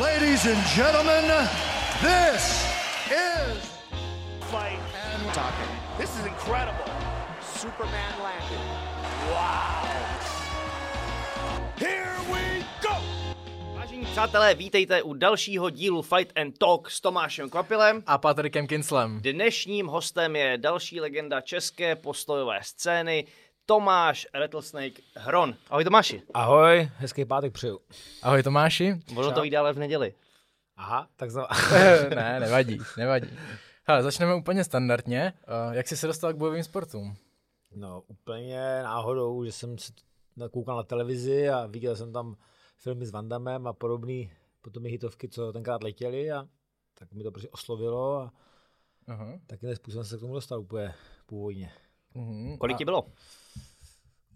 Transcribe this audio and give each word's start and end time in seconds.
Ladies 0.00 0.44
and 0.44 0.62
gentlemen, 0.66 1.24
this 2.02 2.68
is 3.10 3.56
fight 4.50 4.78
and 4.92 5.32
talking. 5.32 5.70
This 5.96 6.10
is 6.20 6.26
incredible. 6.26 6.84
Superman 7.40 8.12
landed. 8.22 8.60
Wow. 9.32 9.88
Here 11.78 12.14
we 12.30 12.64
go. 12.82 12.94
Vážení 13.74 14.06
přátelé, 14.06 14.54
vítejte 14.54 15.02
u 15.02 15.14
dalšího 15.14 15.70
dílu 15.70 16.02
Fight 16.02 16.32
and 16.38 16.58
Talk 16.58 16.90
s 16.90 17.00
Tomášem 17.00 17.50
Kvapilem. 17.50 18.02
A 18.06 18.18
Patrikem 18.18 18.66
Kinslem. 18.66 19.20
Dnešním 19.20 19.86
hostem 19.86 20.36
je 20.36 20.58
další 20.58 21.00
legenda 21.00 21.40
české 21.40 21.96
postojové 21.96 22.58
scény, 22.62 23.24
Tomáš 23.66 24.26
Rattlesnake 24.34 25.02
Hron. 25.16 25.54
Ahoj 25.70 25.84
Tomáši. 25.84 26.22
Ahoj, 26.34 26.90
hezký 26.96 27.24
pátek 27.24 27.52
přeju. 27.52 27.80
Ahoj 28.22 28.42
Tomáši. 28.42 28.94
Možno 29.12 29.32
to 29.32 29.42
vyjde 29.42 29.58
ale 29.58 29.72
v 29.72 29.78
neděli. 29.78 30.14
Aha, 30.76 31.08
tak 31.16 31.30
znovu. 31.30 31.48
ne, 32.14 32.40
nevadí, 32.40 32.78
nevadí. 32.96 33.28
Hele, 33.84 34.02
začneme 34.02 34.34
úplně 34.34 34.64
standardně. 34.64 35.32
Uh, 35.68 35.74
jak 35.74 35.88
jsi 35.88 35.96
se 35.96 36.06
dostal 36.06 36.32
k 36.32 36.36
bojovým 36.36 36.64
sportům? 36.64 37.16
No, 37.74 38.02
úplně 38.06 38.82
náhodou, 38.82 39.44
že 39.44 39.52
jsem 39.52 39.78
se 39.78 39.92
koukal 40.50 40.76
na 40.76 40.82
televizi 40.82 41.48
a 41.48 41.66
viděl 41.66 41.96
jsem 41.96 42.12
tam 42.12 42.36
filmy 42.76 43.06
s 43.06 43.10
Vandamem 43.10 43.66
a 43.66 43.72
podobný, 43.72 44.30
potom 44.62 44.86
i 44.86 44.88
hitovky, 44.88 45.28
co 45.28 45.52
tenkrát 45.52 45.82
letěly 45.82 46.32
a 46.32 46.48
tak 46.94 47.12
mi 47.12 47.22
to 47.22 47.30
prostě 47.30 47.48
oslovilo 47.48 48.20
a 48.20 48.32
uh-huh. 49.08 49.40
takým 49.46 49.76
způsobem 49.76 50.04
se 50.04 50.16
k 50.16 50.20
tomu 50.20 50.34
dostal 50.34 50.60
úplně 50.60 50.94
původně. 51.26 51.72
Uh-huh. 52.14 52.58
Kolik 52.58 52.78
ti 52.78 52.84
bylo? 52.84 53.04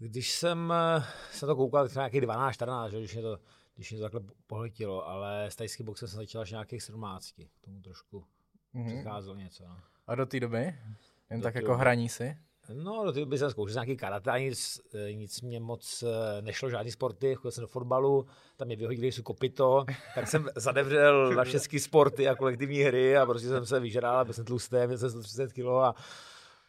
Když 0.07 0.31
jsem 0.31 0.73
se 1.31 1.45
to 1.45 1.55
koukal, 1.55 1.87
tak 1.87 1.95
nějakých 1.95 2.21
12, 2.21 2.53
14, 2.53 2.91
že, 2.91 2.99
když 2.99 3.13
mě 3.13 3.21
to, 3.21 3.39
když 3.75 3.91
mě 3.91 3.99
to 3.99 4.03
takhle 4.03 4.21
pohletilo, 4.47 5.07
ale 5.07 5.45
s 5.45 5.55
tajským 5.55 5.85
boxem 5.85 6.07
jsem 6.07 6.19
začal 6.19 6.41
až 6.41 6.51
nějakých 6.51 6.83
17, 6.83 7.31
k 7.31 7.65
tomu 7.65 7.81
trošku 7.81 8.25
mm-hmm. 8.75 8.85
předcházelo 8.85 9.35
něco. 9.35 9.63
No. 9.63 9.77
A 10.07 10.15
do 10.15 10.25
té 10.25 10.39
doby? 10.39 10.75
Jen 11.29 11.39
do 11.39 11.43
tak 11.43 11.55
jako 11.55 11.67
doby. 11.67 11.79
hraní 11.79 12.09
si? 12.09 12.37
No, 12.73 13.05
do 13.05 13.11
té 13.11 13.19
doby 13.19 13.37
jsem 13.37 13.49
zkoušel 13.49 13.73
nějaký 13.73 13.97
karate, 13.97 14.39
nic, 14.39 14.81
nic 15.11 15.41
mě 15.41 15.59
moc 15.59 16.03
eh, 16.03 16.41
nešlo, 16.41 16.69
žádný 16.69 16.91
sporty, 16.91 17.35
chodil 17.35 17.51
jsem 17.51 17.61
do 17.61 17.67
fotbalu, 17.67 18.25
tam 18.57 18.65
mě 18.65 18.75
vyhodili 18.75 19.11
jsou 19.11 19.23
kopito, 19.23 19.85
tak 20.15 20.27
jsem 20.27 20.49
zadevřel 20.55 21.35
na 21.35 21.43
všechny 21.43 21.79
sporty 21.79 22.29
a 22.29 22.35
kolektivní 22.35 22.79
hry 22.79 23.17
a 23.17 23.25
prostě 23.25 23.47
jsem 23.47 23.65
se 23.65 23.79
vyžral, 23.79 24.25
byl 24.25 24.33
jsem 24.33 24.45
tlustý, 24.45 24.75
měl 24.85 24.97
jsem 24.97 25.09
130 25.09 25.53
kg 25.53 25.65
a 25.65 25.95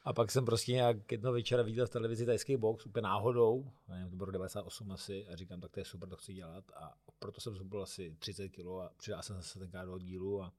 a 0.05 0.13
pak 0.13 0.31
jsem 0.31 0.45
prostě 0.45 0.73
nějak 0.73 1.13
jedno 1.13 1.33
večera 1.33 1.63
viděl 1.63 1.87
v 1.87 1.91
televizi 1.91 2.27
tajský 2.27 2.57
box, 2.57 2.87
úplně 2.87 3.03
náhodou, 3.03 3.71
nevím, 3.89 4.11
to 4.11 4.17
bylo 4.17 4.31
98 4.31 4.93
asi, 4.93 5.27
a 5.27 5.37
říkám, 5.37 5.61
tak 5.61 5.71
to 5.71 5.81
je 5.81 5.85
super, 5.85 6.09
to 6.09 6.17
chci 6.17 6.35
dělat. 6.35 6.65
A 6.75 6.95
proto 7.19 7.41
jsem 7.41 7.55
zhubil 7.55 7.83
asi 7.83 8.17
30 8.19 8.49
kg 8.49 8.67
a 8.83 8.91
přidal 8.97 9.23
jsem 9.23 9.43
se 9.43 9.59
tenkrát 9.59 9.85
do 9.85 9.99
dílu 9.99 10.43
a 10.43 10.53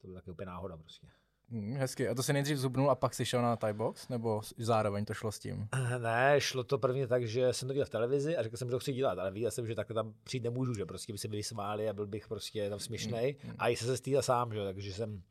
to 0.00 0.06
byla 0.06 0.20
taky 0.20 0.30
úplně 0.30 0.46
náhoda 0.46 0.76
prostě. 0.76 1.06
Hmm, 1.50 1.76
hezky. 1.76 2.08
A 2.08 2.14
to 2.14 2.22
si 2.22 2.32
nejdřív 2.32 2.58
zubnul 2.58 2.90
a 2.90 2.94
pak 2.94 3.14
si 3.14 3.26
šel 3.26 3.42
na 3.42 3.56
Thai 3.56 3.72
box? 3.72 4.08
Nebo 4.08 4.40
zároveň 4.58 5.04
to 5.04 5.14
šlo 5.14 5.32
s 5.32 5.38
tím? 5.38 5.68
Ne, 5.98 6.34
šlo 6.38 6.64
to 6.64 6.78
prvně 6.78 7.06
tak, 7.06 7.26
že 7.26 7.52
jsem 7.52 7.68
to 7.68 7.72
viděl 7.72 7.86
v 7.86 7.90
televizi 7.90 8.36
a 8.36 8.42
řekl 8.42 8.56
jsem, 8.56 8.68
že 8.68 8.70
to 8.70 8.78
chci 8.78 8.92
dělat, 8.92 9.18
ale 9.18 9.30
viděl 9.30 9.50
jsem, 9.50 9.66
že 9.66 9.74
takhle 9.74 9.94
tam 9.94 10.14
přijít 10.24 10.44
nemůžu, 10.44 10.74
že 10.74 10.86
prostě 10.86 11.12
by 11.12 11.18
se 11.18 11.28
byli 11.28 11.42
smáli 11.42 11.88
a 11.88 11.92
byl 11.92 12.06
bych 12.06 12.28
prostě 12.28 12.70
tam 12.70 12.78
směšný. 12.78 13.36
Hmm. 13.42 13.54
A 13.58 13.68
i 13.68 13.76
se 13.76 13.84
se 13.84 13.96
stýl 13.96 14.22
sám, 14.22 14.52
že 14.52 14.64
takže 14.64 14.92
jsem 14.92 15.22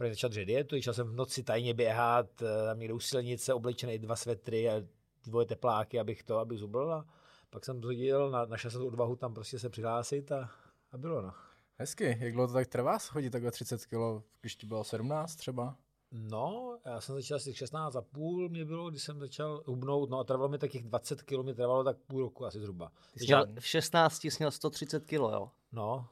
prvně 0.00 0.12
začal 0.14 0.30
držet 0.30 0.44
dietu, 0.44 0.76
začal 0.76 0.94
jsem 0.94 1.08
v 1.08 1.12
noci 1.12 1.42
tajně 1.42 1.74
běhat, 1.74 2.42
eh, 2.42 2.64
tam 2.64 2.78
někde 2.78 2.94
u 2.94 3.00
silnice, 3.00 3.54
oblečený 3.54 3.98
dva 3.98 4.16
svetry 4.16 4.70
a 4.70 4.82
dvoje 5.26 5.46
tepláky, 5.46 6.00
abych 6.00 6.22
to, 6.22 6.38
abych 6.38 6.58
zubl 6.58 6.92
a 6.92 7.06
pak 7.50 7.64
jsem 7.64 7.80
to 7.80 7.92
dělal, 7.92 8.30
na, 8.30 8.44
našel 8.44 8.70
jsem 8.70 8.80
tu 8.80 8.86
odvahu 8.86 9.16
tam 9.16 9.34
prostě 9.34 9.58
se 9.58 9.68
přihlásit 9.68 10.32
a, 10.32 10.50
a 10.92 10.98
bylo 10.98 11.22
no. 11.22 11.32
Hezky, 11.74 12.18
jak 12.20 12.32
dlouho 12.32 12.46
to 12.46 12.52
tak 12.52 12.66
trvá 12.66 12.98
schodit 12.98 13.32
takhle 13.32 13.50
30 13.50 13.86
kg, 13.86 14.24
když 14.40 14.56
ti 14.56 14.66
bylo 14.66 14.84
17 14.84 15.36
třeba? 15.36 15.76
No, 16.12 16.78
já 16.84 17.00
jsem 17.00 17.14
začal 17.14 17.36
asi 17.36 17.54
16 17.54 17.96
a 17.96 18.02
půl 18.02 18.48
mě 18.48 18.64
bylo, 18.64 18.90
když 18.90 19.02
jsem 19.02 19.20
začal 19.20 19.62
hubnout, 19.66 20.10
no 20.10 20.18
a 20.18 20.24
trvalo 20.24 20.48
mi 20.48 20.58
takých 20.58 20.82
20 20.82 21.22
kg, 21.22 21.42
mi 21.42 21.54
trvalo 21.54 21.84
tak 21.84 21.96
půl 21.96 22.20
roku 22.20 22.46
asi 22.46 22.60
zhruba. 22.60 22.92
Ty 23.18 23.24
měl, 23.24 23.46
v 23.60 23.66
16 23.66 24.24
jsi 24.24 24.36
měl 24.38 24.50
130 24.50 25.04
kg, 25.04 25.12
jo? 25.12 25.50
No, 25.72 26.08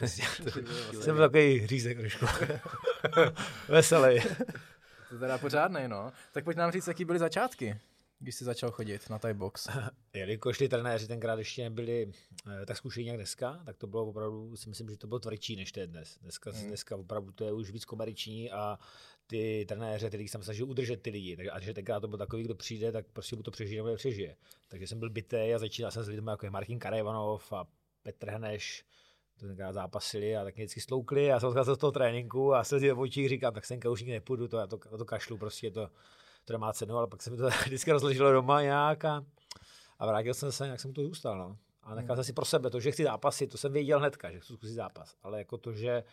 jsem 1.00 1.16
takový 1.16 1.58
hřízek 1.58 1.98
trošku. 1.98 2.26
Veselý. 3.68 4.20
To 5.10 5.18
teda 5.18 5.38
pořádnej, 5.38 5.88
no. 5.88 6.12
Tak 6.32 6.44
pojď 6.44 6.56
nám 6.56 6.72
říct, 6.72 6.86
jaký 6.86 7.04
byly 7.04 7.18
začátky, 7.18 7.80
když 8.18 8.34
jsi 8.34 8.44
začal 8.44 8.70
chodit 8.70 9.10
na 9.10 9.18
Thai 9.18 9.34
box. 9.34 9.68
Jelikož 10.14 10.58
ty 10.58 10.68
trenéři 10.68 11.08
tenkrát 11.08 11.38
ještě 11.38 11.62
nebyli 11.62 12.12
eh, 12.62 12.66
tak 12.66 12.76
zkušení 12.76 13.06
jak 13.06 13.16
dneska, 13.16 13.62
tak 13.64 13.76
to 13.76 13.86
bylo 13.86 14.06
opravdu, 14.06 14.56
si 14.56 14.68
myslím, 14.68 14.90
že 14.90 14.96
to 14.96 15.06
bylo 15.06 15.20
tvrdší, 15.20 15.56
než 15.56 15.72
to 15.72 15.80
je 15.80 15.86
dnes. 15.86 16.18
Dneska, 16.22 16.50
hmm. 16.50 16.66
dneska 16.66 16.96
opravdu 16.96 17.32
to 17.32 17.44
je 17.44 17.52
už 17.52 17.70
víc 17.70 17.84
komerční 17.84 18.50
a 18.50 18.78
ty 19.26 19.64
trenéři, 19.68 20.08
který 20.08 20.28
jsem 20.28 20.42
snažil 20.42 20.70
udržet 20.70 21.02
ty 21.02 21.10
lidi. 21.10 21.36
Takže, 21.36 21.50
a 21.50 21.60
že 21.60 21.74
tenkrát 21.74 22.00
to 22.00 22.08
byl 22.08 22.18
takový, 22.18 22.42
kdo 22.42 22.54
přijde, 22.54 22.92
tak 22.92 23.06
prostě 23.12 23.36
mu 23.36 23.42
to 23.42 23.50
přežije 23.50 23.78
nebo 23.78 23.88
nepřežije. 23.88 24.36
Takže 24.68 24.86
jsem 24.86 24.98
byl 24.98 25.10
bitý 25.10 25.54
a 25.54 25.58
začínal 25.58 25.90
jsem 25.90 26.04
s 26.04 26.08
lidmi 26.08 26.30
jako 26.30 26.46
je 26.46 26.50
Martin 26.50 26.78
Karajvanov 26.78 27.52
a 27.52 27.66
Petr 28.02 28.30
Hneš, 28.30 28.84
to 29.40 29.46
tenkrát 29.46 29.72
zápasili 29.72 30.36
a 30.36 30.44
tak 30.44 30.56
mě 30.56 30.64
vždycky 30.64 30.80
sloukli 30.80 31.32
a 31.32 31.40
jsem 31.40 31.50
z 31.64 31.78
toho 31.78 31.92
tréninku 31.92 32.54
a 32.54 32.64
slzy 32.64 32.92
v 32.92 33.00
očích 33.00 33.28
říkám, 33.28 33.54
tak 33.54 33.66
senka 33.66 33.90
už 33.90 34.00
nikdy 34.00 34.12
nepůjdu, 34.12 34.48
to, 34.48 34.58
já 34.58 34.66
to, 34.66 34.76
to 34.76 35.04
kašlu, 35.04 35.38
prostě 35.38 35.70
to, 35.70 35.88
to 36.44 36.52
nemá 36.52 36.72
cenu, 36.72 36.96
ale 36.96 37.06
pak 37.06 37.22
se 37.22 37.30
mi 37.30 37.36
to 37.36 37.48
vždycky 37.64 37.92
rozložilo 37.92 38.32
doma 38.32 38.62
nějak 38.62 39.04
a, 39.04 39.24
a 39.98 40.06
vrátil 40.06 40.34
jsem 40.34 40.52
se, 40.52 40.68
jak 40.68 40.80
jsem 40.80 40.92
to 40.92 41.02
zůstal, 41.02 41.38
no. 41.38 41.56
A 41.82 41.94
nechal 41.94 42.16
jsem 42.16 42.24
si 42.24 42.32
pro 42.32 42.44
sebe 42.44 42.70
to, 42.70 42.80
že 42.80 42.92
chci 42.92 43.04
zápasy, 43.04 43.46
to 43.46 43.58
jsem 43.58 43.72
věděl 43.72 43.98
hnedka, 43.98 44.30
že 44.30 44.40
chci 44.40 44.52
zkusit 44.52 44.74
zápas, 44.74 45.16
ale 45.22 45.38
jako 45.38 45.58
to, 45.58 45.72
že 45.72 46.04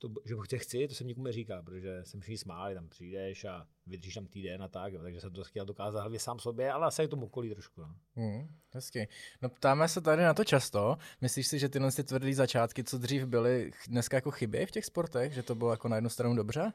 to, 0.00 0.08
že 0.24 0.34
ho 0.34 0.42
chci, 0.42 0.88
to 0.88 0.94
jsem 0.94 1.06
nikomu 1.06 1.24
neříkal, 1.24 1.62
protože 1.62 2.02
jsem 2.04 2.20
všichni 2.20 2.38
smáli, 2.38 2.74
tam 2.74 2.88
přijdeš 2.88 3.44
a 3.44 3.66
vydržíš 3.86 4.14
tam 4.14 4.26
týden 4.26 4.62
a 4.62 4.68
tak, 4.68 4.92
jo, 4.92 5.02
takže 5.02 5.20
jsem 5.20 5.32
to 5.32 5.44
chtěl 5.44 5.66
dokázat 5.66 6.00
hlavně 6.00 6.18
sám 6.18 6.38
sobě, 6.38 6.72
ale 6.72 6.86
asi 6.86 7.08
tomu 7.08 7.26
okolí 7.26 7.50
trošku. 7.50 7.80
No. 7.80 7.94
Hmm, 8.14 8.48
hezky. 8.70 9.08
No 9.42 9.48
ptáme 9.48 9.88
se 9.88 10.00
tady 10.00 10.22
na 10.22 10.34
to 10.34 10.44
často. 10.44 10.96
Myslíš 11.20 11.46
si, 11.46 11.58
že 11.58 11.68
tyhle 11.68 11.92
ty 11.92 12.04
tvrdé 12.04 12.34
začátky, 12.34 12.84
co 12.84 12.98
dřív 12.98 13.24
byly, 13.24 13.70
dneska 13.88 14.16
jako 14.16 14.30
chybějí 14.30 14.66
v 14.66 14.70
těch 14.70 14.84
sportech, 14.84 15.32
že 15.32 15.42
to 15.42 15.54
bylo 15.54 15.70
jako 15.70 15.88
na 15.88 15.96
jednu 15.96 16.10
stranu 16.10 16.36
dobře? 16.36 16.72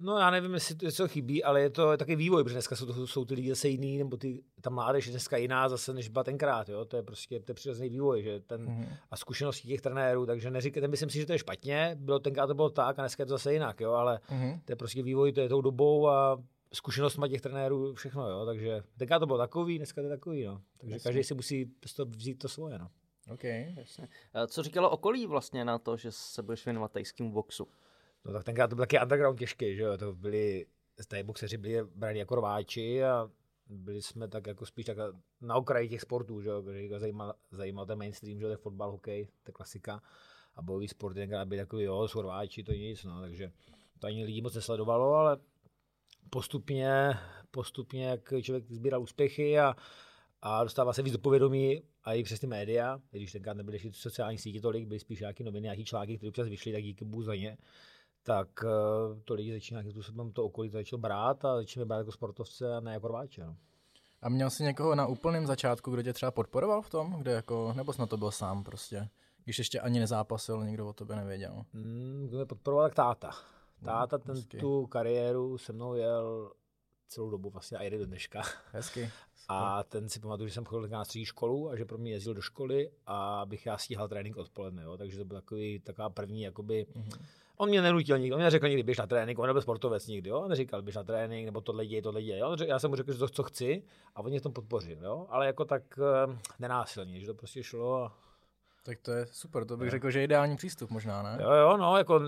No 0.00 0.18
já 0.18 0.30
nevím, 0.30 0.54
jestli 0.54 0.74
to 0.74 0.86
něco 0.86 1.08
chybí, 1.08 1.44
ale 1.44 1.60
je 1.60 1.70
to 1.70 1.96
taky 1.96 2.16
vývoj, 2.16 2.44
protože 2.44 2.54
dneska 2.54 2.76
jsou, 2.76 2.86
to, 2.86 3.06
jsou 3.06 3.24
ty 3.24 3.34
lidi 3.34 3.48
zase 3.48 3.68
jiný, 3.68 3.98
nebo 3.98 4.16
ty, 4.16 4.42
ta 4.60 4.70
mládež 4.70 5.06
je 5.06 5.10
dneska 5.10 5.36
jiná 5.36 5.68
zase, 5.68 5.94
než 5.94 6.08
byla 6.08 6.24
tenkrát, 6.24 6.68
jo? 6.68 6.84
to 6.84 6.96
je 6.96 7.02
prostě 7.02 7.40
to 7.40 7.50
je 7.50 7.54
přirozený 7.54 7.88
vývoj, 7.88 8.22
že 8.22 8.40
ten, 8.40 8.66
mm-hmm. 8.66 8.88
a 9.10 9.16
zkušenosti 9.16 9.68
těch 9.68 9.80
trenérů, 9.80 10.26
takže 10.26 10.50
neříkejte, 10.50 10.88
myslím 10.88 11.10
si, 11.10 11.18
že 11.18 11.26
to 11.26 11.32
je 11.32 11.38
špatně, 11.38 11.96
bylo 12.00 12.18
tenkrát 12.18 12.46
to 12.46 12.54
bylo 12.54 12.70
tak 12.70 12.98
a 12.98 13.02
dneska 13.02 13.22
je 13.22 13.26
to 13.26 13.34
zase 13.34 13.52
jinak, 13.52 13.80
jo? 13.80 13.92
ale 13.92 14.20
mm-hmm. 14.30 14.60
to 14.64 14.72
je 14.72 14.76
prostě 14.76 15.02
vývoj, 15.02 15.32
to 15.32 15.40
je 15.40 15.48
tou 15.48 15.60
dobou 15.60 16.08
a 16.08 16.42
zkušenostma 16.72 17.28
těch 17.28 17.40
trenérů, 17.40 17.94
všechno, 17.94 18.30
jo? 18.30 18.46
takže 18.46 18.82
tenkrát 18.98 19.18
to 19.18 19.26
bylo 19.26 19.38
takový, 19.38 19.78
dneska 19.78 20.00
to 20.00 20.06
je 20.06 20.16
takový, 20.16 20.44
no. 20.44 20.60
takže 20.78 20.94
jasně. 20.94 21.08
každý 21.08 21.24
si 21.24 21.34
musí 21.34 21.70
to 21.96 22.06
vzít 22.06 22.34
to 22.34 22.48
svoje. 22.48 22.78
No. 22.78 22.88
OK, 23.32 23.44
jasně. 23.76 24.08
Co 24.46 24.62
říkalo 24.62 24.90
okolí 24.90 25.26
vlastně 25.26 25.64
na 25.64 25.78
to, 25.78 25.96
že 25.96 26.12
se 26.12 26.42
budeš 26.42 26.64
věnovat 26.64 26.92
tajskému 26.92 27.32
boxu? 27.32 27.68
No 28.24 28.32
tak 28.32 28.44
tenkrát 28.44 28.68
to 28.68 28.76
byl 28.76 28.82
taky 28.82 29.00
underground 29.00 29.38
těžký, 29.38 29.76
že 29.76 29.82
jo, 29.82 29.98
to 29.98 30.12
byli, 30.12 30.66
z 30.98 31.22
boxeři 31.22 31.56
byli 31.56 31.84
brali 31.94 32.18
jako 32.18 32.34
rváči 32.34 33.04
a 33.04 33.30
byli 33.66 34.02
jsme 34.02 34.28
tak 34.28 34.46
jako 34.46 34.66
spíš 34.66 34.86
tak 34.86 34.96
na 35.40 35.54
okraji 35.54 35.88
těch 35.88 36.00
sportů, 36.00 36.40
že 36.40 36.48
jo, 36.48 36.62
zajímal, 36.96 37.34
zajímal 37.50 37.86
ten 37.86 37.98
mainstream, 37.98 38.38
že 38.38 38.46
jo, 38.46 38.56
fotbal, 38.56 38.90
hokej, 38.90 39.28
to 39.42 39.52
klasika 39.52 40.02
a 40.56 40.62
bojový 40.62 40.88
sport 40.88 41.14
tenkrát 41.14 41.48
byli 41.48 41.60
takový, 41.60 41.84
jo, 41.84 42.08
jsou 42.08 42.22
rváči, 42.22 42.62
to 42.62 42.72
nic, 42.72 43.04
no, 43.04 43.20
takže 43.20 43.52
to 43.98 44.06
ani 44.06 44.24
lidi 44.24 44.42
moc 44.42 44.54
nesledovalo, 44.54 45.14
ale 45.14 45.36
postupně, 46.30 47.14
postupně, 47.50 48.04
jak 48.04 48.34
člověk 48.42 48.70
sbíral 48.70 49.02
úspěchy 49.02 49.58
a, 49.58 49.76
a 50.42 50.64
dostává 50.64 50.92
se 50.92 51.02
víc 51.02 51.12
do 51.12 51.18
povědomí 51.18 51.82
a 52.04 52.14
i 52.14 52.22
přes 52.22 52.40
ty 52.40 52.46
média, 52.46 53.00
když 53.10 53.32
tenkrát 53.32 53.56
nebyly 53.56 53.74
ještě 53.74 53.90
sociální 53.92 54.38
sítě 54.38 54.60
tolik, 54.60 54.86
byly 54.86 55.00
spíš 55.00 55.20
nějaké 55.20 55.44
noviny, 55.44 55.64
nějaké 55.64 55.84
články, 55.84 56.16
které 56.16 56.28
občas 56.28 56.48
vyšly, 56.48 56.72
tak 56.72 56.82
díky 56.82 57.04
bohu 57.04 57.22
za 57.22 57.34
ně, 57.34 57.58
tak 58.22 58.48
eh, 58.64 59.20
to 59.24 59.34
lidi 59.34 59.52
začíná 59.52 59.80
nějakým 59.80 59.92
způsobem 59.92 60.32
to 60.32 60.44
okolí 60.44 60.68
začalo 60.68 61.00
brát 61.00 61.44
a 61.44 61.56
začíná 61.56 61.84
brát 61.84 61.98
jako 61.98 62.12
sportovce 62.12 62.76
a 62.76 62.80
ne 62.80 62.92
jako 62.92 63.08
rváče. 63.08 63.44
No. 63.44 63.56
A 64.22 64.28
měl 64.28 64.50
jsi 64.50 64.62
někoho 64.62 64.94
na 64.94 65.06
úplném 65.06 65.46
začátku, 65.46 65.90
kdo 65.90 66.02
tě 66.02 66.12
třeba 66.12 66.30
podporoval 66.30 66.82
v 66.82 66.90
tom, 66.90 67.16
kde 67.18 67.32
jako, 67.32 67.72
nebo 67.76 67.92
na 67.98 68.06
to 68.06 68.16
byl 68.16 68.30
sám 68.30 68.64
prostě? 68.64 69.08
Když 69.44 69.58
ještě 69.58 69.80
ani 69.80 70.00
nezápasil, 70.00 70.64
nikdo 70.64 70.88
o 70.88 70.92
tobě 70.92 71.16
nevěděl. 71.16 71.64
Mm, 71.72 72.24
kdo 72.28 72.36
mě 72.36 72.46
podporoval, 72.46 72.88
tak 72.88 72.94
táta. 72.94 73.30
Táta 73.84 74.16
no, 74.16 74.24
ten 74.24 74.36
hezky. 74.36 74.58
tu 74.58 74.86
kariéru 74.86 75.58
se 75.58 75.72
mnou 75.72 75.94
jel 75.94 76.52
celou 77.08 77.30
dobu 77.30 77.50
vlastně 77.50 77.78
a 77.78 77.82
jede 77.82 77.98
do 77.98 78.06
dneška. 78.06 78.42
Hezky. 78.72 79.10
A 79.48 79.82
ten 79.82 80.08
si 80.08 80.20
pamatuju, 80.20 80.48
že 80.48 80.54
jsem 80.54 80.64
chodil 80.64 80.88
na 80.88 81.04
střední 81.04 81.24
školu 81.24 81.70
a 81.70 81.76
že 81.76 81.84
pro 81.84 81.98
mě 81.98 82.12
jezdil 82.12 82.34
do 82.34 82.40
školy 82.40 82.90
a 83.06 83.46
bych 83.46 83.66
já 83.66 83.78
stíhal 83.78 84.08
trénink 84.08 84.36
odpoledne, 84.36 84.82
jo? 84.82 84.96
takže 84.96 85.18
to 85.18 85.24
byl 85.24 85.36
takový, 85.36 85.80
taková 85.80 86.10
první 86.10 86.42
jakoby, 86.42 86.86
mm-hmm 86.94 87.24
On 87.60 87.68
mě 87.68 87.82
nenutil 87.82 88.18
nikdy, 88.18 88.32
on 88.32 88.38
mě 88.38 88.44
neřekl 88.44 88.68
nikdy, 88.68 88.82
běž 88.82 88.98
na 88.98 89.06
trénink, 89.06 89.38
on 89.38 89.46
nebyl 89.46 89.62
sportovec 89.62 90.06
nikdy, 90.06 90.30
jo? 90.30 90.40
on 90.40 90.48
neříkal, 90.50 90.82
běž 90.82 90.96
na 90.96 91.02
trénink, 91.02 91.44
nebo 91.44 91.60
tohle 91.60 91.86
děj, 91.86 92.02
tohle 92.02 92.22
děj. 92.22 92.38
Jo? 92.38 92.56
Já 92.66 92.78
jsem 92.78 92.90
mu 92.90 92.96
řekl, 92.96 93.12
že 93.12 93.18
to, 93.18 93.28
co 93.28 93.42
chci 93.42 93.82
a 94.14 94.20
on 94.20 94.30
mě 94.30 94.40
v 94.40 94.42
tom 94.42 94.52
podpořil, 94.52 94.98
jo? 95.04 95.26
ale 95.28 95.46
jako 95.46 95.64
tak 95.64 95.82
uh, 95.98 96.34
nenásilně, 96.58 97.20
že 97.20 97.26
to 97.26 97.34
prostě 97.34 97.62
šlo. 97.62 98.04
A... 98.04 98.12
Tak 98.84 98.98
to 98.98 99.12
je 99.12 99.26
super, 99.26 99.64
to 99.64 99.76
bych 99.76 99.90
řekl, 99.90 100.10
že 100.10 100.18
je 100.18 100.24
ideální 100.24 100.56
přístup 100.56 100.90
možná, 100.90 101.22
ne? 101.22 101.38
Jo, 101.42 101.52
jo, 101.52 101.76
no, 101.76 101.96
jako 101.96 102.20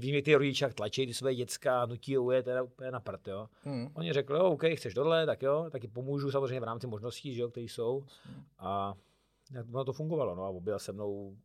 víme 0.00 0.22
ty 0.22 0.34
rodiče, 0.34 0.64
jak 0.64 0.74
tlačí 0.74 1.06
ty 1.06 1.14
své 1.14 1.34
děcka, 1.34 1.86
nutí 1.86 2.16
je 2.32 2.42
teda 2.42 2.62
úplně 2.62 2.90
na 2.90 3.00
prd, 3.00 3.28
jo. 3.28 3.48
Hmm. 3.62 3.88
Oni 3.94 4.12
řekli, 4.12 4.38
jo, 4.38 4.44
OK, 4.44 4.64
chceš 4.74 4.94
tohle, 4.94 5.26
tak 5.26 5.42
jo, 5.42 5.66
taky 5.70 5.88
pomůžu 5.88 6.30
samozřejmě 6.30 6.60
v 6.60 6.64
rámci 6.64 6.86
možností, 6.86 7.34
že 7.34 7.42
jo, 7.42 7.48
které 7.48 7.64
jsou. 7.64 8.04
A 8.58 8.94
ono 9.72 9.84
to 9.84 9.92
fungovalo, 9.92 10.34
no 10.34 10.44
a 10.44 10.48
objel 10.48 10.78
se 10.78 10.92
mnou 10.92 11.36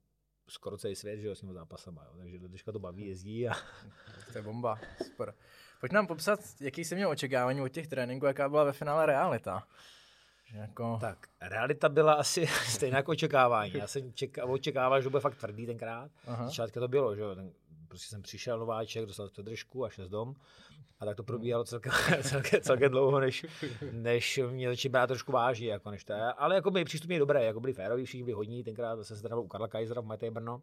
skoro 0.48 0.78
celý 0.78 0.96
svět, 0.96 1.20
že 1.20 1.28
jo, 1.28 1.36
s 1.36 1.40
těmi 1.40 1.54
zápasama, 1.54 2.04
jo. 2.04 2.18
Takže 2.18 2.40
do 2.40 2.48
dneška 2.48 2.72
to 2.72 2.80
baví, 2.80 3.08
jezdí 3.08 3.50
a 3.50 3.54
To 4.32 4.38
je 4.38 4.42
bomba, 4.42 4.80
super. 5.04 5.34
Pojď 5.80 5.92
nám 5.92 6.08
popsat, 6.08 6.40
jaký 6.62 6.86
jsi 6.86 6.96
měl 6.96 7.10
očekávání 7.10 7.62
od 7.62 7.70
těch 7.70 7.88
tréninků, 7.88 8.26
jaká 8.26 8.50
byla 8.50 8.64
ve 8.64 8.74
finále 8.74 9.06
realita. 9.06 9.68
Že 10.46 10.58
jako... 10.58 10.98
tak 11.02 11.28
realita 11.42 11.90
byla 11.90 12.14
asi 12.14 12.48
stejná 12.68 12.98
jako 12.98 13.12
očekávání. 13.12 13.74
Já 13.74 13.88
jsem 13.88 14.14
čeka, 14.14 14.46
očekával, 14.46 15.02
že 15.02 15.04
to 15.04 15.10
bude 15.10 15.22
fakt 15.22 15.36
tvrdý 15.36 15.66
tenkrát. 15.66 16.12
Aha. 16.28 16.46
Začátku 16.46 16.80
to 16.80 16.88
bylo, 16.88 17.16
že 17.16 17.22
jo, 17.22 17.36
ten, 17.36 17.52
prostě 17.88 18.10
jsem 18.10 18.22
přišel 18.22 18.60
nováček, 18.60 19.06
dostal 19.06 19.30
předržku 19.30 19.86
a 19.86 19.90
šest 19.90 20.10
dom. 20.10 20.36
A 21.00 21.06
tak 21.06 21.18
to 21.18 21.24
probíhalo 21.24 21.64
celkem, 21.64 21.92
celkem, 22.22 22.62
celkem 22.62 22.92
dlouho, 22.92 23.20
než, 23.20 23.46
než 23.92 24.40
mě 24.52 24.70
začali 24.70 24.92
brát 24.92 25.08
trošku 25.08 25.32
vážně, 25.32 25.70
jako 25.70 25.92
než 25.92 26.04
to 26.04 26.14
je. 26.14 26.22
Ale 26.22 26.56
jako 26.56 26.72
by 26.72 26.86
přístup 26.86 27.12
je 27.12 27.20
dobré, 27.20 27.44
jako 27.44 27.60
byli 27.60 27.74
féroví, 27.74 28.06
všichni 28.06 28.24
byli 28.24 28.34
hodní, 28.34 28.64
tenkrát 28.64 29.04
jsem 29.04 29.18
se 29.18 29.24
trénoval 29.24 29.46
u 29.46 29.48
Karla 29.48 29.68
Kaisera 29.68 30.02
v 30.02 30.06
Matej 30.06 30.32
Brno 30.32 30.62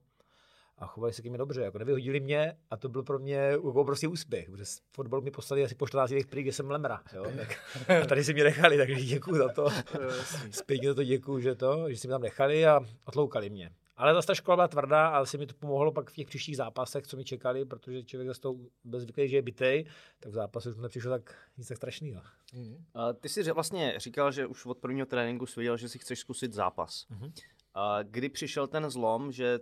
a 0.78 0.86
chovali 0.86 1.12
se 1.12 1.22
k 1.22 1.26
mě 1.26 1.38
dobře, 1.38 1.60
jako 1.60 1.78
nevyhodili 1.78 2.20
mě 2.20 2.56
a 2.70 2.76
to 2.76 2.88
byl 2.88 3.02
pro 3.02 3.18
mě 3.18 3.36
jako 3.36 3.84
prostě 3.84 4.08
úspěch, 4.08 4.50
protože 4.50 4.64
z 4.64 4.80
fotbalu 4.92 5.22
mi 5.22 5.30
poslali 5.30 5.64
asi 5.64 5.74
po 5.74 5.86
14 5.86 6.10
letech 6.10 6.26
prý, 6.26 6.42
kde 6.42 6.52
jsem 6.52 6.70
lemra, 6.70 7.02
jo, 7.12 7.26
tak, 7.36 7.58
a 8.02 8.06
tady 8.06 8.24
si 8.24 8.34
mě 8.34 8.44
nechali, 8.44 8.76
takže 8.76 9.04
děkuju 9.04 9.36
za 9.36 9.48
to, 9.48 9.68
zpětně 10.50 10.88
za 10.88 10.94
to 10.94 11.04
děkuju, 11.04 11.40
že 11.40 11.54
to, 11.54 11.90
že 11.90 11.96
si 11.96 12.08
mě 12.08 12.12
tam 12.12 12.22
nechali 12.22 12.66
a 12.66 12.80
otloukali 13.04 13.50
mě. 13.50 13.70
Ale 13.96 14.14
zase 14.14 14.26
ta 14.26 14.34
škola 14.34 14.56
byla 14.56 14.68
tvrdá, 14.68 15.08
ale 15.08 15.26
si 15.26 15.38
mi 15.38 15.46
to 15.46 15.54
pomohlo 15.54 15.92
pak 15.92 16.10
v 16.10 16.14
těch 16.14 16.26
příštích 16.26 16.56
zápasech, 16.56 17.06
co 17.06 17.16
mi 17.16 17.24
čekali, 17.24 17.64
protože 17.64 18.02
člověk 18.02 18.28
zase 18.28 18.40
toho 18.40 18.56
byl 18.84 19.00
zvyklý, 19.00 19.28
že 19.28 19.36
je 19.36 19.42
bitej, 19.42 19.86
tak 20.20 20.32
v 20.32 20.34
zápase 20.34 20.68
už 20.68 20.76
to 20.76 20.82
nepřišlo 20.82 21.10
tak 21.10 21.36
nic 21.56 21.68
tak 21.68 21.76
strašného. 21.76 22.22
A 22.94 23.12
Ty 23.12 23.28
jsi 23.28 23.52
vlastně 23.52 23.94
říkal, 23.96 24.32
že 24.32 24.46
už 24.46 24.66
od 24.66 24.78
prvního 24.78 25.06
tréninku 25.06 25.46
jsi 25.46 25.60
věděl, 25.60 25.76
že 25.76 25.88
si 25.88 25.98
chceš 25.98 26.18
zkusit 26.18 26.52
zápas. 26.52 27.06
Mhm. 27.10 27.32
A 27.74 28.02
kdy 28.02 28.28
přišel 28.28 28.66
ten 28.66 28.90
zlom, 28.90 29.32
že 29.32 29.60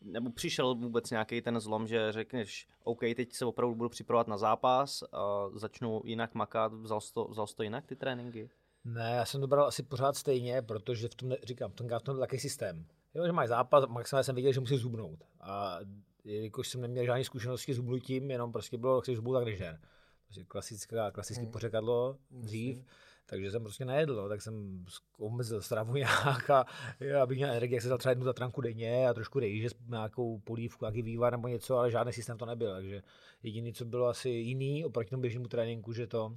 nebo 0.00 0.30
přišel 0.30 0.74
vůbec 0.74 1.10
nějaký 1.10 1.42
ten 1.42 1.60
zlom, 1.60 1.86
že 1.86 2.12
řekneš, 2.12 2.66
OK, 2.84 3.00
teď 3.16 3.32
se 3.32 3.44
opravdu 3.44 3.74
budu 3.74 3.88
připravovat 3.88 4.28
na 4.28 4.38
zápas, 4.38 5.02
a 5.12 5.48
začnu 5.54 6.02
jinak 6.04 6.34
makat, 6.34 6.72
vzal 6.72 7.00
jsi 7.00 7.12
to, 7.12 7.24
vzal 7.24 7.46
jsi 7.46 7.56
to 7.56 7.62
jinak 7.62 7.86
ty 7.86 7.96
tréninky? 7.96 8.50
Ne, 8.84 9.14
já 9.16 9.24
jsem 9.24 9.40
to 9.40 9.46
bral 9.46 9.66
asi 9.66 9.82
pořád 9.82 10.16
stejně, 10.16 10.62
protože 10.62 11.08
v 11.08 11.14
tom, 11.14 11.28
ne- 11.28 11.36
říkám, 11.42 11.70
v 11.70 11.74
tom, 11.74 11.88
v 11.88 12.02
tom 12.02 12.14
byl 12.14 12.20
takový 12.20 12.40
systém. 12.40 12.86
Jo, 13.18 13.26
že 13.26 13.32
máš 13.32 13.48
zápas, 13.48 13.84
maximálně 13.86 14.24
jsem 14.24 14.34
věděl, 14.34 14.52
že 14.52 14.60
musím 14.60 14.78
zubnout. 14.78 15.24
A 15.40 15.78
jelikož 16.24 16.68
jsem 16.68 16.80
neměl 16.80 17.04
žádné 17.04 17.24
zkušenosti 17.24 17.74
s 17.74 17.76
zubnutím, 17.76 18.30
jenom 18.30 18.52
prostě 18.52 18.78
bylo, 18.78 19.00
chceš 19.00 19.16
zubnout, 19.16 19.34
tak 19.34 19.44
nežer. 19.44 19.80
Prostě 20.24 20.44
klasická, 20.44 21.10
klasické 21.10 21.42
Hmm. 21.42 21.52
pořekadlo 21.52 22.18
dřív. 22.30 22.84
Takže 23.26 23.50
jsem 23.50 23.62
prostě 23.62 23.84
nejedl, 23.84 24.14
no, 24.16 24.28
tak 24.28 24.42
jsem 24.42 24.84
omezil 25.18 25.62
stravu 25.62 25.94
nějak 25.96 26.50
a 26.50 26.66
jo, 27.00 27.20
abych 27.20 27.38
měl 27.38 27.50
energii, 27.50 27.74
jak 27.74 27.82
se 27.82 27.88
dal 27.88 27.98
třeba 27.98 28.10
jednu 28.10 28.24
zatranku 28.24 28.60
denně 28.60 29.08
a 29.08 29.14
trošku 29.14 29.38
rejže, 29.38 29.68
nějakou 29.88 30.38
polívku, 30.38 30.84
nějaký 30.84 31.02
vývar 31.02 31.32
nebo 31.32 31.48
něco, 31.48 31.76
ale 31.76 31.90
žádný 31.90 32.12
systém 32.12 32.38
to 32.38 32.46
nebyl. 32.46 32.72
Takže 32.72 33.02
jediné, 33.42 33.72
co 33.72 33.84
bylo 33.84 34.06
asi 34.06 34.28
jiný 34.28 34.84
oproti 34.84 35.10
tomu 35.10 35.20
běžnému 35.20 35.48
tréninku, 35.48 35.92
že 35.92 36.06
to, 36.06 36.36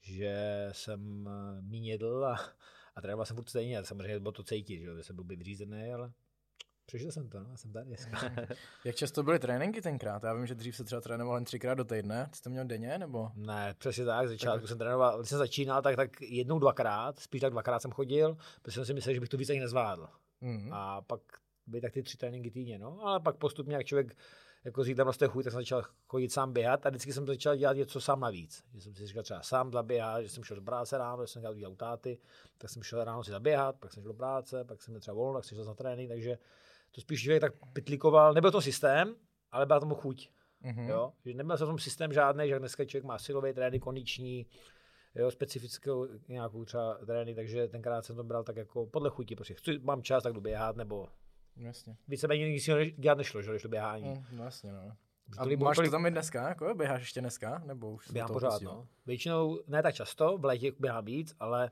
že 0.00 0.68
jsem 0.72 1.28
eh, 1.28 1.62
míň 1.62 1.86
jedl 1.86 2.24
a, 2.24 2.36
a 2.96 3.00
trénoval 3.00 3.26
jsem 3.26 3.36
furt 3.36 3.48
stejně. 3.48 3.84
Samozřejmě 3.84 4.20
bylo 4.20 4.32
to 4.32 4.42
cítit, 4.42 4.80
že 4.80 5.02
jsem 5.02 5.16
byl 5.16 5.24
být 5.24 5.40
řízený, 5.40 5.92
ale 5.92 6.12
přežil 6.86 7.12
jsem 7.12 7.28
to, 7.28 7.40
no, 7.40 7.50
já 7.50 7.56
jsem 7.56 7.72
tady 7.72 7.86
dneska. 7.86 8.30
Jak 8.84 8.96
často 8.96 9.22
byly 9.22 9.38
tréninky 9.38 9.82
tenkrát? 9.82 10.24
Já 10.24 10.34
vím, 10.34 10.46
že 10.46 10.54
dřív 10.54 10.76
se 10.76 10.84
třeba 10.84 11.00
trénoval 11.00 11.36
jen 11.36 11.44
třikrát 11.44 11.74
do 11.74 11.84
týdne. 11.84 12.26
Ty 12.30 12.36
jsi 12.36 12.42
to 12.42 12.50
měl 12.50 12.64
denně, 12.64 12.98
nebo? 12.98 13.30
ne, 13.34 13.74
přesně 13.78 14.04
tak, 14.04 14.28
začátku 14.28 14.66
jsem 14.66 14.78
trénoval, 14.78 15.18
když 15.18 15.28
jsem 15.28 15.38
začínal, 15.38 15.82
tak, 15.82 15.96
tak 15.96 16.20
jednou, 16.20 16.58
dvakrát, 16.58 17.18
spíš 17.18 17.40
tak 17.40 17.52
dvakrát 17.52 17.82
jsem 17.82 17.92
chodil, 17.92 18.36
protože 18.62 18.74
jsem 18.74 18.84
si 18.84 18.94
myslel, 18.94 19.14
že 19.14 19.20
bych 19.20 19.28
to 19.28 19.36
víc 19.36 19.50
ani 19.50 19.60
nezvládl. 19.60 20.08
Mm. 20.40 20.72
A 20.72 21.02
pak 21.02 21.20
byly 21.66 21.80
tak 21.80 21.92
ty 21.92 22.02
tři 22.02 22.16
tréninky 22.16 22.50
týdně, 22.50 22.78
no, 22.78 23.00
ale 23.02 23.20
pak 23.20 23.36
postupně, 23.36 23.76
jak 23.76 23.86
člověk 23.86 24.16
jako 24.66 24.84
zítra 24.84 25.04
roste 25.04 25.28
chuť, 25.28 25.44
tak 25.44 25.52
jsem 25.52 25.60
začal 25.60 25.82
chodit 26.06 26.32
sám 26.32 26.52
běhat 26.52 26.86
a 26.86 26.88
vždycky 26.88 27.12
jsem 27.12 27.26
začal 27.26 27.56
dělat 27.56 27.76
něco 27.76 28.00
sám 28.00 28.20
navíc. 28.20 28.64
Že 28.74 28.80
jsem 28.80 28.94
si 28.94 29.06
říkal 29.06 29.22
třeba 29.22 29.42
sám 29.42 29.72
zaběhat, 29.72 30.22
že 30.22 30.28
jsem 30.28 30.44
šel 30.44 30.56
do 30.56 30.62
práce 30.62 30.98
ráno, 30.98 31.22
že 31.22 31.26
jsem 31.26 31.42
dělal 31.42 31.54
dělal 31.54 31.74
táty, 31.74 32.18
tak 32.58 32.70
jsem 32.70 32.82
šel 32.82 33.04
ráno 33.04 33.24
si 33.24 33.30
zaběhat, 33.30 33.76
pak 33.76 33.92
jsem 33.92 34.02
šel 34.02 34.12
do 34.12 34.16
práce, 34.16 34.64
pak 34.64 34.82
jsem 34.82 34.92
měl 34.92 35.00
třeba 35.00 35.14
volno, 35.14 35.38
tak 35.38 35.44
jsem 35.44 35.56
šel 35.56 35.64
za 35.64 35.74
trénink, 35.74 36.08
takže 36.08 36.38
to 36.90 37.00
spíš 37.00 37.22
člověk 37.22 37.40
tak 37.40 37.52
pitlikoval, 37.72 38.34
nebyl 38.34 38.50
to 38.50 38.60
systém, 38.60 39.14
ale 39.52 39.66
byla 39.66 39.80
tomu 39.80 39.94
chuť. 39.94 40.30
Mhm. 40.60 40.88
Jo? 40.88 41.12
Že 41.24 41.34
neměl 41.34 41.58
jsem 41.58 41.66
v 41.66 41.70
tom 41.70 41.78
systém 41.78 42.12
žádný, 42.12 42.48
že 42.48 42.58
dneska 42.58 42.84
člověk 42.84 43.04
má 43.04 43.18
silový 43.18 43.52
trénink, 43.52 43.82
kondiční, 43.82 44.46
jo, 45.14 45.30
specifickou 45.30 46.08
nějakou 46.28 46.64
třeba 46.64 46.98
trénink, 47.06 47.36
takže 47.36 47.68
tenkrát 47.68 48.04
jsem 48.04 48.16
to 48.16 48.24
bral 48.24 48.44
tak 48.44 48.56
jako 48.56 48.86
podle 48.86 49.10
chuti, 49.10 49.36
prostě 49.36 49.54
chci, 49.54 49.78
mám 49.78 50.02
čas, 50.02 50.22
tak 50.22 50.32
jdu 50.32 50.40
běhat, 50.40 50.76
nebo 50.76 51.08
Jasně. 51.56 51.96
víceméně 52.08 52.48
nic 52.48 52.68
jiného 52.68 52.84
dělat 52.84 53.18
nešlo, 53.18 53.42
že, 53.42 53.50
než 53.50 53.62
to 53.62 53.68
běhání. 53.68 54.08
Mm, 54.10 54.24
no 54.32 54.44
jasně, 54.44 54.72
no. 54.72 54.96
A 55.38 55.44
tolik- 55.44 55.58
máš 55.58 55.76
to 55.76 55.82
tolik- 55.82 55.90
tam 55.90 56.06
i 56.06 56.10
dneska, 56.10 56.48
jako? 56.48 56.74
Běháš 56.74 57.00
ještě 57.00 57.20
dneska? 57.20 57.62
Nebo 57.64 57.92
už 57.92 58.10
Běhám 58.10 58.28
to 58.28 58.32
pořád, 58.32 58.62
no. 58.62 58.88
Většinou 59.06 59.60
ne 59.66 59.82
tak 59.82 59.94
často, 59.94 60.38
v 60.38 60.44
létě 60.44 60.72
běhám 60.78 61.04
víc, 61.04 61.34
ale, 61.40 61.70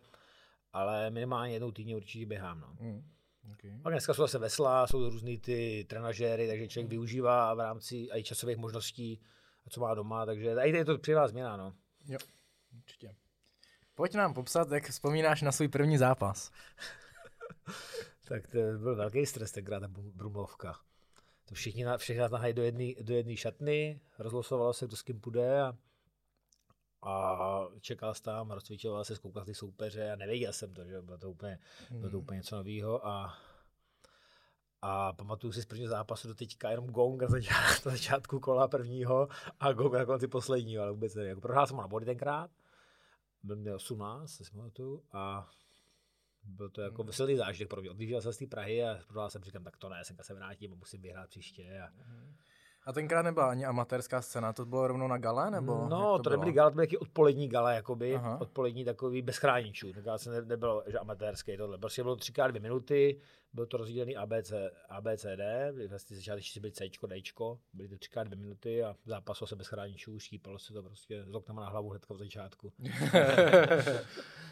ale 0.72 1.10
minimálně 1.10 1.52
jednou 1.52 1.70
týdně 1.70 1.96
určitě 1.96 2.26
běhám, 2.26 2.60
no. 2.60 2.76
Mm. 2.80 3.10
Okay. 3.52 3.78
Pak 3.82 3.92
dneska 3.92 4.14
jsou 4.14 4.22
zase 4.22 4.38
vesla, 4.38 4.86
jsou 4.86 5.10
různý 5.10 5.38
ty 5.38 5.86
trenažéry, 5.88 6.48
takže 6.48 6.68
člověk 6.68 6.90
využívá 6.90 7.54
v 7.54 7.58
rámci 7.60 8.08
i 8.12 8.22
časových 8.22 8.56
možností, 8.56 9.20
co 9.68 9.80
má 9.80 9.94
doma, 9.94 10.26
takže 10.26 10.54
tady 10.54 10.70
je 10.70 10.84
to 10.84 10.98
přijela 10.98 11.28
změna, 11.28 11.56
no. 11.56 11.74
Jo, 12.06 12.18
určitě. 12.76 13.14
Pojď 13.94 14.14
nám 14.14 14.34
popsat, 14.34 14.70
jak 14.70 14.88
vzpomínáš 14.90 15.42
na 15.42 15.52
svůj 15.52 15.68
první 15.68 15.98
zápas. 15.98 16.50
Tak 18.24 18.46
to 18.46 18.58
byl 18.58 18.96
velký 18.96 19.26
stres 19.26 19.52
tenkrát 19.52 19.80
ta 19.80 19.88
Brum- 19.88 20.12
Brumlovka. 20.14 20.80
To 21.48 21.54
všichni, 21.54 21.84
na- 21.84 21.98
všechny 21.98 22.20
nás 22.20 22.30
nahají 22.32 22.54
do 22.54 22.62
jedné 22.62 22.92
do 23.02 23.36
šatny, 23.36 24.00
rozlosovalo 24.18 24.72
se, 24.72 24.86
kdo 24.86 24.96
s 24.96 25.02
kým 25.02 25.20
půjde 25.20 25.62
a, 25.62 25.76
a 27.02 27.66
čekal 27.80 28.14
jsem 28.14 28.22
tam, 28.24 28.50
rozcvičoval 28.50 29.04
se, 29.04 29.16
zkoukal 29.16 29.44
ty 29.44 29.54
soupeře 29.54 30.12
a 30.12 30.16
nevěděl 30.16 30.52
jsem 30.52 30.74
to, 30.74 30.84
že 30.84 31.02
bylo 31.02 31.18
to 31.18 31.30
úplně, 31.30 31.58
bylo 31.90 32.10
to 32.10 32.18
úplně 32.18 32.36
něco 32.36 32.56
nového 32.56 33.06
a 33.06 33.34
a 34.86 35.12
pamatuju 35.12 35.52
si 35.52 35.62
z 35.62 35.66
prvního 35.66 35.90
zápasu 35.90 36.28
do 36.28 36.34
teďka 36.34 36.70
jenom 36.70 36.86
gong 36.86 37.22
na 37.22 37.28
začátku, 37.28 37.88
na 37.88 37.94
začátku 37.94 38.40
kola 38.40 38.68
prvního 38.68 39.28
a 39.60 39.72
gong 39.72 39.92
na 39.94 40.04
konci 40.04 40.28
posledního, 40.28 40.82
ale 40.82 40.92
vůbec 40.92 41.14
nevím. 41.14 41.28
Jako 41.28 41.40
prohrál 41.40 41.66
jsem 41.66 41.76
ho 41.76 41.82
na 41.82 41.88
body 41.88 42.06
tenkrát, 42.06 42.50
byl 43.42 43.56
mě 43.56 43.74
18, 43.74 44.30
si 44.30 44.50
pamatuju, 44.52 45.04
a 45.12 45.50
byl 46.44 46.68
to 46.70 46.80
jako 46.80 47.02
veselý 47.02 47.36
zážitek 47.36 47.68
pro 47.68 47.80
mě. 47.80 47.90
Odjížděl 47.90 48.20
jsem 48.20 48.32
z 48.32 48.38
té 48.38 48.46
Prahy 48.46 48.84
a 48.84 48.98
prohrál 49.06 49.30
jsem, 49.30 49.42
říkám, 49.42 49.64
tak 49.64 49.76
to 49.76 49.88
ne, 49.88 50.04
semka 50.04 50.22
se 50.22 50.34
vrátím 50.34 50.72
a 50.72 50.76
musím 50.76 51.02
vyhrát 51.02 51.28
příště. 51.28 51.80
A... 51.80 51.88
A 52.86 52.92
tenkrát 52.92 53.22
nebyla 53.22 53.50
ani 53.50 53.64
amatérská 53.64 54.22
scéna, 54.22 54.52
to 54.52 54.66
bylo 54.66 54.88
rovnou 54.88 55.08
na 55.08 55.18
gale, 55.18 55.50
nebo 55.50 55.88
no, 55.88 56.16
to, 56.16 56.22
to 56.22 56.30
nebyly 56.30 56.52
gala, 56.52 56.70
to 56.70 56.74
byly 56.74 56.98
odpolední 56.98 57.48
gala, 57.48 57.72
jakoby, 57.72 58.14
Aha. 58.14 58.40
odpolední 58.40 58.84
takový 58.84 59.22
bez 59.22 59.36
chráničů. 59.36 59.92
Tenkrát 59.92 60.18
se 60.18 60.30
ne, 60.30 60.42
nebylo, 60.42 60.84
že 60.86 60.98
amatérský 60.98 61.56
tohle. 61.56 61.78
Prostě 61.78 62.02
bylo 62.02 62.16
třikrát 62.16 62.48
dvě 62.48 62.60
minuty, 62.60 63.20
bylo 63.54 63.66
to 63.66 63.76
rozdělený 63.76 64.16
ABC, 64.16 64.52
ABCD, 64.88 65.40
vlastně 65.88 66.16
začátečně 66.16 66.60
byly 66.60 66.72
C, 66.72 66.84
D, 66.88 67.22
byly 67.72 67.88
to 67.88 67.98
třikrát 67.98 68.24
dvě 68.24 68.36
minuty 68.36 68.84
a 68.84 68.96
zápasilo 69.06 69.48
se 69.48 69.56
bez 69.56 69.66
chráničů, 69.66 70.18
štípalo 70.18 70.58
se 70.58 70.72
to 70.72 70.82
prostě 70.82 71.24
s 71.24 71.34
oknama 71.34 71.62
na 71.62 71.68
hlavu 71.68 71.90
hnedka 71.90 72.14
v 72.14 72.18
začátku. 72.18 72.72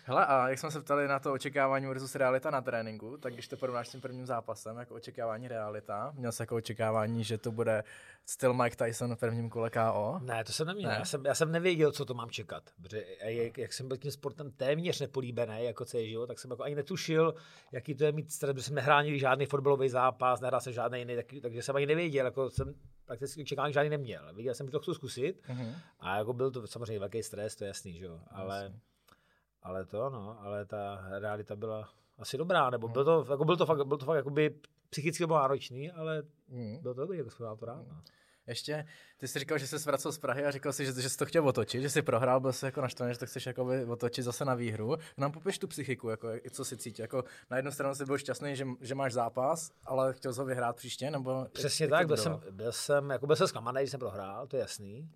Hele, 0.05 0.27
a 0.27 0.49
jak 0.49 0.59
jsme 0.59 0.71
se 0.71 0.81
ptali 0.81 1.09
na 1.09 1.19
to 1.19 1.33
očekávání 1.33 1.87
versus 1.87 2.15
realita 2.15 2.51
na 2.51 2.61
tréninku, 2.61 3.17
tak 3.17 3.33
když 3.33 3.49
to 3.49 3.57
porovnáš 3.57 3.89
s 3.89 3.93
tím 3.93 4.01
prvním 4.01 4.27
zápasem, 4.27 4.77
jako 4.77 4.95
očekávání 4.95 5.49
realita, 5.49 6.13
měl 6.17 6.33
jsi 6.33 6.43
jako 6.43 6.57
očekávání, 6.57 7.25
že 7.25 7.39
to 7.39 7.53
bude 7.53 7.85
styl 8.27 8.55
Mike 8.55 8.77
Tyson 8.77 9.17
v 9.17 9.19
prvním 9.19 9.51
kole 9.51 9.71
KO? 9.71 10.21
Ne, 10.23 10.45
to 10.45 10.53
jsem 10.53 10.67
neměl. 10.67 10.91
Ne? 10.91 10.93
Ne? 10.95 10.99
Já, 11.01 11.05
jsem, 11.05 11.27
já 11.27 11.35
jsem 11.35 11.53
nevěděl, 11.53 11.93
co 11.93 12.05
to 12.05 12.15
mám 12.15 12.31
čekat. 12.31 12.71
Protože 12.83 13.05
jak, 13.25 13.59
jak 13.59 13.73
jsem 13.73 13.89
byl 13.89 13.97
tím 13.97 14.11
sportem 14.11 14.51
téměř 14.51 15.01
nepolíbený, 15.01 15.65
jako 15.65 15.85
celý 15.85 16.09
život, 16.09 16.27
tak 16.27 16.39
jsem 16.39 16.51
jako 16.51 16.63
ani 16.63 16.75
netušil, 16.75 17.35
jaký 17.73 17.95
to 17.95 18.05
je 18.05 18.13
mít 18.13 18.33
stres, 18.33 18.53
protože 18.53 18.65
jsem 18.65 18.75
nehrál 18.75 18.92
nikdy 19.01 19.19
žádný 19.19 19.47
fotbalový 19.47 19.89
zápas, 19.89 20.41
nehrál 20.41 20.61
jsem 20.61 20.73
žádný 20.73 20.99
jiný, 20.99 21.17
tak, 21.17 21.27
takže 21.43 21.63
jsem 21.63 21.77
ani 21.77 21.87
nevěděl, 21.87 22.25
jako 22.27 22.51
jsem 22.51 22.75
prakticky 23.05 23.43
očekávání 23.43 23.73
žádný 23.75 23.91
neměl. 23.91 24.35
Věděl 24.35 24.55
jsem, 24.55 24.67
že 24.67 24.71
to 24.71 24.79
chci 24.81 24.95
zkusit 24.95 25.43
Mhm. 25.49 25.75
a 26.01 26.17
jako 26.17 26.33
byl 26.33 26.51
to 26.51 26.67
samozřejmě 26.67 26.99
velký 26.99 27.23
stres, 27.23 27.57
to 27.57 27.65
je 27.65 27.69
jasný, 27.69 27.93
že 27.99 28.05
jo. 28.05 28.21
Ale, 28.31 28.73
ale 29.63 29.85
to, 29.85 30.11
no, 30.11 30.37
ale 30.41 30.65
ta 30.67 31.05
realita 31.19 31.57
byla 31.57 31.89
asi 32.19 32.39
dobrá, 32.39 32.71
nebo 32.71 32.89
byl 32.89 33.05
to, 33.05 33.27
jako 33.31 33.45
byl 33.45 33.57
to 33.57 33.67
fakt, 33.67 33.87
byl 33.87 33.97
to 33.99 34.05
fakt 34.05 34.17
jakoby 34.17 34.55
psychicky 34.91 35.27
bylo 35.27 35.39
náročný, 35.39 35.91
ale 35.91 36.23
Mhm. 36.49 36.79
bylo 36.83 36.95
to 36.95 37.01
dobrý, 37.01 37.19
jako 37.19 37.31
jsem 37.31 37.47
to 37.59 37.67
rád. 37.67 37.87
No. 37.89 38.01
Ještě, 38.47 38.87
ty 39.17 39.29
jsi 39.29 39.39
říkal, 39.39 39.59
že 39.59 39.67
jsi 39.67 39.77
vracel 39.77 40.13
z 40.13 40.19
Prahy 40.19 40.45
a 40.45 40.51
říkal 40.51 40.73
jsi, 40.73 40.87
že, 40.87 41.03
že 41.03 41.09
jsi 41.09 41.17
to 41.17 41.27
chtěl 41.27 41.49
otočit, 41.49 41.83
že 41.83 41.91
jsi 41.91 42.03
prohrál, 42.03 42.41
byl 42.41 42.53
jsi 42.53 42.65
jako 42.65 42.81
naštvaný, 42.81 43.13
že 43.13 43.19
to 43.19 43.27
chceš 43.27 43.47
jakoby 43.47 43.85
otočit 43.85 44.23
zase 44.23 44.45
na 44.45 44.55
výhru. 44.55 44.97
Nám 45.17 45.33
popiš 45.33 45.59
tu 45.59 45.69
psychiku, 45.69 46.09
jako, 46.09 46.29
jak- 46.29 46.51
co 46.51 46.65
si 46.65 46.77
cítil. 46.77 47.03
Jako, 47.03 47.25
na 47.51 47.57
jednu 47.57 47.73
stranu 47.73 47.95
jsi 47.95 48.05
byl 48.05 48.19
šťastný, 48.19 48.57
že, 48.57 48.67
že 48.81 48.95
máš 48.95 49.13
zápas, 49.13 49.71
ale 49.85 50.15
chtěl 50.15 50.35
jsi 50.35 50.41
ho 50.41 50.47
vyhrát 50.47 50.77
příště, 50.77 51.11
nebo... 51.11 51.47
Přesně 51.53 51.85
jak 51.85 51.91
tak, 51.91 52.07
byl 52.07 52.17
jsem, 52.17 52.41
byl 52.51 52.73
jsem, 52.73 53.11
jako 53.11 53.27
byl 53.27 53.37
jsem 53.37 53.49
zklamaný, 53.49 53.81
že 53.85 53.91
jsem 53.91 54.01
prohrál, 54.01 54.47
to 54.47 54.57
je 54.57 54.61
jasný. 54.61 55.11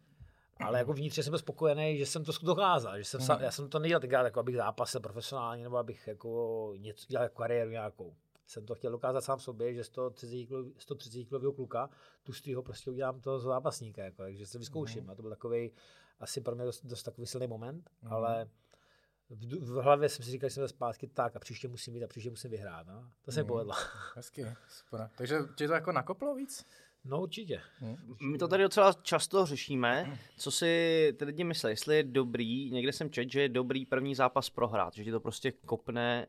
Ale 0.61 0.79
jako 0.79 0.93
vnitřně 0.93 1.23
jsem 1.23 1.31
byl 1.31 1.39
spokojený, 1.39 1.99
že 1.99 2.07
jsem 2.07 2.25
to 2.25 2.33
dokázal, 2.43 2.99
že 2.99 3.05
jsem, 3.05 3.21
sa, 3.21 3.39
já 3.41 3.51
jsem 3.51 3.69
to 3.69 3.79
nedělal 3.79 4.01
tenkrát, 4.01 4.25
jako 4.25 4.41
abych 4.41 4.57
zápasil 4.57 5.01
profesionálně, 5.01 5.63
nebo 5.63 5.77
abych 5.77 6.07
jako 6.07 6.73
něco 6.77 7.07
dělal 7.09 7.25
jako 7.25 7.35
kariéru 7.43 7.71
nějakou. 7.71 8.15
Jsem 8.47 8.67
to 8.67 8.75
chtěl 8.75 8.93
dokázat 8.93 9.21
sám 9.21 9.39
sobě, 9.41 9.75
že 9.75 9.85
130 9.85 10.47
kilo, 10.47 10.65
130 10.79 11.25
kilového 11.25 11.53
kluka, 11.53 11.91
tustýho 12.23 12.63
prostě 12.63 12.91
udělám 12.91 13.21
toho 13.21 13.39
zápasníka, 13.39 14.05
jako, 14.05 14.17
takže 14.23 14.47
se 14.47 14.59
vyzkouším. 14.59 15.03
Mhm. 15.03 15.11
A 15.11 15.15
to 15.15 15.23
byl 15.23 15.31
takový 15.31 15.71
asi 16.21 16.41
pro 16.41 16.55
mě 16.55 16.65
dost, 16.65 16.85
dost 16.87 17.03
takový 17.03 17.27
silný 17.27 17.47
moment, 17.47 17.91
ale 18.11 18.49
v, 19.31 19.59
v, 19.61 19.83
hlavě 19.83 20.09
jsem 20.09 20.25
si 20.25 20.31
říkal, 20.31 20.49
že 20.51 20.55
jsem 20.55 20.69
zpátky 20.69 21.07
tak 21.07 21.37
a 21.37 21.39
příště 21.39 21.69
musím 21.69 21.95
mít 21.95 22.03
a 22.05 22.07
příště 22.07 22.31
musím 22.31 22.51
vyhrát. 22.51 22.87
No. 22.87 23.11
To 23.25 23.33
se 23.33 23.41
mi 23.41 23.43
Mhm. 23.43 23.49
povedlo. 23.49 23.75
Hezky, 24.17 24.47
super. 24.69 25.11
Takže 25.19 25.39
tě 25.57 25.67
to 25.67 25.73
jako 25.75 25.93
nakoplo 25.93 26.35
víc? 26.35 26.65
No 27.05 27.23
určitě. 27.23 27.61
My 28.23 28.39
to 28.39 28.49
tady 28.49 28.63
docela 28.63 28.93
často 28.93 29.47
řešíme, 29.47 30.19
co 30.37 30.51
si 30.51 31.13
ty 31.19 31.25
lidi 31.25 31.45
myslí, 31.45 31.71
jestli 31.71 31.97
je 31.97 32.03
dobrý, 32.03 32.71
někde 32.71 32.93
jsem 32.93 33.11
čet, 33.11 33.31
že 33.33 33.41
je 33.41 33.49
dobrý 33.49 33.87
první 33.87 34.15
zápas 34.15 34.51
prohrát, 34.51 34.95
že 34.95 35.05
ti 35.05 35.11
to 35.11 35.21
prostě 35.21 35.53
kopne 35.53 36.27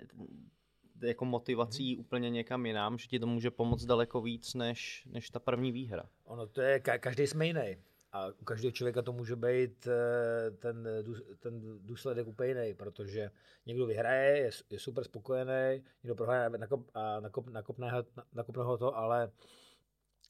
jako 1.02 1.26
motivací 1.26 1.98
úplně 1.98 2.30
někam 2.30 2.66
jinam, 2.66 2.98
že 2.98 3.08
ti 3.08 3.20
to 3.20 3.28
může 3.28 3.52
pomoct 3.52 3.86
daleko 3.86 4.22
víc 4.22 4.54
než, 4.54 5.08
než 5.12 5.30
ta 5.30 5.40
první 5.40 5.72
výhra. 5.72 6.10
Ono 6.24 6.48
to 6.48 6.62
je, 6.62 6.80
ka- 6.80 7.00
každý 7.00 7.28
jsme 7.28 7.48
jiný. 7.48 7.78
A 8.12 8.28
u 8.28 8.46
každého 8.46 8.72
člověka 8.72 9.02
to 9.02 9.14
může 9.14 9.36
být 9.36 9.88
eh, 9.88 10.52
ten, 10.52 10.88
dů- 11.02 11.36
ten 11.40 11.80
důsledek 11.86 12.28
úplně 12.28 12.50
jiný, 12.50 12.74
protože 12.74 13.32
někdo 13.66 13.86
vyhraje, 13.86 14.38
je, 14.38 14.50
je 14.70 14.80
super 14.80 15.04
spokojený, 15.04 15.84
někdo 16.04 16.16
prohraje 16.16 16.50
nakop, 16.50 16.90
a 16.94 17.20
nakop, 17.20 17.48
nakopne, 17.50 17.92
nakopne 18.34 18.64
ho 18.64 18.78
to, 18.78 18.98
ale, 18.98 19.32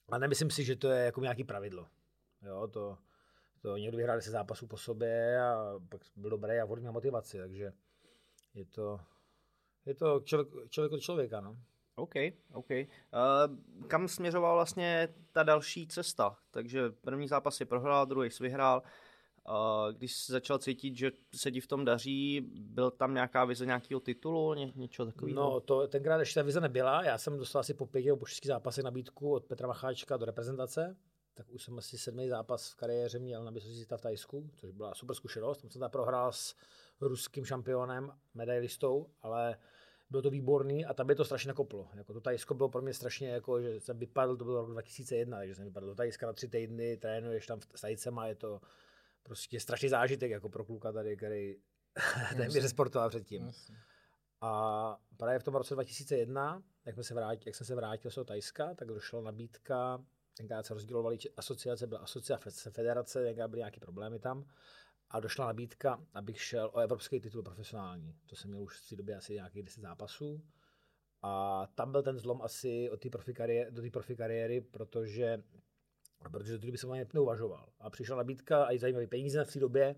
ale 0.09 0.19
nemyslím 0.19 0.49
si, 0.49 0.63
že 0.63 0.75
to 0.75 0.89
je 0.89 1.05
jako 1.05 1.21
nějaký 1.21 1.43
pravidlo. 1.43 1.87
Jo, 2.45 2.67
to, 2.67 2.97
to 3.61 3.77
někdo 3.77 3.97
vyhrál 3.97 4.21
se 4.21 4.31
zápasů 4.31 4.67
po 4.67 4.77
sobě 4.77 5.41
a 5.41 5.79
pak 5.89 6.01
byl 6.15 6.29
dobrý 6.29 6.59
a 6.59 6.65
vhodný 6.65 6.85
na 6.85 6.91
motivaci, 6.91 7.37
takže 7.37 7.73
je 8.53 8.65
to, 8.65 8.99
je 9.87 9.93
to 9.93 10.19
člověk, 10.19 10.69
člověk 10.69 10.91
od 10.91 10.99
člověka. 10.99 11.41
No. 11.41 11.57
OK, 11.95 12.13
OK. 12.53 12.69
Uh, 12.69 13.87
kam 13.87 14.07
směřovala 14.07 14.53
vlastně 14.53 15.13
ta 15.31 15.43
další 15.43 15.87
cesta? 15.87 16.37
Takže 16.51 16.89
první 16.89 17.27
zápas 17.27 17.55
si 17.55 17.65
prohrál, 17.65 18.05
druhý 18.05 18.31
si 18.31 18.43
vyhrál. 18.43 18.83
Uh, 19.49 19.93
když 19.93 20.15
jsi 20.15 20.31
začal 20.31 20.57
cítit, 20.57 20.97
že 20.97 21.11
se 21.35 21.51
ti 21.51 21.61
v 21.61 21.67
tom 21.67 21.85
daří, 21.85 22.41
byl 22.59 22.91
tam 22.91 23.13
nějaká 23.13 23.45
vize 23.45 23.65
nějakého 23.65 23.99
titulu, 23.99 24.53
ně, 24.53 24.71
něčeho 24.75 25.05
takového? 25.05 25.35
No, 25.35 25.59
to 25.59 25.87
tenkrát 25.87 26.19
ještě 26.19 26.39
ta 26.39 26.43
vize 26.43 26.61
nebyla. 26.61 27.03
Já 27.03 27.17
jsem 27.17 27.37
dostal 27.37 27.59
asi 27.59 27.73
po 27.73 27.85
pěti 27.85 28.07
nebo 28.07 28.17
po 28.17 28.25
šesti 28.25 28.47
zápasech 28.47 28.83
nabídku 28.83 29.33
od 29.33 29.45
Petra 29.45 29.67
Macháčka 29.67 30.17
do 30.17 30.25
reprezentace. 30.25 30.97
Tak 31.33 31.49
už 31.49 31.63
jsem 31.63 31.77
asi 31.77 31.97
sedmý 31.97 32.29
zápas 32.29 32.71
v 32.71 32.75
kariéře 32.75 33.19
měl 33.19 33.43
na 33.43 33.51
mistrovství 33.51 33.85
v 33.97 34.01
Tajsku, 34.01 34.49
což 34.55 34.71
byla 34.71 34.95
super 34.95 35.15
zkušenost. 35.15 35.61
Tam 35.61 35.71
jsem 35.71 35.79
tam 35.79 35.91
prohrál 35.91 36.31
s 36.31 36.55
ruským 37.01 37.45
šampionem, 37.45 38.11
medailistou, 38.33 39.09
ale 39.21 39.57
bylo 40.09 40.21
to 40.21 40.29
výborný 40.29 40.85
a 40.85 40.93
tam 40.93 41.07
by 41.07 41.15
to 41.15 41.25
strašně 41.25 41.47
nakoplo. 41.47 41.89
Jako 41.93 42.13
to 42.13 42.21
Tajsko 42.21 42.53
bylo 42.53 42.69
pro 42.69 42.81
mě 42.81 42.93
strašně, 42.93 43.29
jako, 43.29 43.61
že 43.61 43.79
jsem 43.79 43.99
vypadl, 43.99 44.37
to 44.37 44.45
byl 44.45 44.61
rok 44.61 44.71
2001, 44.71 45.37
takže 45.37 45.55
jsem 45.55 45.65
vypadl 45.65 45.87
do 45.87 45.95
Tajska 45.95 46.27
na 46.27 46.33
tři 46.33 46.47
týdny, 46.47 46.97
trénuješ 46.97 47.45
tam 47.45 47.59
s 47.75 47.81
Tajcema, 47.81 48.27
je 48.27 48.35
to 48.35 48.61
prostě 49.23 49.59
strašný 49.59 49.89
zážitek 49.89 50.31
jako 50.31 50.49
pro 50.49 50.65
kluka 50.65 50.91
tady, 50.91 51.17
který 51.17 51.55
téměř 52.37 52.69
sportoval 52.69 53.09
předtím. 53.09 53.51
A 54.41 54.97
právě 55.17 55.39
v 55.39 55.43
tom 55.43 55.55
roce 55.55 55.73
2001, 55.73 56.63
jak, 56.85 56.95
jsme 56.95 57.03
se 57.03 57.13
vrátil, 57.13 57.43
jak 57.45 57.55
jsem 57.55 57.67
se 57.67 57.75
vrátil 57.75 58.11
z 58.11 58.15
toho 58.15 58.25
Tajska, 58.25 58.75
tak 58.75 58.87
došla 58.87 59.21
nabídka, 59.21 60.05
tenkrát 60.37 60.65
se 60.65 60.73
rozdělovaly 60.73 61.17
asociace, 61.37 61.87
byla 61.87 61.99
asociace, 61.99 62.71
federace, 62.71 63.23
tenkrát 63.23 63.47
byly 63.47 63.59
nějaké 63.59 63.79
problémy 63.79 64.19
tam. 64.19 64.45
A 65.09 65.19
došla 65.19 65.45
nabídka, 65.45 66.05
abych 66.13 66.41
šel 66.41 66.71
o 66.73 66.79
evropský 66.79 67.19
titul 67.19 67.43
profesionální. 67.43 68.15
To 68.25 68.35
jsem 68.35 68.49
měl 68.49 68.63
už 68.63 68.77
v 68.77 68.89
té 68.89 68.95
době 68.95 69.15
asi 69.15 69.33
nějakých 69.33 69.63
10 69.63 69.81
zápasů. 69.81 70.41
A 71.21 71.63
tam 71.75 71.91
byl 71.91 72.03
ten 72.03 72.17
zlom 72.19 72.41
asi 72.41 72.89
od 72.89 73.01
té 73.01 73.09
profi 73.09 73.33
kariéry, 73.33 73.71
do 73.71 73.81
té 73.81 73.89
profi 73.89 74.15
kariéry, 74.15 74.61
protože, 74.61 75.43
protože 76.17 76.53
do 76.53 76.59
té 76.59 76.65
doby 76.65 76.77
jsem 76.77 76.91
ani 76.91 77.05
neuvažoval. 77.13 77.69
A 77.79 77.89
přišla 77.89 78.17
nabídka 78.17 78.65
a 78.65 78.71
i 78.71 78.79
zajímavé 78.79 79.07
peníze 79.07 79.45
v 79.45 79.53
té 79.53 79.59
době. 79.59 79.95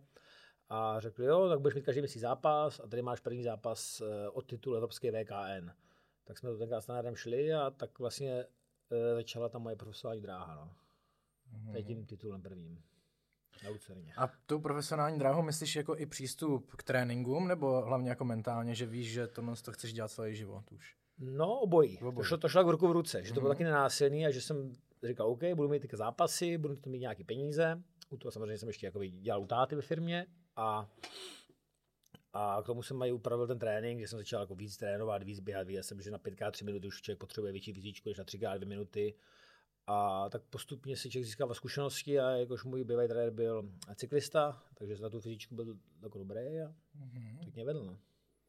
A 0.69 0.99
řekli, 0.99 1.25
jo, 1.25 1.49
tak 1.49 1.59
budeš 1.59 1.75
mít 1.75 1.85
každý 1.85 2.01
měsíc 2.01 2.21
zápas 2.21 2.79
a 2.79 2.87
tady 2.87 3.01
máš 3.01 3.19
první 3.19 3.43
zápas 3.43 4.01
eh, 4.01 4.29
od 4.29 4.41
titulu 4.41 4.75
Evropské 4.75 5.11
VKN. 5.11 5.69
Tak 6.23 6.37
jsme 6.37 6.49
to 6.49 6.57
tenkrát 6.57 6.81
s 6.81 6.85
trenérem 6.85 7.15
šli 7.15 7.53
a 7.53 7.69
tak 7.69 7.99
vlastně 7.99 8.45
eh, 8.91 9.15
začala 9.15 9.49
ta 9.49 9.59
moje 9.59 9.75
profesionální 9.75 10.21
dráha. 10.21 10.55
No. 10.55 10.75
Tady 11.71 11.83
tím 11.83 12.05
titulem 12.05 12.41
prvním. 12.41 12.83
Na 13.63 13.69
Lucerně. 13.69 14.13
A 14.17 14.27
tu 14.45 14.59
profesionální 14.59 15.19
dráhu 15.19 15.41
myslíš 15.41 15.75
jako 15.75 15.97
i 15.97 16.05
přístup 16.05 16.71
k 16.75 16.83
tréninkům, 16.83 17.47
nebo 17.47 17.81
hlavně 17.81 18.09
jako 18.09 18.25
mentálně, 18.25 18.75
že 18.75 18.85
víš, 18.85 19.11
že 19.11 19.27
tohle 19.27 19.55
to 19.55 19.71
chceš 19.71 19.93
dělat 19.93 20.11
celý 20.11 20.35
život 20.35 20.71
už? 20.71 20.95
No, 21.19 21.59
obojí. 21.59 21.97
Obojí. 21.97 22.15
To 22.15 22.23
šlo, 22.23 22.37
to 22.37 22.49
šlo 22.49 22.59
tak 22.59 22.67
v 22.67 22.69
ruku 22.69 22.87
v 22.87 22.91
ruce, 22.91 23.23
že 23.23 23.33
to 23.33 23.39
bylo 23.39 23.53
taky 23.53 23.63
nenásilný 23.63 24.25
a 24.25 24.31
že 24.31 24.41
jsem 24.41 24.73
říkal, 25.03 25.27
OK, 25.27 25.43
budu 25.55 25.69
mít 25.69 25.79
teďka 25.79 25.97
zápasy, 25.97 26.57
budu 26.57 26.75
to 26.75 26.89
mít 26.89 26.99
nějaké 26.99 27.23
peníze. 27.23 27.83
U 28.09 28.17
toho 28.17 28.31
samozřejmě 28.31 28.57
jsem 28.57 28.69
ještě 28.69 28.85
jakoby 28.85 29.09
dělal 29.09 29.41
u 29.41 29.47
táty 29.47 29.75
ve 29.75 29.81
firmě 29.81 30.25
a, 30.55 30.89
a 32.33 32.61
k 32.63 32.65
tomu 32.65 32.83
jsem 32.83 32.97
mají 32.97 33.11
upravil 33.11 33.47
ten 33.47 33.59
trénink, 33.59 33.99
že 33.99 34.07
jsem 34.07 34.19
začal 34.19 34.41
jako 34.41 34.55
víc 34.55 34.77
trénovat, 34.77 35.23
víc 35.23 35.39
běhat, 35.39 35.67
viděl 35.67 35.83
jsem, 35.83 36.01
že 36.01 36.11
na 36.11 36.19
5x3 36.19 36.65
minuty 36.65 36.87
už 36.87 37.01
člověk 37.01 37.19
potřebuje 37.19 37.51
větší 37.51 37.73
fyzičku 37.73 38.09
než 38.09 38.17
na 38.17 38.23
3x2 38.23 38.67
minuty. 38.67 39.15
A 39.91 40.29
tak 40.29 40.41
postupně 40.49 40.97
si 40.97 41.09
člověk 41.09 41.25
získává 41.25 41.53
zkušenosti 41.53 42.19
a 42.19 42.29
jakož 42.29 42.63
můj 42.63 42.83
bývalý 42.83 43.07
trenér 43.07 43.31
byl 43.31 43.71
cyklista, 43.95 44.63
takže 44.73 44.95
na 45.01 45.09
tu 45.09 45.19
fyzičku 45.19 45.55
byl 45.55 45.77
jako 46.03 46.17
dobrý 46.17 46.61
a 46.61 46.73
tak 47.43 47.55
mě 47.55 47.65
vedl. 47.65 47.83
No. 47.83 47.97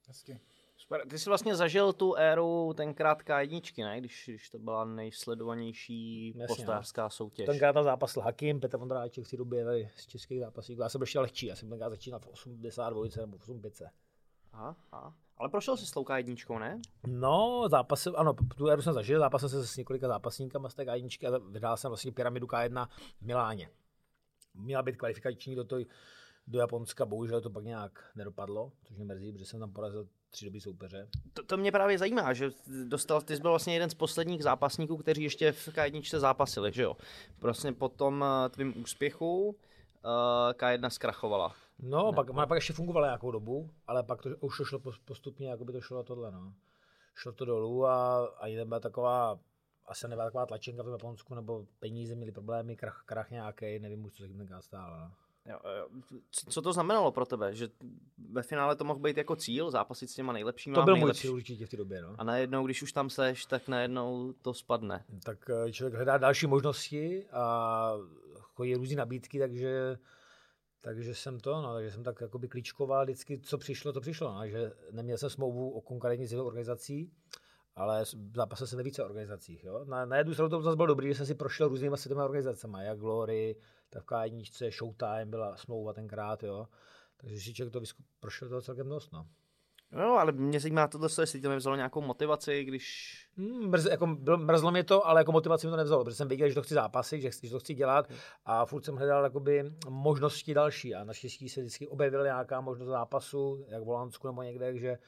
Hezky. 0.09 0.41
Super. 0.77 1.09
Ty 1.09 1.19
jsi 1.19 1.31
vlastně 1.31 1.57
zažil 1.57 1.93
tu 1.93 2.15
éru 2.15 2.75
tenkrát 2.77 3.23
K1, 3.23 3.85
ne? 3.85 4.01
Když, 4.01 4.25
když 4.29 4.51
to 4.51 4.59
byla 4.59 4.85
nejsledovanější 4.85 6.27
Jasně, 6.29 6.43
no. 6.43 6.47
postařská 6.47 7.11
soutěž. 7.11 7.47
Tenkrát 7.47 7.73
tam 7.73 7.85
zápasil 7.85 8.23
Hakim, 8.23 8.61
Petr 8.61 8.77
Vondráček 8.77 9.27
v 9.27 9.31
té 9.31 9.37
době 9.37 9.65
tady 9.65 9.91
z 9.97 10.07
českých 10.07 10.41
zápasníků. 10.41 10.83
Já 10.83 10.89
jsem 10.89 10.99
byl 10.99 11.03
ještě 11.03 11.21
lehčí, 11.21 11.47
já 11.47 11.57
jsem 11.57 11.69
tenkrát 11.69 11.91
začínal 11.91 12.21
v 12.21 12.27
82 12.27 13.03
nebo 13.21 13.39
v 13.39 13.43
85. 13.43 13.91
Aha, 14.53 14.77
aha. 14.93 15.17
Ale 15.41 15.49
prošel 15.49 15.77
jsi 15.77 15.87
s 15.87 15.91
tou 15.91 16.03
K1, 16.03 16.59
ne? 16.59 16.81
No, 17.07 17.69
zápasy, 17.71 18.11
ano, 18.17 18.35
tu 18.57 18.69
éru 18.69 18.83
jsem 18.83 18.95
zažil, 18.95 19.19
zápasil 19.19 19.49
jsem 19.49 19.63
se 19.63 19.67
s 19.67 19.77
několika 19.77 20.09
zápasníkama 20.09 20.69
z 20.69 20.75
té 20.75 20.85
K1 20.85 21.35
a 21.35 21.39
vyhrál 21.39 21.77
jsem 21.77 21.89
vlastně 21.89 22.13
pyramidu 22.13 22.47
K1 22.47 22.87
v 23.21 23.23
Miláně. 23.23 23.71
Měla 24.55 24.83
být 24.83 24.97
kvalifikační 24.97 25.55
do, 25.55 25.65
toj, 25.65 25.87
do 26.47 26.59
Japonska, 26.59 27.07
bohužel 27.07 27.41
to 27.41 27.51
pak 27.51 27.65
nějak 27.65 28.11
nedopadlo, 28.15 28.73
což 28.85 28.97
mě 28.97 29.05
mrzí, 29.05 29.33
protože 29.33 29.47
jsem 29.47 29.61
tam 29.61 29.73
porazil 29.73 30.09
tři 30.31 30.45
dobrý 30.45 30.61
soupeře. 30.61 31.09
To, 31.33 31.43
to 31.43 31.57
mě 31.57 31.73
právě 31.73 31.99
zajímá, 31.99 32.33
že 32.33 32.51
dostal, 32.85 33.21
ty 33.21 33.37
jsi 33.37 33.43
byl 33.43 33.51
vlastně 33.51 33.75
jeden 33.75 33.91
z 33.91 33.95
posledních 33.95 34.43
zápasníků, 34.43 34.97
kteří 34.97 35.23
ještě 35.23 35.53
v 35.53 35.69
K1 35.69 36.19
zápasili, 36.19 36.73
že 36.73 36.83
jo? 36.83 36.97
Prostě 37.39 37.73
po 37.73 37.89
tom 37.89 38.25
eh, 38.25 38.49
tvým 38.49 38.83
úspěchu 38.83 39.49
uh, 39.49 39.55
K1 40.53 40.89
zkrachovala. 40.89 41.55
No, 41.83 42.13
pak, 42.13 42.31
ona 42.31 42.47
pak 42.47 42.57
ještě 42.57 42.73
fungovala 42.73 43.07
nějakou 43.07 43.31
dobu, 43.31 43.71
ale 43.87 44.03
pak 44.03 44.23
to 44.23 44.31
už 44.41 44.57
to 44.57 44.65
šlo 44.65 44.79
pos- 44.79 45.01
postupně, 45.05 45.51
jako 45.51 45.65
by 45.65 45.73
to 45.73 45.81
šlo 45.81 46.03
tohle, 46.03 46.33
no. 46.33 46.55
Šlo 47.15 47.33
to 47.33 47.45
dolů 47.45 47.87
a 47.87 48.27
ani 48.27 48.57
nebyla 48.57 48.81
taková, 48.81 49.39
asi 49.87 50.09
nebyla 50.09 50.27
taková 50.27 50.47
tlačenka 50.47 50.83
v 50.83 50.85
tom 50.85 50.93
Japonsku, 50.93 51.35
nebo 51.35 51.67
peníze 51.79 52.15
měli 52.15 52.33
problémy, 52.33 52.77
krach, 52.77 53.03
krach 53.07 53.31
nějaký, 53.31 53.79
nevím 53.79 54.05
už, 54.05 54.13
co 54.13 54.23
se 54.23 54.29
tím 54.29 54.39
tenkrát 54.39 54.63
stálo. 54.63 54.99
No. 54.99 55.11
Jo. 55.47 55.59
Co, 56.31 56.63
to 56.63 56.73
znamenalo 56.73 57.13
pro 57.13 57.27
tebe? 57.27 57.55
Že 57.55 57.69
ve 58.31 58.43
finále 58.43 58.77
to 58.77 58.85
mohl 58.85 59.01
být 59.01 59.17
jako 59.17 59.37
cíl, 59.37 59.71
zápasit 59.71 60.11
s 60.11 60.15
těma 60.15 60.33
nejlepšíma? 60.33 60.75
To 60.75 60.83
byl 60.83 60.97
můj 60.97 61.15
cíl 61.15 61.35
určitě 61.35 61.67
v 61.67 61.69
té 61.69 61.77
době, 61.77 62.03
no. 62.03 62.15
A 62.19 62.25
najednou, 62.25 62.67
když 62.67 62.83
už 62.83 62.93
tam 62.93 63.11
seš, 63.11 63.47
tak 63.47 63.69
najednou 63.69 64.33
to 64.43 64.55
spadne. 64.55 65.05
Tak 65.25 65.51
eh, 65.51 65.73
člověk 65.73 65.95
hledá 65.95 66.19
další 66.19 66.47
možnosti 66.47 67.27
a 67.33 67.93
chodí 68.43 68.75
různé 68.75 68.97
nabídky, 68.97 69.39
takže 69.39 69.99
takže 70.81 71.15
jsem 71.15 71.41
to, 71.41 71.63
no, 71.63 71.75
takže 71.75 71.91
jsem 71.91 72.05
tak 72.05 72.21
jakoby 72.21 72.49
klíčkoval 72.49 73.05
vždycky, 73.05 73.41
co 73.41 73.59
přišlo, 73.59 73.93
to 73.93 74.01
přišlo, 74.01 74.35
no, 74.35 74.49
že 74.49 74.73
neměl 74.91 75.19
jsem 75.19 75.31
smlouvu 75.31 75.71
o 75.71 75.81
konkurentní 75.81 76.27
s 76.27 76.33
organizací, 76.33 77.13
ale 77.77 78.05
zápasil 78.35 78.67
jsem 78.67 78.77
ve 78.77 78.83
více 78.83 79.05
organizacích. 79.05 79.65
Jo. 79.65 79.85
Na, 79.85 80.05
na 80.05 80.17
jednu 80.17 80.33
stranu 80.33 80.51
to 80.51 80.63
zase 80.63 80.77
bylo 80.77 80.87
dobrý, 80.87 81.09
že 81.09 81.15
jsem 81.15 81.27
si 81.27 81.35
prošel 81.35 81.69
různýma 81.69 81.97
světovými 81.97 82.25
organizacemi, 82.25 82.79
jak 82.81 82.99
Glory, 82.99 83.57
tak 83.91 84.03
v 84.03 84.07
K1, 84.07 84.71
Showtime 84.71 85.27
byla 85.27 85.57
smlouva 85.57 85.93
tenkrát, 85.93 86.43
jo. 86.43 86.69
Takže 87.17 87.41
si 87.41 87.55
člověk 87.55 87.73
to 87.73 87.81
vysku, 87.81 88.03
prošel 88.21 88.49
toho 88.49 88.63
celkem 88.63 88.89
dost, 88.89 89.13
no. 89.13 89.27
No, 89.93 90.19
ale 90.19 90.33
mě 90.33 90.61
zajímá 90.61 90.89
tohle, 90.89 91.09
jestli 91.21 91.41
to 91.41 91.49
nevzalo 91.49 91.77
nějakou 91.77 92.01
motivaci, 92.01 92.65
když... 92.65 93.17
Hmm, 93.37 93.71
mrz, 93.71 93.85
jako, 93.85 94.07
bylo, 94.07 94.39
mrzlo 94.39 94.71
mě 94.71 94.85
to, 94.85 95.07
ale 95.07 95.21
jako 95.21 95.33
motivaci 95.33 95.67
mi 95.67 95.71
to 95.71 95.77
nevzalo, 95.77 96.05
protože 96.05 96.17
jsem 96.17 96.29
věděl, 96.29 96.49
že 96.49 96.55
to 96.55 96.63
chci 96.63 96.75
zápasit, 96.75 97.21
že, 97.21 97.31
že 97.43 97.51
to 97.51 97.59
chci 97.59 97.75
dělat 97.75 98.11
a 98.45 98.67
furt 98.67 98.85
jsem 98.85 98.97
hledal 98.97 99.25
jakoby, 99.25 99.73
možnosti 99.89 100.55
další 100.55 100.95
a 100.95 101.05
naštěstí 101.05 101.49
se 101.49 101.61
vždycky 101.61 101.89
objevila 101.89 102.25
nějaká 102.25 102.61
možnost 102.61 102.89
zápasu, 102.89 103.65
jak 103.69 103.83
v 103.83 103.87
Holandsku 103.87 104.27
nebo 104.27 104.43
někde, 104.43 104.79
že, 104.79 104.99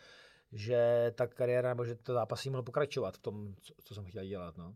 že 0.53 1.13
ta 1.15 1.27
kariéra 1.27 1.69
nebo 1.69 1.85
že 1.85 1.95
to 1.95 2.13
zápasy 2.13 2.51
mohlo 2.51 2.63
pokračovat 2.63 3.17
v 3.17 3.23
tom, 3.23 3.55
co, 3.61 3.75
co 3.85 3.95
jsem 3.95 4.05
chtěl 4.05 4.25
dělat. 4.25 4.57
No. 4.57 4.75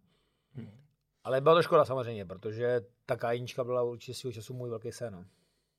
Hmm. 0.53 0.81
Ale 1.25 1.41
byla 1.41 1.55
to 1.55 1.63
škoda 1.63 1.85
samozřejmě, 1.85 2.27
protože 2.27 2.81
ta 3.07 3.17
kajíčka 3.17 3.65
byla 3.65 3.83
určitě 3.83 4.15
svého 4.15 4.33
času 4.33 4.55
můj 4.55 4.71
velký 4.71 4.93
sen. 4.93 5.15
No. 5.15 5.25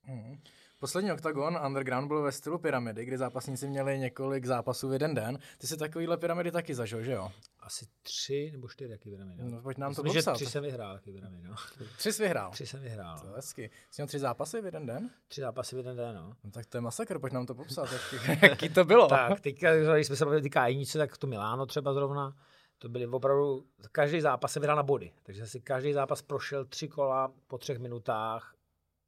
Hmm. 0.01 0.37
Poslední 0.79 1.11
oktagon 1.11 1.59
Underground 1.65 2.07
byl 2.07 2.21
ve 2.21 2.31
stylu 2.31 2.57
pyramidy, 2.57 3.05
kdy 3.05 3.17
zápasníci 3.17 3.67
měli 3.67 3.99
několik 3.99 4.45
zápasů 4.45 4.89
v 4.89 4.93
jeden 4.93 5.15
den. 5.15 5.39
Ty 5.57 5.67
si 5.67 5.77
takovýhle 5.77 6.17
pyramidy 6.17 6.51
taky 6.51 6.75
zažil, 6.75 7.03
že 7.03 7.11
jo? 7.11 7.31
Asi 7.59 7.85
tři 8.01 8.49
nebo 8.51 8.67
čtyři 8.69 8.89
taky 8.89 9.09
pyramidy. 9.09 9.43
No, 9.43 9.61
pojď 9.61 9.77
nám 9.77 9.89
Myslím, 9.89 10.05
to 10.05 10.13
popsat. 10.13 10.37
že 10.37 10.45
tři 10.45 10.51
jsem 10.51 10.63
vyhrál 10.63 10.93
taky 10.95 11.11
pyramidy. 11.11 11.47
No. 11.47 11.55
Tři 11.97 12.13
jsi 12.13 12.23
vyhrál. 12.23 12.51
Tři 12.51 12.65
jsem 12.67 12.81
vyhrál. 12.81 13.19
To 13.19 13.25
je 13.25 13.29
No. 13.29 13.35
hezky. 13.35 13.69
Jsi 13.91 14.01
měl 14.01 14.07
tři 14.07 14.19
zápasy 14.19 14.61
v 14.61 14.65
jeden 14.65 14.85
den? 14.85 15.09
Tři 15.27 15.41
zápasy 15.41 15.75
v 15.75 15.77
jeden 15.77 15.97
den. 15.97 16.15
No. 16.15 16.33
No, 16.43 16.51
tak 16.51 16.65
to 16.65 16.77
je 16.77 16.81
masakr, 16.81 17.19
pojď 17.19 17.33
nám 17.33 17.45
to 17.45 17.55
popsat. 17.55 17.89
Jak, 17.91 18.41
jaký 18.43 18.69
to 18.69 18.85
bylo? 18.85 19.07
Tak, 19.07 19.41
teďka, 19.41 19.75
když 19.95 20.07
jsme 20.07 20.15
se 20.15 20.25
bavili 20.25 20.41
ty 20.41 20.49
kajnice, 20.49 20.97
tak 20.97 21.17
to 21.17 21.27
Miláno 21.27 21.65
třeba 21.65 21.93
zrovna, 21.93 22.35
to 22.79 22.89
byly 22.89 23.07
opravdu, 23.07 23.65
každý 23.91 24.21
zápas 24.21 24.51
se 24.53 24.59
vyhrál 24.59 24.77
na 24.77 24.83
body, 24.83 25.11
takže 25.23 25.47
si 25.47 25.61
každý 25.61 25.93
zápas 25.93 26.21
prošel 26.21 26.65
tři 26.65 26.87
kola 26.87 27.31
po 27.47 27.57
třech 27.57 27.79
minutách, 27.79 28.53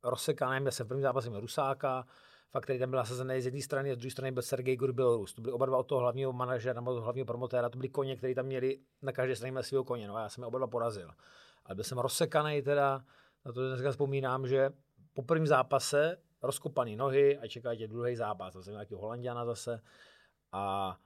rozsekaný, 0.03 0.59
měl 0.59 0.71
jsem 0.71 0.85
v 0.85 0.87
prvním 0.87 1.03
zápase 1.03 1.29
měl 1.29 1.41
Rusáka, 1.41 2.05
fakt, 2.49 2.63
který 2.63 2.79
tam 2.79 2.89
byl 2.89 2.99
nasazený 2.99 3.41
z 3.41 3.45
jedné 3.45 3.61
strany 3.61 3.91
a 3.91 3.95
z 3.95 3.97
druhé 3.97 4.11
strany 4.11 4.31
byl 4.31 4.43
Sergej 4.43 4.75
Gur 4.75 4.93
Bělorus. 4.93 5.33
To 5.33 5.41
byli 5.41 5.53
oba 5.53 5.65
dva 5.65 5.77
od 5.77 5.83
toho 5.83 6.01
hlavního 6.01 6.33
manažera 6.33 6.81
nebo 6.81 7.01
hlavního 7.01 7.25
promotéra, 7.25 7.69
to 7.69 7.77
byli 7.77 7.89
koně, 7.89 8.15
který 8.15 8.35
tam 8.35 8.45
měli 8.45 8.79
na 9.01 9.11
každé 9.11 9.35
straně 9.35 9.51
měli 9.51 9.63
svého 9.63 9.83
koně, 9.83 10.07
no 10.07 10.15
a 10.15 10.21
já 10.21 10.29
jsem 10.29 10.41
je 10.41 10.47
oba 10.47 10.57
dva 10.57 10.67
porazil. 10.67 11.11
Ale 11.65 11.75
byl 11.75 11.83
jsem 11.83 11.97
rozsekaný 11.97 12.61
teda, 12.61 13.01
na 13.45 13.51
to 13.51 13.67
dneska 13.67 13.91
vzpomínám, 13.91 14.47
že 14.47 14.69
po 15.13 15.21
prvním 15.23 15.47
zápase 15.47 16.17
rozkopaný 16.43 16.95
nohy 16.95 17.37
a 17.37 17.47
čeká 17.47 17.75
tě 17.75 17.87
druhý 17.87 18.15
zápas. 18.15 18.53
To 18.53 18.63
jsem 18.63 18.73
nějaký 18.73 18.93
Holandiana 18.93 19.45
zase. 19.45 19.81
A 20.51 20.97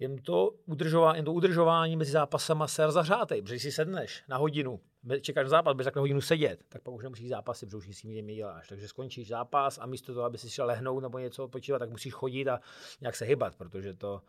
jen 0.00 0.18
to, 0.18 0.54
udržování, 0.66 1.18
jen 1.18 1.24
to 1.24 1.32
udržování 1.32 1.96
mezi 1.96 2.12
zápasama 2.12 2.68
se 2.68 2.86
rozahřátej, 2.86 3.42
protože 3.42 3.54
když 3.54 3.62
si 3.62 3.72
sedneš 3.72 4.24
na 4.28 4.36
hodinu, 4.36 4.80
čekáš 5.20 5.44
na 5.44 5.48
zápas, 5.48 5.74
budeš 5.74 5.84
takhle 5.84 6.00
hodinu 6.00 6.20
sedět, 6.20 6.64
tak 6.68 6.82
pak 6.82 6.94
už 6.94 7.02
nemusíš 7.02 7.28
zápasy, 7.28 7.66
protože 7.66 7.76
už 7.76 7.86
nic 7.86 8.04
jiného 8.04 8.36
děláš. 8.36 8.68
Takže 8.68 8.88
skončíš 8.88 9.28
zápas 9.28 9.78
a 9.78 9.86
místo 9.86 10.14
toho, 10.14 10.26
aby 10.26 10.38
si 10.38 10.50
šel 10.50 10.66
lehnout 10.66 11.02
nebo 11.02 11.18
něco 11.18 11.48
počívat, 11.48 11.78
tak 11.78 11.90
musíš 11.90 12.12
chodit 12.12 12.48
a 12.48 12.60
nějak 13.00 13.16
se 13.16 13.24
hybat, 13.24 13.56
protože 13.56 13.94
to, 13.94 14.22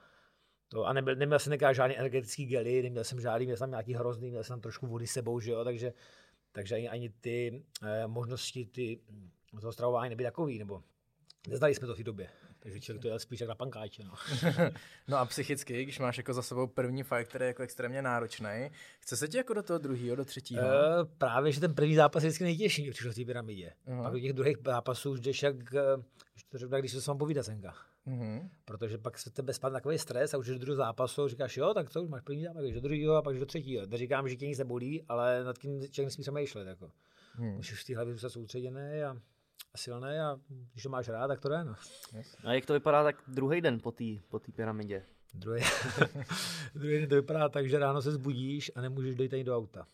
to 0.68 0.86
a 0.86 0.94
nebyl, 0.94 1.16
neměl 1.16 1.40
jsem 1.40 1.58
žádný 1.72 1.98
energetický 1.98 2.46
gely, 2.46 2.84
neměl 2.84 3.04
jsem 3.04 3.22
žádný, 3.22 3.46
měl 3.46 3.58
jsem 3.58 3.70
nějaký 3.70 3.94
hrozný, 3.94 4.30
měl 4.30 4.44
jsem 4.44 4.62
trošku 4.62 4.88
vody 4.88 5.08
s 5.08 5.12
sebou, 5.12 5.40
že 5.40 5.52
jo, 5.52 5.64
takže, 5.64 5.94
takže 6.52 6.76
ani, 6.76 6.90
ani 6.90 7.10
ty 7.10 7.64
eh, 7.84 8.08
možnosti 8.08 8.66
ty, 8.66 9.02
toho 9.62 9.74
stravování 9.74 10.10
nebyly 10.10 10.28
takový, 10.28 10.60
nebo 10.60 10.84
neznali 11.48 11.76
jsme 11.76 11.88
to 11.88 11.94
v 11.94 11.98
té 11.98 12.04
době. 12.04 12.30
Takže 12.64 12.80
člověk 12.80 13.02
to 13.02 13.08
jel 13.08 13.20
spíš 13.20 13.40
jak 13.40 13.50
na 13.50 13.56
pankáče. 13.56 14.04
No. 14.04 14.14
No 15.08 15.18
a 15.18 15.26
psychicky, 15.26 15.84
když 15.84 16.00
máš 16.00 16.18
jako 16.18 16.34
za 16.34 16.42
sebou 16.42 16.68
první 16.68 17.04
fight, 17.04 17.30
který 17.30 17.44
je 17.44 17.48
jako 17.48 17.64
extrémně 17.64 18.02
náročný, 18.02 18.72
chce 19.00 19.18
se 19.18 19.28
ti 19.28 19.38
jako 19.38 19.54
do 19.54 19.64
toho 19.64 19.80
druhého, 19.80 20.16
do 20.16 20.26
třetího? 20.26 20.62
E, 20.62 21.06
právě, 21.18 21.52
že 21.52 21.60
ten 21.60 21.76
první 21.76 21.96
zápas 21.96 22.24
je 22.24 22.30
vždycky 22.30 22.44
nejtěžší, 22.44 22.84
když 22.84 23.06
v 23.06 23.16
té 23.16 23.26
pyramidě. 23.26 23.74
Aha. 23.88 24.04
Pak 24.04 24.14
do 24.14 24.20
těch 24.20 24.34
druhých 24.34 24.58
zápasů 24.66 25.12
už 25.12 25.20
jdeš 25.20 25.44
jak, 25.44 25.56
eh, 25.74 25.82
když 26.34 26.44
to 26.44 26.58
řeknu, 26.58 26.80
když 26.80 26.92
se 26.92 27.02
s 27.02 27.08
vám 27.08 27.18
povídá 27.18 27.44
senka. 27.44 27.76
Mhm. 28.06 28.50
Protože 28.66 28.98
pak 28.98 29.20
se 29.20 29.30
tebe 29.30 29.54
spadne 29.54 29.78
takový 29.78 29.98
stres 29.98 30.34
a 30.34 30.38
už 30.38 30.48
jdeš 30.48 30.56
do 30.56 30.62
druhého 30.62 30.78
zápasu, 30.78 31.28
říkáš, 31.28 31.58
jo, 31.58 31.74
tak 31.74 31.90
to 31.90 32.04
už 32.04 32.10
máš 32.10 32.22
první 32.22 32.44
zápas, 32.44 32.64
jdeš 32.64 32.74
do 32.74 32.82
druhého 32.82 33.16
a 33.16 33.22
pak 33.22 33.40
do 33.40 33.46
třetího. 33.46 33.86
Neříkám, 33.86 34.30
že 34.30 34.36
tě 34.36 34.48
nic 34.48 34.60
nebolí, 34.60 35.04
ale 35.10 35.44
nad 35.44 35.58
tím 35.58 35.82
člověk 35.82 36.08
nesmí 36.08 36.22
přemýšlet. 36.22 36.68
Jako. 36.68 36.92
Hmm. 37.34 37.56
Musíš 37.56 37.84
v 37.84 37.86
té 37.86 37.96
hlavě 37.96 38.14
zůstat 38.14 38.30
soustředěný 38.30 39.04
a, 39.04 39.18
a 39.74 39.78
silný 39.78 40.20
a 40.20 40.40
když 40.72 40.84
to 40.84 40.90
máš 40.90 41.08
rád, 41.08 41.28
tak 41.28 41.40
to 41.40 41.50
jde. 41.50 41.64
No. 41.64 41.76
A 42.44 42.54
jak 42.54 42.66
to 42.66 42.74
vypadá 42.74 43.04
tak 43.04 43.24
druhý 43.28 43.62
den 43.62 43.80
po 43.80 43.92
té 43.92 44.04
po 44.30 44.40
té 44.40 44.52
pyramidě? 44.52 45.06
Druhý, 45.34 45.62
druhý 46.74 47.00
den 47.00 47.10
to 47.10 47.16
vypadá 47.16 47.50
tak, 47.50 47.70
že 47.70 47.80
ráno 47.80 48.02
se 48.02 48.12
zbudíš 48.12 48.72
a 48.76 48.82
nemůžeš 48.82 49.16
dojít 49.16 49.34
ani 49.34 49.44
do 49.44 49.58
auta. 49.58 49.88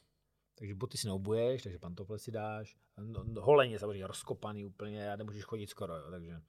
Takže 0.56 0.76
boty 0.76 0.98
si 0.98 1.08
neobuješ, 1.08 1.64
takže 1.64 1.80
pantofle 1.80 2.20
si 2.20 2.32
dáš. 2.32 2.78
No, 2.98 3.24
no, 3.24 3.42
holeně 3.42 3.80
samozřejmě 3.80 4.08
rozkopaný 4.08 4.66
úplně 4.66 5.12
a 5.12 5.16
nemůžeš 5.16 5.44
chodit 5.44 5.70
skoro, 5.70 5.96
jo, 5.96 6.12
takže. 6.12 6.42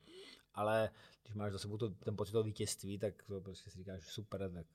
Ale 0.54 0.90
když 1.22 1.34
máš 1.34 1.52
za 1.52 1.58
sebou 1.58 1.76
to, 1.76 1.90
ten 1.90 2.16
pocit 2.16 2.32
toho 2.32 2.44
vítězství, 2.44 2.98
tak 2.98 3.22
to 3.22 3.40
prostě 3.40 3.70
si 3.70 3.78
říkáš 3.78 4.06
super, 4.06 4.50
tak 4.52 4.66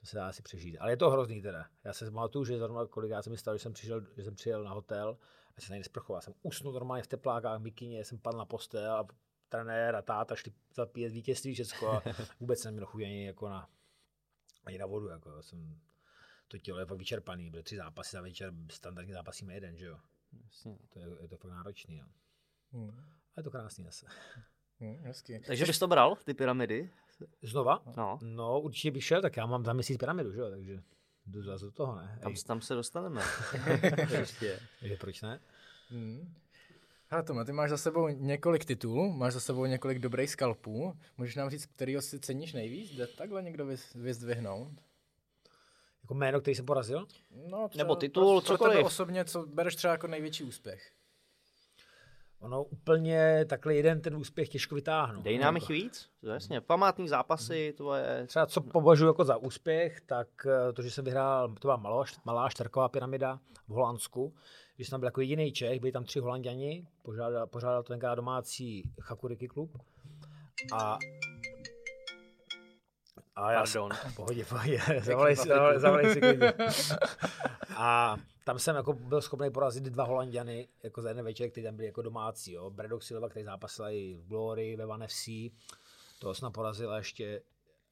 to 0.00 0.06
se 0.06 0.16
dá 0.16 0.28
asi 0.28 0.42
přežít. 0.42 0.76
Ale 0.80 0.92
je 0.92 0.96
to 0.96 1.10
hrozný 1.10 1.42
teda. 1.42 1.66
Já 1.84 1.92
se 1.92 2.10
pamatuju, 2.10 2.44
že 2.44 2.58
zrovna 2.58 2.86
kolikrát 2.86 3.22
se 3.22 3.30
mi 3.30 3.36
stalo, 3.36 3.56
že 3.56 3.62
jsem, 3.62 3.72
přišel, 3.72 4.06
že 4.16 4.24
jsem 4.24 4.34
přijel 4.34 4.64
na 4.64 4.70
hotel 4.70 5.18
a 5.56 5.60
jsem 5.60 5.68
tady 5.68 5.78
nesprchoval. 5.78 6.22
Jsem 6.22 6.34
usnul 6.42 6.72
normálně 6.72 7.02
v 7.02 7.06
teplákách, 7.06 7.60
v 7.60 7.62
mikině, 7.62 8.04
jsem 8.04 8.18
padl 8.18 8.38
na 8.38 8.44
postel 8.44 8.92
a 8.92 9.06
trenér 9.48 9.96
a 9.96 10.02
táta 10.02 10.36
šli 10.36 10.52
zapíjet 10.74 11.12
vítězství 11.12 11.54
všecko 11.54 11.92
a 11.92 12.02
vůbec 12.40 12.60
jsem 12.60 12.68
neměl 12.68 12.86
chuť 12.86 13.02
ani 13.02 13.26
jako 13.26 13.48
na, 13.48 13.68
ani 14.64 14.78
na 14.78 14.86
vodu. 14.86 15.08
Jako 15.08 15.42
jsem, 15.42 15.80
to 16.48 16.58
tělo 16.58 16.78
je 16.78 16.86
fakt 16.86 16.98
vyčerpaný, 16.98 17.50
byly 17.50 17.62
tři 17.62 17.76
zápasy 17.76 18.10
za 18.12 18.20
večer, 18.22 18.52
standardní 18.70 19.12
zápasíme 19.12 19.54
jeden, 19.54 19.76
že 19.76 19.86
jo. 19.86 19.98
Jasně. 20.44 20.78
To 20.88 20.98
je, 20.98 21.06
je 21.20 21.28
to 21.28 21.36
fakt 21.36 21.50
náročný, 21.50 21.96
no. 21.96 22.06
Hmm. 22.72 23.00
A 23.36 23.40
je 23.40 23.42
to 23.42 23.50
krásný 23.50 23.84
zase. 23.84 24.06
Hmm, 24.80 24.96
hezky. 24.96 25.40
Takže 25.46 25.66
bys 25.66 25.78
to 25.78 25.86
bral, 25.88 26.16
ty 26.16 26.34
pyramidy? 26.34 26.90
Znova? 27.42 27.82
No, 27.96 28.18
No, 28.22 28.60
určitě 28.60 28.90
bych 28.90 29.04
šel, 29.04 29.22
tak 29.22 29.36
já 29.36 29.46
mám 29.46 29.64
za 29.64 29.72
měsíc 29.72 29.96
pyramidu, 29.96 30.32
že 30.32 30.40
jo, 30.40 30.50
takže 30.50 30.82
jdu 31.26 31.42
zase 31.42 31.64
do 31.64 31.70
toho, 31.70 31.96
ne? 31.96 32.18
tam, 32.22 32.32
Ej, 32.32 32.42
tam 32.42 32.60
se 32.60 32.74
dostaneme. 32.74 33.22
Ještě. 34.18 34.60
takže 34.80 34.96
proč 34.96 35.22
ne? 35.22 35.40
Hmm. 35.90 36.34
Hele 37.08 37.22
Tome, 37.22 37.44
ty 37.44 37.52
máš 37.52 37.70
za 37.70 37.76
sebou 37.76 38.08
několik 38.08 38.64
titulů, 38.64 39.12
máš 39.12 39.32
za 39.32 39.40
sebou 39.40 39.66
několik 39.66 39.98
dobrých 39.98 40.30
skalpů. 40.30 40.96
Můžeš 41.18 41.34
nám 41.36 41.50
říct, 41.50 41.66
kterýho 41.66 42.02
si 42.02 42.20
ceníš 42.20 42.52
nejvíc? 42.52 42.90
Jde 42.90 43.06
takhle 43.06 43.42
někdo 43.42 43.66
vyzdvihnout? 43.94 44.72
Jako 46.02 46.14
jméno, 46.14 46.40
který 46.40 46.54
jsem 46.54 46.66
porazil? 46.66 47.06
No, 47.48 47.68
Nebo 47.76 47.96
titul, 47.96 48.40
pro, 48.40 48.46
pro 48.46 48.54
cokoliv. 48.56 48.74
tebe 48.76 48.86
osobně, 48.86 49.24
co 49.24 49.46
bereš 49.46 49.76
třeba 49.76 49.92
jako 49.92 50.06
největší 50.06 50.44
úspěch? 50.44 50.92
Ono 52.40 52.64
úplně 52.64 53.44
takhle 53.48 53.74
jeden 53.74 54.00
ten 54.00 54.16
úspěch 54.16 54.48
těžko 54.48 54.74
vytáhnu. 54.74 55.22
Dej 55.22 55.38
nám 55.38 55.56
jich 55.56 55.68
víc? 55.68 56.10
Jasně, 56.22 56.60
památný 56.60 57.08
zápasy, 57.08 57.74
to 57.76 57.94
je... 57.94 58.24
Třeba 58.26 58.46
co 58.46 58.60
považuji 58.60 59.06
jako 59.06 59.24
za 59.24 59.36
úspěch, 59.36 60.00
tak 60.00 60.28
eh, 60.46 60.72
to, 60.72 60.82
že 60.82 60.90
jsem 60.90 61.04
vyhrál, 61.04 61.48
to 61.48 61.68
byla 61.68 61.76
malá, 61.76 62.04
malá 62.24 62.48
čtvrková 62.48 62.88
pyramida 62.88 63.40
v 63.68 63.72
Holandsku, 63.72 64.34
že 64.78 64.84
jsem 64.84 64.90
tam 64.90 65.00
byl 65.00 65.06
jako 65.06 65.20
jediný 65.20 65.52
Čech, 65.52 65.80
byli 65.80 65.92
tam 65.92 66.04
tři 66.04 66.20
Holanděni, 66.20 66.86
požádal, 67.02 67.46
požádal 67.46 67.82
to 67.82 67.88
tenkrát 67.92 68.14
domácí 68.14 68.82
Chakuriki 69.00 69.48
klub 69.48 69.78
a 70.72 70.98
a 73.36 73.52
já 73.52 73.58
Pardon. 73.58 73.90
Jsem, 73.92 74.12
pohodě, 74.14 74.44
pohodě, 74.44 74.80
zavolej 75.02 75.36
si, 75.36 75.48
zavolej, 75.48 75.80
zavolej 75.80 76.14
si 76.14 76.20
klidně. 76.20 76.52
A 77.76 78.16
tam 78.44 78.58
jsem 78.58 78.76
jako 78.76 78.92
byl 78.92 79.22
schopný 79.22 79.50
porazit 79.50 79.84
dva 79.84 80.04
Holanděny 80.04 80.68
jako 80.82 81.02
za 81.02 81.08
jeden 81.08 81.24
večer, 81.24 81.50
kteří 81.50 81.64
tam 81.64 81.76
byli 81.76 81.86
jako 81.86 82.02
domácí. 82.02 82.52
Jo. 82.52 82.70
Braddock 82.70 83.02
Silva, 83.02 83.28
který 83.28 83.44
zápasil 83.44 83.84
i 83.84 84.14
v 84.14 84.28
Glory, 84.28 84.76
ve 84.76 84.86
Van 84.86 85.06
FC, 85.06 85.28
toho 86.18 86.34
jsem 86.34 86.52
porazil 86.52 86.92
a 86.92 86.96
ještě, 86.96 87.42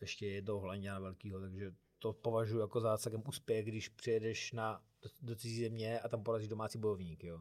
ještě 0.01 0.27
jednoho 0.27 0.61
Holanděna 0.61 0.99
velkého, 0.99 1.41
takže 1.41 1.73
to 1.99 2.13
považuji 2.13 2.61
jako 2.61 2.81
za 2.81 2.99
celkem 2.99 3.23
úspěch, 3.29 3.67
když 3.67 3.89
přijedeš 3.89 4.53
na, 4.53 4.81
do, 5.03 5.09
do 5.23 5.37
cizí 5.37 5.61
země 5.61 6.01
a 6.01 6.09
tam 6.09 6.23
porazíš 6.23 6.49
domácí 6.49 6.79
bojovník. 6.79 7.25
Jo. 7.25 7.41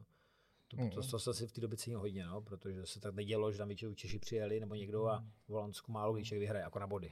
To, 0.68 0.78
to, 0.78 1.02
to, 1.02 1.08
to 1.08 1.20
jsem 1.20 1.34
si 1.34 1.48
v 1.48 1.52
té 1.52 1.62
době 1.62 1.78
cenil 1.78 2.00
hodně, 2.00 2.26
no, 2.26 2.42
protože 2.42 2.86
se 2.86 3.00
tak 3.00 3.16
nedělo, 3.16 3.52
že 3.52 3.58
tam 3.58 3.68
většinou 3.68 3.94
Češi 3.94 4.20
přijeli 4.20 4.60
nebo 4.60 4.76
někdo 4.76 5.08
a 5.08 5.26
v 5.48 5.52
Holandsku 5.52 5.92
málo 5.92 6.14
kdy 6.14 6.26
Čech 6.26 6.40
vyhraje, 6.40 6.64
jako 6.64 6.80
na 6.80 6.88
body. 6.88 7.12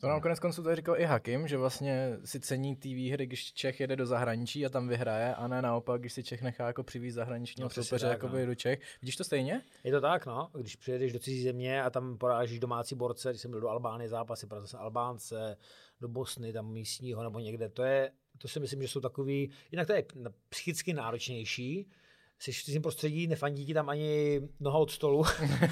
To 0.00 0.06
nám 0.08 0.20
konec 0.20 0.40
konců 0.40 0.62
tady 0.62 0.76
říkal 0.76 1.00
i 1.00 1.04
Hakim, 1.04 1.48
že 1.48 1.56
vlastně 1.56 2.16
si 2.24 2.40
cení 2.40 2.76
té 2.76 2.88
výhry, 2.88 3.26
když 3.26 3.52
Čech 3.52 3.80
jede 3.80 3.96
do 3.96 4.06
zahraničí 4.06 4.66
a 4.66 4.68
tam 4.68 4.88
vyhraje, 4.88 5.34
a 5.34 5.48
ne 5.48 5.62
naopak, 5.62 6.00
když 6.00 6.12
si 6.12 6.22
Čech 6.22 6.42
nechá 6.42 6.66
jako 6.66 6.82
přivízt 6.82 7.14
zahraničního 7.14 7.70
No, 7.76 7.82
soupeře 7.82 8.06
jakoby 8.06 8.40
no. 8.40 8.46
do 8.46 8.54
Čech. 8.54 8.80
Vidíš 9.02 9.16
to 9.16 9.24
stejně? 9.24 9.62
Je 9.84 9.92
to 9.92 10.00
tak, 10.00 10.26
no. 10.26 10.50
Když 10.60 10.76
přijedeš 10.76 11.12
do 11.12 11.18
cizí 11.18 11.42
země 11.42 11.82
a 11.82 11.90
tam 11.90 12.18
porážíš 12.18 12.60
domácí 12.60 12.94
borce, 12.94 13.30
když 13.30 13.42
jsem 13.42 13.50
byl 13.50 13.60
do 13.60 13.68
Albánie 13.68 14.08
zápasy, 14.08 14.46
porazil 14.46 14.66
jsem 14.68 14.80
Albánce, 14.80 15.56
do 16.00 16.08
Bosny, 16.08 16.52
tam 16.52 16.72
místního 16.72 17.22
nebo 17.22 17.38
někde, 17.40 17.68
to 17.68 17.82
je, 17.82 18.10
to 18.38 18.48
si 18.48 18.60
myslím, 18.60 18.82
že 18.82 18.88
jsou 18.88 19.00
takový, 19.00 19.50
jinak 19.72 19.86
to 19.86 19.92
je 19.92 20.04
psychicky 20.48 20.92
náročnější, 20.92 21.90
jsi 22.38 22.52
v 22.52 22.64
cizím 22.64 22.82
prostředí, 22.82 23.26
nefandí 23.26 23.66
ti 23.66 23.74
tam 23.74 23.88
ani 23.88 24.40
noha 24.60 24.78
od 24.78 24.90
stolu 24.90 25.24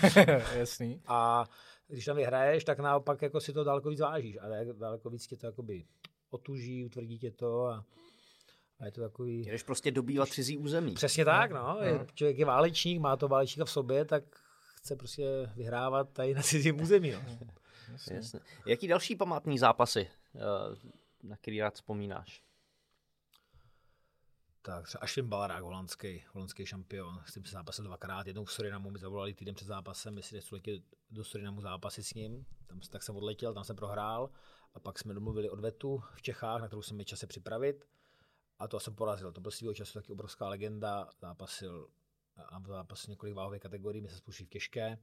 Jasný. 0.55 1.01
a 1.07 1.45
když 1.89 2.05
tam 2.05 2.17
vyhraješ, 2.17 2.65
tak 2.65 2.79
naopak 2.79 3.23
jako 3.23 3.41
si 3.41 3.53
to 3.53 3.65
daleko 3.65 3.91
víc 3.91 4.01
vážíš 4.01 4.37
a 4.41 4.73
daleko 4.73 5.11
víc 5.11 5.27
tě 5.27 5.37
to 5.37 5.47
jakoby 5.47 5.85
otuží, 6.31 6.85
utvrdí 6.85 7.19
tě 7.19 7.31
to 7.31 7.67
a, 7.67 7.85
a 8.81 8.85
je 8.85 8.93
to 8.93 9.01
takový... 9.01 9.47
Jdeš 9.47 9.63
prostě 9.63 9.91
dobývat 9.91 10.29
cizí 10.29 10.59
území. 10.59 10.95
Přesně 10.95 11.25
tak, 11.25 11.53
no. 11.53 11.79
Je, 11.83 12.07
člověk 12.15 12.39
je 12.39 12.45
válečník, 12.45 13.01
má 13.01 13.17
to 13.17 13.29
válečníka 13.29 13.65
v 13.65 13.71
sobě, 13.71 14.05
tak 14.05 14.25
chce 14.77 14.97
prostě 14.97 15.53
vyhrávat 15.57 16.11
tady 16.13 16.35
na 16.35 16.43
cizím 16.43 16.81
území. 16.81 17.13
No. 17.13 17.21
Jasně. 18.11 18.41
Jaký 18.67 18.89
další 18.89 19.17
památný 19.17 19.59
zápasy, 19.59 20.09
eh, 20.35 20.39
na 21.23 21.37
který 21.37 21.61
rád 21.61 21.75
vzpomínáš? 21.75 22.43
Tak 24.67 24.87
třeba 24.87 25.03
Ashwin 25.03 25.29
Balarák, 25.29 25.63
holandský, 25.63 26.25
holandský 26.33 26.67
šampion. 26.67 27.23
S 27.27 27.35
tím 27.35 27.45
se 27.45 27.53
zápasil 27.53 27.85
dvakrát. 27.85 28.27
Jednou 28.27 28.45
v 28.45 28.53
Surinamu 28.53 28.91
mi 28.91 28.99
zavolali 28.99 29.35
týden 29.35 29.55
před 29.55 29.65
zápasem, 29.65 30.17
jestli 30.17 30.37
nechci 30.37 30.55
letět 30.55 30.83
do 31.11 31.25
Surinamu 31.25 31.61
zápasy 31.61 32.03
s 32.03 32.15
ním. 32.15 32.47
Tam, 32.67 32.81
tak 32.81 33.03
jsem 33.03 33.17
odletěl, 33.17 33.55
tam 33.55 33.65
jsem 33.65 33.77
prohrál. 33.77 34.31
A 34.75 34.81
pak 34.81 34.99
jsme 34.99 35.15
domluvili 35.15 35.51
odvetu 35.51 36.03
v 36.15 36.23
Čechách, 36.23 36.61
na 36.61 36.67
kterou 36.67 36.83
jsem 36.83 36.95
měl 36.95 37.05
čase 37.05 37.27
připravit. 37.27 37.89
A 38.59 38.69
to 38.69 38.81
jsem 38.81 38.95
porazil. 38.95 39.33
To 39.33 39.41
byl 39.41 39.51
svýho 39.51 39.75
času 39.75 39.93
taky 39.93 40.13
obrovská 40.13 40.49
legenda. 40.49 41.09
Zápasil 41.21 41.89
a 42.37 42.61
zápasil 42.67 43.13
několik 43.13 43.35
váhových 43.35 43.63
kategorií, 43.63 44.03
my 44.03 44.09
se 44.09 44.17
spouští 44.17 44.45
v 44.45 44.49
těžké. 44.49 44.99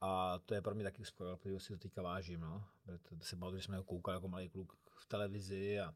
A 0.00 0.38
to 0.38 0.54
je 0.54 0.62
pro 0.62 0.74
mě 0.74 0.84
taky 0.84 1.04
skvělé, 1.04 1.36
protože 1.36 1.60
si 1.60 1.72
to 1.72 1.78
teďka 1.78 2.02
vážím. 2.02 2.40
No. 2.40 2.64
To 3.18 3.24
se 3.24 3.36
bavil, 3.36 3.58
že 3.58 3.64
jsme 3.64 3.76
ho 3.76 3.84
koukal 3.84 4.14
jako 4.14 4.28
malý 4.28 4.48
kluk 4.48 4.76
v 4.96 5.06
televizi 5.06 5.80
a 5.80 5.94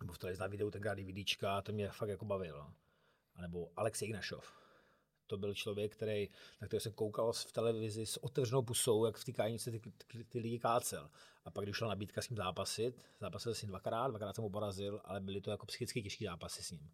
nebo 0.00 0.12
v 0.12 0.18
televizi 0.18 0.40
na 0.40 0.46
videu 0.46 0.70
tenkrát 0.70 0.94
DVDčka, 0.94 1.62
to 1.62 1.72
mě 1.72 1.90
fakt 1.90 2.08
jako 2.08 2.24
bavilo. 2.24 2.72
A 3.34 3.42
nebo 3.42 3.70
Alex 3.76 4.02
Ignašov. 4.02 4.52
To 5.26 5.36
byl 5.36 5.54
člověk, 5.54 5.96
který, 5.96 6.28
na 6.60 6.66
kterého 6.66 6.80
jsem 6.80 6.92
koukal 6.92 7.32
v 7.32 7.52
televizi 7.52 8.06
s 8.06 8.24
otevřenou 8.24 8.62
pusou, 8.62 9.04
jak 9.04 9.16
v 9.16 9.24
té 9.24 9.32
kájnici 9.32 9.70
ty, 9.70 9.92
ty, 10.06 10.24
ty 10.24 10.38
lidi 10.38 10.58
kácel. 10.58 11.10
A 11.44 11.50
pak, 11.50 11.64
když 11.64 11.76
šla 11.76 11.88
nabídka 11.88 12.22
s 12.22 12.28
ním 12.28 12.36
zápasit, 12.36 13.02
zápasil 13.20 13.54
s 13.54 13.62
ním 13.62 13.68
dvakrát, 13.68 14.08
dvakrát 14.08 14.34
jsem 14.34 14.44
ho 14.44 14.50
porazil, 14.50 15.00
ale 15.04 15.20
byly 15.20 15.40
to 15.40 15.50
jako 15.50 15.66
psychicky 15.66 16.02
těžké 16.02 16.24
zápasy 16.24 16.62
s 16.62 16.70
ním. 16.70 16.90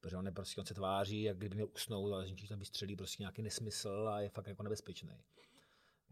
Protože 0.00 0.16
on, 0.16 0.26
je 0.26 0.32
prostě, 0.32 0.60
on 0.60 0.66
se 0.66 0.74
tváří, 0.74 1.22
jak 1.22 1.36
kdyby 1.36 1.54
měl 1.54 1.68
usnout, 1.74 2.12
ale 2.12 2.26
z 2.26 2.48
tam 2.48 2.58
vystřelí 2.58 2.96
prostě 2.96 3.22
nějaký 3.22 3.42
nesmysl 3.42 4.08
a 4.12 4.20
je 4.20 4.28
fakt 4.28 4.46
jako 4.46 4.62
nebezpečný. 4.62 5.22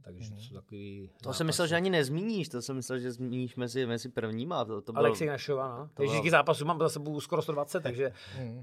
Takže 0.03 0.31
to 0.31 0.37
jsou 0.41 0.55
takový 0.55 1.11
To 1.23 1.33
jsem 1.33 1.47
myslel, 1.47 1.67
že 1.67 1.77
ani 1.77 1.91
nezmíníš, 1.91 2.49
to 2.49 2.63
jsem 2.63 2.77
myslel, 2.77 2.99
že 2.99 3.13
zmíníš 3.13 3.57
mezi, 3.57 3.87
mezi 3.87 4.09
prvníma. 4.09 4.65
To, 4.65 4.83
to 4.83 4.93
bylo... 4.93 5.05
Alexej 5.05 5.27
Našova, 5.29 5.69
no. 5.79 5.91
Takže 5.95 6.11
bylo- 6.11 6.17
díky 6.23 6.31
zápasu 6.31 6.65
mám 6.65 6.79
za 6.79 6.89
sebou 6.89 7.21
skoro 7.21 7.43
120, 7.43 7.81
takže 7.83 8.13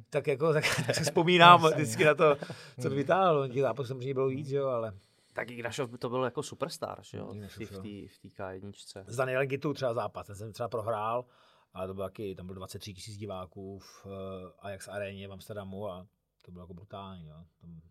tak 0.10 0.28
jako 0.28 0.54
tak, 0.54 0.64
tak 0.86 0.96
si 0.96 1.04
vzpomínám 1.04 1.64
vždycky 1.74 2.06
na 2.06 2.16
to, 2.16 2.36
co 2.82 2.90
to 2.90 2.96
vytáhl. 2.96 3.48
Těch 3.50 3.62
zápasů 3.62 3.88
samozřejmě 3.88 4.14
bylo 4.14 4.28
víc, 4.28 4.50
jo, 4.50 4.68
ale 4.68 4.94
Tak 5.34 5.52
Ignašov 5.52 5.90
to 6.00 6.10
byl 6.10 6.24
jako 6.24 6.44
superstar, 6.44 7.00
že 7.02 7.18
jo, 7.18 7.28
v 7.28 7.36
Ignašov, 7.36 7.58
té- 7.58 7.66
v 7.66 7.80
té 7.80 8.14
v 8.14 8.20
té 8.36 8.44
K1. 8.44 8.74
s 9.08 9.16
Danielem 9.16 9.48
Gitu 9.48 9.74
třeba 9.74 9.94
zápas, 9.94 10.28
ten 10.28 10.36
jsem 10.36 10.54
třeba 10.54 10.70
prohrál, 10.70 11.26
ale 11.74 11.88
to 11.88 11.94
byl 11.94 12.04
taky, 12.04 12.36
tam 12.36 12.46
bylo 12.46 12.56
23 12.56 12.94
tisíc 12.94 13.18
diváků 13.18 13.80
v 13.80 14.06
uh, 14.06 14.12
Ajax 14.60 14.88
aréně 14.88 15.28
v 15.28 15.32
Amsterdamu 15.32 15.90
a 15.90 16.08
to 16.46 16.52
bylo 16.52 16.64
jako 16.64 16.74
brutální, 16.74 17.28
jo. 17.28 17.36
Tam, 17.62 17.82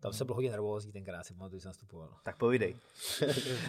tam 0.00 0.12
jsem 0.12 0.26
byl 0.26 0.34
hodně 0.34 0.50
nervózní 0.50 0.92
tenkrát, 0.92 1.24
si 1.24 1.34
pamatuju, 1.34 1.60
jsem 1.60 1.68
nastupoval. 1.68 2.16
Tak 2.22 2.36
povídej. 2.36 2.76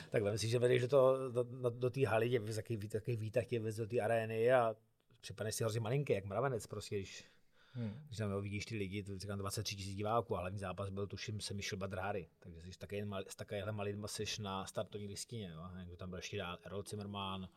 Tak 0.09 0.23
vem 0.23 0.37
si, 0.37 0.47
že 0.47 0.59
vedeš 0.59 0.81
do, 0.81 0.87
to, 0.87 1.31
do, 1.31 1.43
do, 1.43 1.69
do 1.69 1.89
té 1.89 2.07
haly, 2.07 2.29
tě, 2.29 2.39
takový, 2.39 2.89
takový 2.89 3.17
výtah 3.17 3.45
tě 3.45 3.59
veze 3.59 3.81
do 3.81 3.87
té 3.89 3.99
arény 3.99 4.51
a 4.51 4.75
připadneš 5.21 5.55
si 5.55 5.63
hrozně 5.63 5.79
malinký, 5.79 6.13
jak 6.13 6.25
mravenec 6.25 6.67
prostě, 6.67 6.95
když, 6.95 7.25
Hmm. 7.77 8.03
když 8.05 8.17
tam 8.17 8.41
vidíš 8.41 8.65
ty 8.65 8.77
lidi, 8.77 9.03
to 9.03 9.19
říkám 9.19 9.39
23 9.39 9.75
tisíc 9.75 9.95
diváků 9.95 10.37
a 10.37 10.39
hlavní 10.39 10.59
zápas 10.59 10.89
byl 10.89 11.07
tuším 11.07 11.41
se 11.41 11.53
Michel 11.53 11.79
Badráry, 11.79 12.29
takže 12.39 12.59
jsi 12.71 12.79
taky 12.79 13.05
mal, 13.05 13.23
s 13.27 13.35
takovýhle 13.35 13.71
malým 13.71 14.05
jsi 14.07 14.41
na 14.41 14.65
startovní 14.65 15.07
listině, 15.07 15.49
jo. 15.49 15.61
A 15.61 15.79
jak 15.79 15.97
tam 15.97 16.09
byl 16.09 16.19
ještě 16.19 16.37
dál 16.37 16.57
Errol 16.63 16.83
Zimmerman 16.83 17.49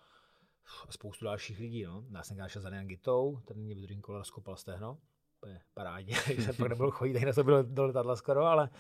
a 0.89 0.93
spoustu 0.93 1.25
dalších 1.25 1.59
lidí, 1.59 1.85
no. 1.85 2.05
Já 2.11 2.23
jsem 2.23 2.49
šel 2.49 2.63
za 2.63 2.71
Daniel 2.71 2.89
Gitou, 2.89 3.41
ten 3.45 3.57
mě 3.57 3.75
v 3.75 3.79
druhém 3.79 4.01
kole 4.01 4.19
rozkopal 4.19 4.57
stehno, 4.57 4.99
úplně 5.41 5.61
parádně, 5.75 6.17
že 6.37 6.43
jsem 6.43 6.57
pak 6.57 6.69
nebyl 6.69 6.91
chodit, 6.91 7.13
tak 7.13 7.23
na 7.23 7.33
to 7.33 7.45
bylo 7.45 7.63
do 7.63 7.87
letadla 7.87 8.17
skoro, 8.17 8.45
ale 8.45 8.71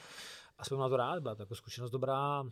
aspoň 0.58 0.78
na 0.78 0.88
to 0.88 0.96
rád, 0.96 1.22
byla 1.22 1.34
to 1.34 1.42
jako 1.42 1.54
zkušenost 1.54 1.90
dobrá, 1.90 2.44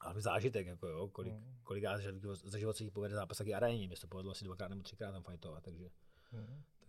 ale 0.00 0.20
zážitek, 0.20 0.66
jako 0.66 0.86
jo, 0.86 1.08
kolik, 1.08 1.34
kolik 1.62 1.82
já 1.82 1.98
za, 2.44 2.58
život 2.58 2.76
se 2.76 2.84
jí 2.84 2.90
povede 2.90 3.14
zápas 3.14 3.38
taky 3.38 3.54
aréně, 3.54 3.86
mě 3.86 3.96
se 3.96 4.02
to 4.02 4.08
povedlo 4.08 4.32
asi 4.32 4.44
dvakrát 4.44 4.68
nebo 4.68 4.82
třikrát 4.82 5.12
tam 5.12 5.22
fightovat, 5.22 5.64
takže, 5.64 5.90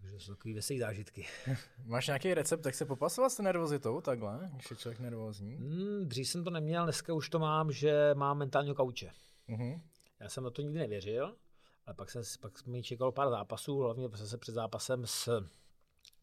takže 0.02 0.20
jsou 0.20 0.36
takový 0.36 0.54
veselý 0.54 0.80
zážitky. 0.80 1.26
Máš 1.86 2.08
nějaký 2.08 2.34
recept, 2.34 2.65
jak 2.65 2.76
se 2.76 2.86
popasovat 2.86 3.32
s 3.32 3.36
tou 3.36 3.44
nervozitou 3.44 4.02
takhle, 4.02 4.50
když 4.54 4.72
je 4.72 4.78
člověk 4.78 5.00
nervózní? 5.00 5.56
Hmm, 5.56 6.08
dřív 6.08 6.30
jsem 6.30 6.44
to 6.44 6.50
neměl, 6.50 6.84
dneska 6.84 7.13
už 7.13 7.30
to 7.30 7.39
mám, 7.39 7.72
že 7.72 8.12
mám 8.13 8.38
mentálního 8.38 8.76
kauče. 8.76 9.12
Mhm. 9.48 9.82
Já 10.20 10.30
jsem 10.30 10.44
na 10.44 10.50
to 10.50 10.62
nikdy 10.62 10.80
nevěřil, 10.80 11.36
ale 11.86 11.94
pak, 11.94 12.12
jsem, 12.12 12.24
pak 12.39 12.65
mi 12.65 12.84
čekalo 12.84 13.12
pár 13.12 13.30
zápasů, 13.30 13.80
hlavně 13.80 14.10
se 14.15 14.38
před 14.38 14.52
zápasem 14.52 15.08
s 15.08 15.44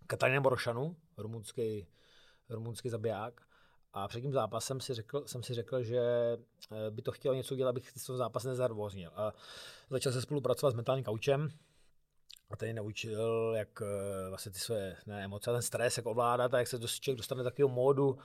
Katarinem 0.06 0.42
Borošanu, 0.42 0.96
rumunský, 1.18 1.86
rumunský 2.50 2.88
zabiják. 2.88 3.40
A 3.92 4.08
před 4.08 4.20
tím 4.20 4.32
zápasem 4.32 4.80
si 4.80 4.94
řekl, 4.94 5.24
jsem 5.26 5.42
si 5.42 5.54
řekl, 5.54 5.82
že 5.82 6.00
eh, 6.00 6.90
by 6.90 7.02
to 7.02 7.12
chtělo 7.12 7.34
něco 7.34 7.54
udělat, 7.54 7.70
abych 7.70 7.90
z 7.96 8.04
toho 8.04 8.16
zápasu 8.16 8.48
nezarvóznil. 8.48 9.10
A 9.14 9.32
začal 9.90 10.12
se 10.12 10.22
spolupracovat 10.22 10.70
s 10.70 10.74
mentálním 10.74 11.04
kaučem 11.04 11.48
a 12.50 12.56
ten 12.56 12.76
naučil, 12.76 13.54
jak 13.56 13.82
eh, 13.82 14.28
vlastně 14.28 14.52
ty 14.52 14.58
své 14.58 14.96
ne, 15.06 15.24
emoce, 15.24 15.52
ten 15.52 15.62
stres, 15.62 15.96
jak 15.96 16.06
ovládat 16.06 16.54
a 16.54 16.58
jak 16.58 16.68
se 16.68 16.78
člověk 16.78 17.16
dostane 17.16 17.38
do 17.38 17.44
takového 17.44 17.68
módu, 17.68 18.18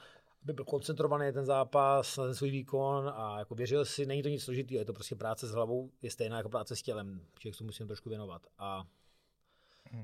aby 0.44 0.54
byl 0.54 0.66
koncentrovaný 0.66 1.34
ten 1.34 1.46
zápas, 1.46 2.18
na 2.18 2.24
ten 2.24 2.36
svůj 2.36 2.52
výkon 2.52 3.14
a 3.16 3.40
jako 3.40 3.56
věřil 3.56 3.86
si, 3.86 4.06
není 4.06 4.24
to 4.24 4.30
nic 4.30 4.44
složitého, 4.44 4.80
je 4.80 4.86
to 4.86 4.94
prostě 4.94 5.16
práce 5.16 5.48
s 5.48 5.52
hlavou, 5.52 5.92
je 6.02 6.12
stejná 6.12 6.38
jako 6.38 6.50
práce 6.50 6.76
s 6.76 6.82
tělem, 6.82 7.26
člověk 7.40 7.56
se 7.56 7.64
musím 7.64 7.88
trošku 7.88 8.10
věnovat. 8.10 8.42
A 8.58 8.84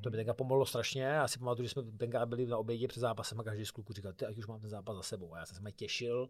to 0.02 0.10
by 0.10 0.18
tenka 0.18 0.34
pomohlo 0.34 0.66
strašně. 0.66 1.04
Já 1.04 1.28
si 1.28 1.40
pamatuju, 1.40 1.68
že 1.68 1.74
jsme 1.74 1.84
tenka 1.84 2.26
byli 2.26 2.46
na 2.46 2.58
obědě 2.58 2.88
před 2.88 3.00
zápasem 3.00 3.40
a 3.40 3.44
každý 3.44 3.66
z 3.66 3.72
kluků 3.72 3.94
říkal, 3.94 4.14
ty, 4.14 4.26
ať 4.26 4.38
už 4.38 4.48
mám 4.48 4.60
ten 4.60 4.70
zápas 4.70 4.96
za 4.96 5.04
sebou. 5.04 5.34
A 5.34 5.40
já 5.40 5.46
jsem 5.46 5.64
se 5.64 5.72
těšil 5.72 6.30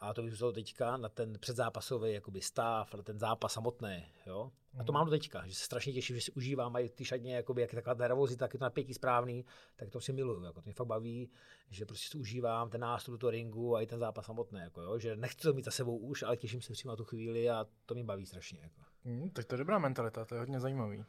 a 0.00 0.14
to 0.14 0.22
vyzvalo 0.22 0.52
teďka 0.52 0.96
na 0.96 1.08
ten 1.08 1.38
předzápasový 1.38 2.12
jakoby 2.12 2.40
stav, 2.40 2.94
na 2.94 3.02
ten 3.02 3.18
zápas 3.18 3.52
samotný. 3.52 4.06
Jo? 4.26 4.52
A 4.78 4.84
to 4.84 4.92
mám 4.92 5.04
do 5.04 5.10
teďka, 5.10 5.46
že 5.46 5.54
se 5.54 5.64
strašně 5.64 5.92
těším, 5.92 6.16
že 6.16 6.22
si 6.22 6.32
užívám 6.32 6.72
mají 6.72 6.88
ty 6.88 7.04
šatně, 7.04 7.34
jakoby, 7.34 7.60
jak 7.60 7.72
je 7.72 7.76
taková 7.82 7.94
nervozita, 7.94 8.44
tak 8.44 8.54
je 8.54 8.58
to 8.58 8.64
napětí 8.64 8.94
správný, 8.94 9.44
tak 9.76 9.90
to 9.90 10.00
si 10.00 10.12
miluju. 10.12 10.44
Jako, 10.44 10.60
to 10.60 10.64
mě 10.64 10.72
fakt 10.74 10.86
baví, 10.86 11.30
že 11.70 11.86
prostě 11.86 12.08
si 12.10 12.18
užívám 12.18 12.70
ten 12.70 12.80
nástup 12.80 13.12
do 13.12 13.18
toho 13.18 13.30
ringu 13.30 13.76
a 13.76 13.82
i 13.82 13.86
ten 13.86 13.98
zápas 13.98 14.26
samotný. 14.26 14.60
Jako, 14.60 14.82
jo? 14.82 14.98
Že 14.98 15.16
nechci 15.16 15.42
to 15.42 15.52
mít 15.52 15.64
za 15.64 15.70
sebou 15.70 15.96
už, 15.96 16.22
ale 16.22 16.36
těším 16.36 16.62
se 16.62 16.72
přímo 16.72 16.92
na 16.92 16.96
tu 16.96 17.04
chvíli 17.04 17.50
a 17.50 17.66
to 17.86 17.94
mě 17.94 18.04
baví 18.04 18.26
strašně. 18.26 18.60
Jako. 18.62 18.80
Hmm, 19.04 19.30
tak 19.30 19.44
to 19.44 19.54
je 19.54 19.58
dobrá 19.58 19.78
mentalita, 19.78 20.24
to 20.24 20.34
je 20.34 20.38
hodně 20.38 20.60
zajímavý. 20.60 21.04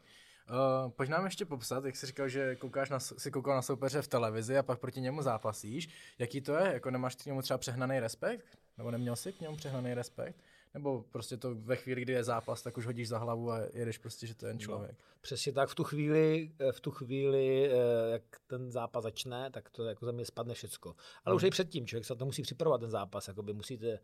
Uh, 0.48 0.90
pojď 0.90 1.10
nám 1.10 1.24
ještě 1.24 1.44
popsat, 1.44 1.84
jak 1.84 1.96
jsi 1.96 2.06
říkal, 2.06 2.28
že 2.28 2.56
koukáš 2.56 2.90
na, 2.90 3.00
si 3.00 3.30
koukal 3.30 3.54
na 3.54 3.62
soupeře 3.62 4.02
v 4.02 4.08
televizi 4.08 4.58
a 4.58 4.62
pak 4.62 4.78
proti 4.78 5.00
němu 5.00 5.22
zápasíš. 5.22 5.88
Jaký 6.18 6.40
to 6.40 6.54
je? 6.54 6.72
Jako 6.72 6.90
nemáš 6.90 7.14
k 7.14 7.26
němu 7.26 7.42
třeba 7.42 7.58
přehnaný 7.58 8.00
respekt? 8.00 8.46
Nebo 8.78 8.90
neměl 8.90 9.16
jsi 9.16 9.32
k 9.32 9.40
němu 9.40 9.56
přehnaný 9.56 9.94
respekt? 9.94 10.36
Nebo 10.74 11.02
prostě 11.02 11.36
to 11.36 11.54
ve 11.54 11.76
chvíli, 11.76 12.02
kdy 12.02 12.12
je 12.12 12.24
zápas, 12.24 12.62
tak 12.62 12.76
už 12.76 12.86
hodíš 12.86 13.08
za 13.08 13.18
hlavu 13.18 13.52
a 13.52 13.60
jedeš 13.72 13.98
prostě, 13.98 14.26
že 14.26 14.34
to 14.34 14.46
je 14.46 14.50
jen 14.50 14.58
člověk. 14.58 14.96
Přesně 15.20 15.52
tak, 15.52 15.68
v 15.68 15.74
tu 15.74 15.84
chvíli, 15.84 16.52
eh, 16.58 16.72
v 16.72 16.80
tu 16.80 16.90
chvíli, 16.90 17.70
eh, 17.70 18.12
jak 18.12 18.22
ten 18.46 18.72
zápas 18.72 19.02
začne, 19.02 19.50
tak 19.50 19.70
to 19.70 19.84
jako 19.84 20.06
za 20.06 20.12
mě 20.12 20.24
spadne 20.24 20.54
všecko. 20.54 20.96
Ale 21.24 21.36
už 21.36 21.42
i 21.42 21.50
předtím, 21.50 21.86
člověk 21.86 22.04
se 22.04 22.16
to 22.16 22.24
musí 22.24 22.42
připravovat 22.42 22.80
ten 22.80 22.90
zápas, 22.90 23.28
jakoby 23.28 23.52
musíte, 23.52 23.98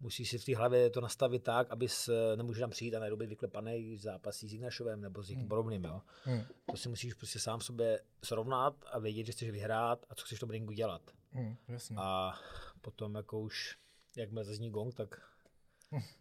musí 0.00 0.26
si 0.26 0.38
v 0.38 0.44
té 0.44 0.56
hlavě 0.56 0.90
to 0.90 1.00
nastavit 1.00 1.42
tak, 1.42 1.70
aby 1.70 1.88
se, 1.88 2.36
nemůže 2.36 2.60
tam 2.60 2.70
přijít 2.70 2.94
a 2.94 2.98
najednou 2.98 3.16
být 3.16 3.28
vyklepaný 3.28 3.98
zápasí 3.98 4.48
s 4.48 4.54
Ignašovem 4.54 5.00
nebo 5.00 5.22
s 5.22 5.28
někým 5.28 5.48
podobným. 5.48 5.84
Jo. 5.84 6.00
Hmm. 6.24 6.42
To 6.70 6.76
si 6.76 6.88
musíš 6.88 7.14
prostě 7.14 7.38
sám 7.38 7.60
sobě 7.60 8.00
srovnat 8.24 8.74
a 8.92 8.98
vědět, 8.98 9.26
že 9.26 9.32
chceš 9.32 9.50
vyhrát 9.50 10.06
a 10.10 10.14
co 10.14 10.24
chceš 10.24 10.38
v 10.38 10.40
tom 10.40 10.50
ringu 10.50 10.72
dělat. 10.72 11.02
Hmm, 11.32 11.56
jasně. 11.68 11.96
A 11.98 12.34
potom 12.80 13.14
jako 13.14 13.40
už, 13.40 13.76
jakmile 14.16 14.44
zazní 14.44 14.70
gong, 14.70 14.94
tak, 14.94 15.31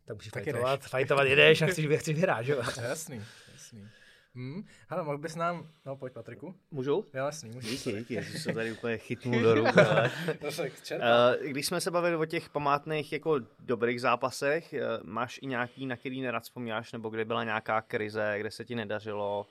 tak 0.06 0.16
musíš 0.16 0.32
Tak 0.32 0.44
fajtovat, 0.44 0.82
fajtovat 0.88 1.28
jedeš 1.28 1.62
a 1.62 1.68
chceš, 1.68 1.88
chceš 2.00 2.16
vyhrát, 2.16 2.46
že 2.46 2.52
jo. 2.52 2.62
Jasný, 2.82 3.22
jasný. 3.54 3.88
Hmm. 4.36 4.64
Hele, 4.88 5.04
mohl 5.04 5.18
bys 5.18 5.36
nám, 5.36 5.68
no 5.86 5.96
pojď 5.96 6.14
Patriku. 6.14 6.56
Můžu? 6.72 6.92
Jo, 7.14 7.26
jasný, 7.26 7.50
můžeš. 7.50 7.72
Díky, 7.72 7.92
díky, 8.00 8.14
já 8.14 8.22
jsem 8.24 8.40
se 8.40 8.54
tady 8.54 8.72
úplně 8.72 8.98
chytnul 8.98 9.42
do 9.44 9.54
ruk. 9.56 9.78
ale- 9.78 10.12
No 10.44 10.52
tak 10.52 10.82
čerpá. 10.84 11.06
Eh, 11.42 11.48
Když 11.48 11.66
jsme 11.66 11.82
se 11.82 11.92
bavili 11.92 12.16
o 12.16 12.26
těch 12.26 12.50
památných 12.50 13.12
jako 13.14 13.40
dobrých 13.60 14.02
zápasech, 14.02 14.74
eh, 14.74 14.82
máš 15.04 15.40
i 15.42 15.46
nějaký, 15.48 15.86
na 15.86 15.96
který 15.98 16.22
nerad 16.22 16.44
vzpomínáš, 16.44 16.92
nebo 16.92 17.10
kde 17.10 17.26
byla 17.26 17.44
nějaká 17.44 17.82
krize, 17.82 18.36
kde 18.40 18.52
se 18.52 18.66
ti 18.66 18.76
nedařilo? 18.76 19.48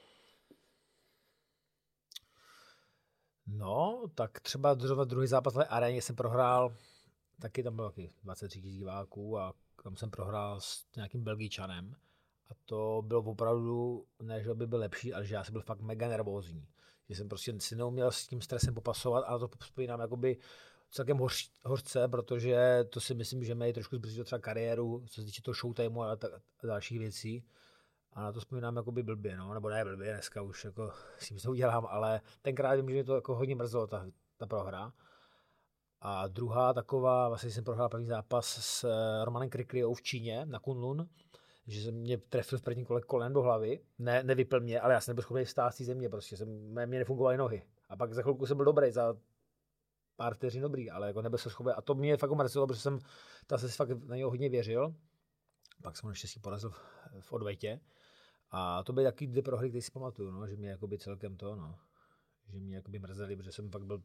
No, 3.46 4.02
tak 4.14 4.40
třeba 4.40 4.74
druhý 5.04 5.26
zápas 5.26 5.54
na 5.54 5.64
aréně 5.64 6.02
jsem 6.02 6.16
prohrál, 6.16 6.74
taky 7.40 7.62
tam 7.62 7.76
bylo 7.76 7.88
taky 7.90 8.10
23 8.22 8.60
000 8.60 8.72
diváků 8.72 9.38
a 9.38 9.54
tam 9.82 9.96
jsem 9.96 10.10
prohrál 10.10 10.60
s 10.60 10.84
nějakým 10.96 11.24
Belgičanem. 11.24 11.94
A 12.50 12.54
to 12.64 13.02
bylo 13.06 13.22
opravdu, 13.22 14.06
ne, 14.22 14.42
že 14.42 14.54
by 14.54 14.66
byl 14.66 14.78
lepší, 14.78 15.14
ale 15.14 15.26
že 15.26 15.34
já 15.34 15.44
jsem 15.44 15.52
byl 15.52 15.62
fakt 15.62 15.80
mega 15.80 16.08
nervózní. 16.08 16.68
Že 17.08 17.14
jsem 17.14 17.28
prostě 17.28 17.60
si 17.60 17.76
neuměl 17.76 18.10
s 18.10 18.26
tím 18.26 18.40
stresem 18.40 18.74
popasovat 18.74 19.24
a 19.26 19.38
to 19.38 19.48
vzpomínám 19.60 20.00
jakoby 20.00 20.36
celkem 20.90 21.18
hoř, 21.18 21.50
hořce, 21.64 22.08
protože 22.08 22.84
to 22.90 23.00
si 23.00 23.14
myslím, 23.14 23.44
že 23.44 23.54
mají 23.54 23.72
trošku 23.72 23.96
zbrzdilo 23.96 24.24
třeba 24.24 24.38
kariéru, 24.38 25.04
co 25.06 25.20
se 25.20 25.26
týče 25.26 25.42
toho 25.42 25.54
showtimeu 25.54 26.02
a, 26.02 26.16
ta, 26.16 26.28
a 26.62 26.66
dalších 26.66 26.98
věcí. 26.98 27.44
A 28.12 28.22
na 28.22 28.32
to 28.32 28.40
vzpomínám 28.40 28.76
jakoby 28.76 29.02
blbě, 29.02 29.36
no, 29.36 29.54
nebo 29.54 29.68
ne 29.68 29.84
blbě, 29.84 30.12
dneska 30.12 30.42
už 30.42 30.64
jako 30.64 30.92
s 31.18 31.28
tím 31.28 31.38
to 31.38 31.50
udělám, 31.50 31.86
ale 31.86 32.20
tenkrát 32.42 32.74
vím, 32.74 32.88
že 32.88 32.94
mě 32.94 33.04
to 33.04 33.14
jako 33.14 33.34
hodně 33.34 33.54
mrzelo, 33.56 33.86
ta, 33.86 34.06
ta 34.36 34.46
prohra. 34.46 34.92
A 36.00 36.28
druhá 36.28 36.72
taková, 36.72 37.28
vlastně 37.28 37.50
jsem 37.50 37.64
prohrál 37.64 37.88
první 37.88 38.06
zápas 38.06 38.46
s 38.46 38.84
eh, 38.84 39.24
Romanem 39.24 39.50
Krikliou 39.50 39.94
v 39.94 40.02
Číně 40.02 40.46
na 40.46 40.58
Kunlun, 40.58 41.08
že 41.66 41.82
jsem 41.82 41.94
mě 41.94 42.18
trefil 42.18 42.58
v 42.58 42.62
první 42.62 42.84
kole 42.84 43.02
kolen 43.02 43.32
do 43.32 43.42
hlavy. 43.42 43.80
Ne, 43.98 44.22
nevypl 44.22 44.60
mě, 44.60 44.80
ale 44.80 44.94
já 44.94 45.00
jsem 45.00 45.12
nebyl 45.12 45.22
schopný 45.22 45.44
vstát 45.44 45.70
z 45.70 45.76
té 45.76 45.84
země, 45.84 46.08
prostě 46.08 46.36
jsem, 46.36 46.48
mě 46.86 46.98
nefungovaly 46.98 47.36
nohy. 47.36 47.62
A 47.88 47.96
pak 47.96 48.14
za 48.14 48.22
chvilku 48.22 48.46
jsem 48.46 48.56
byl 48.56 48.66
dobrý, 48.66 48.92
za 48.92 49.14
pár 50.16 50.34
vteřin 50.34 50.62
dobrý, 50.62 50.90
ale 50.90 51.06
jako 51.06 51.22
nebyl 51.22 51.38
jsem 51.38 51.52
schopný. 51.52 51.72
A 51.72 51.82
to 51.82 51.94
mě 51.94 52.16
fakt 52.16 52.30
mrzelo, 52.30 52.66
protože 52.66 52.80
jsem 52.80 52.98
ta 53.46 53.58
se 53.58 53.68
fakt 53.68 53.90
na 53.90 54.16
něho 54.16 54.30
hodně 54.30 54.48
věřil. 54.48 54.94
Pak 55.82 55.96
jsem 55.96 56.06
ho 56.06 56.10
naštěstí 56.10 56.40
porazil 56.40 56.70
v, 57.20 57.32
odvetě. 57.32 57.80
A 58.50 58.82
to 58.82 58.92
byly 58.92 59.06
taky 59.06 59.26
dvě 59.26 59.42
prohry, 59.42 59.68
které 59.68 59.82
si 59.82 59.90
pamatuju, 59.90 60.30
no, 60.30 60.46
že 60.46 60.56
mě 60.56 60.78
celkem 60.98 61.36
to, 61.36 61.56
no, 61.56 61.78
že 62.48 62.60
mě 62.60 62.82
mrzeli, 62.98 63.36
protože 63.36 63.52
jsem 63.52 63.70
pak 63.70 63.84
byl 63.84 64.02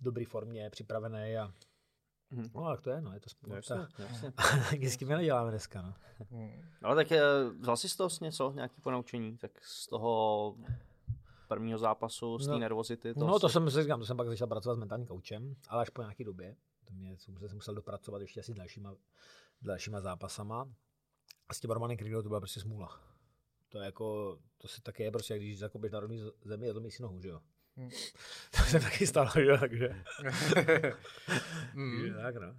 dobré 0.00 0.24
formě, 0.26 0.70
připravený 0.70 1.36
a 1.36 1.52
Mhm. 2.30 2.50
No, 2.54 2.64
tak 2.70 2.80
to 2.80 2.90
je, 2.90 3.00
no, 3.00 3.12
je 3.12 3.20
to 3.20 3.52
jasně. 3.54 4.32
Nic 4.78 4.92
s 4.92 4.96
tím 4.96 5.08
neděláme 5.08 5.50
dneska, 5.50 5.82
no. 5.82 5.94
Ale 6.82 6.96
tak 6.96 7.12
eh, 7.12 7.22
vzal 7.60 7.76
jsi 7.76 7.88
z 7.88 7.96
toho 7.96 8.10
něco, 8.20 8.52
nějaký 8.52 8.80
ponaučení, 8.80 9.38
tak 9.38 9.50
z 9.64 9.86
toho 9.86 10.54
prvního 11.48 11.78
zápasu, 11.78 12.38
z 12.38 12.46
té 12.46 12.52
No. 12.52 12.58
nervozity. 12.58 13.12
no, 13.16 13.38
to 13.38 13.48
jsem 13.48 13.70
si 13.70 13.82
říkám, 13.82 14.00
to 14.00 14.06
jsem 14.06 14.16
pak 14.16 14.28
začal 14.28 14.48
pracovat 14.48 14.74
s 14.74 14.78
mentálním 14.78 15.06
koučem, 15.06 15.56
ale 15.68 15.82
až 15.82 15.90
po 15.90 16.02
nějaké 16.02 16.24
době. 16.24 16.56
To 16.84 16.94
mě 16.94 17.16
jsem 17.18 17.48
se 17.48 17.54
musel 17.54 17.74
dopracovat 17.74 18.20
ještě 18.22 18.40
asi 18.40 18.52
s 18.52 18.54
dalšíma, 18.54 18.94
dalšíma 19.62 20.00
zápasama. 20.00 20.68
A 21.48 21.54
s 21.54 21.60
tím 21.60 21.70
Romanem 21.70 21.96
Krylou 21.96 22.22
to 22.22 22.28
byla 22.28 22.40
prostě 22.40 22.60
smůla. 22.60 23.00
To 23.68 23.78
je 23.78 23.84
jako, 23.84 24.38
to 24.58 24.68
se 24.68 24.82
taky 24.82 25.02
je 25.02 25.10
prostě, 25.10 25.36
když 25.38 25.58
zakopeš 25.58 25.92
na 25.92 26.00
rovný 26.00 26.20
zemi 26.44 26.68
a 26.68 26.72
zlomíš 26.72 26.94
si 26.96 27.02
nohu, 27.02 27.20
že 27.20 27.28
jo. 27.28 27.40
Hmm. 27.78 27.90
to 28.50 28.62
se 28.62 28.80
taky 28.80 29.06
stalo, 29.06 29.30
že 29.34 29.44
jo, 29.44 29.58
takže. 29.58 29.88
Mm. 31.74 32.00
takže 32.00 32.14
tak, 32.14 32.34
no. 32.36 32.54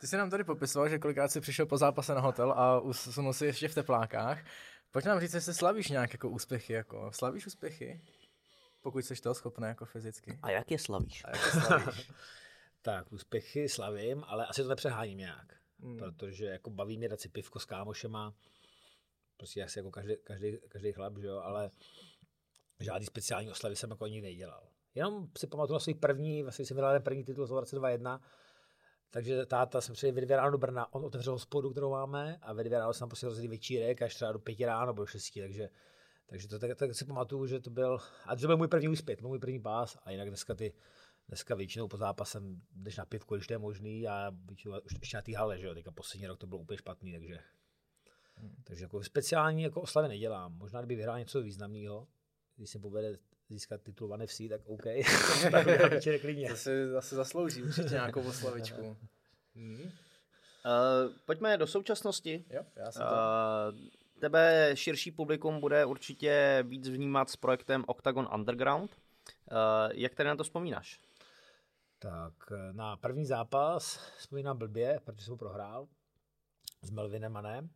Ty 0.00 0.06
jsi 0.06 0.16
nám 0.16 0.30
tady 0.30 0.44
popisoval, 0.44 0.88
že 0.88 0.98
kolikrát 0.98 1.28
jsi 1.28 1.40
přišel 1.40 1.66
po 1.66 1.78
zápase 1.78 2.14
na 2.14 2.20
hotel 2.20 2.52
a 2.52 2.80
usunul 2.80 3.32
si 3.32 3.46
ještě 3.46 3.68
v 3.68 3.74
teplákách. 3.74 4.44
Pojď 4.90 5.04
nám 5.04 5.20
říct, 5.20 5.34
jestli 5.34 5.54
slavíš 5.54 5.88
nějak 5.88 6.12
jako 6.12 6.28
úspěchy, 6.28 6.72
jako 6.72 7.10
slavíš 7.12 7.46
úspěchy? 7.46 8.00
Pokud 8.80 9.04
jsi 9.04 9.22
toho 9.22 9.34
schopný 9.34 9.68
jako 9.68 9.84
fyzicky. 9.84 10.38
A 10.42 10.50
jak 10.50 10.70
je 10.70 10.78
slavíš? 10.78 11.24
A 11.24 11.30
jak 11.30 11.54
je 11.54 11.60
slavíš? 11.60 12.10
Tak, 12.82 13.12
úspěchy 13.12 13.68
slavím, 13.68 14.24
ale 14.26 14.46
asi 14.46 14.62
to 14.62 14.68
nepřeháním 14.68 15.18
nějak. 15.18 15.54
Hmm. 15.80 15.98
Protože 15.98 16.44
jako 16.44 16.70
baví 16.70 16.98
mě 16.98 17.08
dát 17.08 17.20
si 17.20 17.28
pivko 17.28 17.58
s 17.58 17.64
kámošema, 17.64 18.34
prostě 19.36 19.64
asi 19.64 19.78
jako 19.78 19.90
každý, 19.90 20.14
každý, 20.24 20.58
každý 20.68 20.92
chlap, 20.92 21.18
že 21.18 21.26
jo, 21.26 21.38
ale 21.38 21.70
žádný 22.80 23.06
speciální 23.06 23.50
oslavy 23.50 23.76
jsem 23.76 23.90
jako 23.90 24.06
nikdy 24.06 24.28
nedělal. 24.28 24.68
Jenom 24.94 25.28
si 25.38 25.46
pamatuju 25.46 25.74
na 25.74 25.80
svůj 25.80 25.94
první, 25.94 26.42
vlastně 26.42 26.66
jsem 26.66 26.76
ten 26.76 27.02
první 27.02 27.24
titul 27.24 27.46
v 27.46 27.50
roce 27.50 27.76
2001, 27.76 28.20
takže 29.10 29.46
táta 29.46 29.80
jsem 29.80 29.94
přijel 29.94 30.14
ve 30.14 30.20
dvě 30.20 30.36
ráno 30.36 30.50
do 30.50 30.58
Brna, 30.58 30.94
on 30.94 31.04
otevřel 31.04 31.32
hospodu, 31.32 31.70
kterou 31.70 31.90
máme 31.90 32.38
a 32.42 32.52
ve 32.52 32.64
dvě 32.64 32.78
ráno 32.78 32.92
jsem 32.92 33.08
prostě 33.08 33.26
rozjedl 33.26 33.48
večírek 33.48 34.02
až 34.02 34.14
třeba 34.14 34.32
do 34.32 34.38
pěti 34.38 34.66
ráno 34.66 34.86
nebo 34.86 35.02
do 35.02 35.06
šesti, 35.06 35.40
takže 35.40 35.68
takže 36.26 36.48
to 36.48 36.58
tak, 36.58 36.78
tak 36.78 36.94
si 36.94 37.04
pamatuju, 37.04 37.46
že 37.46 37.60
to 37.60 37.70
byl, 37.70 37.98
a 38.24 38.36
to 38.36 38.46
byl 38.46 38.56
můj 38.56 38.68
první 38.68 38.88
úspěch, 38.88 39.22
můj 39.22 39.38
první 39.38 39.60
pás 39.60 39.98
a 40.02 40.10
jinak 40.10 40.28
dneska 40.28 40.54
ty, 40.54 40.72
dneska 41.28 41.54
většinou 41.54 41.88
po 41.88 41.96
zápasem 41.96 42.62
jdeš 42.72 42.96
na 42.96 43.04
pivku, 43.04 43.34
když 43.34 43.46
to 43.46 43.54
je 43.54 43.58
možný 43.58 44.08
a 44.08 44.30
už 44.84 44.94
ještě 45.00 45.16
na 45.16 45.22
té 45.22 45.36
hale, 45.36 45.58
že 45.58 45.66
jo, 45.66 45.74
teďka 45.74 45.90
poslední 45.90 46.26
rok 46.26 46.38
to 46.38 46.46
bylo 46.46 46.60
úplně 46.60 46.78
špatný, 46.78 47.12
takže 47.12 47.38
takže 48.64 48.84
jako 48.84 49.02
speciální 49.02 49.62
jako 49.62 49.80
oslavy 49.80 50.08
nedělám. 50.08 50.58
Možná 50.58 50.80
kdyby 50.80 50.96
vyhrál 50.96 51.18
něco 51.18 51.42
významného, 51.42 52.08
když 52.60 52.70
se 52.70 52.78
povede 52.78 53.18
získat 53.48 53.82
titul 53.82 54.12
One 54.12 54.26
FC, 54.26 54.40
tak 54.48 54.60
OK. 54.64 54.84
To 56.48 56.56
si 56.56 56.88
zase 56.88 57.14
zaslouží 57.14 57.62
určitě 57.62 57.88
nějakou 57.88 58.22
oslavičku. 58.22 58.82
Uh, 58.84 58.96
pojďme 61.24 61.58
do 61.58 61.66
současnosti. 61.66 62.44
Jo, 62.50 62.62
já 62.76 62.92
jsem 62.92 63.02
to... 63.02 63.12
Uh, 63.12 63.78
tebe 64.20 64.70
širší 64.74 65.10
publikum 65.10 65.60
bude 65.60 65.84
určitě 65.84 66.64
víc 66.68 66.88
vnímat 66.88 67.30
s 67.30 67.36
projektem 67.36 67.84
Octagon 67.86 68.28
Underground. 68.34 68.90
Uh, 68.90 69.56
jak 69.92 70.14
tady 70.14 70.28
na 70.28 70.36
to 70.36 70.44
vzpomínáš? 70.44 71.00
Tak 71.98 72.32
eh, 72.52 72.72
na 72.72 72.96
první 72.96 73.26
zápas 73.26 74.00
vzpomínám 74.18 74.58
blbě, 74.58 75.00
protože 75.04 75.24
jsem 75.24 75.32
ho 75.32 75.38
prohrál 75.38 75.88
s 76.82 76.90
Melvinem 76.90 77.32
Manem 77.32 77.70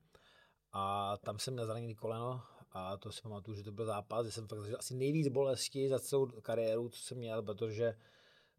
a 0.72 1.16
tam 1.16 1.38
jsem 1.38 1.54
měl 1.54 1.66
zraněný 1.66 1.94
koleno 1.94 2.42
a 2.74 2.96
to 2.96 3.12
si 3.12 3.22
pamatuju, 3.22 3.56
že 3.56 3.62
to 3.62 3.72
byl 3.72 3.86
zápas, 3.86 4.26
kde 4.26 4.32
jsem 4.32 4.48
fakt 4.48 4.58
zažil 4.58 4.76
asi 4.78 4.94
nejvíc 4.94 5.28
bolesti 5.28 5.88
za 5.88 5.98
celou 5.98 6.26
kariéru, 6.26 6.88
co 6.88 7.02
jsem 7.02 7.18
měl, 7.18 7.42
protože 7.42 7.94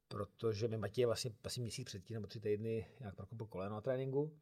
protože 0.07 0.67
mi 0.67 0.77
Matěj 0.77 1.05
vlastně 1.05 1.31
asi 1.43 1.61
měsíc 1.61 1.85
předtím 1.85 2.13
nebo 2.13 2.27
tři 2.27 2.39
týdny 2.39 2.87
nějak 2.99 3.15
prokopil 3.15 3.47
koleno 3.47 3.75
na 3.75 3.81
tréninku 3.81 4.37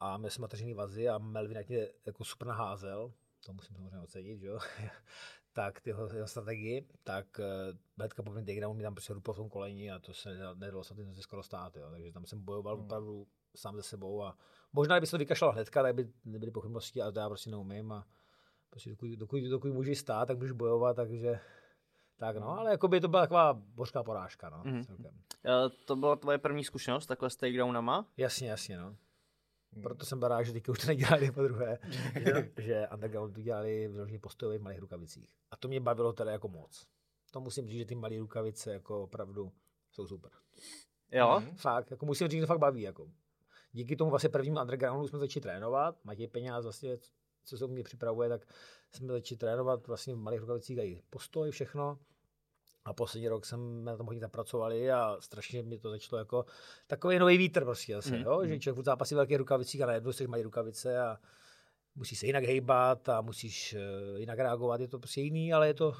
a 0.00 0.16
měl 0.16 0.30
jsem 0.30 0.42
mateřiný 0.42 0.74
vazy 0.74 1.08
a 1.08 1.18
Melvin 1.18 1.56
jak 1.56 1.68
mě 1.68 1.88
jako 2.06 2.24
super 2.24 2.48
naházel, 2.48 3.12
to 3.46 3.52
musím 3.52 3.76
samozřejmě 3.76 3.98
ocenit, 3.98 4.40
že 4.40 4.46
jo, 4.46 4.58
tak 5.52 5.80
ty 5.80 5.90
jeho, 5.90 6.08
strategii, 6.26 6.88
tak 7.04 7.26
uh, 7.38 7.78
hnedka 7.98 8.22
po 8.22 8.34
takedownu 8.34 8.74
mi 8.74 8.82
tam 8.82 8.94
prostě 8.94 9.12
ruplo 9.12 9.34
v 9.34 9.36
tom 9.36 9.48
koleni 9.48 9.90
a 9.90 9.98
to 9.98 10.14
se 10.14 10.28
nedalo- 10.28 10.58
nedalo 10.58 10.84
se 10.84 10.94
skoro 11.20 11.42
stát, 11.42 11.76
jo. 11.76 11.90
takže 11.90 12.12
tam 12.12 12.26
jsem 12.26 12.44
bojoval 12.44 12.76
hmm. 12.76 12.84
opravdu 12.84 13.26
sám 13.56 13.76
ze 13.76 13.82
sebou 13.82 14.22
a 14.22 14.38
možná, 14.72 14.96
kdyby 14.96 15.06
se 15.06 15.10
to 15.10 15.18
vykašlal 15.18 15.52
hnedka, 15.52 15.82
tak 15.82 15.94
by 15.94 16.08
nebyly 16.24 16.50
pochybnosti, 16.50 17.02
ale 17.02 17.12
to 17.12 17.20
já 17.20 17.28
prostě 17.28 17.50
neumím 17.50 17.92
a 17.92 18.06
prostě 18.70 18.90
dokud, 18.90 19.10
dokud, 19.10 19.40
dokud 19.40 19.72
můžeš 19.72 19.98
stát, 19.98 20.26
tak 20.26 20.38
můžeš 20.38 20.52
bojovat, 20.52 20.96
takže 20.96 21.40
tak 22.16 22.36
no, 22.36 22.58
ale 22.58 22.70
jako 22.70 22.88
by 22.88 23.00
to 23.00 23.08
byla 23.08 23.22
taková 23.22 23.52
božská 23.52 24.02
porážka, 24.02 24.50
no, 24.50 24.62
mm. 24.64 24.84
celkem. 24.84 25.06
Uh, 25.06 25.52
to 25.84 25.96
byla 25.96 26.16
tvoje 26.16 26.38
první 26.38 26.64
zkušenost 26.64 27.06
takhle 27.06 27.30
s 27.30 27.36
takedownama? 27.36 28.06
Jasně, 28.16 28.50
jasně, 28.50 28.78
no. 28.78 28.96
Proto 29.82 30.06
jsem 30.06 30.18
byl 30.18 30.28
rád, 30.28 30.42
že 30.42 30.52
teďka 30.52 30.72
už 30.72 30.78
to 30.78 30.86
nedělali 30.86 31.30
po 31.30 31.42
druhé, 31.42 31.78
že, 32.24 32.52
že 32.58 32.88
Underground 32.88 33.34
to 33.34 33.40
dělali 33.40 33.88
vyloženě 33.88 34.18
postojově 34.18 34.58
v 34.58 34.62
malých 34.62 34.78
rukavicích. 34.78 35.34
A 35.50 35.56
to 35.56 35.68
mě 35.68 35.80
bavilo 35.80 36.12
teda 36.12 36.32
jako 36.32 36.48
moc. 36.48 36.86
To 37.30 37.40
musím 37.40 37.68
říct, 37.68 37.78
že 37.78 37.84
ty 37.84 37.94
malé 37.94 38.18
rukavice 38.18 38.72
jako 38.72 39.02
opravdu 39.02 39.52
jsou 39.90 40.06
super. 40.06 40.30
Jo? 41.12 41.40
Mhm. 41.40 41.56
Fakt, 41.56 41.90
jako 41.90 42.06
musím 42.06 42.28
říct, 42.28 42.40
že 42.40 42.46
to 42.46 42.46
fakt 42.46 42.58
baví. 42.58 42.82
Jako. 42.82 43.10
Díky 43.72 43.96
tomu 43.96 44.10
vlastně 44.10 44.28
prvnímu 44.28 44.60
undergroundu 44.60 45.08
jsme 45.08 45.18
začali 45.18 45.42
trénovat. 45.42 46.04
Matěj 46.04 46.28
Peňáz 46.28 46.64
vlastně, 46.64 46.96
co 47.44 47.58
se 47.58 47.64
u 47.64 47.68
mě 47.68 47.82
připravuje, 47.82 48.28
tak 48.28 48.42
jsme 48.92 49.12
začali 49.12 49.38
trénovat 49.38 49.86
vlastně 49.86 50.14
v 50.14 50.18
malých 50.18 50.40
rukavicích 50.40 50.78
a 50.78 50.82
i 50.82 51.02
postoj, 51.10 51.50
všechno. 51.50 51.98
A 52.84 52.92
poslední 52.92 53.28
rok 53.28 53.46
jsme 53.46 53.58
na 53.84 53.96
tom 53.96 54.06
hodně 54.06 54.20
zapracovali 54.20 54.92
a 54.92 55.16
strašně 55.20 55.62
mi 55.62 55.78
to 55.78 55.90
začalo 55.90 56.18
jako 56.18 56.44
takový 56.86 57.18
nový 57.18 57.38
vítr 57.38 57.64
prostě 57.64 57.94
zase, 57.94 58.10
Mhm, 58.16 58.22
jo? 58.24 58.46
že 58.46 58.58
člověk 58.58 58.74
furt 58.76 58.84
zápasí 58.84 59.14
v 59.14 59.16
velkých 59.16 59.36
rukavicích 59.36 59.82
a 59.82 59.86
najednou 59.86 60.12
jsi 60.12 60.26
malý 60.26 60.42
rukavice 60.42 61.00
a 61.00 61.18
musíš 61.94 62.18
se 62.18 62.26
jinak 62.26 62.44
hejbat 62.44 63.08
a 63.08 63.20
musíš 63.20 63.72
eh, 63.74 64.20
jinak 64.20 64.38
reagovat, 64.38 64.80
je 64.80 64.88
to 64.88 64.98
prostě 64.98 65.20
jiný, 65.20 65.52
ale 65.52 65.66
je 65.66 65.74
to, 65.74 65.96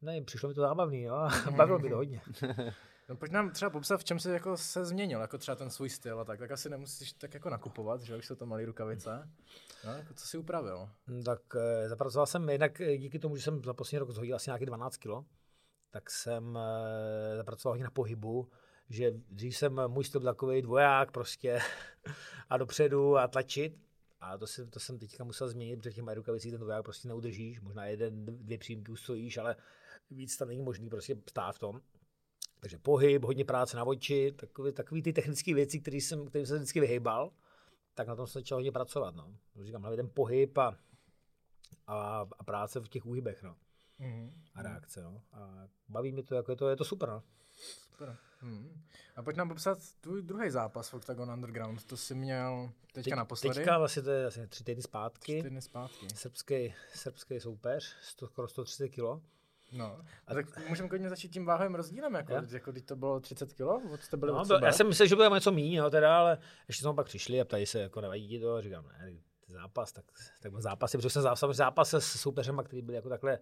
nevím, 0.00 0.24
přišlo 0.24 0.48
mi 0.48 0.54
to 0.54 0.60
zábavný, 0.60 1.02
jo? 1.02 1.14
a 1.14 1.30
bavilo 1.56 1.78
mi 1.78 1.90
to 1.90 1.96
hodně. 1.96 2.20
No 3.08 3.16
pojď 3.16 3.32
nám 3.32 3.50
třeba 3.50 3.70
popsat, 3.70 4.00
v 4.00 4.04
čem 4.04 4.18
se 4.18 4.32
jako 4.32 4.56
se 4.56 4.84
změnil, 4.84 5.20
jako 5.20 5.38
třeba 5.38 5.54
ten 5.56 5.70
svůj 5.70 5.90
styl 5.90 6.20
a 6.20 6.24
tak, 6.24 6.38
tak 6.38 6.50
asi 6.50 6.70
nemusíš 6.70 7.12
tak 7.12 7.34
jako 7.34 7.50
nakupovat, 7.50 8.02
že 8.02 8.16
už 8.16 8.26
jsou 8.26 8.34
to 8.34 8.46
malé 8.46 8.64
rukavice. 8.64 9.28
No, 9.84 9.92
jako 9.92 10.14
co 10.14 10.26
si 10.26 10.38
upravil? 10.38 10.88
Mm, 11.06 11.22
Tak 11.22 11.40
eh, 11.56 11.88
zapracoval 11.88 12.26
jsem 12.26 12.48
jinak 12.48 12.80
eh, 12.80 12.96
díky 12.96 13.18
tomu, 13.18 13.36
že 13.36 13.42
jsem 13.42 13.64
za 13.64 13.74
poslední 13.74 13.98
rok 13.98 14.10
zhodil 14.10 14.36
asi 14.36 14.50
nějaký 14.50 14.66
12 14.66 14.96
kilo, 14.96 15.24
tak 15.90 16.10
jsem 16.10 16.58
eh, 16.58 17.36
zapracoval 17.36 17.72
hodně 17.72 17.84
na 17.84 17.90
pohybu, 17.90 18.50
že 18.88 19.10
dřív 19.10 19.56
jsem 19.56 19.80
můj 19.88 20.04
styl 20.04 20.20
takový 20.20 20.62
dvoják 20.62 21.10
prostě 21.10 21.60
a 22.48 22.56
dopředu 22.56 23.16
a 23.16 23.28
tlačit. 23.28 23.78
A 24.20 24.38
to, 24.38 24.46
si, 24.46 24.66
to 24.66 24.80
jsem 24.80 24.98
teďka 24.98 25.24
musel 25.24 25.48
změnit, 25.48 25.76
protože 25.76 25.90
těch 25.90 26.04
rukavicích 26.14 26.52
ten 26.52 26.60
dvoják 26.60 26.84
prostě 26.84 27.08
neudržíš. 27.08 27.60
Možná 27.60 27.86
jeden, 27.86 28.24
dvě 28.26 28.58
přímky 28.58 28.92
ustojíš, 28.92 29.38
ale 29.38 29.56
víc 30.10 30.36
tam 30.36 30.48
není 30.48 30.62
možný 30.62 30.90
prostě 30.90 31.16
stát 31.30 31.56
v 31.56 31.58
tom. 31.58 31.80
Takže 32.60 32.78
pohyb, 32.78 33.24
hodně 33.24 33.44
práce 33.44 33.76
na 33.76 33.84
oči, 33.84 34.32
takový, 34.36 34.72
takový 34.72 35.02
ty 35.02 35.12
technické 35.12 35.54
věci, 35.54 35.80
které 35.80 35.96
jsem, 35.96 36.26
kterým 36.26 36.46
jsem 36.46 36.56
vždycky 36.56 36.80
vyhejbal, 36.80 37.32
tak 37.94 38.08
na 38.08 38.16
tom 38.16 38.26
jsem 38.26 38.42
začal 38.42 38.58
hodně 38.58 38.72
pracovat. 38.72 39.14
No. 39.14 39.36
Říkám, 39.64 39.82
hlavně 39.82 39.96
ten 39.96 40.10
pohyb 40.14 40.58
a, 40.58 40.76
a, 41.86 42.26
a 42.38 42.44
práce 42.44 42.80
v 42.80 42.88
těch 42.88 43.06
úhybech 43.06 43.42
no. 43.42 43.56
Mhm. 43.98 44.30
a 44.54 44.62
reakce. 44.62 45.02
No. 45.02 45.22
A 45.32 45.68
baví 45.88 46.12
mě 46.12 46.22
to, 46.22 46.34
jako 46.34 46.52
je 46.52 46.56
to, 46.56 46.68
je 46.68 46.76
to 46.76 46.84
super. 46.84 47.08
No. 47.08 47.22
Super. 47.90 48.16
Mhm. 48.42 48.82
A 49.16 49.22
pojď 49.22 49.36
nám 49.36 49.48
popsat 49.48 49.78
tvůj 50.00 50.22
druhý 50.22 50.50
zápas 50.50 50.88
v 50.88 50.94
Octagon 50.94 51.30
Underground, 51.30 51.84
to 51.84 51.96
jsi 51.96 52.14
měl 52.14 52.72
teďka 52.92 53.10
Teď- 53.10 53.16
naposledy? 53.16 53.54
Teďka 53.54 53.78
vlastně 53.78 54.02
to 54.02 54.10
je 54.10 54.26
asi 54.26 54.46
tři 54.48 54.64
týdny 54.64 54.82
zpátky. 54.82 55.32
Čtyři 55.38 55.50
dny 55.50 55.62
zpátky. 55.62 56.06
Srbský, 56.14 56.74
srbský 56.94 57.40
soupeř, 57.40 57.96
100, 58.02 58.26
skoro 58.26 58.48
130 58.48 58.88
kilo. 58.88 59.22
No. 59.72 59.98
A 60.26 60.34
tak 60.34 60.68
můžeme 60.68 60.88
klidně 60.88 61.08
začít 61.08 61.28
tím 61.28 61.44
váhovým 61.44 61.74
rozdílem, 61.74 62.14
jako, 62.14 62.32
Jo. 62.32 62.42
jako 62.50 62.72
když 62.72 62.82
to 62.84 62.96
bylo 62.96 63.20
30 63.20 63.52
kg, 63.52 63.60
od 63.92 64.00
jste 64.02 64.16
byli 64.16 64.32
No, 64.32 64.40
od 64.40 64.44
sebe. 64.44 64.66
já 64.66 64.72
jsem 64.72 64.88
myslel, 64.88 65.08
že 65.08 65.16
bylo 65.16 65.34
něco 65.34 65.52
méně, 65.52 65.78
jo, 65.78 65.90
teda, 65.90 66.18
ale 66.18 66.38
ještě 66.68 66.82
jsme 66.82 66.94
pak 66.94 67.06
přišli 67.06 67.40
a 67.40 67.44
ptali 67.44 67.66
se, 67.66 67.80
jako 67.80 68.00
nevadí 68.00 68.28
ti 68.28 68.40
to, 68.40 68.54
a 68.54 68.60
říkám, 68.60 68.84
ne, 68.98 69.12
zápas, 69.48 69.92
tak, 69.92 70.04
tak 70.42 70.52
byl 70.52 70.60
zápas, 70.60 70.92
protože 70.92 71.10
jsem 71.10 71.22
zápas, 71.22 71.56
zápas 71.56 71.90
se 71.90 72.00
s 72.00 72.06
soupeřema, 72.20 72.62
který 72.62 72.82
byli 72.82 72.96
jako 72.96 73.08
takhle 73.08 73.38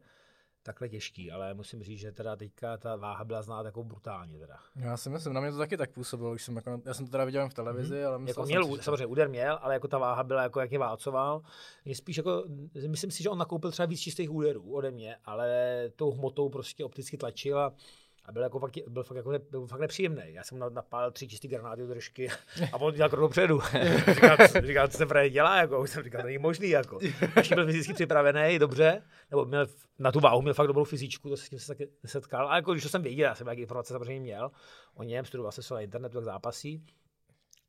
takhle 0.62 0.88
těžký, 0.88 1.30
ale 1.30 1.54
musím 1.54 1.82
říct, 1.82 2.00
že 2.00 2.12
teda 2.12 2.36
teďka 2.36 2.76
ta 2.76 2.96
váha 2.96 3.24
byla 3.24 3.42
znát 3.42 3.66
jako 3.66 3.84
brutálně 3.84 4.38
teda. 4.38 4.56
Já 4.76 4.96
si 4.96 5.10
myslím, 5.10 5.32
na 5.32 5.40
mě 5.40 5.52
to 5.52 5.58
taky 5.58 5.76
tak 5.76 5.90
působilo, 5.90 6.32
už 6.32 6.42
jsem 6.42 6.56
jako, 6.56 6.80
já 6.84 6.94
jsem 6.94 7.06
to 7.06 7.10
teda 7.10 7.24
viděl 7.24 7.48
v 7.48 7.54
televizi, 7.54 7.94
mm-hmm. 7.94 8.06
ale 8.06 8.18
myslel 8.18 8.46
Jako 8.48 8.66
měl, 8.66 8.76
si, 8.76 8.82
samozřejmě 8.82 9.06
úder 9.06 9.28
měl, 9.28 9.58
ale 9.62 9.74
jako 9.74 9.88
ta 9.88 9.98
váha 9.98 10.24
byla 10.24 10.42
jako 10.42 10.60
jak 10.60 10.72
je 10.72 10.78
válcoval. 10.78 11.42
Je 11.84 11.94
spíš 11.94 12.16
jako, 12.16 12.44
myslím 12.88 13.10
si, 13.10 13.22
že 13.22 13.30
on 13.30 13.38
nakoupil 13.38 13.70
třeba 13.70 13.86
víc 13.86 14.00
čistých 14.00 14.30
úderů 14.30 14.72
ode 14.72 14.90
mě, 14.90 15.16
ale 15.24 15.48
tou 15.96 16.10
hmotou 16.10 16.48
prostě 16.48 16.84
opticky 16.84 17.16
tlačil 17.16 17.58
a, 17.58 17.72
a 18.24 18.32
byl, 18.32 18.42
jako 18.42 18.58
fakt, 18.58 18.72
byl, 18.88 19.02
fakt, 19.02 19.16
jako, 19.16 19.32
byl 19.50 19.66
fakt 19.66 19.80
nepříjemný. 19.80 20.22
Já 20.26 20.44
jsem 20.44 20.58
na- 20.58 20.68
napálil 20.68 21.10
tři 21.10 21.28
čistý 21.28 21.48
granáty 21.48 21.80
do 21.82 21.86
držky 21.88 22.28
a 22.72 22.76
on 22.80 22.94
dělal 22.94 23.10
krok 23.10 23.20
dopředu. 23.20 23.60
říkal, 24.14 24.36
říkal, 24.66 24.88
co 24.88 24.96
se 24.96 25.06
právě 25.06 25.30
dělá, 25.30 25.60
jako, 25.60 25.80
už 25.80 25.90
jsem 25.90 26.02
říkal, 26.02 26.20
to 26.20 26.26
není 26.26 26.38
možný, 26.38 26.68
jako. 26.68 26.98
Ještě 27.36 27.54
byl 27.54 27.66
fyzicky 27.66 27.94
připravený, 27.94 28.58
dobře, 28.58 29.02
nebo 29.30 29.44
měl 29.44 29.66
na 29.98 30.12
tu 30.12 30.20
váhu 30.20 30.42
měl 30.42 30.54
fakt 30.54 30.66
dobrou 30.66 30.84
fyzičku, 30.84 31.28
to 31.28 31.36
se 31.36 31.44
s 31.46 31.48
tím 31.48 31.58
se 31.58 31.66
taky 31.66 31.88
nesetkal. 32.02 32.48
A 32.50 32.56
jako, 32.56 32.72
když 32.72 32.82
to 32.82 32.88
jsem 32.88 33.02
věděl, 33.02 33.24
já 33.28 33.34
jsem 33.34 33.44
nějaké 33.44 33.60
informace 33.62 33.92
samozřejmě 33.92 34.20
měl 34.20 34.50
o 34.94 35.02
něm, 35.02 35.24
studoval 35.24 35.52
jsem 35.52 35.64
se 35.64 35.74
na 35.74 35.80
internetu, 35.80 36.16
jak 36.18 36.24
zápasí, 36.24 36.84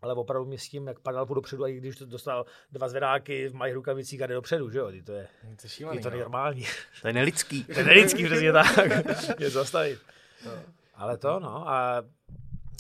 ale 0.02 0.14
opravdu 0.14 0.46
mě 0.48 0.58
s 0.58 0.70
tím, 0.70 0.88
jak 0.88 1.00
padal 1.00 1.26
po 1.26 1.34
dopředu, 1.34 1.64
a 1.64 1.68
i 1.68 1.78
když 1.78 1.96
to 1.96 2.06
dostal 2.06 2.46
dva 2.72 2.90
zvedáky 2.90 3.48
v 3.48 3.54
malých 3.54 3.76
rukavicích 3.76 4.22
a 4.22 4.28
jde 4.28 4.34
dopředu, 4.34 4.70
že 4.70 4.80
jo, 4.80 4.92
Ty 4.92 5.04
to 5.04 5.12
je, 5.12 5.28
To 5.42 5.68
je 5.90 5.96
je 5.96 6.02
to 6.02 6.10
no. 6.10 6.18
normální. 6.18 6.66
To 7.02 7.08
je 7.08 7.14
nelidský. 7.14 7.64
To 7.64 7.80
je 7.80 7.86
nelidský, 7.86 8.26
přesně 8.26 8.54
tak. 8.54 8.78
Je 9.40 9.50
zastavit. 9.50 10.00
Ale 10.96 11.18
to, 11.18 11.40
no, 11.40 11.70
a, 11.70 12.04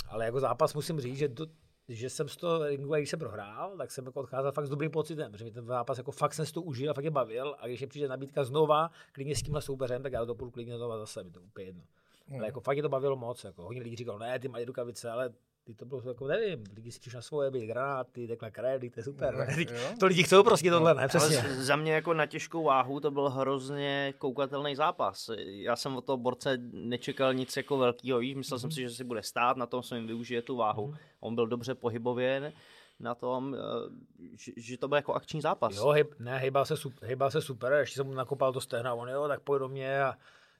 ale 0.09 0.25
jako 0.25 0.39
zápas 0.39 0.73
musím 0.73 1.01
říct, 1.01 1.17
že, 1.17 1.29
to, 1.29 1.45
že 1.87 2.09
jsem 2.09 2.29
z 2.29 2.37
toho 2.37 2.67
ringu, 2.67 2.95
když 2.95 3.09
jsem 3.09 3.19
prohrál, 3.19 3.77
tak 3.77 3.91
jsem 3.91 4.05
jako 4.05 4.19
odcházel 4.19 4.51
fakt 4.51 4.65
s 4.65 4.69
dobrým 4.69 4.91
pocitem, 4.91 5.31
protože 5.31 5.45
mi 5.45 5.51
ten 5.51 5.65
zápas 5.65 5.97
jako 5.97 6.11
fakt 6.11 6.33
jsem 6.33 6.45
si 6.45 6.53
to 6.53 6.61
užil 6.61 6.91
a 6.91 6.93
fakt 6.93 7.03
je 7.03 7.11
bavil 7.11 7.55
a 7.59 7.67
když 7.67 7.79
mě 7.79 7.87
přijde 7.87 8.07
nabídka 8.07 8.43
znova, 8.43 8.91
klidně 9.11 9.35
s 9.35 9.43
tímhle 9.43 9.61
soupeřem, 9.61 10.03
tak 10.03 10.13
já 10.13 10.25
to 10.25 10.35
půjdu 10.35 10.51
klidně 10.51 10.77
znova 10.77 10.97
zase, 10.97 11.23
mi 11.23 11.31
to 11.31 11.41
úplně 11.41 11.65
jedno. 11.65 11.83
Ale 12.33 12.45
jako 12.45 12.59
fakt 12.59 12.77
je 12.77 12.83
to 12.83 12.89
bavilo 12.89 13.15
moc, 13.15 13.43
jako 13.43 13.63
hodně 13.63 13.81
lidí 13.81 13.95
říkalo, 13.95 14.19
ne, 14.19 14.39
ty 14.39 14.47
mají 14.47 14.65
rukavice, 14.65 15.09
ale 15.09 15.33
ty 15.63 15.73
to 15.73 15.85
bylo 15.85 16.01
jako, 16.07 16.27
nevím, 16.27 16.63
lidi 16.75 16.91
si 16.91 16.99
na 17.15 17.21
svoje, 17.21 17.51
byly 17.51 17.67
granáty, 17.67 18.27
takhle 18.27 18.51
krev, 18.51 18.81
to 18.93 18.99
je 18.99 19.03
super. 19.03 19.33
No, 19.33 19.39
ne? 19.45 19.95
To 19.99 20.05
lidi 20.05 20.23
chcou 20.23 20.43
prostě 20.43 20.69
tohle, 20.71 20.93
ne, 20.93 20.99
Ale 20.99 21.07
přesně. 21.07 21.37
z- 21.37 21.65
za 21.65 21.75
mě 21.75 21.93
jako 21.93 22.13
na 22.13 22.25
těžkou 22.25 22.63
váhu 22.63 22.99
to 22.99 23.11
byl 23.11 23.29
hrozně 23.29 24.13
koukatelný 24.17 24.75
zápas. 24.75 25.29
Já 25.37 25.75
jsem 25.75 25.95
od 25.97 26.05
toho 26.05 26.17
borce 26.17 26.57
nečekal 26.71 27.33
nic 27.33 27.57
jako 27.57 27.77
velkého, 27.77 28.19
víš, 28.19 28.35
myslel 28.35 28.55
Mhm. 28.57 28.61
jsem 28.61 28.71
si, 28.71 28.81
že 28.81 28.89
si 28.89 29.03
bude 29.03 29.23
stát, 29.23 29.57
na 29.57 29.65
tom 29.65 29.83
jsem 29.83 30.07
využije 30.07 30.41
tu 30.41 30.55
váhu. 30.55 30.93
On 31.19 31.35
byl 31.35 31.47
dobře 31.47 31.75
pohybově 31.75 32.53
na 32.99 33.15
tom, 33.15 33.55
eh, 33.55 33.89
že, 34.37 34.51
že 34.57 34.77
to 34.77 34.87
byl 34.87 34.95
jako 34.95 35.13
akční 35.13 35.41
zápas. 35.41 35.75
Jo, 35.75 35.87
hejb, 35.89 36.13
ne, 36.19 36.37
hejbal 36.37 36.65
se, 36.65 36.77
super, 36.77 37.07
hejbal 37.07 37.31
se 37.31 37.41
super, 37.41 37.73
ještě 37.73 37.95
jsem 37.95 38.07
mu 38.07 38.13
nakopal 38.13 38.53
to 38.53 38.61
stehna, 38.61 38.93
on 38.93 39.09
jo, 39.09 39.27
tak 39.27 39.41
pojď 39.41 39.59
do 39.59 39.69
mě 39.69 40.03
a 40.03 40.15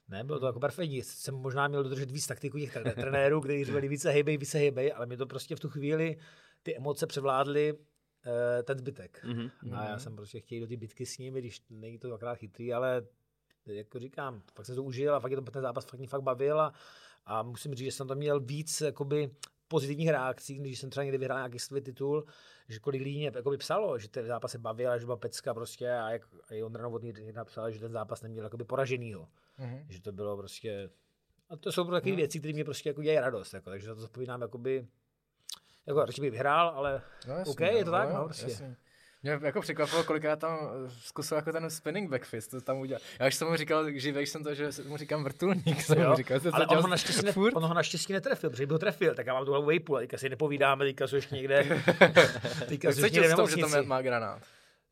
ne, 0.08 0.24
bylo 0.24 0.40
to 0.40 0.46
jako 0.46 0.60
perfektní. 0.60 1.02
Jsem 1.02 1.34
možná 1.34 1.68
měl 1.68 1.82
dodržet 1.82 2.10
víc 2.10 2.26
taktiku 2.26 2.58
těch 2.58 2.72
trené- 2.72 2.94
trenérů, 2.94 3.40
kteří 3.40 3.64
říkali 3.64 3.88
více 3.88 4.10
hejbej, 4.10 4.36
více 4.36 4.58
hejbej, 4.58 4.92
ale 4.96 5.06
mě 5.06 5.16
to 5.16 5.26
prostě 5.26 5.56
v 5.56 5.60
tu 5.60 5.68
chvíli 5.68 6.18
ty 6.62 6.76
emoce 6.76 7.06
převládly 7.06 7.78
eh, 8.58 8.62
ten 8.62 8.78
zbytek. 8.78 9.24
Mhm. 9.24 9.50
A 9.72 9.84
já 9.84 9.98
jsem 9.98 10.16
prostě 10.16 10.40
chtěl 10.40 10.60
do 10.60 10.66
ty 10.66 10.76
bitky 10.76 11.06
s 11.06 11.18
nimi, 11.18 11.40
když 11.40 11.62
není 11.70 11.98
to 11.98 12.08
dvakrát 12.08 12.34
chytrý, 12.34 12.72
ale 12.72 13.02
jako 13.66 13.98
říkám, 13.98 14.42
fakt 14.54 14.66
jsem 14.66 14.74
to 14.74 14.82
užil 14.82 15.14
a 15.14 15.20
fakt 15.20 15.30
je 15.30 15.36
to 15.36 15.42
ten 15.42 15.62
zápas 15.62 15.84
fakt 15.84 15.98
mě 15.98 16.08
fakt 16.08 16.22
bavil 16.22 16.60
a, 16.60 16.72
a 17.26 17.42
musím 17.42 17.74
říct, 17.74 17.84
že 17.84 17.92
jsem 17.92 18.08
to 18.08 18.14
měl 18.14 18.40
víc 18.40 18.80
jakoby 18.80 19.30
pozitivních 19.72 20.08
reakcí, 20.08 20.58
když 20.58 20.78
jsem 20.78 20.90
třeba 20.90 21.04
někdy 21.04 21.18
vyhrál 21.18 21.38
nějaký 21.38 21.58
svůj 21.58 21.80
titul, 21.80 22.24
že 22.68 22.78
kolik 22.78 23.02
lidí 23.02 23.18
mě 23.18 23.32
jakoby 23.34 23.56
psalo, 23.56 23.98
že 23.98 24.08
ten 24.08 24.26
zápas 24.26 24.50
se 24.50 24.58
bavil 24.58 24.98
že 24.98 25.04
byla 25.04 25.16
pecka 25.16 25.54
prostě 25.54 25.90
a, 25.90 26.10
jak, 26.10 26.22
a 26.48 26.54
i 26.54 26.62
Ondra 26.62 26.82
Novotný 26.82 27.12
napsal, 27.32 27.70
že 27.70 27.80
ten 27.80 27.92
zápas 27.92 28.22
neměl 28.22 28.44
jakoby 28.44 28.64
poraženýho. 28.64 29.28
Mhm. 29.58 29.86
Že 29.88 30.00
to 30.00 30.12
bylo 30.12 30.36
prostě, 30.36 30.90
a 31.50 31.56
to 31.56 31.72
jsou 31.72 31.90
takové 31.90 32.16
věci, 32.16 32.38
které 32.38 32.54
mě 32.54 32.64
prostě 32.64 32.88
jako 32.88 33.02
dělají 33.02 33.18
radost, 33.18 33.52
jako, 33.54 33.70
takže 33.70 33.86
za 33.86 33.94
to 33.94 34.00
zapomínám 34.00 34.42
jakoby, 34.42 34.86
jako 35.86 36.04
radši 36.04 36.20
bych 36.20 36.30
vyhrál, 36.30 36.68
ale 36.68 37.02
No, 37.28 37.34
jasný, 37.34 37.52
OK, 37.52 37.60
je 37.60 37.84
to 37.84 37.90
tak, 37.90 38.08
jo, 38.08 38.14
no, 38.14 38.24
prostě. 38.24 38.50
jasný. 38.50 38.76
Mě 39.22 39.38
jako 39.42 39.60
překvapilo, 39.60 40.04
kolikrát 40.04 40.38
tam 40.38 40.58
eh, 40.86 40.90
zkusil 40.90 41.36
jako 41.36 41.52
ten 41.52 41.70
spinning 41.70 42.10
backfist, 42.10 42.50
to 42.50 42.60
tam 42.60 42.78
udělal. 42.78 43.00
Já 43.20 43.26
už 43.26 43.34
jsem 43.34 43.48
mu 43.48 43.56
říkal, 43.56 43.90
živej 43.90 44.26
jsem 44.26 44.44
to, 44.44 44.54
že 44.54 44.68
mu 44.86 44.96
říkám 44.96 45.24
vrtulník, 45.24 45.80
jsem 45.82 45.98
mu 45.98 46.04
Jo, 46.04 46.14
říkal, 46.16 46.38
že 46.38 46.50
to 46.50 46.56
ale 46.56 46.66
on 46.66 46.82
ho, 46.82 46.88
naštěstí 46.88 47.26
ne, 47.26 47.32
on 47.54 47.64
ho 47.64 47.74
naštěstí 47.74 48.12
netrefil, 48.12 48.50
protože 48.50 48.66
by 48.66 48.72
ho 48.72 48.78
trefil, 48.78 49.14
tak 49.14 49.26
já 49.26 49.34
mám 49.34 49.44
tu 49.44 49.50
hlavu 49.50 49.66
vejpůl, 49.66 49.98
teďka 49.98 50.18
si 50.18 50.28
nepovídáme, 50.28 50.84
teďka 50.84 51.06
ještě 51.14 51.34
někde, 51.34 51.64
teďka 52.68 52.92
cítil 52.92 53.22
někde 53.22 53.34
v 53.34 53.36
jsem, 53.36 53.48
že 53.48 53.56
tam 53.56 53.86
má 53.86 54.02
granát. 54.02 54.42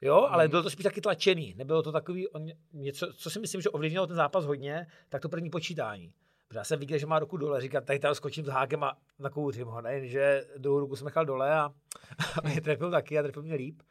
Jo, 0.01 0.29
ale 0.31 0.49
bylo 0.49 0.63
to 0.63 0.71
spíš 0.71 0.85
taky 0.85 1.01
tlačený, 1.01 1.55
nebylo 1.57 1.83
to 1.83 1.93
takový, 1.93 2.29
on, 2.29 2.47
něco, 2.73 3.13
co 3.13 3.31
si 3.31 3.41
myslím, 3.41 3.61
že 3.61 3.69
ovlivnilo 3.69 4.07
ten 4.07 4.17
zápas 4.17 4.45
hodně, 4.45 4.87
tak 5.09 5.23
to 5.23 5.29
první 5.29 5.51
počítání. 5.51 6.13
Protože 6.49 6.59
já 6.59 6.65
jsem 6.65 6.79
viděl, 6.79 6.99
že 6.99 7.07
má 7.07 7.19
ruku 7.19 7.37
dole, 7.37 7.61
říkal, 7.61 7.83
tady 7.83 7.99
tam 7.99 8.15
skočím 8.15 8.45
s 8.45 8.49
hákem 8.49 8.85
a 8.85 8.97
nakouřím 9.19 9.67
ho, 9.67 9.81
ne, 9.81 10.07
že 10.07 10.45
druhou 10.59 10.81
ruku 10.81 10.97
jsem 10.97 11.05
nechal 11.05 11.25
dole 11.25 11.55
a, 11.55 11.65
a 12.43 12.49
mě 12.49 12.61
trefil 12.61 12.91
taky 12.91 13.19
a 13.19 13.23
trefil 13.23 13.43
mě 13.43 13.55
líp. 13.55 13.83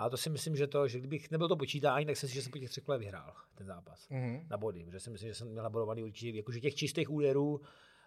A 0.00 0.10
to 0.10 0.16
si 0.16 0.30
myslím, 0.30 0.56
že 0.56 0.66
to, 0.66 0.88
že 0.88 0.98
kdybych 0.98 1.30
nebyl 1.30 1.48
to 1.48 1.56
počítání, 1.56 2.06
tak 2.06 2.16
jsem 2.16 2.28
si, 2.28 2.34
že 2.34 2.42
jsem 2.42 2.52
po 2.52 2.58
těch 2.58 2.70
třech 2.70 2.84
kolech 2.84 2.98
vyhrál 3.00 3.34
ten 3.54 3.66
zápas 3.66 4.08
Mhm. 4.10 4.46
na 4.50 4.56
body, 4.56 4.84
protože 4.84 5.00
si 5.00 5.10
myslím, 5.10 5.28
že 5.28 5.34
jsem 5.34 5.48
měl 5.48 5.62
nabodovaný 5.62 6.02
určitě, 6.02 6.36
jakože 6.36 6.60
těch 6.60 6.74
čistých 6.74 7.10
úderů, 7.10 7.60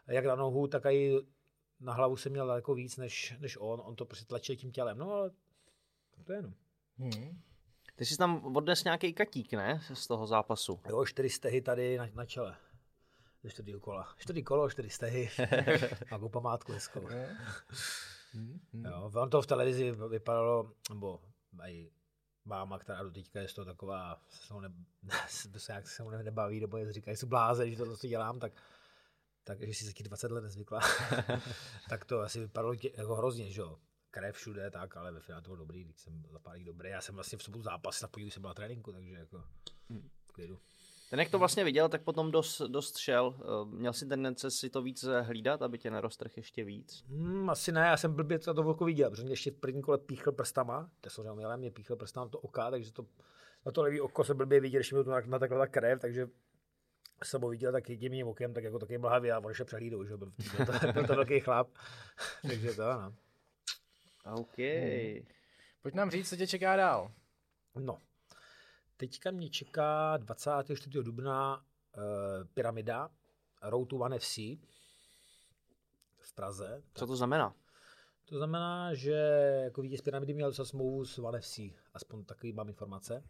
jak 0.07 0.25
na 0.25 0.35
nohu, 0.35 0.67
tak 0.67 0.85
i 0.85 1.15
na 1.79 1.93
hlavu 1.93 2.17
jsem 2.17 2.31
měl 2.31 2.47
daleko 2.47 2.73
víc 2.75 2.97
než, 2.97 3.33
než 3.39 3.57
on, 3.59 3.81
on 3.85 3.95
to 3.95 4.05
prostě 4.05 4.25
tlačil 4.25 4.55
tím 4.55 4.71
tělem, 4.71 4.97
no 4.97 5.11
ale 5.11 5.31
to 6.23 6.31
je 6.33 6.37
jenom. 6.37 6.53
Mhm. 6.97 7.41
Ty 7.95 8.05
jsi 8.05 8.17
tam 8.17 8.55
odnes 8.57 8.83
nějaký 8.83 9.13
katík, 9.13 9.53
ne? 9.53 9.81
Z 9.93 10.07
toho 10.07 10.27
zápasu. 10.27 10.79
Jo, 10.89 11.05
čtyři 11.05 11.29
stehy 11.29 11.61
tady 11.61 11.97
na, 11.97 12.07
na 12.13 12.25
čele. 12.25 12.55
Ze 13.43 13.49
čtvrtýho 13.49 13.79
kola. 13.79 14.07
Čtvrtý 14.17 14.43
kolo, 14.43 14.69
čtyři 14.69 14.89
stehy. 14.89 15.29
Mám 16.11 16.29
památku 16.29 16.71
hezkou. 16.71 17.07
Jo, 18.73 19.11
on 19.15 19.29
to 19.29 19.41
v 19.41 19.47
televizi 19.47 19.91
vypadalo, 20.09 20.71
nebo 20.89 21.19
i 21.61 21.91
máma, 22.45 22.79
která 22.79 23.03
do 23.03 23.11
teďka 23.11 23.39
je 23.39 23.47
z 23.47 23.53
toho 23.53 23.65
taková, 23.65 24.21
se 24.29 24.53
ne, 24.53 24.73
se 25.27 25.71
nějak 25.71 25.87
se 25.87 26.03
mnou 26.03 26.11
nebaví, 26.11 26.59
nebo 26.59 26.77
je 26.77 26.93
říká, 26.93 27.11
jsou 27.11 27.27
bláze, 27.27 27.69
že 27.69 27.77
to, 27.77 27.97
co 27.97 28.07
dělám, 28.07 28.39
tak 28.39 28.53
takže 29.43 29.73
si 29.73 29.85
taky 29.85 30.03
20 30.03 30.31
let 30.31 30.41
nezvykla, 30.41 30.79
tak 31.89 32.05
to 32.05 32.19
asi 32.19 32.39
vypadalo 32.39 32.75
tě, 32.75 32.91
jako 32.97 33.15
hrozně, 33.15 33.51
že 33.51 33.61
jo. 33.61 33.79
Krev 34.11 34.35
všude, 34.35 34.71
tak, 34.71 34.97
ale 34.97 35.11
ve 35.11 35.19
finále 35.19 35.41
to 35.41 35.49
bylo 35.49 35.57
dobrý, 35.57 35.83
když 35.83 35.99
jsem 35.99 36.23
za 36.31 36.39
pár 36.39 36.59
dobrý. 36.59 36.89
Já 36.89 37.01
jsem 37.01 37.15
vlastně 37.15 37.37
v 37.37 37.43
sobotu 37.43 37.63
zápas, 37.63 37.99
tak 37.99 38.11
podívej, 38.11 38.31
jsem 38.31 38.41
byl 38.41 38.47
na 38.47 38.53
tréninku, 38.53 38.91
takže 38.91 39.13
jako 39.13 39.43
v 40.27 40.31
klidu. 40.31 40.59
Ten, 41.13 41.19
jak 41.19 41.29
to 41.29 41.39
vlastně 41.39 41.63
viděl, 41.63 41.89
tak 41.89 42.01
potom 42.01 42.31
dost, 42.31 42.61
dost 42.61 42.97
šel. 42.97 43.35
Eh, 43.41 43.65
Měl 43.65 43.93
si 43.93 44.05
tendence 44.05 44.51
si 44.51 44.69
to 44.69 44.81
víc 44.81 45.05
hlídat, 45.21 45.61
aby 45.61 45.77
tě 45.77 45.91
neroztrh 45.91 46.37
ještě 46.37 46.63
víc. 46.63 47.03
Hmm, 47.07 47.49
asi 47.49 47.71
ne, 47.71 47.81
já 47.81 47.97
jsem 47.97 48.13
blbě 48.13 48.39
to 48.39 48.53
velkou 48.53 48.85
viděl, 48.85 49.09
protože 49.09 49.23
mě 49.23 49.31
ještě 49.31 49.51
v 49.51 49.55
první 49.55 49.81
kole 49.81 49.97
píchl 49.97 50.31
prstama, 50.31 50.89
to 51.01 51.09
jsem 51.09 51.35
měl, 51.35 51.57
mě 51.57 51.71
píchl 51.71 51.95
prstama 51.95 52.29
to 52.29 52.39
oka, 52.39 52.71
takže 52.71 52.91
to, 52.91 53.05
na 53.65 53.71
to 53.71 53.81
levý 53.81 54.01
oko 54.01 54.23
se 54.23 54.33
blbě 54.33 54.59
viděl, 54.59 54.79
když 54.79 54.91
mi 54.91 55.03
to 55.03 55.09
na, 55.11 55.21
na 55.25 55.39
takhle 55.39 55.59
ta 55.59 55.67
krev, 55.67 55.99
takže 55.99 56.27
jsem 57.23 57.41
ho 57.41 57.49
viděl 57.49 57.71
tak 57.71 57.89
jedním 57.89 58.27
okem, 58.27 58.53
tak 58.53 58.63
jako 58.63 58.79
taky 58.79 58.97
mlhavě 58.97 59.33
a 59.33 59.39
on 59.39 59.49
ještě 59.49 59.63
přehlídl, 59.63 60.05
že 60.05 60.17
byl, 60.17 60.31
byl, 60.57 60.65
to, 60.65 60.93
byl 60.93 61.07
to 61.07 61.15
velký 61.15 61.39
chlap, 61.39 61.67
takže 62.41 62.73
to 62.73 62.83
ano. 62.83 63.13
OK. 64.33 64.57
Pojď 65.81 65.93
nám 65.93 66.11
říct, 66.11 66.29
co 66.29 66.35
tě 66.35 66.47
čeká 66.47 66.75
dál. 66.75 67.11
No, 67.75 67.97
teďka 68.97 69.31
mě 69.31 69.49
čeká 69.49 70.17
24. 70.17 71.03
dubna 71.03 71.57
uh, 71.57 72.03
Pyramida, 72.53 73.09
Road 73.61 73.89
to 73.89 73.95
One 73.95 74.19
FC 74.19 74.37
v 76.17 76.33
Praze. 76.35 76.83
Co 76.93 77.07
to 77.07 77.15
znamená? 77.15 77.55
To 78.25 78.37
znamená, 78.37 78.93
že 78.93 79.11
jako 79.63 79.81
vítěz 79.81 80.01
pyramidy 80.01 80.33
měl 80.33 80.49
docela 80.49 80.65
smlouvu 80.65 81.05
s 81.05 81.17
One 81.17 81.41
FC, 81.41 81.59
aspoň 81.93 82.25
takový 82.25 82.53
mám 82.53 82.69
informace. 82.69 83.23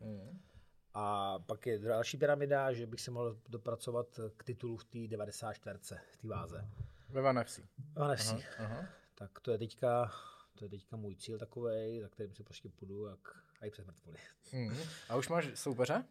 A 0.94 1.40
pak 1.40 1.68
je 1.68 1.80
další 1.80 2.18
pyramida, 2.18 2.74
že 2.74 2.88
bych 2.88 3.02
se 3.02 3.12
mohl 3.12 3.38
dopracovat 3.50 4.20
k 4.38 4.44
titulu 4.44 4.78
v 4.78 4.84
té 4.84 5.08
94. 5.08 5.78
v 6.12 6.18
té 6.18 6.28
váze. 6.28 6.70
Ve 7.10 7.22
Van 7.22 7.44
FC. 7.44 7.60
One 7.96 8.16
FC. 8.16 8.34
Aha. 8.60 8.86
Tak 9.16 9.40
to 9.40 9.52
je 9.52 9.58
teďka, 9.58 10.12
to 10.56 10.66
je 10.66 10.70
teďka 10.70 10.98
můj 10.98 11.16
cíl 11.16 11.40
takový, 11.40 12.02
za 12.02 12.08
kterým 12.10 12.36
si 12.36 12.44
prostě 12.44 12.70
půjdu 12.70 13.06
jak 13.06 13.20
i 13.66 13.72
přes 13.72 13.86
mrtvoly. 13.86 14.18
Mhm. 14.54 14.78
A 15.10 15.16
už 15.16 15.30
máš 15.30 15.48
soupeře? 15.56 16.04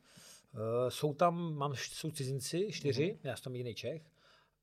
Uh, 0.55 0.61
jsou 0.88 1.15
tam, 1.15 1.55
mám, 1.55 1.75
jsou 1.77 2.11
cizinci, 2.11 2.69
čtyři, 2.73 3.03
mm-hmm. 3.03 3.29
já 3.29 3.37
jsem 3.37 3.43
tam 3.45 3.53
jediný 3.55 3.75
Čech. 3.75 4.03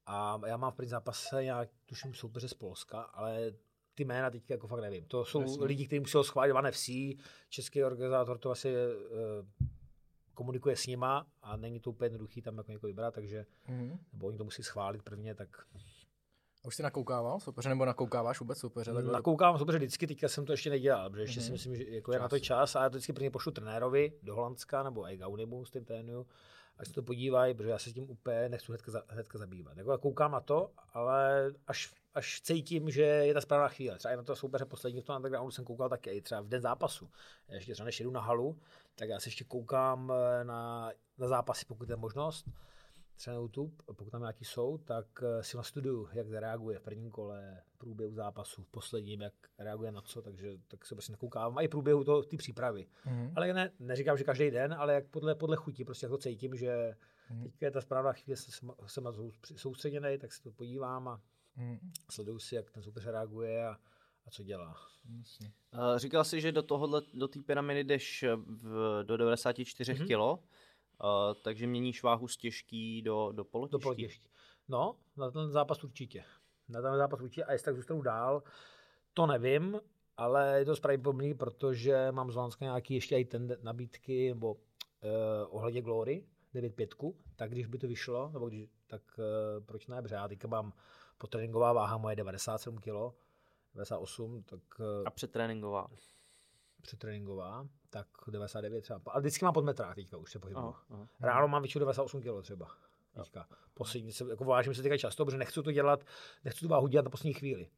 A 0.06 0.42
já 0.46 0.58
mám 0.58 0.72
v 0.72 0.76
první 0.76 0.90
zápase 0.90 1.44
nějak, 1.44 1.70
tuším, 1.86 2.14
soupeře 2.14 2.48
z 2.48 2.54
Polska, 2.54 3.02
ale 3.02 3.52
ty 3.96 4.06
jména 4.06 4.30
teď 4.30 4.50
jako 4.50 4.68
fakt 4.68 4.82
nevím. 4.82 5.06
To 5.06 5.26
jsou 5.26 5.42
Jasně. 5.42 5.66
lidi, 5.66 5.86
kteří 5.88 6.00
musel 6.00 6.24
schválit 6.24 6.54
One 6.54 6.72
FC, 6.72 6.90
český 7.50 7.84
organizátor 7.84 8.38
to 8.38 8.52
asi 8.52 8.74
uh, 8.74 9.68
komunikuje 10.34 10.76
s 10.76 10.88
nima 10.88 11.28
a 11.42 11.58
není 11.58 11.80
to 11.80 11.90
úplně 11.90 12.06
jednoduchý 12.06 12.42
tam 12.42 12.58
jako 12.58 12.72
někoho 12.72 12.88
vybrat, 12.88 13.14
takže, 13.14 13.46
Mhm. 13.68 14.00
nebo 14.14 14.28
oni 14.28 14.38
to 14.38 14.44
musí 14.44 14.64
schválit 14.64 15.04
prvně, 15.04 15.36
tak 15.36 15.66
A 16.64 16.68
už 16.68 16.76
jsi 16.76 16.84
nakoukával 16.84 17.40
soupeře, 17.40 17.70
nebo 17.70 17.86
nakoukáváš 17.86 18.40
vůbec 18.40 18.58
soupeře? 18.58 18.94
Takhle? 18.94 19.14
Nakoukám 19.14 19.58
soupeře 19.58 19.78
vždycky, 19.78 20.08
teďka 20.08 20.28
jsem 20.28 20.46
to 20.46 20.54
ještě 20.54 20.70
nedělal, 20.70 21.10
protože 21.10 21.22
ještě 21.24 21.40
mm-hmm. 21.40 21.46
si 21.46 21.52
myslím, 21.52 21.76
že 21.76 21.84
jako 21.88 22.14
je 22.14 22.20
na 22.20 22.28
to 22.28 22.40
Čas. 22.40 22.76
a 22.76 22.84
já 22.84 22.90
to 22.90 22.98
vždycky 22.98 23.14
prvně 23.14 23.32
pošlu 23.32 23.52
trenérovi 23.52 24.14
do 24.24 24.36
Holandska 24.36 24.84
nebo 24.84 25.08
i 25.12 25.18
Gaunimu 25.18 25.66
s 25.66 25.72
tím 25.72 25.86
trénuju 25.86 26.26
ať 26.80 26.88
se 26.88 26.94
to 26.94 27.04
podívají, 27.04 27.54
protože 27.54 27.70
já 27.70 27.80
se 27.80 27.92
tím 27.92 28.10
úplně 28.10 28.50
nechci 28.50 28.68
hnedka, 28.68 28.92
za, 28.92 29.04
hnedka 29.08 29.38
zabývat. 29.38 29.78
Jako 29.78 29.98
koukám 29.98 30.32
na 30.32 30.40
to, 30.40 30.72
ale 30.94 31.52
až, 31.68 31.94
až 32.14 32.42
cítím, 32.42 32.90
že 32.90 33.02
je 33.02 33.34
ta 33.34 33.42
správná 33.42 33.68
chvíle. 33.68 33.98
Třeba 33.98 34.14
i 34.14 34.18
na 34.18 34.24
to 34.24 34.36
soupeře 34.36 34.66
poslední 34.66 35.02
v 35.02 35.06
tom 35.06 35.16
undergroundu 35.16 35.52
jsem 35.52 35.66
koukal 35.66 35.90
taky, 35.90 36.10
i 36.10 36.22
třeba 36.22 36.42
v 36.42 36.48
den 36.48 36.62
zápasu. 36.62 37.10
Ještě 37.50 37.74
třeba 37.74 37.86
než 37.86 38.00
jedu 38.00 38.12
na 38.12 38.22
halu, 38.22 38.60
tak 38.96 39.10
já 39.10 39.20
se 39.20 39.28
ještě 39.28 39.44
koukám 39.44 40.14
eh, 40.16 40.44
na, 40.44 40.92
na 41.18 41.28
zápasy, 41.28 41.66
pokud 41.66 41.90
je 41.90 41.96
možnost 41.96 42.46
třeba 43.20 43.36
na 43.36 43.42
YouTube, 43.42 43.76
pokud 43.86 44.10
tam 44.10 44.22
nějaký 44.22 44.46
jsou, 44.46 44.78
tak 44.78 45.06
eh, 45.24 45.44
si 45.44 45.58
nastuduju, 45.58 46.10
jak 46.14 46.28
reaguje 46.30 46.80
v 46.80 46.82
prvním 46.82 47.12
kole, 47.12 47.62
v 47.66 47.78
průběhu 47.78 48.14
zápasu, 48.14 48.64
v 48.64 48.68
posledním, 48.68 49.22
jak 49.22 49.34
reaguje 49.58 49.92
na 49.92 50.02
co, 50.02 50.22
takže 50.22 50.58
tak 50.68 50.86
se 50.86 50.96
prostě 50.96 51.12
nakoukávám. 51.12 51.58
A 51.58 51.62
i 51.62 51.68
průběhu 51.68 52.04
toho, 52.04 52.24
ty 52.24 52.38
přípravy. 52.38 52.88
Mm-hmm. 53.06 53.34
Ale 53.36 53.54
ne, 53.54 53.72
neříkám, 53.80 54.18
že 54.18 54.24
každý 54.24 54.52
den, 54.52 54.74
ale 54.74 54.94
jak 54.94 55.08
podle, 55.08 55.36
podle 55.36 55.56
chuti, 55.56 55.86
prostě 55.86 56.06
jako 56.06 56.18
cítím, 56.18 56.56
že 56.56 56.96
mm-hmm. 57.32 57.44
teďka 57.44 57.66
je 57.66 57.72
ta 57.72 57.82
správná 57.82 58.14
chvíle, 58.14 58.38
jsem, 58.38 58.72
jsem 58.88 59.04
na 59.04 59.12
to 59.12 59.32
soustředěný, 59.56 60.18
tak 60.18 60.34
se 60.34 60.44
to 60.44 60.52
podívám 60.52 61.08
a 61.08 61.22
mm-hmm. 61.58 61.80
sleduju 62.12 62.40
si, 62.40 62.56
jak 62.56 62.72
ten 62.72 62.84
soupeř 62.84 63.06
reaguje 63.06 63.68
a, 63.68 63.72
a 64.26 64.30
co 64.32 64.44
dělá. 64.44 64.76
Uh, 65.74 65.98
říkal 65.98 66.24
jsi, 66.24 66.42
že 66.42 66.52
do 66.52 66.64
tohohle, 66.64 67.02
do 67.14 67.28
té 67.28 67.40
pyramidy 67.40 67.84
jdeš 67.84 68.26
v, 68.46 69.04
do 69.04 69.18
94 69.18 69.94
mm-hmm. 69.94 70.08
kilo. 70.08 70.44
Uh, 71.04 71.34
takže 71.44 71.68
měníš 71.68 72.04
váhu 72.04 72.28
z 72.28 72.38
těžký 72.38 73.02
do, 73.02 73.32
do 73.32 73.44
polotěžký. 73.44 73.72
Do 73.72 73.80
polotěžký. 73.80 74.30
No, 74.68 74.96
na 75.18 75.32
ten 75.32 75.50
zápas 75.50 75.84
určitě. 75.84 76.24
Na 76.70 76.82
ten 76.82 76.98
zápas 76.98 77.22
určitě 77.22 77.44
a 77.44 77.52
jestli 77.52 77.66
tak 77.66 77.76
zůstanu 77.76 78.02
dál, 78.02 78.44
to 79.14 79.26
nevím, 79.26 79.80
ale 80.18 80.60
je 80.60 80.66
to 80.66 80.76
pravděpodobný, 80.82 81.34
protože 81.34 82.12
mám 82.12 82.32
z 82.32 82.36
Holandska 82.36 82.66
nějaký 82.66 82.94
ještě 82.94 83.18
i 83.18 83.26
ten 83.26 83.58
nabídky, 83.62 84.30
nebo 84.30 84.54
uh, 84.54 84.60
ohledně 85.50 85.82
Glory, 85.82 86.26
9.5, 86.56 87.14
tak 87.36 87.52
když 87.52 87.66
by 87.66 87.78
to 87.78 87.88
vyšlo, 87.88 88.30
nebo 88.34 88.50
když, 88.50 88.70
tak 88.88 89.02
uh, 89.18 89.66
proč 89.66 89.88
ne, 89.88 90.02
protože 90.02 90.16
já 90.16 90.28
teďka 90.28 90.48
mám 90.48 90.74
potréninková 91.18 91.74
váha 91.74 91.98
moje 91.98 92.16
97 92.16 92.78
kg, 92.78 93.16
98, 93.74 94.44
tak... 94.44 94.60
Uh, 94.80 94.86
a 95.06 95.12
přetréninková? 95.12 95.88
Přetréninková, 96.82 97.68
tak 97.90 98.08
99 98.28 98.82
třeba. 98.82 99.02
A 99.08 99.20
vždycky 99.20 99.46
mám 99.46 99.54
pod 99.54 99.66
metrák 99.66 99.96
teďka 99.96 100.18
už 100.18 100.32
se 100.32 100.40
pohybuju. 100.40 100.76
Ráno 101.20 101.48
mám 101.48 101.62
většinou 101.62 101.80
98 101.80 102.22
kg 102.22 102.42
třeba. 102.42 102.68
Teďka. 103.16 103.48
Poslední 103.74 104.12
se, 104.12 104.26
jako 104.30 104.44
vážím 104.44 104.74
se 104.74 104.82
teďka 104.82 104.98
často, 104.98 105.26
protože 105.26 105.38
nechci 105.38 105.64
to 105.64 105.72
dělat, 105.72 106.04
nechci 106.46 106.60
tu 106.60 106.68
váhu 106.68 106.88
dělat 106.88 107.06
na 107.06 107.10
poslední 107.10 107.34
chvíli. 107.34 107.70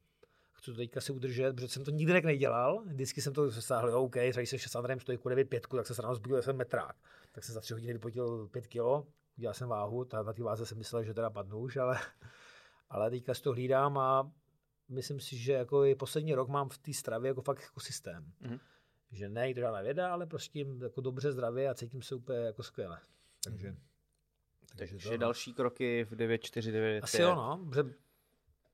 Chci 0.52 0.70
to 0.70 0.76
teďka 0.76 1.00
si 1.00 1.12
udržet, 1.12 1.52
protože 1.52 1.68
jsem 1.68 1.84
to 1.84 1.90
nikdy 1.90 2.12
tak 2.12 2.24
nedělal. 2.24 2.82
Vždycky 2.86 3.22
jsem 3.22 3.32
to 3.32 3.52
sáhl, 3.52 3.98
OK, 3.98 4.16
třeba 4.30 4.46
se 4.46 4.58
s 4.58 4.74
Andrejem 4.74 5.00
stojku 5.00 5.28
9 5.28 5.48
5, 5.48 5.66
tak 5.76 5.86
se 5.86 6.02
ráno 6.02 6.14
zbudil, 6.14 6.42
jsem 6.42 6.56
metrák. 6.56 6.96
Tak 7.32 7.44
jsem 7.44 7.54
za 7.54 7.60
tři 7.60 7.74
hodiny 7.74 7.92
vypotil 7.92 8.48
5 8.48 8.66
kg, 8.66 9.06
udělal 9.38 9.54
jsem 9.54 9.68
váhu, 9.68 10.04
ta, 10.04 10.22
na 10.22 10.32
té 10.32 10.42
váze 10.42 10.66
jsem 10.66 10.78
myslel, 10.78 11.04
že 11.04 11.14
teda 11.14 11.30
padnu 11.30 11.58
už, 11.58 11.76
ale, 11.76 11.98
ale 12.90 13.10
teďka 13.10 13.34
si 13.34 13.42
to 13.42 13.52
hlídám 13.52 13.98
a 13.98 14.32
myslím 14.88 15.20
si, 15.20 15.36
že 15.36 15.52
jako 15.52 15.84
i 15.84 15.94
poslední 15.94 16.34
rok 16.34 16.48
mám 16.48 16.68
v 16.68 16.78
té 16.78 16.92
stravě 16.92 17.28
jako 17.28 17.42
fakt 17.42 17.60
jako 17.62 17.80
systém. 17.80 18.32
Mm-hmm 18.42 18.58
že 19.12 19.28
ne 19.28 19.54
žádná 19.54 19.80
věda, 19.82 20.12
ale 20.12 20.26
prostě 20.26 20.66
jako 20.82 21.00
dobře 21.00 21.32
zdravě 21.32 21.68
a 21.68 21.74
cítím 21.74 22.02
se 22.02 22.14
úplně 22.14 22.38
jako 22.38 22.62
skvěle. 22.62 22.98
Takže, 23.44 23.70
mm. 23.70 23.76
takže, 24.76 24.94
takže 24.94 25.08
to, 25.08 25.14
no. 25.14 25.18
další 25.18 25.54
kroky 25.54 26.04
v 26.04 26.14
949. 26.16 27.04
Asi 27.04 27.22
jo, 27.22 27.34
no, 27.34 27.66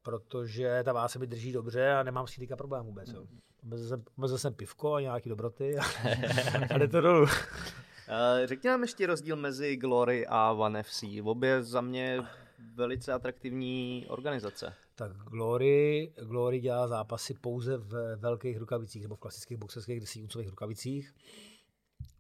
protože, 0.03 0.83
ta 0.85 0.93
vása 0.93 1.19
mi 1.19 1.27
drží 1.27 1.53
dobře 1.53 1.93
a 1.93 2.03
nemám 2.03 2.27
s 2.27 2.35
tím 2.35 2.49
problém 2.57 2.85
vůbec. 2.85 3.13
Mm. 3.13 3.41
Omezil 3.63 3.89
jsem, 3.89 4.39
jsem 4.39 4.55
pivko 4.55 4.95
a 4.95 5.01
nějaký 5.01 5.29
dobroty 5.29 5.79
a, 5.79 5.83
a 6.75 6.79
jde 6.79 6.89
to 6.89 7.01
dolů. 7.01 7.27
Eh, 8.09 8.47
řekni 8.47 8.71
nám 8.71 8.83
ještě 8.83 9.07
rozdíl 9.07 9.37
mezi 9.37 9.77
Glory 9.77 10.27
a 10.27 10.53
One 10.53 10.83
FC. 10.83 11.05
Obě 11.23 11.63
za 11.63 11.81
mě 11.81 12.21
velice 12.75 13.13
atraktivní 13.13 14.07
organizace. 14.09 14.75
Tak 14.99 15.13
Glory, 15.17 16.13
Glory 16.23 16.61
dělá 16.61 16.89
zápasy 16.89 17.35
pouze 17.35 17.77
v 17.77 18.17
velkých 18.17 18.59
rukavicích 18.59 19.03
nebo 19.03 19.17
v 19.17 19.19
klasických 19.19 19.57
boxerských 19.57 20.01
desítuncových 20.01 20.49
rukavicích. 20.49 21.15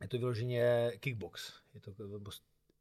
Je 0.01 0.09
to 0.09 0.19
vyloženě 0.19 0.93
kickbox. 1.01 1.53
Je 1.75 1.81
to 1.81 1.91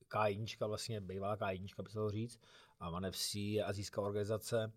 K1, 0.10 0.68
vlastně 0.68 1.02
bývalá 1.02 1.38
K1, 1.38 1.84
by 1.84 1.90
se 1.90 1.98
dalo 1.98 2.12
říct. 2.12 2.40
A 2.80 2.90
One 2.90 3.12
FC 3.12 3.36
je 3.36 3.64
azijská 3.64 4.02
organizace 4.02 4.72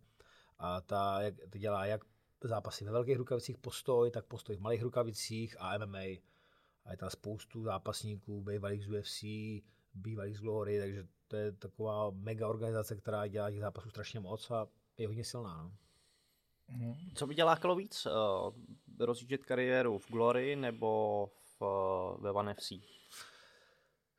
a 0.59 0.81
ta 0.81 1.21
to 1.51 1.59
dělá 1.59 1.87
jak 1.87 2.01
zápasy 2.45 2.85
ve 2.85 2.91
velkých 2.91 3.17
rukavicích 3.17 3.59
postoj, 3.59 4.11
tak 4.11 4.25
postoj 4.25 4.57
v 4.57 4.61
malých 4.61 4.83
rukavicích 4.83 5.57
a 5.59 5.79
MMA. 5.79 5.99
A 6.85 6.91
je 6.91 6.97
tam 6.97 7.11
spoustu 7.11 7.65
zápasníků, 7.65 8.43
bývalých 8.43 8.85
z 8.85 8.89
UFC, 8.89 9.23
bývalých 9.95 10.37
z 10.37 10.41
Glory, 10.41 10.79
takže 10.79 11.07
to 11.29 11.37
je 11.37 11.53
taková 11.53 12.11
mega 12.11 12.49
organizace, 12.49 12.97
která 12.97 13.27
dělá 13.27 13.51
těch 13.51 13.61
zápasů 13.61 13.91
strašně 13.91 14.21
moc 14.21 14.51
a 14.51 14.67
je 15.01 15.07
hodně 15.07 15.25
silná. 15.25 15.63
No. 15.63 15.73
Mhm. 16.69 16.95
Co 17.15 17.27
by 17.27 17.35
dělá 17.35 17.51
lákalo 17.51 17.77
víc? 17.77 18.07
Uh, 18.07 18.13
rozjíždět 18.99 19.45
kariéru 19.45 19.99
v 19.99 20.11
Glory 20.11 20.57
nebo 20.57 21.27
v, 21.59 21.63
uh, 21.63 22.23
ve 22.23 22.31
One 22.31 22.55
FC? 22.55 22.73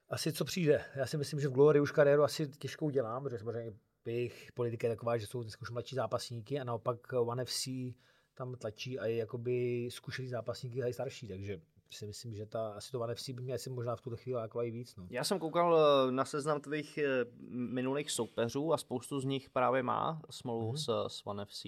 Asi 0.10 0.34
co 0.34 0.46
přijde. 0.46 0.86
Já 0.96 1.06
si 1.06 1.18
myslím, 1.18 1.40
že 1.40 1.48
v 1.48 1.52
Glory 1.52 1.80
už 1.80 1.92
kariéru 1.92 2.24
asi 2.24 2.48
těžkou 2.48 2.90
dělám, 2.90 3.24
protože 3.24 3.40
samozřejmě 3.40 3.74
jejich 4.06 4.52
politika 4.54 4.88
je 4.88 4.96
taková, 4.96 5.18
že 5.18 5.28
jsou 5.28 5.42
dneska 5.42 5.62
už 5.62 5.70
mladší 5.70 5.96
zápasníky 5.96 6.60
a 6.60 6.64
naopak 6.64 7.14
One 7.14 7.46
FC 7.46 7.68
tam 8.34 8.56
tlačí 8.56 9.00
a 9.00 9.06
je 9.06 9.16
jakoby 9.16 9.88
zkušený 9.92 10.28
zápasníky 10.28 10.84
a 10.84 10.88
i 10.88 10.94
starší, 10.94 11.28
takže 11.28 11.62
si 11.94 12.06
myslím, 12.06 12.36
že 12.36 12.46
ta, 12.46 12.74
asi 12.74 12.92
to 12.92 13.00
One 13.00 13.16
FC 13.16 13.30
by 13.30 13.42
mě 13.42 13.54
asi 13.54 13.70
možná 13.70 13.96
v 13.96 14.02
tuto 14.02 14.18
chvíli 14.18 14.42
jako 14.42 14.64
i 14.64 14.72
víc. 14.72 14.96
No. 14.96 15.08
Já 15.10 15.24
jsem 15.24 15.39
koukal 15.39 15.80
eh, 15.80 16.12
na 16.12 16.26
seznam 16.26 16.62
tvých 16.62 16.98
eh, 16.98 17.26
minulých 17.50 18.12
soupeřů 18.12 18.74
a 18.74 18.78
spoustu 18.78 19.20
z 19.20 19.26
nich 19.26 19.50
právě 19.50 19.84
má 19.84 20.22
smlouvu 20.30 20.72
mm-hmm. 20.72 21.08
s, 21.08 21.18
s 21.18 21.28
One 21.28 21.46
FC. 21.46 21.66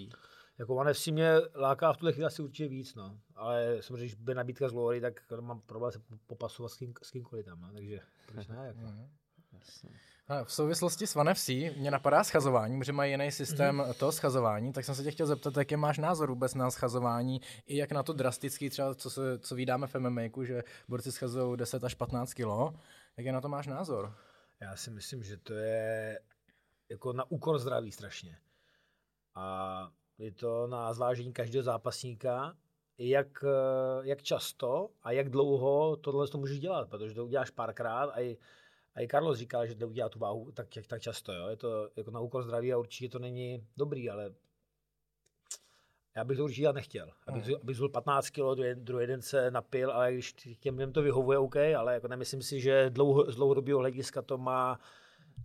Jako 0.58 0.76
One 0.76 0.94
FC 0.94 1.08
mě 1.08 1.32
láká 1.56 1.94
v 1.94 1.98
tuhle 1.98 2.14
chvíli 2.14 2.26
asi 2.26 2.42
určitě 2.42 2.70
víc, 2.70 2.96
no. 2.96 3.20
Ale 3.36 3.78
samozřejmě, 3.82 4.06
když 4.06 4.16
by 4.16 4.36
nabídka 4.36 4.70
z 4.70 4.72
Glory, 4.72 5.02
tak 5.02 5.32
mám 5.40 5.62
problém 5.62 5.92
se 5.92 6.00
popasovat 6.28 6.72
s, 6.72 6.76
kým, 6.76 6.94
s 7.04 7.12
kýmkoliv 7.12 7.46
tam, 7.46 7.62
no. 7.62 7.74
takže 7.74 8.00
proč 8.28 8.48
ne? 8.48 8.64
Jako. 8.68 8.80
Mm-hmm. 8.80 9.08
Jasně. 9.54 9.90
V 10.44 10.54
souvislosti 10.54 11.08
s 11.08 11.16
One 11.16 11.34
FC 11.34 11.48
mě 11.50 11.92
napadá 11.92 12.24
schazování, 12.24 12.80
protože 12.80 12.92
mají 12.92 13.12
jiný 13.12 13.32
systém 13.32 13.78
mm-hmm. 13.78 13.94
to 13.94 14.12
schazování, 14.12 14.74
tak 14.74 14.86
jsem 14.86 14.96
se 14.96 15.04
tě 15.04 15.12
chtěl 15.12 15.28
zeptat, 15.28 15.58
jaký 15.58 15.76
máš 15.76 15.98
názor 15.98 16.30
vůbec 16.30 16.56
na 16.56 16.72
schazování, 16.72 17.42
i 17.66 17.78
jak 17.78 17.92
na 17.92 18.04
to 18.04 18.14
drastický, 18.14 18.70
třeba 18.70 18.96
co, 18.96 19.10
se, 19.10 19.40
co 19.40 19.56
vydáme 19.56 19.88
v 19.88 19.96
MMA, 19.96 20.22
že 20.44 20.64
borci 20.88 21.12
schazují 21.12 21.58
10 21.58 21.84
až 21.84 21.94
15 21.94 22.34
kg, 22.34 22.80
jak 23.18 23.26
je 23.26 23.32
na 23.32 23.42
to 23.42 23.50
máš 23.50 23.68
názor? 23.68 24.16
Já 24.62 24.76
si 24.76 24.92
myslím, 24.92 25.24
že 25.24 25.38
to 25.38 25.54
je 25.54 26.20
jako 26.90 27.14
na 27.14 27.32
úkor 27.32 27.60
zdraví 27.60 27.92
strašně. 27.92 28.38
A 29.36 29.90
je 30.18 30.32
to 30.32 30.68
na 30.68 30.94
zvážení 30.94 31.34
každého 31.34 31.64
zápasníka, 31.64 32.56
jak, 32.98 33.44
jak 34.02 34.22
často 34.22 34.90
a 35.04 35.12
jak 35.12 35.30
dlouho 35.30 35.96
tohle 35.96 36.28
to 36.28 36.38
můžeš 36.38 36.60
dělat, 36.60 36.90
protože 36.90 37.16
to 37.16 37.26
uděláš 37.26 37.50
párkrát 37.50 38.06
a 38.06 38.22
i 38.22 38.38
a 38.96 39.02
i 39.02 39.08
Carlos 39.08 39.38
říkal, 39.38 39.68
že 39.68 39.76
neudělá 39.76 40.10
tu 40.10 40.20
váhu 40.20 40.52
tak, 40.52 40.68
tak 40.88 41.02
často. 41.02 41.34
Jo? 41.34 41.48
Je 41.48 41.56
to 41.56 41.90
jako 41.96 42.12
na 42.12 42.20
úkor 42.20 42.44
zdraví 42.44 42.74
a 42.74 42.78
určitě 42.78 43.10
to 43.10 43.20
není 43.20 43.68
dobrý, 43.78 44.10
ale 44.10 44.34
já 46.16 46.24
bych 46.24 46.38
to 46.38 46.44
určitě 46.44 46.62
dělat 46.62 46.76
nechtěl. 46.76 47.12
Abych, 47.28 47.48
mm. 47.48 47.56
abych 47.62 47.76
zul 47.76 47.90
15 47.90 48.30
kg, 48.30 48.60
druhý 48.74 49.08
den 49.08 49.22
se 49.22 49.52
napil, 49.52 49.92
ale 49.92 50.14
když 50.14 50.34
těm 50.60 50.78
lidem 50.78 50.94
to 50.94 51.02
vyhovuje, 51.02 51.38
OK, 51.38 51.56
ale 51.56 51.94
jako 51.94 52.08
nemyslím 52.08 52.42
si, 52.42 52.60
že 52.60 52.90
dlouho, 52.90 53.32
z 53.32 53.36
dlouhodobého 53.36 53.80
hlediska 53.80 54.22
to 54.22 54.38
má... 54.38 54.80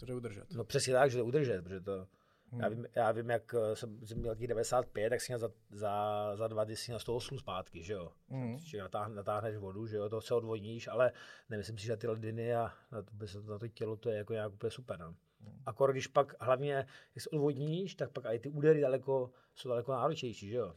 To 0.01 0.07
jde 0.07 0.15
udržet. 0.15 0.55
No 0.55 0.65
přesně 0.65 0.93
tak, 0.93 1.11
že 1.11 1.19
to 1.19 1.25
udržet, 1.25 1.63
protože 1.63 1.81
to... 1.81 2.07
Hmm. 2.51 2.61
Já, 2.61 2.69
vím, 2.69 2.87
já 2.95 3.13
vím, 3.13 3.31
jak 3.31 3.55
eh, 3.55 3.77
jsem, 3.77 4.07
jsem 4.07 4.19
měl 4.19 4.35
těch 4.35 4.47
95, 4.47 5.11
tak 5.11 5.21
si 5.21 5.33
měl 5.33 5.39
za, 5.39 5.51
za, 5.71 6.37
za 6.37 6.49
dva 6.49 6.65
dny 6.65 6.77
si 6.77 6.93
na 6.93 6.99
108 6.99 7.39
zpátky, 7.39 7.83
že 7.83 7.93
jo. 7.93 8.13
Hmm. 8.29 8.59
Že 8.59 8.79
natáh, 8.79 9.09
natáhneš 9.09 9.57
vodu, 9.57 9.87
že 9.87 9.97
jo, 9.97 10.09
to 10.09 10.21
se 10.21 10.35
odvodníš, 10.35 10.89
ale 10.89 11.13
nemyslím 11.49 11.79
si, 11.79 11.87
že 11.87 11.97
ty 11.97 12.07
lediny 12.07 12.55
a 12.55 12.73
na 12.93 13.03
to, 13.03 13.13
na 13.49 13.59
to 13.59 13.69
tělo 13.69 13.97
to 13.97 14.11
je 14.11 14.17
jako 14.17 14.33
nějak 14.33 14.53
úplně 14.53 14.71
super. 14.71 14.99
No. 14.99 15.15
Hmm. 15.41 15.63
Akor, 15.67 15.93
když 15.93 16.07
pak 16.07 16.35
hlavně, 16.41 16.87
když 17.13 17.25
se 17.25 17.31
odvodníš, 17.31 17.95
tak 17.95 18.11
pak 18.11 18.25
i 18.27 18.39
ty 18.39 18.49
údery 18.49 18.81
daleko, 18.81 19.31
jsou 19.55 19.69
daleko 19.69 19.93
náročnější, 19.93 20.49
že 20.49 20.57
jo, 20.57 20.75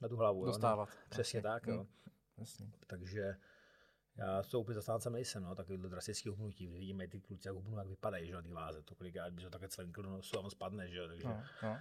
na 0.00 0.08
tu 0.08 0.16
hlavu. 0.16 0.44
Dostávat. 0.44 0.88
Jo? 0.88 0.94
Přesně 1.08 1.40
okay. 1.40 1.52
tak, 1.52 1.66
jo. 1.66 1.76
Hmm. 1.76 1.86
Jasně. 2.38 2.66
Takže 2.86 3.36
já 4.18 4.42
to 4.42 4.60
úplně 4.60 4.74
zastáncem 4.74 5.12
nejsem, 5.12 5.42
no, 5.42 5.54
takovýhle 5.54 5.88
drastický 5.88 6.28
hubnutí. 6.28 6.66
Vidíme 6.66 7.08
ty 7.08 7.20
kluci, 7.20 7.48
jak 7.48 7.56
hubnu, 7.56 7.78
jak 7.78 7.86
vypadají, 7.86 8.26
že 8.26 8.34
na 8.34 8.42
ty 8.42 8.52
váze. 8.52 8.82
To 8.82 8.94
kolikrát 8.94 9.32
by 9.32 9.42
to 9.42 9.50
také 9.50 9.68
cvenkl 9.68 10.02
do 10.02 10.10
nosu 10.10 10.38
a 10.38 10.40
on 10.40 10.50
spadne, 10.50 10.88
že 10.88 10.98
jo, 10.98 11.08
takže. 11.08 11.28
No, 11.28 11.42
no. 11.62 11.78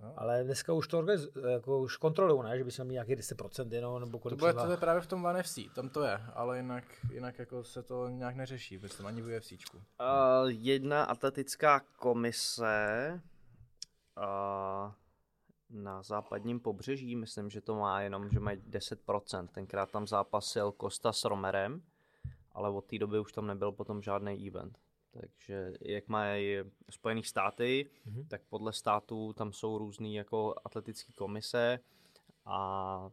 No. 0.00 0.14
Ale 0.16 0.44
dneska 0.44 0.72
už 0.72 0.88
to 0.88 1.06
jako 1.50 1.80
už 1.80 1.96
kontrolují, 1.96 2.42
ne? 2.42 2.58
že 2.58 2.64
by 2.64 2.70
jsme 2.70 2.84
měli 2.84 3.06
nějaký 3.06 3.22
10% 3.22 3.72
jenom, 3.72 4.00
nebo 4.00 4.18
kolik 4.18 4.38
To 4.38 4.46
bude 4.46 4.52
to 4.52 4.70
je 4.70 4.76
právě 4.76 5.02
v 5.02 5.06
tom 5.06 5.24
One 5.24 5.42
FC, 5.42 5.58
tam 5.74 5.88
to 5.88 6.02
je, 6.02 6.20
ale 6.34 6.56
jinak, 6.56 6.84
jinak 7.12 7.38
jako 7.38 7.64
se 7.64 7.82
to 7.82 8.08
nějak 8.08 8.36
neřeší, 8.36 8.78
myslím, 8.78 9.06
ani 9.06 9.22
v 9.22 9.36
UFCčku. 9.36 9.76
Uh, 9.76 9.82
jedna 10.48 11.04
atletická 11.04 11.80
komise 11.80 13.20
uh, 14.16 14.92
na 15.70 16.02
západním 16.02 16.60
pobřeží, 16.60 17.16
myslím, 17.16 17.50
že 17.50 17.60
to 17.60 17.74
má 17.74 18.00
jenom, 18.00 18.30
že 18.30 18.40
mají 18.40 18.58
10%. 18.58 19.48
Tenkrát 19.48 19.90
tam 19.90 20.06
zápasil 20.06 20.74
Costa 20.80 21.12
s 21.12 21.24
Romerem 21.24 21.82
ale 22.56 22.70
od 22.70 22.84
té 22.84 22.98
doby 22.98 23.20
už 23.20 23.32
tam 23.32 23.46
nebyl 23.46 23.72
potom 23.72 24.02
žádný 24.02 24.46
event. 24.46 24.78
Takže 25.10 25.72
jak 25.80 26.08
mají 26.08 26.56
Spojených 26.90 27.28
státy, 27.28 27.90
mm-hmm. 28.06 28.26
tak 28.28 28.42
podle 28.48 28.72
států 28.72 29.32
tam 29.32 29.52
jsou 29.52 29.78
různé 29.78 30.08
jako 30.08 30.54
atletické 30.64 31.12
komise 31.12 31.78
a 32.44 33.10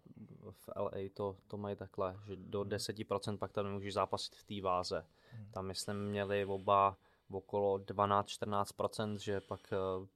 v 0.51 0.69
LA 0.75 1.09
to, 1.13 1.37
to 1.47 1.57
mají 1.57 1.75
takhle, 1.75 2.17
že 2.25 2.35
do 2.35 2.61
10% 2.61 3.37
pak 3.37 3.51
tam 3.51 3.65
nemůžeš 3.65 3.93
zápasit 3.93 4.35
v 4.35 4.43
té 4.43 4.61
váze. 4.61 5.05
Mm. 5.39 5.51
Tam 5.51 5.65
myslím 5.65 5.97
měli 5.97 6.45
oba 6.45 6.97
okolo 7.31 7.77
12-14%, 7.77 9.17
že 9.17 9.41
pak 9.41 9.61
uh, 9.71 10.07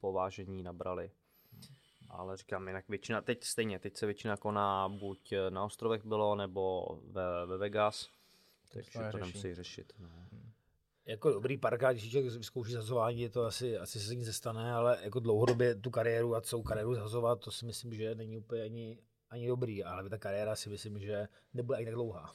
povážení 0.00 0.62
nabrali. 0.62 1.10
Ale 2.16 2.36
říkám, 2.36 2.68
jinak 2.68 2.88
většina, 2.88 3.20
teď 3.20 3.44
stejně, 3.44 3.78
teď 3.78 3.96
se 3.96 4.06
většina 4.06 4.36
koná 4.36 4.88
buď 4.88 5.34
na 5.50 5.64
ostrovech 5.64 6.04
bylo, 6.04 6.34
nebo 6.34 6.86
ve, 7.10 7.46
ve 7.46 7.58
Vegas, 7.58 8.08
takže 8.72 8.98
to 9.12 9.18
nemusí 9.18 9.54
řešit. 9.54 9.92
No. 9.98 10.08
Jako 11.06 11.30
dobrý 11.32 11.58
parka, 11.58 11.92
když 11.92 12.10
člověk 12.10 12.32
vyzkouší 12.32 12.72
zazování, 12.72 13.20
je 13.20 13.30
to 13.30 13.44
asi, 13.44 13.78
asi 13.78 14.00
se 14.00 14.14
nic 14.14 14.26
nestane, 14.26 14.72
ale 14.72 14.98
jako 15.02 15.20
dlouhodobě 15.20 15.74
tu 15.74 15.90
kariéru 15.90 16.34
a 16.34 16.40
celou 16.40 16.62
kariéru 16.62 16.94
zazovat, 16.94 17.40
to 17.40 17.50
si 17.50 17.66
myslím, 17.66 17.94
že 17.94 18.14
není 18.14 18.38
úplně 18.38 18.62
ani, 18.62 18.98
ani 19.30 19.48
dobrý, 19.48 19.84
ale 19.84 20.08
ta 20.08 20.18
kariéra 20.18 20.56
si 20.56 20.68
myslím, 20.68 20.98
že 20.98 21.28
nebude 21.54 21.76
ani 21.76 21.86
tak 21.86 21.94
dlouhá. 21.94 22.34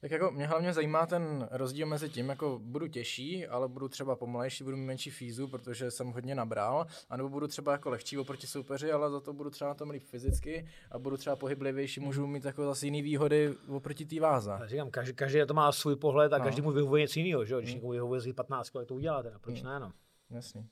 Tak 0.00 0.10
jako 0.10 0.30
mě 0.30 0.46
hlavně 0.46 0.72
zajímá 0.72 1.06
ten 1.06 1.48
rozdíl 1.50 1.86
mezi 1.86 2.08
tím, 2.08 2.28
jako 2.28 2.60
budu 2.62 2.88
těžší, 2.88 3.46
ale 3.46 3.68
budu 3.68 3.88
třeba 3.88 4.16
pomalejší, 4.16 4.64
budu 4.64 4.76
mít 4.76 4.86
menší 4.86 5.10
fízu, 5.10 5.48
protože 5.48 5.90
jsem 5.90 6.08
hodně 6.08 6.34
nabral, 6.34 6.86
anebo 7.10 7.28
budu 7.28 7.48
třeba 7.48 7.72
jako 7.72 7.90
lehčí 7.90 8.18
oproti 8.18 8.46
soupeři, 8.46 8.92
ale 8.92 9.10
za 9.10 9.20
to 9.20 9.32
budu 9.32 9.50
třeba 9.50 9.70
na 9.70 9.74
tom 9.74 9.90
líp 9.90 10.02
fyzicky 10.02 10.68
a 10.90 10.98
budu 10.98 11.16
třeba 11.16 11.36
pohyblivější, 11.36 12.00
můžu 12.00 12.26
mít 12.26 12.44
jako 12.44 12.64
zase 12.64 12.86
jiný 12.86 13.02
výhody 13.02 13.54
oproti 13.68 14.04
té 14.04 14.20
váze. 14.20 14.50
Já 14.60 14.66
říkám, 14.66 14.90
každý, 14.90 15.14
každý 15.14 15.40
to 15.46 15.54
má 15.54 15.72
svůj 15.72 15.96
pohled 15.96 16.32
a 16.32 16.38
no. 16.38 16.44
každý 16.44 16.62
mu 16.62 16.70
vyhovuje 16.70 17.02
něco 17.02 17.18
jiného, 17.18 17.44
že? 17.44 17.54
Když 17.58 17.70
hmm. 17.70 17.74
někomu 17.74 17.92
vyhovuje 17.92 18.20
z 18.20 18.32
15, 18.32 18.70
tak 18.70 18.86
to 18.86 18.94
uděláte, 18.94 19.32
proč 19.40 19.62
hmm. 19.62 19.72
ne, 19.72 19.80
no? 19.80 19.92
Jasně. 20.30 20.64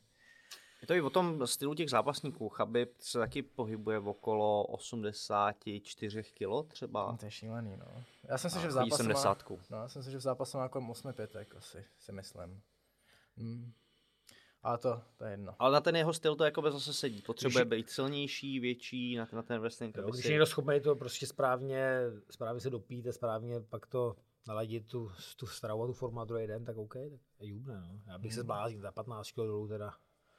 Je 0.80 0.86
to 0.86 0.94
i 0.94 1.00
o 1.00 1.10
tom 1.10 1.46
stylu 1.46 1.74
těch 1.74 1.90
zápasníků. 1.90 2.48
Chabib 2.48 3.00
se 3.00 3.18
taky 3.18 3.42
pohybuje 3.42 3.98
v 3.98 4.08
okolo 4.08 4.64
84 4.64 6.22
kg 6.22 6.68
třeba. 6.68 7.16
To 7.16 7.24
je 7.24 7.30
šílený, 7.30 7.76
no. 7.76 8.04
Já 8.28 8.38
jsem 8.38 8.50
si, 8.50 8.60
že 8.60 8.68
v 8.68 8.70
zápase 8.70 8.96
70. 8.96 9.50
Má, 9.50 9.56
no, 9.70 9.76
já 9.78 9.88
jsem 9.88 10.02
si, 10.02 10.10
že 10.10 10.16
v 10.16 10.20
zápase 10.20 10.56
má 10.56 10.62
jako 10.62 10.86
8 10.90 11.12
pětek, 11.12 11.54
asi, 11.56 11.84
si 11.98 12.12
myslím. 12.12 12.62
Hmm. 13.36 13.72
Ale 14.62 14.78
to, 14.78 15.02
to 15.16 15.24
je 15.24 15.30
jedno. 15.30 15.54
Ale 15.58 15.72
na 15.72 15.80
ten 15.80 15.96
jeho 15.96 16.12
styl 16.12 16.36
to 16.36 16.44
jako 16.44 16.62
by 16.62 16.72
zase 16.72 16.94
sedí. 16.94 17.22
Potřebuje 17.22 17.64
když... 17.64 17.78
být 17.78 17.90
silnější, 17.90 18.60
větší 18.60 19.16
na, 19.16 19.28
na 19.32 19.42
ten 19.42 19.60
wrestling. 19.60 19.96
Jo, 19.96 20.10
když 20.10 20.24
si... 20.24 20.30
někdo 20.30 20.46
schopný 20.46 20.80
to 20.80 20.96
prostě 20.96 21.26
správně, 21.26 22.00
správně 22.30 22.60
se 22.60 22.70
dopít 22.70 23.06
a 23.06 23.12
správně 23.12 23.60
pak 23.60 23.86
to 23.86 24.16
naladit 24.48 24.86
tu, 24.86 25.10
tu 25.36 25.46
stravu 25.46 25.82
a 25.82 25.86
tu 25.86 25.92
formu 25.92 26.20
a 26.20 26.24
druhý 26.24 26.46
den, 26.46 26.64
tak 26.64 26.76
OK, 26.76 26.94
tak 26.94 27.20
je 27.40 27.48
jubne, 27.48 27.80
no. 27.80 28.00
Já 28.06 28.18
bych 28.18 28.30
hmm. 28.30 28.34
se 28.34 28.40
zbláznil 28.40 28.80
za 28.80 28.92
15 28.92 29.30
kg 29.30 29.36
dolů 29.36 29.68
teda. 29.68 29.94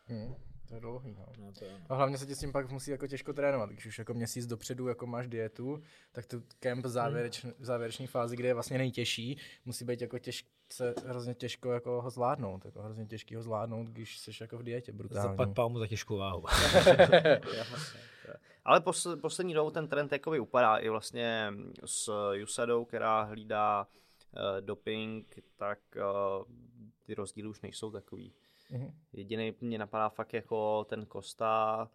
Hmm. 0.09 0.35
To 0.69 0.75
je 0.75 0.81
dlouhý, 0.81 1.15
no. 1.17 1.25
no 1.37 1.51
to 1.59 1.65
je, 1.65 1.71
no. 1.71 1.85
A 1.89 1.95
hlavně 1.95 2.17
se 2.17 2.25
ti 2.25 2.35
s 2.35 2.39
tím 2.39 2.51
pak 2.51 2.71
musí 2.71 2.91
jako 2.91 3.07
těžko 3.07 3.33
trénovat. 3.33 3.69
Když 3.69 3.85
už 3.85 3.99
jako 3.99 4.13
měsíc 4.13 4.47
dopředu 4.47 4.87
jako 4.87 5.07
máš 5.07 5.27
dietu, 5.27 5.81
tak 6.11 6.25
tu 6.25 6.43
kemp 6.59 6.85
v 6.85 6.89
závěreč, 6.89 7.45
v 7.59 7.65
závěreční 7.65 8.07
fázi, 8.07 8.35
kde 8.35 8.47
je 8.47 8.53
vlastně 8.53 8.77
nejtěžší, 8.77 9.37
musí 9.65 9.85
být 9.85 10.01
jako 10.01 10.19
těžce, 10.19 10.93
hrozně 11.05 11.33
těžko 11.33 11.71
jako 11.71 12.01
ho 12.01 12.09
zvládnout. 12.09 12.65
Jako 12.65 12.81
hrozně 12.81 13.05
těžký 13.05 13.35
ho 13.35 13.43
zvládnout, 13.43 13.87
když 13.87 14.17
jsi 14.17 14.31
jako 14.41 14.57
v 14.57 14.63
dietě 14.63 14.91
brutálně. 14.91 15.29
Zapad 15.29 15.53
pámu 15.53 15.79
za 15.79 15.87
těžkou 15.87 16.17
váhu. 16.17 16.43
Ale 18.65 18.79
posl- 18.79 19.19
poslední 19.19 19.53
dobou 19.53 19.71
ten 19.71 19.87
trend 19.87 20.11
jakoby 20.11 20.39
upadá 20.39 20.77
i 20.77 20.89
vlastně 20.89 21.53
s 21.85 22.31
Jusadou, 22.33 22.85
která 22.85 23.21
hlídá 23.21 23.87
uh, 23.87 24.61
doping, 24.61 25.39
tak 25.55 25.79
uh, 25.95 26.45
ty 27.03 27.13
rozdíly 27.13 27.47
už 27.47 27.61
nejsou 27.61 27.91
takový. 27.91 28.33
Mm-hmm. 28.71 28.93
Jediný 29.13 29.55
mě 29.61 29.77
napadá 29.77 30.09
fakt 30.09 30.33
jako 30.33 30.83
ten 30.83 31.05
Kosta, 31.05 31.89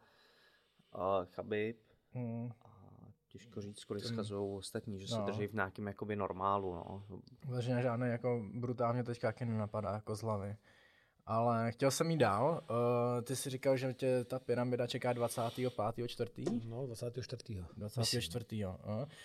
uh, 0.94 1.24
Chabib. 1.24 1.78
Mm. 2.14 2.50
A 2.64 2.84
těžko 3.28 3.60
říct, 3.60 3.84
kolik 3.84 4.04
skazují 4.04 4.56
ostatní, 4.56 5.00
že 5.00 5.14
no. 5.14 5.16
se 5.16 5.32
drží 5.32 5.46
v 5.46 5.54
nějakém 5.54 5.86
jakoby 5.86 6.16
normálu. 6.16 6.74
No. 6.74 7.04
Takže 7.54 7.82
žádný 7.82 8.08
jako 8.08 8.44
brutálně 8.54 9.04
teďka 9.04 9.34
nenapadá 9.44 9.92
jako 9.92 10.16
z 10.16 10.22
hlavy. 10.22 10.56
Ale 11.26 11.72
chtěl 11.72 11.90
jsem 11.90 12.10
jít 12.10 12.16
dál. 12.16 12.60
Uh, 12.70 13.24
ty 13.24 13.36
jsi 13.36 13.50
říkal, 13.50 13.76
že 13.76 13.94
tě 13.94 14.24
ta 14.24 14.38
pyramida 14.38 14.86
čeká 14.86 15.12
25. 15.12 15.72
4. 16.06 16.30
No, 16.64 16.86
24. 16.86 17.64
24. 17.76 18.66
Uh. 18.66 18.72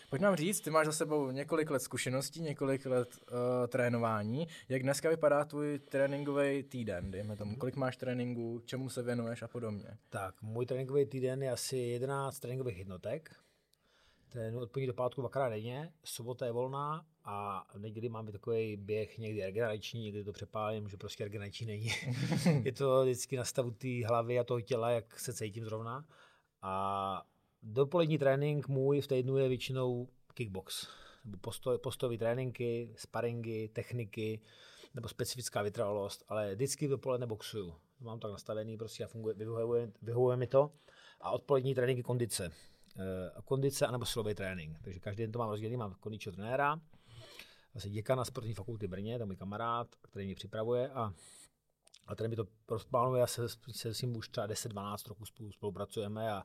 Pojď 0.10 0.22
nám 0.22 0.36
říct, 0.36 0.62
ty 0.62 0.70
máš 0.70 0.86
za 0.86 0.92
sebou 0.92 1.32
několik 1.32 1.70
let 1.70 1.80
zkušeností, 1.80 2.42
několik 2.42 2.86
let 2.86 3.10
uh, 3.32 3.38
trénování. 3.68 4.48
Jak 4.70 4.84
dneska 4.84 5.10
vypadá 5.10 5.46
tvůj 5.46 5.80
tréninkový 5.80 6.64
týden, 6.64 7.12
dejme 7.12 7.36
tomu? 7.36 7.56
Kolik 7.56 7.76
máš 7.76 7.98
tréninků, 7.98 8.62
čemu 8.66 8.90
se 8.90 9.04
věnuješ 9.04 9.42
a 9.42 9.48
podobně? 9.48 9.98
Tak, 10.10 10.42
můj 10.42 10.66
tréninkový 10.66 11.06
týden 11.06 11.44
je 11.44 11.52
asi 11.52 11.78
11 11.78 12.40
tréninkových 12.40 12.78
jednotek 12.78 13.36
trénuji 14.30 14.62
od 14.62 14.76
do 14.88 14.94
pátku 14.94 15.22
dvakrát 15.22 15.50
denně, 15.50 15.94
sobota 16.04 16.46
je 16.46 16.52
volná 16.52 17.06
a 17.32 17.66
v 17.74 17.80
neděli 17.80 18.10
máme 18.10 18.32
takový 18.32 18.78
běh 18.78 19.18
někdy 19.18 19.42
regenerační, 19.42 20.04
někdy 20.04 20.24
to 20.24 20.32
přepálím, 20.32 20.90
že 20.90 20.98
prostě 20.98 21.24
regenerační 21.24 21.68
není. 21.68 21.90
je 22.64 22.72
to 22.72 23.04
vždycky 23.04 23.38
na 23.38 23.44
stavu 23.44 23.72
té 23.72 24.08
hlavy 24.08 24.40
a 24.40 24.44
toho 24.44 24.62
těla, 24.62 24.90
jak 24.90 25.20
se 25.20 25.34
cítím 25.34 25.66
zrovna. 25.66 26.06
A 26.62 27.26
dopolední 27.64 28.18
trénink 28.18 28.68
můj 28.68 29.02
v 29.02 29.08
týdnu 29.08 29.38
je 29.38 29.50
většinou 29.50 30.08
kickbox. 30.34 30.88
Nebo 31.26 31.38
postoj, 31.38 31.78
postojové 31.78 32.18
tréninky, 32.18 32.94
sparingy, 32.96 33.68
techniky, 33.74 34.42
nebo 34.94 35.08
specifická 35.08 35.62
vytrvalost, 35.62 36.24
ale 36.28 36.56
vždycky 36.56 36.88
dopoledne 36.88 37.28
boxuju. 37.28 37.76
Mám 38.00 38.20
tak 38.20 38.32
nastavený 38.32 38.78
prostě 38.78 39.04
a 39.04 39.08
funguje, 39.08 39.36
vyhovuje, 39.36 39.92
vyhovuje 40.02 40.38
mi 40.38 40.48
to. 40.48 40.72
A 41.22 41.32
odpolední 41.32 41.76
tréninky 41.76 42.04
kondice 42.04 42.52
uh, 42.96 43.42
kondice 43.46 43.88
anebo 43.88 44.06
silový 44.06 44.36
trénink. 44.36 44.80
Takže 44.82 45.00
každý 45.00 45.24
den 45.24 45.32
to 45.32 45.40
mám 45.40 45.50
rozdělený, 45.50 45.78
mám 45.78 45.96
kondičního 46.00 46.36
trenéra, 46.36 46.80
vlastně 47.80 47.92
děkana 47.92 48.26
sportovní 48.26 48.54
fakulty 48.54 48.88
Brně, 48.88 49.18
to 49.18 49.22
je 49.22 49.26
můj 49.26 49.36
kamarád, 49.36 49.88
který 50.02 50.26
mě 50.26 50.36
připravuje 50.36 50.90
a 50.90 51.14
a 52.08 52.16
ten 52.16 52.30
mi 52.30 52.36
to 52.36 52.46
rozplánuje, 52.70 53.20
já 53.20 53.28
se, 53.28 53.42
se 53.72 53.94
s 53.94 54.02
ním 54.02 54.18
už 54.18 54.30
třeba 54.30 54.48
10-12 54.48 55.10
roků 55.10 55.26
spolu 55.26 55.52
spolupracujeme 55.52 56.32
a 56.32 56.44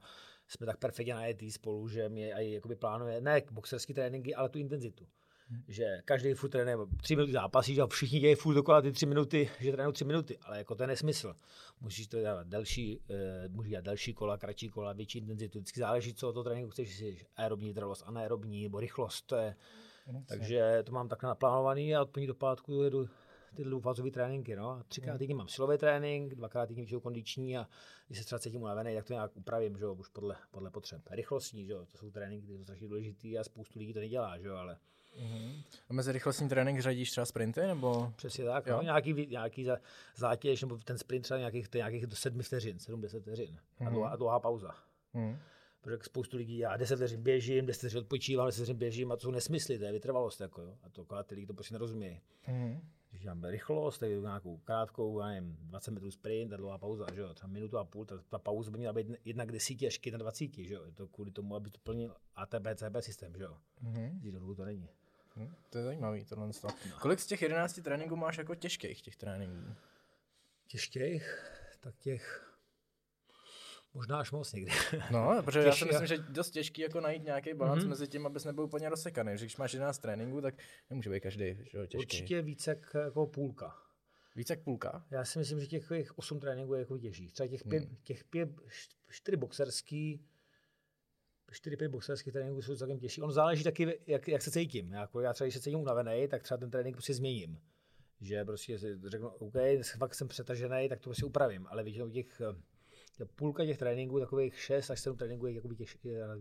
jsme 0.48 0.66
tak 0.66 0.78
perfektně 0.78 1.14
najetý 1.14 1.50
spolu, 1.50 1.88
že 1.88 2.08
mě 2.08 2.32
i 2.32 2.52
jakoby 2.52 2.76
plánuje 2.76 3.20
ne 3.20 3.42
boxerské 3.50 3.94
tréninky, 3.94 4.34
ale 4.34 4.48
tu 4.48 4.58
intenzitu. 4.58 5.06
Hmm. 5.48 5.64
Že 5.68 6.02
každý 6.04 6.34
furt 6.34 6.50
trénuje 6.50 6.76
tři 7.02 7.16
minuty 7.16 7.32
zápasí, 7.32 7.74
že 7.74 7.82
všichni 7.88 8.20
dějí 8.20 8.34
furt 8.34 8.54
dokola 8.54 8.82
ty 8.82 8.92
tři 8.92 9.06
minuty, 9.06 9.50
že 9.60 9.72
trénují 9.72 9.94
tři 9.94 10.04
minuty, 10.04 10.38
ale 10.38 10.58
jako 10.58 10.74
to 10.74 10.82
je 10.82 10.86
nesmysl. 10.86 11.34
Musíš 11.80 12.06
to 12.06 12.20
dělat 12.20 12.46
delší, 12.46 12.98
uh, 12.98 13.54
můžeš 13.54 13.70
dělat 13.70 13.84
delší 13.84 14.14
kola, 14.14 14.38
kratší 14.38 14.68
kola, 14.68 14.92
větší 14.92 15.18
intenzitu. 15.18 15.58
Vždycky 15.58 15.80
záleží, 15.80 16.14
co 16.14 16.28
od 16.28 16.32
toho 16.32 16.44
tréninku 16.44 16.70
chceš, 16.70 16.88
jestli 16.88 17.26
aerobní 17.36 17.68
vytrvalost, 17.68 18.02
anaerobní 18.06 18.62
nebo 18.62 18.80
rychlost. 18.80 19.22
To 19.22 19.36
je, 19.36 19.44
hmm. 19.46 19.84
Takže 20.26 20.82
to 20.84 20.92
mám 20.92 21.08
takhle 21.08 21.28
naplánovaný 21.28 21.96
a 21.96 22.02
od 22.02 22.10
první 22.10 22.26
do 22.26 22.34
pátku 22.34 22.82
jedu 22.82 23.08
ty 23.54 23.64
dvoufázové 23.64 24.10
tréninky. 24.10 24.56
No. 24.56 24.82
Třikrát 24.88 25.18
týdně 25.18 25.34
mám 25.34 25.48
silový 25.48 25.78
trénink, 25.78 26.34
dvakrát 26.34 26.66
týdně 26.66 26.82
většinou 26.82 27.00
kondiční 27.00 27.58
a 27.58 27.68
když 28.06 28.18
se 28.18 28.24
třeba 28.24 28.38
cítím 28.38 28.62
unavený, 28.62 28.94
tak 28.94 29.04
to 29.04 29.12
nějak 29.12 29.36
upravím, 29.36 29.78
že 29.78 29.84
jo, 29.84 29.94
už 29.94 30.08
podle, 30.08 30.36
podle 30.50 30.70
potřeb. 30.70 31.02
Rychlostní, 31.10 31.66
že 31.66 31.72
jo, 31.72 31.86
to 31.86 31.98
jsou 31.98 32.10
tréninky, 32.10 32.46
které 32.46 32.58
jsou 32.58 32.64
strašně 32.64 32.88
důležité 32.88 33.28
a 33.38 33.44
spoustu 33.44 33.78
lidí 33.78 33.92
to 33.92 33.98
nedělá, 33.98 34.38
že 34.38 34.48
jo, 34.48 34.56
ale 34.56 34.78
Mm-hmm. 35.22 35.62
A 35.90 35.92
mezi 35.92 36.12
rychlostní 36.12 36.48
trénink 36.48 36.80
řadíš 36.80 37.10
třeba 37.10 37.24
sprinty, 37.24 37.60
nebo? 37.60 38.12
Přesně 38.16 38.44
tak, 38.44 38.66
no, 38.66 38.82
nějaký, 38.82 39.26
nějaký 39.26 39.68
zátěž, 40.16 40.62
nebo 40.62 40.78
ten 40.78 40.98
sprint 40.98 41.24
třeba 41.24 41.38
nějakých, 41.38 41.68
nějakých 41.74 42.06
do 42.06 42.16
sedmi 42.16 42.42
vteřin, 42.42 42.76
7-10 42.76 43.20
vteřin 43.20 43.58
a, 43.86 43.90
dlouhá, 43.90 44.08
a 44.10 44.16
dlouhá 44.16 44.40
pauza. 44.40 44.74
Mm-hmm. 45.14 45.38
Protože 45.84 45.98
spoustu 46.02 46.36
lidí, 46.36 46.58
já 46.58 46.76
10 46.76 46.96
vteřin 46.96 47.22
běžím, 47.22 47.66
10 47.66 47.78
vteřin 47.78 47.98
odpočívám, 47.98 48.46
10 48.46 48.56
vteřin 48.56 48.76
běžím 48.76 49.12
a 49.12 49.16
to 49.16 49.22
jsou 49.22 49.30
nesmysly, 49.30 49.78
to 49.78 49.84
je 49.84 49.92
vytrvalost, 49.92 50.40
jako, 50.40 50.62
jo. 50.62 50.78
a 50.82 50.88
to 50.88 51.22
ty 51.22 51.34
lidi 51.34 51.46
to 51.46 51.54
prostě 51.54 51.74
nerozumí. 51.74 52.20
Mm-hmm. 52.48 52.80
Když 53.10 53.22
děláme 53.22 53.50
rychlost, 53.50 53.98
tak 53.98 54.10
nějakou 54.10 54.56
krátkou, 54.56 55.20
já 55.20 55.26
nevím, 55.26 55.56
20 55.60 55.90
metrů 55.90 56.10
sprint 56.10 56.52
a 56.52 56.56
dlouhá 56.56 56.78
pauza, 56.78 57.06
že 57.14 57.20
jo, 57.20 57.34
třeba 57.34 57.52
minutu 57.52 57.78
a 57.78 57.84
půl, 57.84 58.04
ta, 58.04 58.18
ta 58.28 58.38
pauza 58.38 58.70
by 58.70 58.78
měla 58.78 58.92
být 58.92 59.06
jednak 59.24 59.52
10 59.52 59.82
až 59.86 60.00
na 60.12 60.18
20, 60.18 60.54
že 60.54 60.74
jo, 60.74 60.84
je 60.84 60.92
to 60.92 61.08
kvůli 61.08 61.30
tomu, 61.30 61.56
aby 61.56 61.70
to 61.70 61.78
plnil 61.82 62.16
ATB, 62.36 62.66
CB 62.74 62.96
systém, 63.00 63.36
že 63.36 63.42
jo. 63.42 63.56
Mm-hmm. 63.84 64.54
to 64.56 64.64
není. 64.64 64.88
Hm, 65.36 65.54
to 65.70 65.78
je 65.78 65.84
zajímavý 65.84 66.24
tohle. 66.24 66.46
No. 66.64 66.70
Kolik 67.00 67.20
z 67.20 67.26
těch 67.26 67.42
11 67.42 67.80
tréninků 67.82 68.16
máš 68.16 68.38
jako 68.38 68.54
těžkých 68.54 69.02
těch 69.02 69.16
tréninků? 69.16 69.74
Těžkých? 70.66 71.50
Tak 71.80 71.98
těch 71.98 72.53
Možná 73.94 74.18
až 74.18 74.32
moc 74.32 74.52
někdy. 74.52 74.72
No, 75.10 75.42
protože 75.44 75.62
Těžký, 75.64 75.68
já 75.68 75.74
si 75.74 75.84
myslím, 75.84 76.06
že 76.06 76.32
dost 76.32 76.50
těžký 76.50 76.82
jako 76.82 77.00
najít 77.00 77.24
nějaký 77.24 77.54
balans 77.54 77.84
mm-hmm. 77.84 77.88
mezi 77.88 78.08
tím, 78.08 78.26
abys 78.26 78.44
nebyl 78.44 78.64
úplně 78.64 78.88
rozsekaný. 78.88 79.32
Když 79.34 79.56
máš 79.56 79.72
11 79.72 79.98
tréninků, 79.98 80.40
tak 80.40 80.54
nemůže 80.90 81.10
být 81.10 81.20
každý 81.20 81.44
že, 81.44 81.86
těžký. 81.86 81.96
Určitě 81.96 82.42
více 82.42 82.70
jak, 82.70 82.94
jako 82.94 83.26
půlka. 83.26 83.74
Více 84.36 84.52
jak 84.52 84.62
půlka? 84.62 85.06
Já 85.10 85.24
si 85.24 85.38
myslím, 85.38 85.60
že 85.60 85.66
těch 85.66 86.18
8 86.18 86.40
tréninků 86.40 86.74
je 86.74 86.80
jako 86.80 86.98
těžší. 86.98 87.28
Třeba 87.28 87.46
těch, 87.46 87.64
pět, 87.64 87.84
hmm. 87.84 87.96
těch 88.02 88.24
pět, 88.24 88.50
čtyři 89.08 89.36
boxerský, 89.36 90.26
4-5 91.52 91.88
boxerských 91.88 92.32
tréninků 92.32 92.62
jsou 92.62 92.76
celkem 92.76 92.98
těžší. 92.98 93.22
On 93.22 93.32
záleží 93.32 93.64
taky, 93.64 94.00
jak, 94.06 94.28
jak 94.28 94.42
se 94.42 94.50
cítím. 94.50 94.92
Jako 94.92 95.20
já 95.20 95.32
třeba, 95.32 95.46
když 95.46 95.54
se 95.54 95.60
cítím 95.60 95.80
unavený, 95.80 96.28
tak 96.28 96.42
třeba 96.42 96.58
ten 96.58 96.70
trénink 96.70 96.96
prostě 96.96 97.14
změním. 97.14 97.60
Že 98.20 98.44
prostě 98.44 98.78
si 98.78 99.00
řeknu, 99.06 99.28
OK, 99.28 99.54
fakt 99.98 100.14
jsem 100.14 100.28
přetažený, 100.28 100.88
tak 100.88 101.00
to 101.00 101.04
prostě 101.04 101.26
upravím. 101.26 101.66
Ale 101.66 101.82
většinou 101.82 102.10
těch 102.10 102.40
půlka 103.36 103.64
těch 103.64 103.78
tréninků, 103.78 104.20
takových 104.20 104.60
6 104.60 104.90
až 104.90 105.00
7 105.00 105.16
tréninků 105.16 105.46
je 105.46 105.54
jakoby 105.54 105.76
těž, 105.76 105.98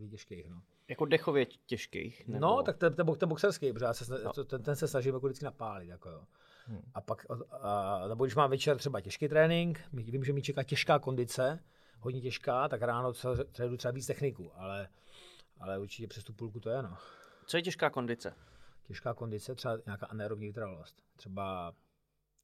těžkých. 0.10 0.50
No. 0.50 0.62
Jako 0.88 1.06
dechově 1.06 1.46
těžkých? 1.46 2.28
Nebo... 2.28 2.40
No, 2.40 2.64
tak 2.64 2.78
ten, 2.78 2.94
ten, 2.94 3.06
ten 3.16 3.30
boxerský, 3.30 3.74
protože 3.74 3.88
se, 3.92 4.24
no. 4.24 4.32
ten, 4.44 4.64
ten, 4.64 4.76
se 4.76 4.88
snažím 4.88 5.14
jako 5.14 5.28
vždycky 5.28 5.46
napálit. 5.46 5.90
Jako 5.90 6.10
jo. 6.10 6.24
Hmm. 6.66 6.82
A 6.94 7.02
pak, 7.02 7.26
a, 7.52 8.08
nebo 8.08 8.26
když 8.26 8.36
mám 8.36 8.50
večer 8.50 8.78
třeba 8.78 9.02
těžký 9.02 9.28
trénink, 9.28 9.82
vím, 9.94 10.24
že 10.24 10.34
mi 10.34 10.42
čeká 10.42 10.64
těžká 10.64 11.00
kondice, 11.00 11.60
hodně 12.00 12.22
těžká, 12.22 12.70
tak 12.70 12.82
ráno 12.82 13.14
třeba, 13.14 13.36
třeba 13.78 13.92
víc 13.92 14.08
techniku, 14.08 14.52
ale, 14.56 14.90
ale 15.60 15.80
určitě 15.80 16.08
přes 16.08 16.24
tu 16.24 16.34
půlku 16.34 16.60
to 16.60 16.70
je, 16.70 16.82
no. 16.82 16.98
Co 17.46 17.58
je 17.58 17.64
těžká 17.64 17.90
kondice? 17.90 18.34
Těžká 18.84 19.14
kondice, 19.14 19.56
třeba 19.56 19.78
nějaká 19.86 20.06
anaerobní 20.06 20.48
vytrvalost. 20.48 21.02
Třeba 21.16 21.74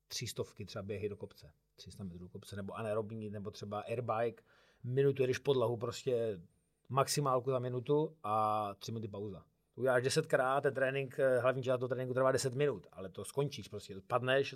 třístovky, 0.08 0.66
třeba 0.66 0.84
běhy 0.84 1.10
do 1.10 1.18
kopce, 1.18 1.52
300 1.80 2.04
metrů 2.04 2.28
kopce, 2.28 2.56
nebo 2.56 2.74
anaerobní, 2.74 3.30
nebo 3.30 3.52
třeba 3.52 3.80
airbike, 3.80 4.44
minutu 4.84 5.24
jedeš 5.24 5.38
podlahu, 5.38 5.78
prostě 5.78 6.42
maximálku 6.90 7.52
za 7.52 7.60
minutu 7.60 8.16
a 8.24 8.74
tři 8.80 8.92
minuty 8.92 9.08
pauza 9.08 9.44
uděláš 9.80 10.04
desetkrát, 10.04 10.64
ten 10.64 10.74
trénink, 10.74 11.20
eh, 11.20 11.40
hlavní 11.40 11.64
část 11.64 11.80
do 11.80 11.88
tréninku 11.88 12.14
trvá 12.14 12.32
10 12.32 12.56
minut, 12.56 12.88
ale 12.92 13.10
to 13.10 13.26
skončíš 13.26 13.68
prostě, 13.68 13.96
padneš, 14.08 14.56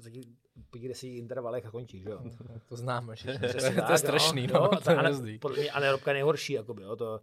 po 0.70 0.78
těch 0.78 0.88
deseti 0.88 1.18
intervalech 1.18 1.66
a 1.66 1.72
končíš, 1.72 2.04
jo. 2.04 2.22
To 2.70 2.76
známe, 2.76 3.16
že? 3.16 3.40
tak, 3.40 3.86
to 3.88 3.92
je 3.92 3.98
strašný, 3.98 4.48
no, 4.48 4.54
no, 4.54 4.70
no 4.74 4.82
to 4.82 4.92
je 4.92 5.40
Podle 5.40 5.58
mě 5.58 5.72
anaerobka 5.72 6.12
je 6.12 6.14
nejhorší, 6.14 6.54
jakoby, 6.54 6.84
jo, 6.84 6.96
to, 6.96 7.22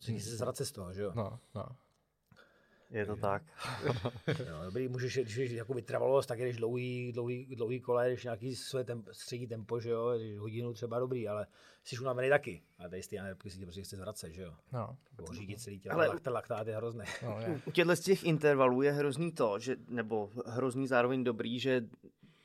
se 0.00 0.36
zrace 0.36 0.64
z 0.64 0.72
toho, 0.72 0.92
že 0.92 1.02
jo. 1.02 1.12
No, 1.14 1.38
no. 1.54 1.66
Je 2.90 3.06
to 3.06 3.16
tak. 3.16 3.42
no, 4.50 4.64
dobrý, 4.64 4.88
můžeš, 4.88 5.18
když 5.18 5.36
jsi 5.36 5.54
jako 5.54 5.74
vytrvalost, 5.74 6.28
tak 6.28 6.38
jdeš 6.38 6.56
dlouhý, 6.56 7.12
dlouhý, 7.12 7.56
dlouhý 7.56 7.80
kole, 7.80 8.08
když 8.08 8.24
nějaký 8.24 8.56
své 8.56 8.84
temp, 8.84 9.08
střední 9.12 9.46
tempo, 9.46 9.80
že 9.80 9.90
jo, 9.90 10.12
hodinu 10.38 10.72
třeba 10.72 10.98
dobrý, 10.98 11.28
ale 11.28 11.46
jsi 11.84 11.98
unavený 11.98 12.28
taky. 12.28 12.62
A 12.78 12.88
tady 12.88 13.02
ty 13.02 13.18
anerobky 13.18 13.50
si 13.50 13.58
tě 13.58 13.66
prostě 13.66 13.82
chce 13.82 13.96
zvracet, 13.96 14.32
že 14.32 14.42
jo. 14.42 14.54
No. 14.72 14.96
Řídit 15.32 15.60
celý 15.60 15.78
tělo, 15.78 15.94
ale 15.94 16.20
ten 16.20 16.32
laktát 16.32 16.66
je 16.66 16.76
hrozný. 16.76 17.04
No, 17.22 17.40
je. 17.40 17.60
U 17.66 17.70
těchto 17.70 17.96
z 17.96 18.00
těch 18.00 18.24
intervalů 18.24 18.82
je 18.82 18.92
hrozný 18.92 19.32
to, 19.32 19.58
že, 19.58 19.76
nebo 19.88 20.30
hrozný 20.46 20.86
zároveň 20.86 21.24
dobrý, 21.24 21.60
že 21.60 21.84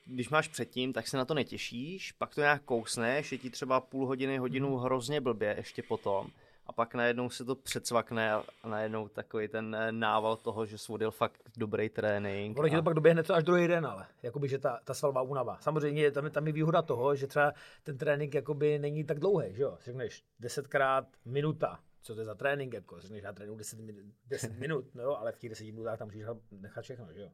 když 0.05 0.29
máš 0.29 0.47
předtím, 0.47 0.93
tak 0.93 1.07
se 1.07 1.17
na 1.17 1.25
to 1.25 1.33
netěšíš, 1.33 2.11
pak 2.11 2.35
to 2.35 2.41
nějak 2.41 2.63
kousneš, 2.63 3.31
je 3.31 3.37
ti 3.37 3.49
třeba 3.49 3.79
půl 3.79 4.07
hodiny, 4.07 4.37
hodinu 4.37 4.77
hrozně 4.77 5.21
blbě 5.21 5.53
ještě 5.57 5.83
potom 5.83 6.31
a 6.65 6.73
pak 6.73 6.95
najednou 6.95 7.29
se 7.29 7.45
to 7.45 7.55
předsvakne 7.55 8.33
a 8.33 8.43
najednou 8.67 9.07
takový 9.07 9.47
ten 9.47 9.75
eh, 9.75 9.91
nával 9.91 10.37
toho, 10.37 10.65
že 10.65 10.77
svodil 10.77 11.11
fakt 11.11 11.41
dobrý 11.57 11.89
trénink. 11.89 12.59
Ono 12.59 12.67
a... 12.67 12.75
to 12.75 12.83
pak 12.83 12.93
doběhne 12.93 13.23
to 13.23 13.35
až 13.35 13.43
druhý 13.43 13.67
den, 13.67 13.85
ale 13.85 14.07
jakoby, 14.23 14.47
že 14.47 14.59
ta, 14.59 14.79
ta 14.83 14.93
svalba 14.93 15.21
únava. 15.21 15.57
Samozřejmě 15.61 16.11
tam, 16.11 16.29
tam 16.29 16.47
je 16.47 16.53
výhoda 16.53 16.81
toho, 16.81 17.15
že 17.15 17.27
třeba 17.27 17.53
ten 17.83 17.97
trénink 17.97 18.33
jakoby 18.33 18.79
není 18.79 19.03
tak 19.03 19.19
dlouhý, 19.19 19.55
že 19.55 19.63
jo? 19.63 19.77
Řekneš 19.83 20.23
desetkrát 20.39 21.07
minuta, 21.25 21.79
co 22.01 22.13
to 22.13 22.21
je 22.21 22.25
za 22.25 22.35
trénink, 22.35 22.73
jako 22.73 22.99
řekneš, 22.99 23.23
já 23.23 23.33
trénuji 23.33 23.57
10, 23.57 23.79
10 24.27 24.59
minut, 24.59 24.85
no 24.95 25.03
jo, 25.03 25.15
ale 25.15 25.31
v 25.31 25.37
těch 25.37 25.49
10 25.49 25.63
minutách 25.63 25.99
tam 25.99 26.07
můžeš 26.07 26.25
nechat 26.51 26.81
všechno, 26.81 27.13
že 27.13 27.21
jo? 27.21 27.29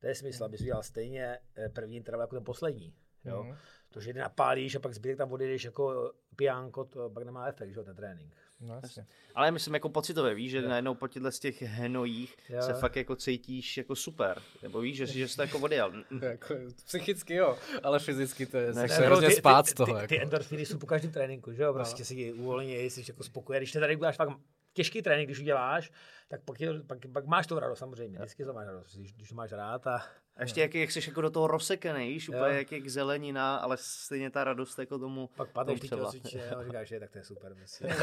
To 0.00 0.06
je 0.06 0.14
smysl, 0.14 0.44
abys 0.44 0.60
udělal 0.60 0.82
stejně 0.82 1.38
eh, 1.56 1.68
první 1.68 1.96
interval 1.96 2.22
jako 2.22 2.36
ten 2.36 2.44
poslední. 2.44 2.94
Jo? 3.24 3.42
Mm-hmm. 3.42 3.56
To, 3.88 4.00
že 4.00 4.12
jde 4.12 4.20
napálíš 4.20 4.74
a 4.74 4.80
pak 4.80 4.94
zbytek 4.94 5.18
tam 5.18 5.32
odjedeš 5.32 5.64
jako 5.64 6.12
pijánko, 6.36 6.84
to 6.84 7.10
pak 7.10 7.24
nemá 7.24 7.46
efekt, 7.46 7.70
že 7.70 7.80
jo, 7.80 7.84
ten 7.84 7.96
trénink. 7.96 8.34
No, 8.60 8.80
jasně. 8.82 9.06
Ale 9.34 9.50
myslím 9.50 9.74
jako 9.74 9.88
pocitově, 9.88 10.34
víš, 10.34 10.50
že 10.50 10.58
jo. 10.58 10.68
najednou 10.68 10.94
po 10.94 11.08
těchto 11.08 11.32
z 11.32 11.38
těch 11.38 11.62
hnojích 11.62 12.36
jo. 12.48 12.62
se 12.62 12.74
fakt 12.74 12.96
jako 12.96 13.16
cítíš 13.16 13.76
jako 13.76 13.96
super. 13.96 14.42
Nebo 14.62 14.80
víš, 14.80 14.96
že, 14.96 15.06
že 15.06 15.28
jsi 15.28 15.36
to 15.36 15.42
jako 15.42 15.58
odjel. 15.58 15.92
jako, 16.22 16.54
psychicky 16.86 17.34
jo, 17.34 17.58
ale 17.82 17.98
fyzicky 17.98 18.46
to 18.46 18.56
je 18.56 18.72
ne, 18.72 18.88
se 18.88 19.06
hrozně 19.06 19.30
spát 19.30 19.66
z 19.66 19.74
toho. 19.74 19.94
Ty, 19.94 20.00
ty, 20.00 20.08
ty 20.08 20.14
jako. 20.14 20.22
endorfiny 20.24 20.66
jsou 20.66 20.78
po 20.78 20.86
každém 20.86 21.12
tréninku, 21.12 21.52
že 21.52 21.62
jo, 21.62 21.74
prostě 21.74 22.00
no. 22.02 22.04
si 22.04 22.32
uvolně, 22.32 22.82
jsi 22.82 23.04
jako 23.08 23.24
spokojený. 23.24 23.64
Když 23.64 23.72
te 23.72 23.80
tady 23.80 23.96
uděláš 23.96 24.16
fakt 24.16 24.38
těžký 24.78 25.02
trénink, 25.02 25.28
když 25.28 25.40
uděláš, 25.40 25.92
tak 26.28 26.40
pak, 26.44 26.60
je, 26.60 26.82
pak, 26.86 26.98
pak 27.12 27.26
máš 27.26 27.46
to 27.46 27.60
radost 27.60 27.78
samozřejmě, 27.78 28.18
vždycky 28.18 28.44
to 28.44 28.52
máš 28.52 28.66
radost, 28.66 28.96
když, 28.96 29.12
když 29.12 29.28
to 29.28 29.34
máš 29.34 29.52
rád 29.52 29.86
a 29.86 30.02
a 30.38 30.42
ještě 30.42 30.60
jak, 30.60 30.74
jak 30.74 30.90
jsi 30.90 31.00
jako 31.06 31.20
do 31.20 31.30
toho 31.30 31.46
rozsekaný, 31.46 32.08
víš, 32.08 32.28
úplně 32.28 32.56
jak, 32.56 32.72
jak 32.72 32.88
zelenina, 32.88 33.56
ale 33.56 33.76
stejně 33.80 34.30
ta 34.30 34.44
radost 34.44 34.78
jako 34.78 34.98
tomu 34.98 35.30
Pak 35.36 35.50
padeš 35.50 35.80
ty 35.80 35.88
tělocviče 35.88 36.50
a 36.50 36.64
říkáš, 36.64 36.88
že 36.88 37.00
tak 37.00 37.10
to 37.10 37.18
je 37.18 37.24
super. 37.24 37.54
Prostě. 37.54 37.88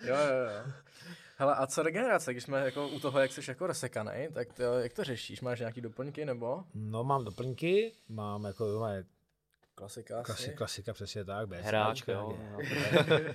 jo, 0.00 0.16
jo, 0.16 0.50
jo. 0.54 0.72
Hele, 1.36 1.54
a 1.54 1.66
co 1.66 1.82
regenerace, 1.82 2.32
když 2.32 2.44
jsme 2.44 2.64
jako 2.64 2.88
u 2.88 3.00
toho, 3.00 3.20
jak 3.20 3.32
jsi 3.32 3.50
jako 3.50 3.66
rozsekaný, 3.66 4.28
tak 4.34 4.52
to, 4.52 4.62
jak 4.62 4.92
to 4.92 5.04
řešíš? 5.04 5.40
Máš 5.40 5.58
nějaký 5.58 5.80
doplňky 5.80 6.24
nebo? 6.24 6.64
No 6.74 7.04
mám 7.04 7.24
doplňky, 7.24 7.92
mám 8.08 8.44
jako 8.44 8.78
mám 8.80 9.04
Klasika 9.80 10.22
Klasi, 10.22 10.52
klasika, 10.52 10.92
přesně 10.92 11.24
tak. 11.24 11.48
Bez 11.48 11.64
Hráč, 11.64 12.02
jo. 12.08 12.38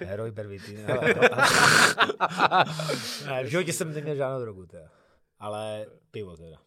Heroj 0.05 0.31
pervitin. 0.31 0.85
ne, 3.25 3.43
v 3.43 3.47
životě 3.47 3.73
jsem 3.73 3.93
neměl 3.93 4.15
žádnou 4.15 4.41
drogu, 4.41 4.65
teda. 4.65 4.89
ale 5.39 5.85
pivo 6.11 6.37
teda. 6.37 6.57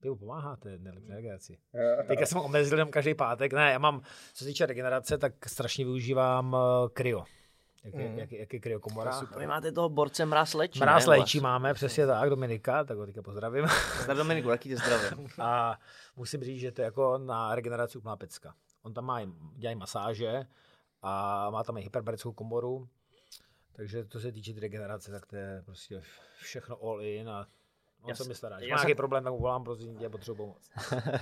Pivo 0.00 0.16
pomáhá 0.16 0.56
té 0.56 0.78
nejlepší 0.78 1.12
regeneraci. 1.12 1.58
Teďka 2.06 2.26
jsem 2.26 2.38
omezil 2.38 2.78
jenom 2.78 2.90
každý 2.90 3.14
pátek. 3.14 3.52
Ne, 3.52 3.72
já 3.72 3.78
mám, 3.78 4.00
co 4.32 4.44
se 4.44 4.44
týče 4.44 4.66
regenerace, 4.66 5.18
tak 5.18 5.48
strašně 5.48 5.84
využívám 5.84 6.52
uh, 6.52 6.88
kryo. 6.88 7.24
Jak, 7.84 7.94
mm. 7.94 8.18
jak, 8.18 8.32
jak 8.32 8.52
je 8.52 8.60
kryokomora. 8.60 9.12
Super. 9.12 9.38
Vy 9.38 9.46
máte 9.46 9.72
toho 9.72 9.88
borce 9.88 10.26
Mraz 10.26 10.54
Léčí. 10.54 10.80
Mraz 10.80 11.06
Léčí 11.06 11.40
máme, 11.40 11.74
přesně 11.74 12.06
tak, 12.06 12.30
Dominika, 12.30 12.84
tak 12.84 12.98
ho 12.98 13.06
teďka 13.06 13.22
pozdravím. 13.22 13.66
Zdar 14.02 14.16
Dominiku, 14.16 14.48
taky 14.48 14.68
tě 14.68 14.76
zdravím. 14.76 15.28
A 15.38 15.78
musím 16.16 16.44
říct, 16.44 16.60
že 16.60 16.72
to 16.72 16.82
je 16.82 16.84
jako 16.84 17.18
na 17.18 17.54
regeneraci 17.54 17.98
úplná 17.98 18.16
pecka. 18.16 18.54
On 18.82 18.94
tam 18.94 19.04
má, 19.04 19.20
dělají 19.56 19.76
masáže 19.76 20.46
a 21.02 21.50
má 21.50 21.64
tam 21.64 21.76
i 21.76 21.80
hyperbarickou 21.80 22.32
komoru, 22.32 22.88
takže 23.72 24.04
to 24.04 24.20
se 24.20 24.32
týče 24.32 24.60
regenerace, 24.60 25.10
tak 25.10 25.26
to 25.26 25.36
je 25.36 25.62
prostě 25.64 26.02
všechno 26.38 26.82
all 26.82 27.02
in 27.02 27.28
a 27.28 27.46
On 28.02 28.14
se 28.14 28.24
mi 28.24 28.34
stará. 28.34 28.56
Má 28.56 28.60
nějaký 28.60 28.94
problém, 28.94 29.24
tak 29.24 29.32
volám, 29.32 29.64
prosím 29.64 29.96
tě, 29.96 30.08
potřebuji 30.08 30.36
pomoc. 30.36 30.70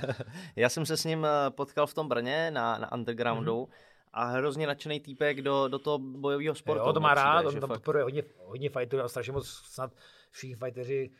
já 0.56 0.68
jsem 0.68 0.86
se 0.86 0.96
s 0.96 1.04
ním 1.04 1.24
eh, 1.24 1.50
potkal 1.50 1.86
v 1.86 1.94
tom 1.94 2.08
Brně 2.08 2.50
na, 2.50 2.78
na 2.78 2.92
undergroundu 2.92 3.64
mm-hmm. 3.64 4.08
a 4.12 4.24
hrozně 4.24 4.66
nadšený 4.66 5.00
týpek 5.00 5.42
do, 5.42 5.68
do 5.68 5.78
toho 5.78 5.98
bojového 5.98 6.54
sportu. 6.54 6.86
Jo, 6.86 6.92
to 6.92 7.00
má 7.00 7.14
rád, 7.14 7.46
on 7.46 7.60
tam 7.60 7.68
podporuje 7.68 8.04
hodně, 8.04 8.22
hodně 8.36 8.70
fighterů 8.70 9.02
a 9.02 9.08
strašně 9.08 9.32
moc 9.32 9.48
snad 9.48 9.92
všichni 10.30 10.56
fighteři 10.56 11.10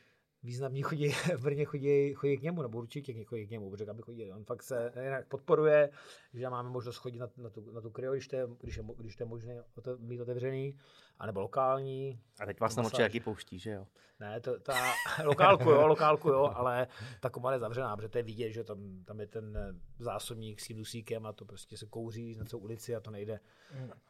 významní 0.42 0.82
chodí 0.82 1.08
v 1.36 1.42
Brně 1.42 1.64
chodí, 1.64 2.14
chodí 2.14 2.36
k 2.36 2.42
němu, 2.42 2.62
nebo 2.62 2.78
určitě 2.78 3.24
chodí 3.24 3.46
k 3.46 3.50
němu, 3.50 3.70
protože 3.70 3.90
aby 3.90 4.02
chodili. 4.02 4.32
On 4.32 4.44
fakt 4.44 4.62
se 4.62 4.92
jinak 5.02 5.28
podporuje, 5.28 5.90
že 6.34 6.50
máme 6.50 6.70
možnost 6.70 6.96
chodit 6.96 7.18
na, 7.18 7.28
na, 7.36 7.50
tu, 7.50 7.72
na 7.72 7.80
tu 7.80 7.90
kryo, 7.90 8.12
když 8.12 8.28
to 8.28 8.36
je, 8.36 8.48
když 8.60 8.76
je, 8.76 8.84
když 8.98 9.16
to 9.16 9.22
je 9.22 9.28
možné 9.28 9.64
mít 9.98 10.20
otevřený, 10.20 10.78
anebo 11.18 11.40
lokální. 11.40 12.20
A 12.40 12.46
teď 12.46 12.60
vás 12.60 12.74
tam 12.74 12.84
určitě 12.84 13.02
jaký 13.02 13.20
pouští, 13.20 13.58
že 13.58 13.70
jo? 13.70 13.86
Ne, 14.20 14.40
to, 14.40 14.60
ta 14.60 14.74
lokálku 15.24 15.70
jo, 15.70 15.86
lokálku 15.86 16.28
jo, 16.28 16.52
ale 16.54 16.86
ta 17.20 17.30
komora 17.30 17.54
je 17.54 17.60
zavřená, 17.60 17.96
protože 17.96 18.08
to 18.08 18.18
je 18.18 18.22
vidět, 18.22 18.52
že 18.52 18.64
tam, 18.64 19.04
tam 19.04 19.20
je 19.20 19.26
ten 19.26 19.76
zásobník 19.98 20.60
s 20.60 20.66
tím 20.66 20.76
dusíkem 20.76 21.26
a 21.26 21.32
to 21.32 21.44
prostě 21.44 21.76
se 21.76 21.86
kouří 21.86 22.36
na 22.36 22.44
celou 22.44 22.62
ulici 22.62 22.96
a 22.96 23.00
to 23.00 23.10
nejde. 23.10 23.40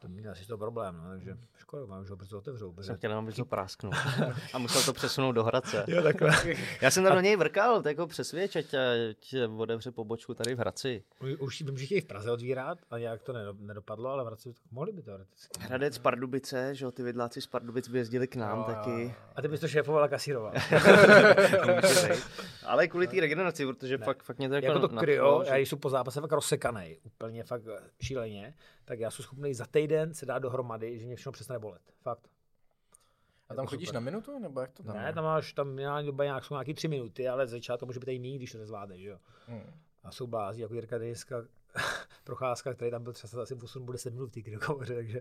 To 0.00 0.08
měl 0.08 0.32
asi 0.32 0.46
to 0.46 0.58
problém, 0.58 0.96
no, 0.96 1.10
takže 1.10 1.36
škoda, 1.58 1.86
mám, 1.86 2.04
že 2.04 2.10
ho 2.10 2.16
brzo 2.16 2.38
otevřou. 2.38 2.72
Protože... 2.72 2.86
Jsem 2.86 2.96
chtěl 2.96 3.10
jenom 3.10 3.32
to 3.32 3.44
prásknout. 3.44 3.94
a 4.52 4.58
musel 4.58 4.82
to 4.82 4.92
přesunout 4.92 5.32
do 5.32 5.44
Hradce. 5.44 5.84
jo, 5.88 6.02
takhle. 6.02 6.30
Já 6.82 6.90
jsem 6.90 7.04
tam 7.04 7.14
do 7.14 7.20
něj 7.20 7.36
vrkal, 7.36 7.82
tak 7.82 7.90
jako 7.90 8.06
přesvědč, 8.06 8.56
ať, 8.56 8.74
ať 8.74 9.34
otevře 9.56 9.90
pobočku 9.90 10.34
tady 10.34 10.54
v 10.54 10.58
Hradci. 10.58 11.04
Už 11.38 11.62
vím, 11.62 11.78
že 11.78 11.86
chtějí 11.86 12.00
v 12.00 12.06
Praze 12.06 12.30
otvírat 12.30 12.78
a 12.90 12.98
nějak 12.98 13.22
to 13.22 13.32
nedopadlo, 13.52 14.10
ale 14.10 14.24
v 14.24 14.26
Hradci 14.26 14.54
mohli 14.70 14.92
by 14.92 15.02
to 15.02 15.18
Hradec 15.60 15.98
Pardubice, 15.98 16.74
že 16.74 16.84
jo, 16.84 16.90
ty 16.98 17.02
vidláci 17.02 17.40
z 17.40 17.46
Pardubic 17.46 17.88
by 17.88 17.98
jezdili 17.98 18.28
k 18.28 18.36
nám 18.36 18.58
jo, 18.58 18.64
taky. 18.64 19.02
Jo. 19.02 19.12
A 19.34 19.42
ty 19.42 19.48
bys 19.48 19.60
to 19.60 19.68
šéfoval 19.68 20.04
a 20.04 20.08
kasíroval. 20.08 20.52
ale 22.66 22.88
kvůli 22.88 23.06
té 23.06 23.20
regeneraci, 23.20 23.66
protože 23.66 23.98
ne. 23.98 24.04
fakt, 24.04 24.22
fakt 24.22 24.38
mě 24.38 24.48
to 24.48 24.54
jako, 24.54 24.66
jako 24.66 24.88
to 24.88 24.88
kryo, 24.88 25.42
já 25.42 25.56
jsem 25.56 25.78
po 25.78 25.90
zápase 25.90 26.20
fakt 26.20 26.32
rozsekaný, 26.32 26.98
úplně 27.02 27.44
fakt 27.44 27.62
šíleně, 28.02 28.54
tak 28.84 29.00
já 29.00 29.10
jsem 29.10 29.22
schopný 29.22 29.54
za 29.54 29.66
týden 29.66 30.14
se 30.14 30.26
dát 30.26 30.38
dohromady, 30.38 30.98
že 30.98 31.06
mě 31.06 31.16
všechno 31.16 31.32
přestane 31.32 31.58
bolet. 31.58 31.82
Fakt. 32.02 32.28
A 33.48 33.54
tam 33.54 33.62
jako 33.62 33.70
chodíš 33.70 33.88
super. 33.88 34.02
na 34.02 34.04
minutu, 34.04 34.38
nebo 34.38 34.60
jak 34.60 34.72
to 34.72 34.82
tam 34.82 34.96
Ne, 34.96 35.06
je? 35.06 35.12
tam 35.12 35.24
máš, 35.24 35.52
tam 35.52 35.68
minimální 35.68 36.06
doba 36.06 36.24
nějak, 36.24 36.44
jsou 36.44 36.54
nějaký 36.54 36.74
tři 36.74 36.88
minuty, 36.88 37.28
ale 37.28 37.46
začátku 37.46 37.80
to 37.80 37.86
může 37.86 38.00
být 38.00 38.12
i 38.12 38.18
méně, 38.18 38.36
když 38.36 38.52
to 38.52 38.58
nezvládneš, 38.58 39.00
jo. 39.00 39.18
Hmm. 39.46 39.72
A 40.04 40.10
jsou 40.10 40.26
blází, 40.26 40.60
jako 40.60 40.74
Jirka 40.74 40.98
Dejska, 40.98 41.44
procházka, 42.28 42.74
který 42.74 42.90
tam 42.90 43.02
byl 43.02 43.12
třeba 43.12 43.42
asi 43.42 43.54
8 43.54 43.84
bude 43.84 43.96
10 43.96 44.10
minut 44.10 44.36
v 44.36 44.42
té 44.42 44.94
takže, 44.94 45.20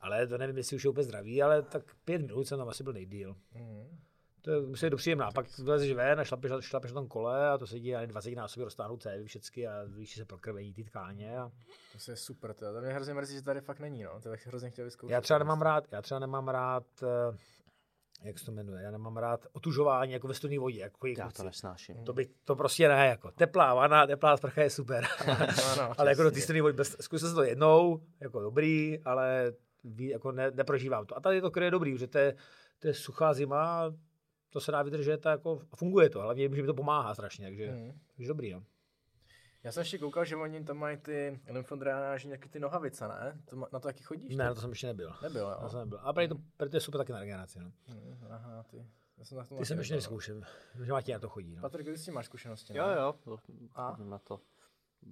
ale 0.00 0.26
to 0.26 0.38
nevím, 0.38 0.56
jestli 0.56 0.76
už 0.76 0.84
je 0.84 0.90
úplně 0.90 1.04
zdravý, 1.04 1.42
ale 1.42 1.62
tak 1.62 1.82
pět 2.04 2.22
minut 2.22 2.46
jsem 2.46 2.58
tam 2.58 2.68
asi 2.68 2.84
byl 2.84 2.92
nejdíl. 2.92 3.36
Hmm. 3.52 3.98
To 4.40 4.50
je, 4.50 4.60
musí 4.60 4.86
být 4.86 4.96
příjemná. 4.96 5.30
Pak 5.32 5.58
vylezeš 5.58 5.92
ven 5.92 6.20
a 6.20 6.24
šlapeš, 6.24 6.52
šlapeš 6.60 6.92
na 6.92 7.00
tom 7.00 7.08
kole 7.08 7.50
a 7.50 7.58
to 7.58 7.66
se 7.66 7.80
děje 7.80 8.06
20 8.06 8.34
násobně 8.34 8.64
roztáhnou 8.64 8.96
cévy 8.96 9.24
všechny 9.24 9.66
a 9.66 9.84
víš, 9.84 10.14
se 10.14 10.24
prokrvení 10.24 10.72
ty 10.72 10.84
tkáně. 10.84 11.38
A... 11.38 11.50
To 12.04 12.10
je 12.10 12.16
super, 12.16 12.54
to, 12.54 12.72
to 12.72 12.80
mě 12.80 12.92
hrozně 12.92 13.14
mrzí, 13.14 13.34
že 13.34 13.42
tady 13.42 13.60
fakt 13.60 13.80
není, 13.80 14.02
no. 14.02 14.20
To 14.20 14.30
bych 14.30 14.46
hrozně 14.46 14.70
chtěl 14.70 14.84
vyzkoušet. 14.84 15.14
Já 15.14 15.20
třeba 15.20 15.38
nemám 15.38 15.62
rád, 15.62 15.84
já 15.92 16.02
třeba 16.02 16.20
nemám 16.20 16.48
rád 16.48 16.86
uh, 17.02 17.36
jak 18.22 18.38
se 18.38 18.44
to 18.46 18.52
jmenuje, 18.52 18.82
já 18.82 18.90
nemám 18.90 19.16
rád 19.16 19.46
otužování 19.52 20.12
jako 20.12 20.28
ve 20.28 20.34
studené 20.34 20.58
vodě. 20.60 20.80
Jako 20.80 21.06
Já 21.06 21.14
kluci. 21.24 21.36
to 21.36 21.42
nesnáším. 21.44 22.04
To, 22.04 22.12
by, 22.12 22.26
to 22.44 22.56
prostě 22.56 22.88
ne, 22.88 23.06
jako 23.06 23.30
teplá 23.30 23.74
vana, 23.74 24.06
teplá 24.06 24.36
sprcha 24.36 24.62
je 24.62 24.70
super. 24.70 25.04
no, 25.78 25.92
ale 26.00 26.10
jako 26.10 26.22
do 26.22 26.30
té 26.30 26.40
studené 26.40 26.62
vody, 26.62 26.72
bez, 26.74 26.96
zkusil 27.00 27.28
jsem 27.28 27.36
to 27.36 27.42
jednou, 27.42 28.02
jako 28.20 28.40
dobrý, 28.40 28.98
ale 29.04 29.52
ví, 29.84 30.08
jako 30.08 30.32
ne, 30.32 30.50
neprožívám 30.50 31.06
to. 31.06 31.16
A 31.16 31.20
tady 31.20 31.40
to 31.40 31.60
je 31.60 31.70
dobrý, 31.70 31.98
že 31.98 32.06
to 32.06 32.18
je, 32.18 32.34
to 32.78 32.86
je 32.88 32.94
suchá 32.94 33.34
zima, 33.34 33.94
to 34.50 34.60
se 34.60 34.72
dá 34.72 34.82
vydržet 34.82 35.26
a 35.26 35.30
jako 35.30 35.60
funguje 35.76 36.10
to, 36.10 36.20
hlavně, 36.20 36.42
že 36.56 36.62
mi 36.62 36.66
to 36.66 36.74
pomáhá 36.74 37.14
strašně, 37.14 37.46
takže, 37.46 37.66
Mhm. 37.72 37.98
takže 38.16 38.28
dobrý, 38.28 38.52
no. 38.52 38.62
Já 39.64 39.72
jsem 39.72 39.80
ještě 39.80 39.98
koukal, 39.98 40.24
že 40.24 40.36
oni 40.36 40.64
tam 40.64 40.76
mají 40.76 40.96
ty 40.96 41.40
lymfodrenáži, 41.48 42.28
nějaký 42.28 42.48
ty 42.48 42.60
nohavice, 42.60 43.08
ne? 43.08 43.40
To, 43.44 43.56
ma- 43.56 43.68
na 43.72 43.80
to 43.80 43.88
taky 43.88 44.02
chodíš? 44.02 44.36
Ne, 44.36 44.44
ty? 44.44 44.48
na 44.48 44.54
to 44.54 44.60
jsem 44.60 44.70
ještě 44.70 44.86
nebyl. 44.86 45.12
Nebyl, 45.22 45.40
jo. 45.40 45.48
Na 45.50 45.56
to 45.56 45.68
jsem 45.68 45.80
nebyl. 45.80 45.98
A 46.02 46.12
prý 46.12 46.28
to, 46.28 46.34
prý 46.56 46.70
to 46.70 46.76
je 46.76 46.80
super 46.80 46.98
taky 46.98 47.12
na 47.12 47.18
regeneraci, 47.20 47.58
no. 47.60 47.72
Mhm, 47.88 48.26
Aha, 48.30 48.62
ty. 48.62 48.86
Já 49.18 49.24
jsem 49.24 49.38
na 49.38 49.44
tom 49.44 49.58
Ty 49.58 49.64
jsem 49.66 49.78
ještě 49.78 49.94
nevyzkoušel, 49.94 50.42
že 50.84 50.92
Matěj 50.92 51.12
na 51.12 51.18
to 51.18 51.28
chodí, 51.28 51.54
no. 51.56 51.60
Patrik, 51.62 51.86
ty 51.86 51.96
s 51.98 52.04
tím 52.04 52.14
máš 52.14 52.26
zkušenosti, 52.26 52.72
ne? 52.72 52.78
Jo, 52.78 53.14
jo, 53.26 53.38
A? 53.74 53.96
na 53.96 54.18
to. 54.18 54.40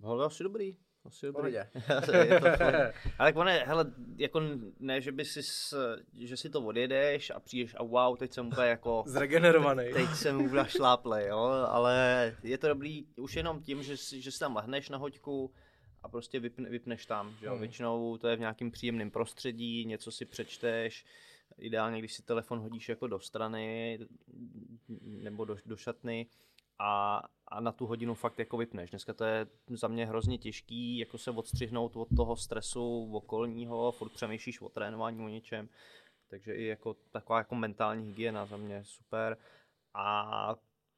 Ale 0.03 0.27
asi 0.27 0.43
dobrý. 0.43 0.77
Asi 1.07 1.27
dobrý. 1.27 1.55
Ale 3.19 3.29
tak 3.33 3.37
ono, 3.37 3.51
je, 3.51 3.65
hele, 3.67 3.93
jako 4.17 4.41
ne, 4.81 5.01
že 5.01 5.13
by 5.13 5.25
si, 5.25 5.43
s, 5.43 5.75
že 6.19 6.37
si 6.37 6.51
to 6.51 6.61
odjedeš 6.61 7.31
a 7.31 7.41
přijdeš 7.41 7.75
a 7.79 7.83
wow, 7.83 8.17
teď 8.17 8.33
jsem 8.33 8.47
úplně 8.49 8.69
jako, 8.69 9.05
Zregenerovaný. 9.07 9.85
teď 9.93 10.09
jsem 10.15 10.41
úplně 10.47 10.65
šláple, 10.69 11.27
jo, 11.27 11.39
ale 11.69 12.37
je 12.43 12.59
to 12.59 12.69
dobrý 12.69 13.07
už 13.17 13.37
jenom 13.37 13.63
tím, 13.63 13.83
že 13.83 13.97
si, 13.97 14.21
že 14.23 14.31
si 14.33 14.39
tam 14.39 14.57
lehneš 14.57 14.89
na 14.89 14.99
hoďku 14.99 15.53
a 16.03 16.09
prostě 16.09 16.41
vypne, 16.41 16.69
vypneš 16.71 17.07
tam, 17.07 17.37
že 17.41 17.47
jo, 17.47 17.53
Hmm. 17.53 17.61
většinou 17.61 18.17
to 18.19 18.29
je 18.29 18.37
v 18.37 18.41
nějakým 18.41 18.71
příjemném 18.71 19.11
prostředí, 19.11 19.85
něco 19.85 20.13
si 20.13 20.25
přečteš, 20.25 21.05
ideálně, 21.59 21.99
když 21.99 22.13
si 22.15 22.23
telefon 22.23 22.59
hodíš 22.59 22.89
jako 22.89 23.07
do 23.07 23.21
strany 23.21 23.99
nebo 25.03 25.45
do, 25.45 25.57
do 25.67 25.77
šatny 25.77 26.27
a, 26.79 27.23
a 27.49 27.61
na 27.61 27.73
tu 27.73 27.87
hodinu 27.87 28.15
fakt 28.15 28.39
jako 28.39 28.57
vypneš. 28.57 28.91
Dneska 28.91 29.13
to 29.15 29.25
je 29.25 29.47
za 29.71 29.89
mě 29.89 30.07
hrozně 30.07 30.39
těžký, 30.39 30.99
jako 30.99 31.19
se 31.19 31.31
odstřihnout 31.31 31.97
od 31.97 32.09
toho 32.17 32.37
stresu 32.37 33.11
okolního, 33.13 33.93
furt 33.93 34.13
přemýšlíš 34.13 34.61
o 34.61 34.69
trénování, 34.69 35.25
o 35.25 35.29
něčem, 35.29 35.69
takže 36.29 36.55
i 36.55 36.65
jako 36.65 36.97
taková 37.11 37.39
jako 37.39 37.55
mentální 37.55 38.07
hygiena 38.07 38.47
za 38.47 38.57
mě 38.57 38.85
super 38.85 39.37
a 39.95 40.55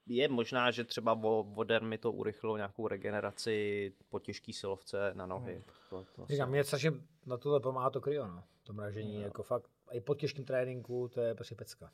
je 0.06 0.28
možná, 0.28 0.70
že 0.70 0.84
třeba 0.84 1.16
vo- 1.16 1.54
voder 1.54 1.82
mi 1.82 1.98
to 1.98 2.12
urychlilo 2.12 2.56
nějakou 2.56 2.88
regeneraci 2.88 3.92
po 4.08 4.18
těžký 4.18 4.52
silovce 4.52 5.12
na 5.14 5.26
nohy. 5.26 5.64
To, 5.90 6.04
to 6.16 6.26
Říkám, 6.26 6.50
mě 6.50 6.64
strašně 6.64 6.92
na 7.26 7.36
tohle 7.36 7.60
pomáhá 7.60 7.90
to 7.90 8.00
kryo, 8.00 8.26
no. 8.26 8.44
To 8.64 8.72
mražení, 8.72 9.14
Jo. 9.14 9.20
jako 9.20 9.42
fakt, 9.42 9.70
i 9.92 10.00
po 10.00 10.14
těžkém 10.14 10.44
tréninku, 10.44 11.08
to 11.08 11.20
je 11.20 11.34
prostě 11.34 11.54
pecka. 11.54 11.92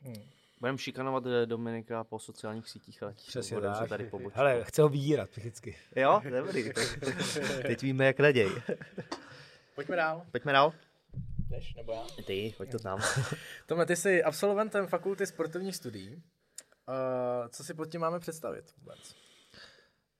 Hmm. 0.00 0.14
Budeme 0.60 0.78
šikanovat 0.78 1.24
eh, 1.26 1.46
Dominika 1.46 2.04
po 2.04 2.18
sociálních 2.18 2.68
sítích 2.68 3.02
a 3.02 3.12
Přesně 3.26 3.56
budeme 3.56 3.74
se 3.74 3.80
tak. 3.80 3.88
tady 3.88 4.06
pobočit. 4.06 4.36
Hele, 4.36 4.64
chce 4.64 4.82
ho 4.82 4.88
vydírat 4.88 5.30
psychicky. 5.30 5.76
Jo, 5.96 6.20
dobrý. 6.30 6.72
Teď 7.62 7.82
víme, 7.82 8.06
jak 8.06 8.20
raději. 8.20 8.50
Pojďme 9.74 9.96
dál. 9.96 10.26
Pojďme 10.30 10.52
dál. 10.52 10.72
Jdeš, 11.50 11.74
nebo 11.74 11.92
já? 11.92 12.06
Ty, 12.26 12.54
pojď 12.56 12.70
to 12.70 12.78
tam. 12.78 13.00
Tome, 13.66 13.86
ty 13.86 13.96
jsi 13.96 14.22
absolventem 14.22 14.86
fakulty 14.86 15.26
sportovních 15.26 15.76
studií. 15.76 16.14
Uh, 16.14 17.48
co 17.48 17.64
si 17.64 17.74
pod 17.74 17.86
tím 17.86 18.00
máme 18.00 18.20
představit 18.20 18.74
vůbec? 18.78 19.14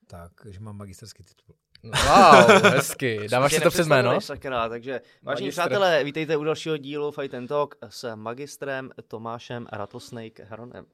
Tak, 0.07 0.33
že 0.51 0.61
mám 0.61 0.77
magisterský 0.77 1.23
titul. 1.25 1.55
Wow, 1.83 2.63
hezky. 2.63 3.29
Dáváš 3.31 3.53
si 3.55 3.61
to 3.61 3.71
přes 3.71 3.87
jméno? 3.87 4.21
Sakra, 4.21 4.69
takže 4.69 5.01
vážení 5.23 5.47
Magistr. 5.47 5.61
přátelé, 5.61 6.05
vítejte 6.05 6.37
u 6.37 6.45
dalšího 6.45 6.77
dílu 6.77 7.11
Fight 7.11 7.35
and 7.35 7.47
Talk 7.47 7.75
s 7.89 8.15
magistrem 8.15 8.91
Tomášem 9.09 9.67
Rattlesnake 9.73 10.45
Haronem. 10.45 10.87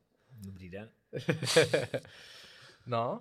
Dobrý 0.47 0.71
den. 0.71 0.91
No, 2.87 3.21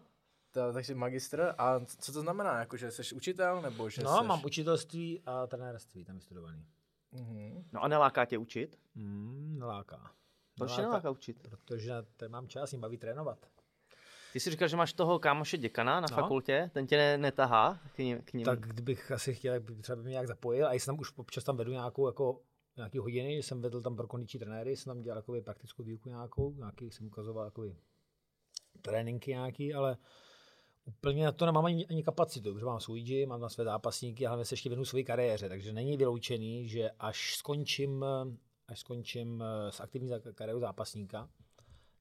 to, 0.51 0.73
takže 0.73 0.95
magistr. 0.95 1.53
A 1.57 1.79
co 1.85 2.13
to 2.13 2.21
znamená? 2.21 2.59
Jako, 2.59 2.77
že 2.77 2.91
jsi 2.91 3.15
učitel? 3.15 3.61
Nebo 3.61 3.89
že 3.89 4.03
No, 4.03 4.17
seš... 4.17 4.27
mám 4.27 4.45
učitelství 4.45 5.21
a 5.25 5.47
trenérství 5.47 6.05
tam 6.05 6.15
vystudovaný. 6.15 6.65
Mhm. 7.11 7.63
No 7.71 7.83
a 7.83 7.87
neláká 7.87 8.25
tě 8.25 8.37
učit? 8.37 8.79
Hmm, 8.95 9.55
neláká. 9.59 10.11
Proč 10.57 10.75
tě 10.75 10.81
neláká 10.81 11.09
učit? 11.09 11.39
Protože 11.41 11.91
tady 12.17 12.29
mám 12.29 12.47
čas, 12.47 12.71
jim 12.71 12.81
baví 12.81 12.97
trénovat. 12.97 13.37
Ty 14.33 14.39
jsi 14.39 14.51
říkal, 14.51 14.67
že 14.67 14.77
máš 14.77 14.93
toho 14.93 15.19
kámoše 15.19 15.57
děkana 15.57 15.99
na 15.99 16.07
No. 16.11 16.15
fakultě, 16.15 16.69
ten 16.73 16.87
tě 16.87 16.97
ne, 16.97 17.17
netahá 17.17 17.79
k 17.95 17.97
ním? 17.97 18.21
K 18.21 18.33
ním. 18.33 18.45
Tak 18.45 18.59
kdybych 18.59 19.11
asi 19.11 19.33
chtěl, 19.33 19.59
by 19.59 19.75
třeba 19.75 19.95
by 19.95 20.01
mě 20.01 20.09
nějak 20.11 20.27
zapojil. 20.27 20.67
A 20.67 20.73
jsem 20.73 20.85
tam 20.85 20.99
už 20.99 21.17
občas 21.17 21.43
tam 21.43 21.57
vedu 21.57 21.71
nějakou 21.71 22.07
jako 22.07 22.41
nějaký 22.77 22.97
hodiny, 22.97 23.35
že 23.35 23.43
jsem 23.43 23.61
vedl 23.61 23.81
tam 23.81 23.95
pro 23.95 24.07
kondiční 24.07 24.39
trenéry, 24.39 24.75
jsem 24.77 24.91
tam 24.93 25.01
dělal 25.01 25.17
jakoby, 25.17 25.41
praktickou 25.41 25.83
výuku 25.83 26.09
nějakou, 26.09 26.53
nějaký 26.53 26.91
jsem 26.91 27.07
ukazoval 27.07 27.45
jakoby, 27.45 27.75
tréninky 28.81 29.31
nějaký, 29.31 29.73
ale 29.73 29.97
úplně 30.85 31.25
na 31.25 31.31
to 31.31 31.45
nemám 31.45 31.65
ani, 31.65 31.87
ani 31.87 32.03
kapacitu, 32.03 32.53
protože 32.53 32.65
mám 32.65 32.79
svůj 32.79 33.01
gym, 33.01 33.29
mám 33.29 33.41
na 33.41 33.49
své 33.49 33.63
zápasníky 33.63 34.25
a 34.25 34.29
hlavně 34.29 34.45
se 34.45 34.53
ještě 34.53 34.69
věnu 34.69 34.85
své 34.85 35.03
kariéře, 35.03 35.49
takže 35.49 35.73
není 35.73 35.97
vyloučený, 35.97 36.67
že 36.67 36.91
až 36.99 37.35
skončím, 37.37 38.05
až 38.67 38.79
skončím 38.79 39.43
eh, 39.43 39.71
s 39.71 39.79
aktivní 39.79 40.11
kariérou 40.35 40.59
zápasníka, 40.59 41.29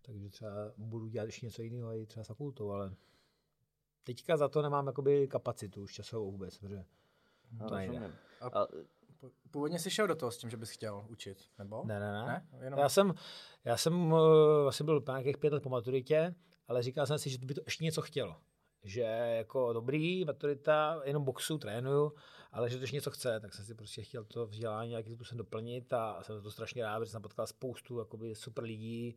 takže 0.03 0.29
třeba 0.29 0.51
budu 0.77 1.09
dělat 1.09 1.25
ještě 1.25 1.47
něco 1.47 1.63
jiného, 1.63 1.93
i 1.97 2.07
třeba 2.07 2.25
s 2.25 2.29
fakultou, 2.29 2.71
ale 2.71 2.95
teďka 4.05 4.37
za 4.37 4.49
to 4.49 4.63
nemám 4.63 4.87
jakoby 4.87 5.29
kapacitu 5.29 5.83
už 5.83 5.93
časovou 5.95 6.31
vůbec, 6.31 6.59
protože 6.59 6.85
No, 7.53 7.69
to 7.69 7.75
nejde. 7.75 7.93
rozumím. 7.93 8.15
A 8.41 8.47
A, 8.63 8.67
Původně 9.51 9.79
jsi 9.79 9.91
šel 9.91 10.07
do 10.07 10.15
toho 10.15 10.31
s 10.33 10.39
tím, 10.39 10.51
že 10.51 10.57
bys 10.57 10.71
chtěl 10.71 11.07
učit, 11.09 11.39
nebo? 11.59 11.83
Ne, 11.85 12.01
ne, 12.01 12.13
ne. 12.13 12.27
Ne? 12.27 12.47
Jenom... 12.65 12.79
Já 12.81 12.89
jsem, 12.89 13.15
já 13.65 13.77
jsem 13.77 14.13
uh, 14.13 14.69
asi 14.69 14.85
byl 14.85 15.03
nějakých 15.09 15.39
pět 15.39 15.53
let 15.53 15.63
po 15.63 15.69
maturitě, 15.69 16.35
ale 16.69 16.83
říkal 16.83 17.07
jsem 17.07 17.19
si, 17.19 17.31
že 17.31 17.39
by 17.39 17.55
to 17.55 17.61
ještě 17.67 17.85
něco 17.85 18.03
chtělo. 18.03 18.37
Že 18.85 19.01
jako 19.37 19.73
dobrý, 19.73 20.25
maturita, 20.25 21.01
jenom 21.05 21.25
boxu, 21.25 21.59
trénuju, 21.59 22.13
ale 22.53 22.71
že 22.71 22.77
to 22.77 22.83
ještě 22.83 22.97
něco 22.97 23.11
chce, 23.11 23.41
tak 23.41 23.55
jsem 23.55 23.65
si 23.65 23.75
prostě 23.75 24.03
chtěl 24.03 24.25
to 24.25 24.47
vzdělání 24.47 24.91
nějakým 24.91 25.15
způsobem 25.15 25.39
doplnit 25.39 25.93
a 25.93 26.23
jsem 26.23 26.43
to 26.43 26.51
strašně 26.51 26.83
rád, 26.83 27.05
že 27.05 27.11
jsem 27.11 27.23
potkal 27.23 27.47
spoustu 27.47 27.99
jakoby, 27.99 28.35
super 28.35 28.65
lidí, 28.65 29.17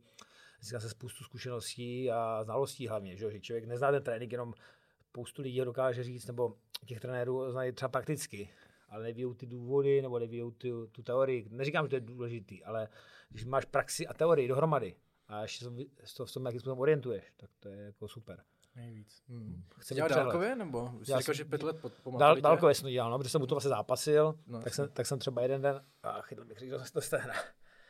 získal 0.60 0.80
jsem 0.80 0.90
spoustu 0.90 1.24
zkušeností 1.24 2.10
a 2.10 2.44
znalostí 2.44 2.88
hlavně, 2.88 3.16
že, 3.16 3.30
že 3.30 3.40
člověk 3.40 3.64
nezná 3.64 3.90
ten 3.90 4.02
trénink, 4.02 4.32
jenom 4.32 4.54
spoustu 5.00 5.42
lidí 5.42 5.58
ho 5.58 5.64
dokáže 5.64 6.02
říct, 6.04 6.26
nebo 6.26 6.54
těch 6.86 7.00
trenérů 7.00 7.50
znají 7.50 7.72
třeba 7.72 7.88
prakticky, 7.88 8.50
ale 8.88 9.02
neví 9.02 9.34
ty 9.36 9.46
důvody, 9.46 10.02
nebo 10.02 10.18
neví 10.18 10.42
tu, 10.58 10.86
tu 10.86 11.02
teorii. 11.02 11.48
Neříkám, 11.50 11.84
že 11.84 11.88
to 11.88 11.96
je 11.96 12.00
důležitý, 12.00 12.64
ale 12.64 12.88
když 13.28 13.44
máš 13.44 13.64
praxi 13.64 14.06
a 14.06 14.14
teorii 14.14 14.48
dohromady 14.48 14.96
a 15.28 15.42
ještě 15.42 15.64
se 16.04 16.14
to 16.16 16.26
v 16.26 16.32
tom 16.32 16.42
nějakým 16.42 16.60
způsobem 16.60 16.78
orientuješ, 16.78 17.32
tak 17.36 17.50
to 17.60 17.68
je 17.68 17.80
jako 17.80 18.08
super. 18.08 18.42
Nejvíc. 18.76 19.22
Hmm. 19.28 19.64
Chci 19.78 19.86
Jsi 19.88 19.94
mít 19.94 20.08
dělal 20.08 20.24
dálkově, 20.24 20.56
nebo 20.56 20.90
jsi 21.02 21.10
Já 21.12 21.18
říkal, 21.18 21.22
jsem- 21.22 21.34
že 21.34 21.44
pět 21.44 21.62
let 21.62 21.76
po, 22.02 22.18
Dál, 22.18 22.40
dálkově 22.40 22.74
jsem 22.74 22.82
to 22.82 22.90
dělal, 22.90 23.10
no, 23.10 23.18
protože 23.18 23.30
jsem 23.30 23.42
u 23.42 23.46
toho 23.46 23.56
vlastně 23.56 23.68
zápasil, 23.68 24.38
No, 24.46 24.62
tak, 24.62 24.74
jsem, 24.74 24.88
tak 24.88 25.06
jsem 25.06 25.18
třeba 25.18 25.42
jeden 25.42 25.62
den, 25.62 25.84
a 26.02 26.22
chytl 26.22 26.44
bych 26.44 26.58
říct, 26.58 26.70
že 26.70 26.92
to 26.92 27.00
stehna, 27.00 27.34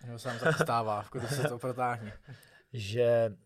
Jo, 0.08 0.18
sám 0.18 0.38
tak 0.38 0.54
stává, 0.62 1.02
v 1.02 1.10
kudu 1.10 1.26
se 1.26 1.48
to 1.48 1.58
protáhne. 1.58 2.18
Že 2.76 3.36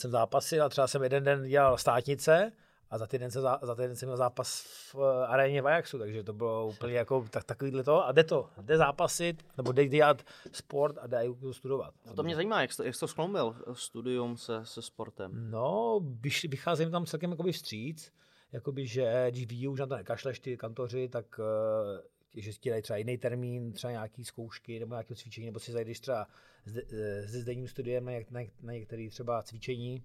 jsem 0.00 0.10
zápasil 0.10 0.64
a 0.64 0.68
třeba 0.68 0.86
jsem 0.86 1.02
jeden 1.02 1.24
den 1.24 1.48
dělal 1.48 1.78
státnice 1.78 2.52
a 2.90 2.98
za 2.98 3.06
týden, 3.06 3.28
zá- 3.30 3.58
za 3.62 3.74
týden 3.74 3.96
jsem 3.96 4.06
měl 4.08 4.16
zápas 4.16 4.62
v 4.92 4.96
eh, 4.98 5.26
aréně 5.26 5.62
v 5.62 5.66
Ajaxu, 5.66 5.98
takže 5.98 6.22
to 6.24 6.32
bylo 6.32 6.66
úplně 6.66 6.94
jako 6.94 7.26
tak, 7.30 7.44
takovýhle 7.44 7.84
to 7.84 8.06
a 8.06 8.12
jde 8.12 8.24
to, 8.24 8.48
jde 8.62 8.76
zápasit, 8.76 9.46
nebo 9.56 9.72
jde 9.72 9.86
dělat 9.88 10.22
sport 10.52 10.98
a 11.00 11.06
jde 11.06 11.22
studovat. 11.52 11.94
to 12.16 12.22
mě 12.22 12.34
zajímá, 12.34 12.60
jak 12.60 12.72
jsi, 12.72 12.76
to- 12.76 12.82
jak 12.84 12.94
jsi 12.94 13.00
to 13.00 13.08
skloumil, 13.08 13.56
studium 13.72 14.36
se, 14.36 14.60
se 14.64 14.82
sportem. 14.82 15.50
No, 15.50 16.00
vycházím 16.48 16.90
tam 16.90 17.06
celkem 17.06 17.30
jakoby 17.30 17.52
vstříc, 17.52 18.12
jakoby, 18.52 18.86
že 18.86 19.26
když 19.30 19.46
ví, 19.46 19.68
už 19.68 19.80
na 19.80 19.86
to 19.86 19.96
nekašleš 19.96 20.40
ty 20.40 20.56
kantoři, 20.56 21.08
tak 21.08 21.40
eh, 21.40 22.02
že 22.34 22.52
ti 22.52 22.70
dají 22.70 22.82
třeba 22.82 22.96
jiný 22.96 23.18
termín, 23.18 23.72
třeba 23.72 23.90
nějaký 23.90 24.24
zkoušky 24.24 24.80
nebo 24.80 24.94
nějaké 24.94 25.14
cvičení, 25.14 25.46
nebo 25.46 25.60
si 25.60 25.72
zajdeš 25.72 26.00
třeba 26.00 26.28
eh, 26.76 27.28
se 27.28 27.40
zdenním 27.40 27.68
studiem 27.68 28.04
na, 28.04 28.12
na, 28.12 28.40
něk- 28.40 28.52
na 28.62 28.72
některé 28.72 29.08
třeba 29.10 29.42
cvičení, 29.42 30.04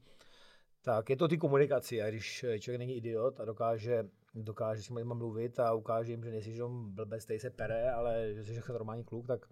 tak 0.81 1.09
je 1.09 1.15
to 1.15 1.27
ty 1.27 1.37
komunikaci 1.37 2.01
a 2.01 2.09
když 2.09 2.45
člověk 2.59 2.79
není 2.79 2.95
idiot 2.95 3.39
a 3.39 3.45
dokáže, 3.45 4.03
dokáže 4.35 4.83
s 4.83 4.89
nimi 4.89 5.03
mluvit 5.03 5.59
a 5.59 5.73
ukáže 5.73 6.11
jim, 6.11 6.23
že 6.23 6.31
nejsi 6.31 6.51
jenom 6.51 6.95
blbec, 6.95 7.23
který 7.23 7.39
se 7.39 7.49
pere, 7.49 7.91
ale 7.91 8.33
že 8.33 8.43
jsi 8.43 8.53
jako 8.53 8.73
normální 8.73 9.03
kluk, 9.03 9.27
tak, 9.27 9.45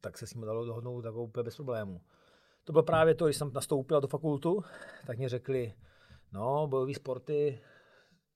tak 0.00 0.18
se 0.18 0.26
s 0.26 0.34
ním 0.34 0.44
dalo 0.44 0.64
dohodnout 0.64 1.02
takovou 1.02 1.24
úplně 1.24 1.44
bez 1.44 1.56
problémů. 1.56 2.00
To 2.64 2.72
bylo 2.72 2.82
právě 2.82 3.14
to, 3.14 3.24
když 3.24 3.36
jsem 3.36 3.52
nastoupil 3.52 4.00
do 4.00 4.08
fakultu, 4.08 4.62
tak 5.06 5.18
mě 5.18 5.28
řekli, 5.28 5.74
no, 6.32 6.66
bojové 6.66 6.94
sporty, 6.94 7.60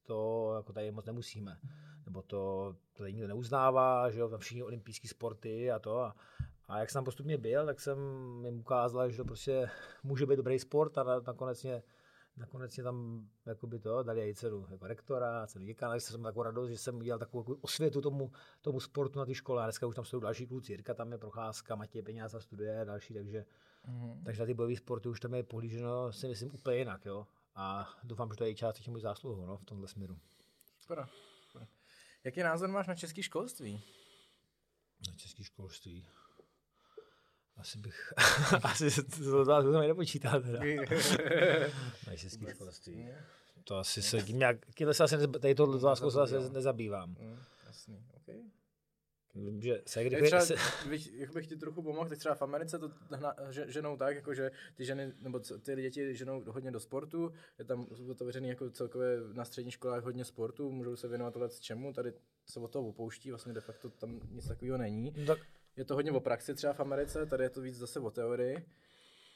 to 0.07 0.53
jako 0.57 0.73
tady 0.73 0.91
moc 0.91 1.07
nemusíme. 1.07 1.59
Nebo 2.13 2.23
to, 2.23 2.75
to 2.93 2.99
tady 2.99 3.13
nikdo 3.13 3.29
neuznává, 3.29 4.11
že 4.11 4.21
jo, 4.21 4.29
tam 4.29 4.41
všichni 4.41 4.63
olympijské 4.63 5.09
sporty 5.09 5.71
a 5.71 5.79
to. 5.79 6.01
A, 6.01 6.15
a 6.69 6.79
jak 6.79 6.91
jsem 6.91 6.99
tam 6.99 7.05
postupně 7.05 7.39
byl, 7.39 7.67
tak 7.67 7.81
jsem 7.81 7.99
jim 8.45 8.61
ukázal, 8.61 9.11
že 9.11 9.17
to 9.17 9.25
prostě 9.25 9.71
může 10.05 10.27
být 10.27 10.37
dobrý 10.37 10.59
sport 10.59 10.99
a 10.99 11.03
na- 11.03 11.21
nakonec 11.21 11.63
mě 11.63 11.83
nakonec 12.37 12.77
mě 12.77 12.85
tam 12.85 13.29
jakoby 13.47 13.79
to, 13.79 14.03
dali 14.03 14.29
i 14.29 14.35
cenu 14.35 14.67
jako 14.71 14.87
rektora, 14.87 15.47
cenu 15.47 15.65
děkana, 15.65 15.93
takže 15.93 16.07
jsem 16.07 16.23
takovou 16.23 16.43
radost, 16.43 16.71
že 16.71 16.79
jsem 16.79 16.97
udělal 16.97 17.19
takovou 17.19 17.41
jako 17.41 17.57
osvětu 17.61 18.01
tomu, 18.01 18.33
tomu 18.61 18.81
sportu 18.81 19.19
na 19.19 19.27
té 19.27 19.35
škole 19.35 19.63
a 19.63 19.67
dneska 19.67 19.87
už 19.87 19.95
tam 19.95 20.05
jsou 20.05 20.21
další 20.21 20.47
kluci, 20.47 20.73
Jirka 20.73 20.95
tam 20.95 21.13
je 21.13 21.19
procházka, 21.19 21.75
Matěj 21.75 22.03
Peňáza 22.03 22.41
studuje 22.41 22.81
a 22.81 22.85
další, 22.85 23.15
takže, 23.15 23.45
mm-hmm. 23.89 24.25
takže 24.25 24.43
na 24.43 24.47
ty 24.47 24.55
bojové 24.55 24.77
sporty 24.77 25.09
už 25.09 25.21
tam 25.21 25.35
je 25.35 25.43
pohlíženo, 25.43 26.13
si 26.13 26.29
myslím, 26.29 26.55
úplně 26.55 26.77
jinak, 26.77 27.05
jo. 27.05 27.27
A 27.55 27.89
doufám, 28.05 28.31
že 28.31 28.37
to 28.37 28.45
je 28.45 28.51
i 28.51 28.55
částečně 28.55 28.91
můj 28.91 29.01
zásluhu, 29.01 29.47
no, 29.47 29.57
v 29.57 29.65
tomhle 29.65 29.89
směru. 29.89 30.19
Super. 30.81 31.09
Jaký 32.25 32.41
názor 32.43 32.69
máš 32.69 32.87
na 32.87 32.95
český 32.95 33.23
školství? 33.23 33.83
Na 35.09 35.15
české 35.17 35.45
školství. 35.45 36.07
Asi 37.57 37.79
bych, 37.79 38.13
asi 38.63 39.03
to 39.03 39.41
otázku 39.41 39.73
jsem 39.73 39.81
nepočítal 39.81 40.43
teda. 40.43 40.59
na 42.07 42.17
české 42.17 42.55
školství. 42.55 43.09
To 43.65 43.77
asi 43.77 44.03
se 44.03 44.23
nějak, 44.23 44.57
se 44.93 45.05
asi, 45.05 45.29
tady 45.29 45.55
tohle 45.55 45.77
otázkou 45.77 46.11
se 46.11 46.21
asi 46.21 46.35
nezabývám. 46.53 47.11
Mm, 47.11 47.39
jasný, 47.67 48.07
okay. 48.15 48.43
Že 49.59 49.83
se, 49.87 50.05
kdyby, 50.05 50.27
třeba, 50.27 50.45
se, 50.45 50.55
bych, 50.89 51.15
jak 51.15 51.33
bych 51.33 51.47
ti 51.47 51.57
trochu 51.57 51.83
pomohl, 51.83 52.09
tak 52.09 52.19
třeba 52.19 52.35
v 52.35 52.43
Americe 52.43 52.79
to 52.79 52.91
hna, 53.11 53.35
že, 53.51 53.65
ženou 53.69 53.97
tak, 53.97 54.17
jako 54.17 54.35
že 54.35 54.51
ty 54.75 54.85
ženy, 54.85 55.13
nebo 55.21 55.39
ty 55.39 55.77
děti 55.77 56.17
ženou 56.17 56.43
hodně 56.47 56.71
do 56.71 56.81
sportu, 56.81 57.33
je 57.59 57.65
tam 57.65 57.87
otevřený 58.11 58.49
jako 58.49 58.71
celkově 58.71 59.19
na 59.33 59.45
středních 59.45 59.75
školách 59.75 60.05
hodně 60.05 60.25
sportu, 60.25 60.71
můžou 60.71 60.97
se 60.97 61.09
věnovat 61.09 61.37
let 61.37 61.61
čemu, 61.61 61.93
tady 61.93 62.13
se 62.47 62.61
od 62.61 62.69
toho 62.69 62.89
opouští, 62.89 63.31
vlastně 63.31 63.53
de 63.53 63.61
facto 63.61 63.91
tam 63.91 64.21
nic 64.31 64.49
takového 64.49 64.79
není. 64.79 65.15
no, 65.17 65.27
tak, 65.27 65.39
Je 65.77 65.85
to 65.85 65.95
hodně 65.95 66.13
o 66.13 66.21
praxi 66.21 66.55
třeba 66.55 66.73
v 66.73 66.81
Americe, 66.81 67.27
tady 67.27 67.45
je 67.45 67.51
to 67.51 67.61
víc 67.61 67.77
zase 67.77 68.01
o 68.01 68.11
teorii. 68.11 68.67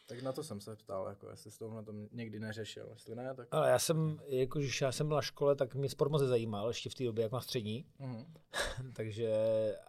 Tak 0.06 0.22
na 0.22 0.32
to 0.32 0.44
jsem 0.44 0.60
se 0.60 0.76
ptal, 0.76 1.06
jako 1.08 1.30
jestli 1.30 1.50
jsi 1.50 1.58
tohle 1.58 1.82
tom 1.82 2.08
někdy 2.12 2.40
neřešil. 2.40 2.88
Jestli 2.90 3.14
ne, 3.14 3.34
tak... 3.34 3.48
ale 3.50 3.70
já 3.70 3.78
jsem, 3.78 4.20
jako 4.26 4.58
když 4.58 4.80
já 4.80 4.92
jsem 4.92 5.08
byl 5.08 5.16
na 5.16 5.22
škole, 5.22 5.56
tak 5.56 5.74
mě 5.74 5.88
sport 5.88 6.10
moc 6.10 6.22
nezajímal, 6.22 6.68
ještě 6.68 6.90
v 6.90 6.94
té 6.94 7.04
době, 7.04 7.22
jako 7.22 7.36
na 7.36 7.40
střední. 7.40 7.86
Mhm. 7.98 8.34
takže, 8.96 9.32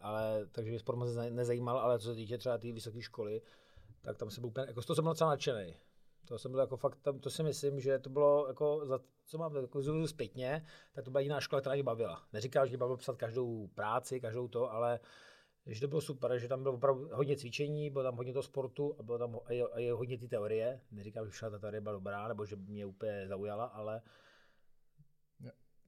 ale, 0.02 0.46
takže 0.52 0.72
mě 0.72 0.80
sport 0.80 0.96
moc 0.96 1.10
neza- 1.10 1.34
nezajímal, 1.34 1.80
ale 1.80 2.00
co 2.00 2.08
se 2.08 2.16
týče 2.16 2.38
třeba 2.38 2.58
té 2.58 2.72
vysoké 2.72 3.02
školy, 3.02 3.42
tak 4.02 4.18
tam 4.18 4.32
jsem 4.32 4.42
byl 4.42 4.48
úplně, 4.48 4.66
jako 4.68 4.82
z 4.82 4.86
toho 4.86 4.96
jsem 4.96 5.04
byl 5.04 5.12
docela 5.12 5.30
nadšený. 5.30 5.76
To 6.26 6.40
jsem 6.40 6.52
byl 6.52 6.60
jako 6.60 6.78
fakt, 6.78 7.00
tam, 7.02 7.20
to 7.20 7.30
si 7.30 7.44
myslím, 7.44 7.80
že 7.80 8.00
to 8.00 8.10
bylo 8.10 8.48
jako, 8.48 8.86
za, 8.86 9.00
co 9.26 9.38
mám 9.38 9.56
jako 9.56 10.08
zpětně, 10.08 10.66
tak 10.94 11.06
to 11.06 11.12
byla 11.12 11.22
jiná 11.22 11.42
škola, 11.42 11.62
která 11.62 11.76
mě 11.76 11.84
bavila. 11.84 12.24
Neříkám, 12.34 12.66
že 12.66 12.70
mě 12.70 12.78
bavilo 12.78 12.98
psat 12.98 13.18
každou 13.18 13.68
práci, 13.68 14.20
každou 14.20 14.48
to, 14.48 14.72
ale 14.72 15.00
že 15.68 15.82
to 15.82 15.88
bylo 15.88 16.02
super, 16.02 16.40
že 16.40 16.48
tam 16.48 16.64
bylo 16.64 16.76
opravdu 16.76 17.10
hodně 17.14 17.38
cvičení, 17.38 17.90
bylo 17.90 18.04
tam 18.04 18.16
hodně 18.16 18.34
toho 18.34 18.44
sportu 18.44 18.96
a 19.00 19.04
bylo 19.04 19.18
tam 19.18 19.40
a 19.46 19.54
je, 19.54 19.64
a 19.64 19.80
je 19.80 19.94
hodně 19.94 20.18
ty 20.18 20.28
teorie. 20.28 20.82
Neříkám, 20.92 21.26
že 21.26 21.32
všechna 21.32 21.50
ta 21.50 21.60
teorie 21.60 21.82
byla 21.82 21.94
dobrá, 21.94 22.28
nebo 22.28 22.46
že 22.46 22.56
mě 22.56 22.86
úplně 22.86 23.28
zaujala, 23.28 23.66
ale 23.66 24.02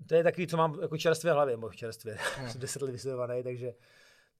to 0.07 0.15
je 0.15 0.23
takový, 0.23 0.47
co 0.47 0.57
mám 0.57 0.81
jako 0.81 0.97
čerstvě 0.97 1.31
v 1.31 1.35
hlavě, 1.35 1.53
nebo 1.57 1.73
čerstvě, 1.73 2.17
jsem 2.47 2.61
deset 2.61 2.81
let 2.81 2.91
vysledovaný, 2.91 3.43
takže, 3.43 3.73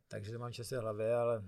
takže 0.07 0.31
to 0.31 0.39
mám 0.39 0.53
čerstvě 0.53 0.79
v 0.79 0.81
hlavě, 0.81 1.15
ale 1.15 1.43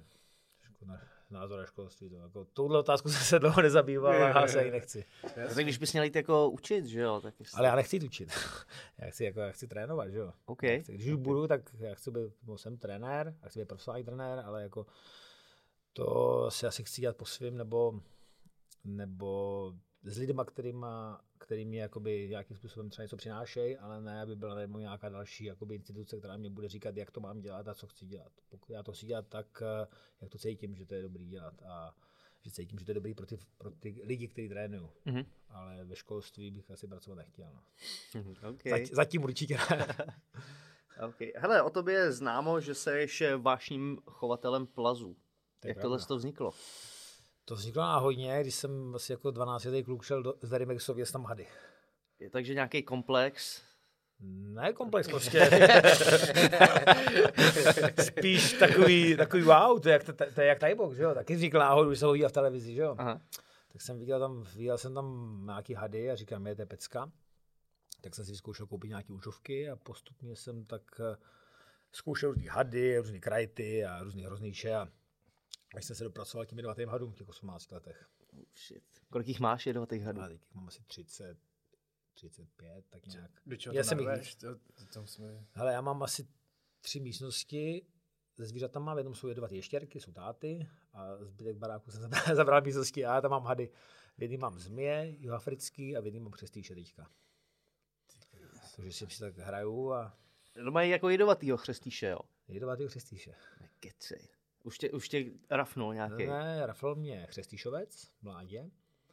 na, 0.86 1.02
názor 1.32 1.60
na 1.60 1.66
školství, 1.66 2.10
to 2.10 2.16
jako, 2.16 2.46
touhle 2.46 2.80
otázku 2.80 3.10
jsem 3.12 3.24
se 3.24 3.40
dlouho 3.40 3.62
nezabýval 3.62 4.24
a 4.24 4.28
já 4.28 4.48
se 4.48 4.62
ani 4.62 4.72
nechci. 4.72 5.06
No, 5.24 5.56
tak 5.56 5.64
když 5.64 5.78
bys 5.78 5.94
měl 5.94 6.04
jít 6.04 6.16
jako 6.16 6.50
učit, 6.50 6.86
že 6.86 7.02
jo? 7.02 7.22
Tak 7.22 7.40
jestli... 7.40 7.58
Ale 7.58 7.68
já 7.68 7.76
nechci 7.76 7.96
jít 7.96 8.04
učit. 8.04 8.30
já 8.98 9.10
chci, 9.10 9.24
jako, 9.24 9.40
já 9.40 9.52
chci 9.52 9.68
trénovat, 9.68 10.10
že 10.10 10.18
jo. 10.18 10.34
OK. 10.46 10.64
Já 10.64 10.80
chci, 10.80 10.94
když 10.94 11.08
už 11.08 11.16
budu, 11.16 11.48
tak 11.48 11.62
já 11.80 11.96
chci 11.96 12.12
být, 12.12 12.34
nebo 12.42 12.58
jsem 12.58 12.78
trenér, 12.78 13.36
já 13.44 13.50
chci 13.50 13.60
být 13.60 13.68
profesionální 13.68 14.06
trenér, 14.06 14.40
ale 14.46 14.64
jako 14.64 14.86
to 15.94 16.46
si 16.52 16.68
asi 16.68 16.84
chci 16.84 17.02
dělat 17.02 17.18
po 17.18 17.26
svým, 17.26 17.58
nebo, 17.58 18.00
nebo 18.84 19.74
s 20.04 20.18
lidma, 20.18 20.46
kterýma, 20.46 21.22
který 21.38 21.66
mě 21.66 21.82
jakoby 21.82 22.28
nějakým 22.30 22.58
způsobem 22.58 22.90
třeba 22.90 23.04
něco 23.04 23.18
přinášejí, 23.18 23.78
ale 23.78 24.02
ne, 24.02 24.22
aby 24.22 24.36
byla 24.36 24.56
nebo 24.56 24.80
nějaká 24.80 25.10
další 25.10 25.46
jakoby 25.46 25.76
instituce, 25.76 26.18
která 26.18 26.38
mě 26.38 26.50
bude 26.50 26.70
říkat, 26.70 26.98
jak 26.98 27.12
to 27.12 27.20
mám 27.20 27.42
dělat 27.42 27.68
a 27.68 27.74
co 27.74 27.88
chci 27.88 28.06
dělat. 28.06 28.32
Pokud 28.50 28.74
já 28.74 28.84
to 28.84 28.92
chci 28.92 29.06
dělat 29.06 29.26
tak, 29.30 29.64
eh, 29.84 29.88
jak 30.22 30.32
to 30.32 30.38
cítím, 30.38 30.76
že 30.76 30.86
to 30.86 30.96
je 30.96 31.02
dobrý 31.02 31.28
dělat 31.28 31.64
a 31.64 31.96
že 32.42 32.52
cítím, 32.52 32.80
že 32.80 32.86
to 32.86 32.92
je 32.92 32.96
dobrý 32.96 33.14
pro 33.14 33.26
ty, 33.26 33.38
pro 33.58 33.72
ty 33.72 34.02
lidi, 34.04 34.28
kteří 34.28 34.50
trénují. 34.50 34.90
Mhm. 35.06 35.26
Ale 35.50 35.86
ve 35.86 35.96
školství 35.96 36.52
bych 36.52 36.72
asi 36.72 36.88
pracovat 36.88 37.16
nechtěl. 37.16 37.52
No. 37.54 37.62
Mhm, 38.22 38.36
OK. 38.50 38.62
Zat, 38.70 38.82
zatím 38.92 39.24
určitě 39.24 39.58
ne. 39.70 39.88
OK. 41.08 41.18
Hele, 41.36 41.62
o 41.62 41.70
tobě 41.70 41.96
je 41.96 42.12
známo, 42.12 42.62
že 42.62 42.76
jsi 42.76 43.08
vášním 43.38 43.98
chovatelem 44.06 44.68
plazů. 44.68 45.18
Jak 45.66 45.82
tohle 45.82 46.00
to 46.08 46.18
vzniklo? 46.18 46.52
To 47.52 47.56
vzniklo 47.56 47.82
náhodně, 47.82 48.42
když 48.42 48.56
jsem 48.56 48.96
asi 48.96 49.12
jako 49.12 49.32
12 49.32 49.66
letý 49.66 49.84
kluk 49.84 50.04
šel 50.04 50.24
do, 50.24 50.34
z 50.42 50.50
Verimexově 50.50 51.06
tam 51.06 51.26
hady. 51.26 51.48
Je 52.20 52.30
takže 52.30 52.54
nějaký 52.54 52.84
komplex? 52.84 53.62
Ne 54.20 54.74
komplex 54.74 55.08
prostě. 55.12 55.50
Spíš 58.04 58.54
takový, 58.54 59.18
takový 59.18 59.44
wow, 59.44 59.80
to 59.80 59.90
je 59.90 59.94
jak, 59.94 60.04
to, 60.04 60.14
to 60.14 60.42
je 60.42 60.48
jak 60.48 60.60
tajbox, 60.60 60.96
že 60.96 61.04
jo? 61.04 61.14
Taky 61.14 61.36
vznikl 61.36 61.60
náhodou, 61.60 61.94
že 61.94 62.00
se 62.00 62.06
ho 62.06 62.12
viděl 62.12 62.30
v 62.30 62.32
televizi, 62.32 62.74
že 62.74 62.82
jo? 62.82 62.96
Aha. 62.98 63.22
Tak 63.72 63.82
jsem 63.82 64.00
viděl 64.00 64.20
tam, 64.20 64.44
viděl 64.56 64.78
jsem 64.78 64.94
tam 64.94 65.40
nějaký 65.46 65.74
hady 65.74 66.12
a 66.12 66.16
říkám, 66.16 66.48
je 66.48 66.56
to 66.56 66.62
je 66.62 66.66
pecka. 66.66 67.12
Tak 68.02 68.16
jsem 68.16 68.26
si 68.26 68.36
zkoušel 68.36 68.68
koupit 68.68 68.88
nějaké 68.88 69.14
užovky 69.14 69.70
a 69.70 69.76
postupně 69.76 70.36
jsem 70.36 70.66
tak 70.66 70.82
eh, 71.00 71.16
zkoušel 71.92 72.30
různý 72.30 72.48
hady, 72.48 72.98
různý 72.98 73.20
krajty 73.20 73.86
a 73.86 74.04
různý 74.04 74.24
hrozníče 74.24 74.76
a 74.76 74.88
až 75.76 75.86
jsem 75.86 75.96
se 75.96 76.04
dopracoval 76.04 76.46
k 76.46 76.50
těm 76.50 76.58
jedovatým 76.58 76.90
hadům 76.90 77.12
v 77.12 77.16
těch 77.16 77.30
18 77.30 77.72
letech. 77.72 78.10
Oh, 78.34 78.40
shit. 78.68 78.84
Kolik 79.10 79.28
jich 79.28 79.40
máš 79.40 79.66
jedovatých 79.66 80.04
hadů? 80.04 80.22
Teď 80.22 80.32
jich 80.32 80.56
mám 80.56 80.68
asi 80.68 80.84
30, 80.84 81.38
35, 82.14 82.86
tak 82.90 83.08
nějak. 83.08 83.32
Do 83.46 83.58
čeho 83.58 83.76
Já 83.76 83.84
to 83.84 83.90
jsem 83.90 84.00
jich 84.00 84.08
narveš? 84.08 84.36
To, 84.36 84.56
to, 84.56 84.86
to 84.94 85.08
jsme... 85.08 85.46
Hele, 85.52 85.74
já 85.74 85.82
mám 85.82 86.04
asi 86.04 86.28
tři 86.82 87.00
místnosti 87.00 87.86
se 88.36 88.46
zvířatama, 88.46 88.94
v 88.94 88.98
jednom 88.98 89.16
jsou 89.16 89.28
jedovaté 89.28 89.56
ještěrky, 89.56 90.00
jsou 90.00 90.12
táty 90.12 90.68
a 90.94 91.18
zbytek 91.26 91.58
baráku 91.58 91.92
jsem 91.92 92.02
zabral, 92.02 92.36
zabral 92.36 92.62
místnosti 92.62 93.06
a 93.06 93.16
já 93.16 93.22
tam 93.22 93.32
mám 93.32 93.44
hady. 93.44 93.70
V 94.18 94.22
jednom 94.22 94.40
mám 94.40 94.60
zmije, 94.60 95.06
jihoafrický 95.10 95.98
a 95.98 96.02
v 96.02 96.06
jednom 96.06 96.24
mám 96.24 96.32
přestýše 96.32 96.76
teďka. 96.76 97.10
Takže 98.76 98.92
si 98.92 99.20
tak 99.20 99.38
hraju 99.38 99.94
a 99.94 100.18
No 100.64 100.72
mají 100.72 100.92
jako 100.92 101.10
jedovatýho 101.10 101.58
chřestíše, 101.58 102.08
jo? 102.08 102.20
jedovatý 102.48 102.88
přestýše. 102.88 103.36
Nekecej. 103.62 104.28
Už 104.64 104.78
tě, 104.78 104.92
už 104.92 105.10
tě 105.10 105.32
rafnul 105.50 105.94
nějaký. 105.94 106.26
Ne, 106.26 106.66
rafl 106.66 106.96
mě 106.96 107.26
přestýšovec, 107.30 108.12
mládě. 108.22 108.72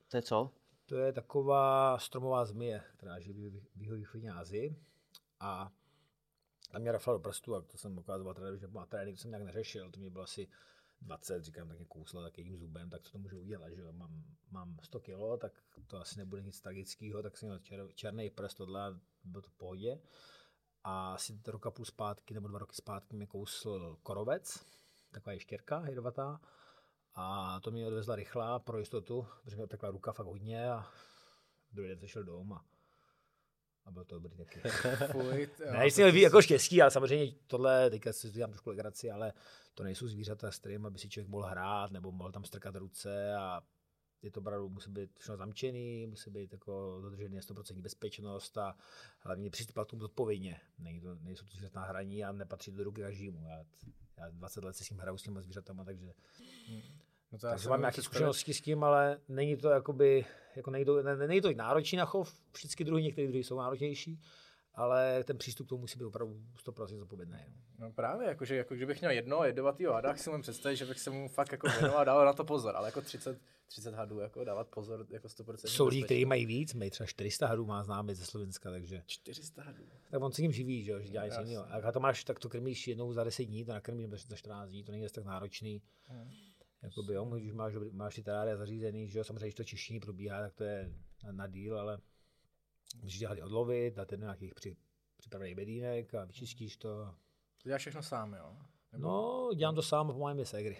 To 0.09 0.17
je 0.17 0.23
co? 0.23 0.51
To 0.87 0.97
je 0.97 1.13
taková 1.13 1.99
stromová 1.99 2.45
zmije, 2.45 2.85
která 2.97 3.21
živí 3.21 3.51
v 3.51 3.83
jihovýchodní 3.83 4.31
Asii. 4.31 4.77
A 5.41 5.73
tam 6.73 6.83
mě 6.83 6.93
rafla 6.93 7.13
do 7.13 7.19
prstu, 7.19 7.55
a 7.55 7.61
to 7.63 7.79
jsem 7.79 7.99
ukázal 7.99 8.35
trenéru, 8.35 8.57
že 8.57 8.67
má 8.67 8.87
trénink, 8.87 9.17
to 9.19 9.23
jsem 9.23 9.31
nějak 9.31 9.45
neřešil, 9.45 9.91
to 9.91 10.01
mě 10.01 10.11
bylo 10.11 10.25
asi 10.25 10.49
20, 11.03 11.45
říkám, 11.45 11.69
tak 11.69 11.77
mě 11.77 11.87
kouslo 11.87 12.23
tak 12.23 12.39
jedním 12.39 12.59
zubem, 12.59 12.91
tak 12.91 13.03
co 13.03 13.13
to 13.13 13.19
můžu 13.19 13.41
udělat, 13.41 13.71
že 13.71 13.81
jo? 13.81 13.93
Mám, 13.93 14.25
mám 14.51 14.77
100 14.83 15.01
kilo, 15.01 15.37
tak 15.37 15.53
to 15.87 16.01
asi 16.01 16.19
nebude 16.19 16.43
nic 16.43 16.61
tragického, 16.61 17.23
tak 17.23 17.37
jsem 17.37 17.49
měl 17.49 17.59
čer, 17.59 17.89
černý 17.95 18.31
prst, 18.31 18.57
tohle, 18.57 19.01
bylo 19.25 19.43
to 19.43 19.51
v 19.51 19.55
pohodě. 19.55 20.01
A 20.85 21.15
asi 21.15 21.41
roka 21.47 21.71
půl 21.71 21.85
zpátky, 21.85 22.35
nebo 22.35 22.49
dva 22.49 22.59
roky 22.59 22.77
zpátky 22.77 23.17
mě 23.17 23.27
kousl 23.27 23.99
korovec, 24.03 24.65
taková 25.11 25.33
ještěrka 25.33 25.85
jedovatá. 25.89 26.41
A 27.15 27.61
to 27.61 27.71
mě 27.71 27.87
odvezla 27.87 28.17
rychlá 28.17 28.59
pro 28.59 28.79
jistotu, 28.79 29.27
protože 29.43 29.57
mi 29.57 29.65
opekla 29.65 29.91
ruka 29.91 30.13
fakt 30.13 30.27
hodně 30.27 30.71
a 30.71 30.87
druhý 31.73 31.89
den 31.89 31.99
jsem 31.99 32.09
šel 32.09 32.25
domů 32.25 32.55
a, 32.55 32.65
a 33.85 33.91
bylo 33.91 34.05
to 34.05 34.19
dobrý 34.19 34.39
taky. 34.39 34.61
Fuj, 35.13 35.49
ne, 35.73 35.85
to 35.85 35.91
jsem 35.91 36.05
měl 36.05 36.13
jsi- 36.13 36.21
jako 36.21 36.43
štěstí, 36.43 36.83
ale 36.83 36.91
samozřejmě 36.91 37.33
tohle, 37.47 37.91
teďka 37.91 38.13
si 38.13 38.31
dělám 38.31 38.51
trošku 38.51 38.71
legraci, 38.71 39.11
ale 39.11 39.33
to 39.75 39.83
nejsou 39.83 40.09
zvířata, 40.09 40.51
s 40.51 40.59
kterými 40.59 40.91
by 40.91 40.99
si 40.99 41.09
člověk 41.09 41.29
mohl 41.29 41.47
hrát, 41.47 41.91
nebo 41.91 42.13
mohl 42.13 42.33
tam 42.33 42.45
strkat 42.45 42.77
ruce 42.77 43.35
a 43.35 43.63
je 44.23 44.31
to 44.31 44.41
opravdu, 44.41 44.69
musí 44.69 44.91
být 44.91 45.19
všechno 45.19 45.37
zamčený, 45.37 46.07
musí 46.07 46.31
být 46.31 46.53
jako 46.53 46.99
dodržený 47.03 47.39
100% 47.39 47.83
bezpečnost 47.83 48.59
a 48.59 48.77
hlavně 49.21 49.51
přistupovat 49.51 49.89
k 49.89 49.91
tomu 49.91 50.03
zodpovědně. 50.03 50.61
Není 50.79 51.01
to, 51.01 51.15
nejsou 51.15 51.45
to 51.47 51.51
zvířata 51.51 51.81
na 51.81 51.87
hraní 51.87 52.25
a 52.25 52.33
nepatří 52.33 52.73
do 52.73 52.85
ruky 52.85 53.01
každému. 53.01 53.47
Já, 54.19 54.25
já 54.25 54.31
20 54.31 54.64
let 54.64 54.77
se 54.77 54.85
s 54.85 54.91
ním 54.91 54.99
hraju 54.99 55.19
s 55.19 55.23
těma 55.23 55.41
zvířatama, 55.41 55.85
takže 55.85 56.12
No 57.33 57.39
to 57.39 57.49
takže 57.49 57.69
mám 57.69 57.81
nějaké 57.81 58.03
zkušenosti 58.03 58.55
s 58.55 58.61
tím, 58.61 58.85
ale 58.85 59.21
není 59.29 59.57
to 59.57 59.69
jakoby, 59.69 60.27
jako 60.57 60.71
není 60.71 60.85
to, 60.85 61.03
ne, 61.03 61.16
není 61.16 61.41
to 61.41 61.53
náročný 61.53 61.99
na 61.99 62.05
chov, 62.05 62.41
všichni 62.53 62.85
druhy, 62.85 63.03
některé 63.03 63.29
druhy 63.29 63.45
jsou 63.45 63.59
náročnější, 63.59 64.21
ale 64.79 65.24
ten 65.24 65.39
přístup 65.39 65.66
k 65.66 65.68
tomu 65.68 65.81
musí 65.81 65.99
být 65.99 66.05
opravdu 66.05 66.41
100% 66.66 66.99
zodpovědný. 66.99 67.39
No 67.79 67.93
právě, 67.93 68.29
jakože, 68.29 68.57
jako 68.57 68.74
kdybych 68.74 69.01
měl 69.01 69.11
jedno 69.11 69.45
jedovatýho 69.45 69.93
hada, 69.93 70.09
tak 70.09 70.18
si 70.18 70.31
můžu 70.31 70.43
představit, 70.43 70.76
že 70.76 70.87
bych 70.87 71.01
se 71.01 71.11
mu 71.11 71.29
fakt 71.29 71.53
jako 71.53 71.68
věnoval 71.68 71.99
a 71.99 72.05
dával 72.05 72.26
na 72.26 72.33
to 72.33 72.45
pozor, 72.45 72.76
ale 72.76 72.89
jako 72.89 73.01
30, 73.01 73.41
30 73.68 73.95
hadů, 73.95 74.18
jako 74.18 74.45
dávat 74.45 74.68
pozor 74.68 75.07
jako 75.11 75.29
100%. 75.29 75.66
Jsou 75.66 75.87
lidi, 75.87 76.03
kteří 76.03 76.24
mají 76.24 76.47
víc, 76.47 76.74
mají 76.74 76.91
třeba 76.91 77.07
400 77.07 77.47
hadů, 77.47 77.66
má 77.66 77.85
známý 77.85 78.14
ze 78.14 78.26
Slovenska, 78.26 78.70
takže 78.70 79.03
400 79.07 79.62
hadů. 79.62 79.85
tak 80.11 80.22
on 80.22 80.33
se 80.33 80.43
tím 80.43 80.53
živí, 80.53 80.85
že, 80.85 80.93
jo, 80.93 81.01
že 81.01 81.09
dělá 81.09 81.24
něco 81.24 81.41
jiného. 81.41 81.66
A 81.87 81.93
to 81.93 82.01
máš, 82.01 82.24
tak 82.24 82.39
to 82.39 82.49
krmíš 82.49 82.89
jednou 82.89 83.12
za 83.12 83.24
10 83.24 83.45
dní, 83.45 83.64
to 83.64 83.72
nakrmíš 83.72 84.09
za 84.29 84.37
14 84.37 84.70
dní, 84.70 84.85
to 84.85 84.93
není 84.93 85.07
tak 85.09 85.24
náročný. 85.24 85.83
Hmm. 86.07 86.31
Jakoby, 86.83 87.14
jo, 87.14 87.24
když 87.24 87.53
máš, 87.53 87.74
máš 87.93 88.14
ty 88.14 88.22
terária 88.22 88.57
zařízený, 88.57 89.09
že 89.09 89.18
jo, 89.18 89.24
samozřejmě, 89.24 89.47
když 89.47 89.55
to 89.55 89.64
čištění 89.64 90.01
probíhá, 90.01 90.41
tak 90.41 90.55
to 90.55 90.64
je 90.64 90.93
na, 91.24 91.33
na 91.33 91.47
díl, 91.47 91.81
ale 91.81 91.99
musíš 93.03 93.18
dělat 93.18 93.39
i 93.39 93.43
odlovit, 93.43 93.95
dát 93.95 94.09
ten 94.09 94.20
nějakých 94.20 94.55
při, 94.55 94.76
připravených 95.18 95.57
bedínek 95.57 96.14
a 96.14 96.24
vyčistíš 96.24 96.76
to. 96.76 96.89
To 97.62 97.68
děláš 97.68 97.80
všechno 97.80 98.03
sám, 98.03 98.34
jo? 98.34 98.57
No, 98.97 99.49
dělám 99.57 99.74
to 99.74 99.82
sám, 99.82 100.07
pomáhají 100.07 100.36
mi 100.36 100.47
ségry. 100.47 100.78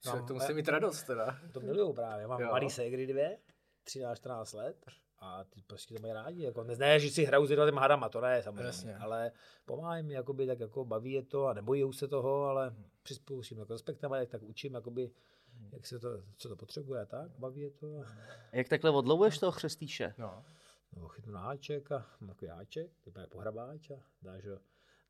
Co, 0.00 0.10
Mám- 0.10 0.26
to 0.26 0.34
musí 0.34 0.52
mít 0.54 0.68
radost 0.68 1.02
teda. 1.02 1.38
To 1.52 1.60
miluju 1.60 1.92
právě. 1.92 2.26
Mám 2.26 2.40
Jo. 2.40 2.48
malý 2.50 2.70
ségry 2.70 3.06
dvě, 3.06 3.38
13-14 3.84 4.54
let 4.56 4.76
a 5.18 5.44
ty 5.44 5.62
prostě 5.66 5.94
to 5.94 6.00
mají 6.00 6.12
rádi. 6.14 6.42
Jako, 6.42 6.64
ne, 6.64 6.76
ne, 6.76 7.00
že 7.00 7.10
si 7.10 7.24
hrajou 7.24 7.46
s 7.46 7.50
jednotlivými 7.50 7.80
hadama, 7.80 8.08
to 8.08 8.20
ne 8.20 8.42
samozřejmě, 8.42 8.66
Jasně. 8.66 8.96
ale 8.96 9.32
pomáhají 9.64 10.02
mi, 10.04 10.14
jakoby, 10.14 10.46
tak 10.46 10.60
jako 10.60 10.84
baví 10.84 11.12
je 11.12 11.22
to 11.22 11.46
a 11.46 11.52
nebojí 11.52 11.92
se 11.92 12.08
toho, 12.08 12.44
ale 12.44 12.74
přizpůsobím 13.02 13.60
jako 13.60 13.72
respektem, 13.72 14.12
jak 14.12 14.28
tak 14.28 14.42
učím, 14.42 14.74
jakoby, 14.74 15.10
jak 15.72 15.86
se 15.86 15.98
to, 15.98 16.08
co 16.36 16.48
to 16.48 16.56
potřebuje 16.56 17.00
a 17.02 17.06
tak, 17.06 17.30
baví 17.38 17.60
je 17.60 17.70
to. 17.70 17.86
A, 17.98 18.56
Jak 18.56 18.68
takhle 18.68 18.90
odlovuješ 18.90 19.38
toho 19.38 19.52
chřestýše? 19.52 20.14
No. 20.18 20.44
No, 20.96 21.08
chytnu 21.08 21.32
na 21.32 21.40
háček 21.40 21.92
a 21.92 22.06
mám 22.20 22.28
takový 22.28 22.48
háček, 22.50 22.90
vypadá 23.06 23.22
jako 23.22 23.38
hrabáč 23.38 23.90
a 23.90 23.94
dáš 24.22 24.44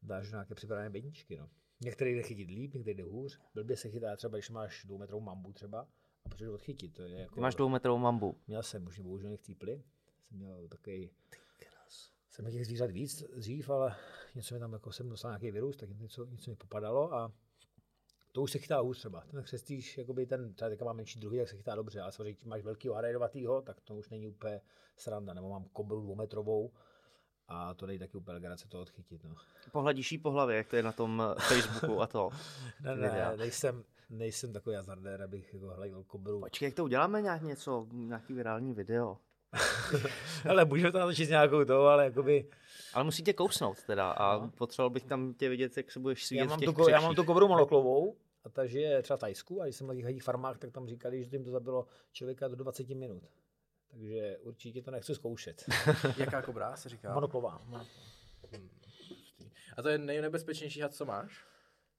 dáš 0.03 0.31
nějaké 0.31 0.55
připravené 0.55 0.91
bedničky. 0.91 1.37
No. 1.37 1.49
Některý 1.81 2.15
jde 2.15 2.23
chytit 2.23 2.49
líp, 2.49 2.75
některý 2.75 2.97
jde 2.97 3.05
hůř. 3.05 3.41
Blbě 3.55 3.77
se 3.77 3.91
chytá 3.91 4.17
třeba, 4.17 4.39
když 4.39 4.51
máš 4.51 4.85
dvoumetrovou 4.85 5.21
mambu 5.21 5.53
třeba 5.53 5.89
a 6.25 6.29
potřebuješ 6.29 6.55
odchytit. 6.55 6.95
To 6.95 7.03
je 7.03 7.21
jako, 7.21 7.35
Ty 7.35 7.41
máš 7.41 7.55
dvoumetrovou 7.55 7.99
mambu. 7.99 8.37
Měl 8.47 8.63
jsem, 8.63 8.87
už 8.87 8.99
mě 8.99 9.05
bohužel 9.05 9.31
nectípli. 9.31 9.83
Jsem 10.29 10.39
měl 10.39 10.69
takový... 10.69 11.11
Jsem 12.31 12.45
měl 12.45 12.53
těch 12.53 12.67
zvířat 12.67 12.91
víc 12.91 13.23
dřív, 13.23 13.71
ale 13.71 13.97
něco 14.35 14.55
mi 14.55 14.61
tam 14.61 14.73
jako 14.73 14.93
jsem 14.93 15.09
dostal 15.09 15.31
nějaký 15.31 15.51
virus, 15.51 15.77
tak 15.77 15.89
něco, 15.99 16.25
něco 16.25 16.51
mi 16.51 16.57
popadalo 16.57 17.15
a 17.15 17.33
to 18.35 18.43
už 18.43 18.51
se 18.51 18.59
chytá 18.59 18.81
hůř 18.81 18.99
třeba. 18.99 19.23
Ten 19.31 19.43
křestíš, 19.43 19.99
jakoby 19.99 20.27
ten, 20.27 20.55
třeba 20.55 20.69
teďka 20.69 20.85
mám 20.85 20.97
menší 20.97 21.21
druhý, 21.21 21.39
tak 21.39 21.49
se 21.49 21.57
chytá 21.57 21.75
dobře, 21.75 22.01
ale 22.01 22.13
samozřejmě, 22.13 22.33
když 22.33 22.45
máš 22.45 22.63
velký 22.63 22.89
harajedovatýho, 22.89 23.63
tak 23.63 23.81
to 23.81 23.95
už 23.95 24.09
není 24.09 24.29
úplně 24.29 24.61
sranda, 24.97 25.35
nebo 25.35 25.49
mám 25.49 25.65
kobru 25.73 26.01
dvoumetrovou 26.01 26.73
a 27.49 27.75
to 27.75 27.87
není 27.87 27.99
taky 27.99 28.17
úplně 28.17 28.35
legrace 28.35 28.69
to 28.69 28.81
odchytit. 28.81 29.25
No. 29.25 29.35
Pohladíš 29.73 30.13
jí 30.13 30.19
po 30.19 30.31
hlavě, 30.31 30.57
jak 30.57 30.69
to 30.69 30.77
je 30.77 30.83
na 30.83 30.93
tom 30.93 31.23
eh, 31.23 31.41
Facebooku 31.41 32.03
a 32.03 32.07
to. 32.07 32.31
Ne, 32.81 32.97
ne, 32.97 33.37
nejsem, 33.37 33.85
nejsem 34.11 34.53
takový 34.53 34.77
hazardér, 34.77 35.23
abych 35.23 35.55
jako 35.55 35.67
hledal 35.67 36.05
kobru. 36.05 36.41
Počkej, 36.41 36.67
jak 36.67 36.75
to 36.75 36.85
uděláme 36.85 37.23
nějak 37.23 37.43
něco, 37.43 37.87
nějaký 37.93 38.33
virální 38.35 38.73
video. 38.73 39.19
Ale 40.49 40.65
můžeme 40.65 40.93
tam 40.93 41.01
natočit 41.01 41.29
nějakou 41.29 41.65
to, 41.65 41.87
ale 41.87 42.05
jakoby, 42.05 42.49
Ale 42.95 43.05
musí 43.05 43.23
tě 43.23 43.33
kousnout 43.33 43.83
teda 43.83 44.11
a 44.11 44.49
potřeboval 44.49 44.91
bych 44.91 45.05
tam 45.05 45.35
tě 45.35 45.49
vidět, 45.49 45.77
jak 45.77 45.91
se 45.91 46.01
budeš 46.01 46.27
svíjet 46.27 46.43
já 46.43 46.49
mám, 46.49 46.61
tu, 46.61 46.89
já 46.89 47.01
mám 47.01 47.15
tu 47.15 47.25
kobru 47.25 47.49
monoklovou 47.49 48.17
a 48.45 48.49
ta 48.49 48.67
žije 48.67 49.03
třeba 49.03 49.17
v 49.17 49.21
Tajsku 49.21 49.61
a 49.61 49.65
když 49.65 49.77
jsem 49.77 49.87
na 49.87 50.13
těch 50.13 50.23
farmách, 50.23 50.59
tak 50.59 50.71
tam 50.73 50.89
říkali, 50.89 51.25
že 51.25 51.37
jim 51.37 51.45
to 51.45 51.51
zabilo 51.51 51.87
člověka 52.13 52.49
do 52.49 52.57
20 52.57 52.89
minut. 52.89 53.23
Takže 53.91 54.39
určitě 54.39 54.83
to 54.83 54.91
nechci 54.91 55.15
zkoušet. 55.15 55.65
Jaká 56.19 56.43
kobra 56.43 56.77
se 56.77 56.89
říká? 56.89 57.15
Monoklová. 57.15 57.67
A 59.77 59.83
to 59.83 59.89
je 59.89 59.99
nejnebezpečnější 59.99 60.81
had, 60.81 60.95
co 60.95 61.05
máš? 61.05 61.45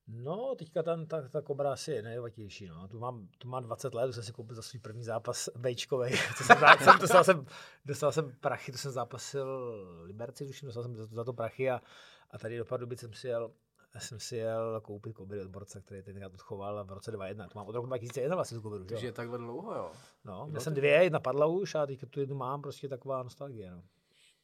No, 0.07 0.55
teďka 0.55 0.83
tam 0.83 1.05
ta, 1.05 1.29
ta 1.29 1.41
kobra 1.41 1.73
asi 1.73 1.91
je 1.91 2.01
nejvatější. 2.01 2.67
No. 2.67 2.87
Tu, 2.87 2.99
mám, 2.99 3.27
tu 3.37 3.47
mám 3.47 3.63
20 3.63 3.93
let, 3.93 4.13
jsem 4.13 4.23
si 4.23 4.33
koupil 4.33 4.55
za 4.55 4.61
svůj 4.61 4.79
první 4.79 5.03
zápas 5.03 5.49
Bčkovej. 5.55 6.11
To 6.37 6.43
jsem, 6.43 6.57
jsem, 6.57 6.99
dostal, 6.99 7.23
jsem, 7.23 7.45
dostal 7.85 8.11
jsem 8.11 8.35
prachy, 8.39 8.71
to 8.71 8.77
jsem 8.77 8.91
zápasil 8.91 9.47
Liberci, 10.03 10.45
tuším, 10.45 10.65
dostal 10.65 10.83
jsem 10.83 10.95
za, 10.95 11.05
za 11.05 11.23
to 11.23 11.33
prachy 11.33 11.71
a, 11.71 11.81
a 12.31 12.37
tady 12.37 12.57
do 12.57 12.65
Pardubic 12.65 12.99
jsem 12.99 13.13
si 13.13 13.27
jel 13.27 13.51
jsem 13.99 14.19
si 14.19 14.35
jel 14.35 14.81
koupit 14.81 15.13
kobry 15.13 15.41
od 15.41 15.47
borce, 15.47 15.81
který 15.81 16.03
tenkrát 16.03 16.33
odchoval 16.33 16.85
v 16.85 16.91
roce 16.91 17.11
2001. 17.11 17.47
To 17.47 17.59
mám 17.59 17.67
od 17.67 17.75
roku 17.75 17.87
2001 17.87 18.35
vlastně 18.35 18.55
tu 18.57 18.61
kobru. 18.61 18.77
že 18.77 18.83
jo? 18.83 18.87
Takže 18.89 19.07
je 19.07 19.11
takhle 19.11 19.37
dlouho, 19.37 19.75
jo. 19.75 19.91
No, 20.25 20.47
měl 20.47 20.61
jsem 20.61 20.73
dvě, 20.73 20.91
jedna 20.91 21.19
padla 21.19 21.45
už 21.45 21.75
a 21.75 21.85
teďka 21.85 22.05
tu 22.05 22.19
jednu 22.19 22.35
mám, 22.35 22.61
prostě 22.61 22.89
taková 22.89 23.23
nostalgie. 23.23 23.71
No. 23.71 23.83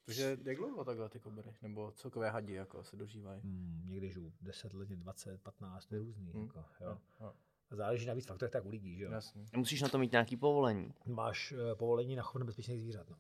Takže 0.06 0.38
jak 0.44 0.58
dlouho 0.58 0.84
takhle 0.84 1.10
ty 1.10 1.20
kobry? 1.20 1.54
Nebo 1.62 1.92
celkové 1.92 2.30
hadi 2.30 2.54
jako 2.54 2.84
se 2.84 2.96
dožívají? 2.96 3.42
Hmm, 3.42 3.84
někdy 3.86 4.10
žiju 4.10 4.34
10 4.42 4.74
let, 4.74 4.90
20, 4.90 5.42
15, 5.42 5.86
to 5.86 5.96
je 5.96 6.00
různý. 6.00 6.32
Hmm. 6.32 6.44
Jako, 6.44 6.60
jo. 6.82 6.98
jo. 7.20 7.34
A 7.72 7.76
záleží 7.76 8.06
na 8.06 8.14
víc 8.14 8.26
faktorech, 8.26 8.52
tak 8.52 8.66
u 8.66 8.70
lidí, 8.70 8.96
že 8.96 9.04
jo. 9.04 9.12
Jasně. 9.12 9.46
Musíš 9.56 9.82
na 9.82 9.90
to 9.90 9.98
mít 9.98 10.12
nějaký 10.12 10.38
povolení. 10.38 10.94
Máš 11.06 11.52
uh, 11.52 11.58
povolení 11.78 12.16
na 12.16 12.24
chov 12.24 12.40
nebezpečných 12.40 12.80
zvířat. 12.80 13.10
No. 13.10 13.16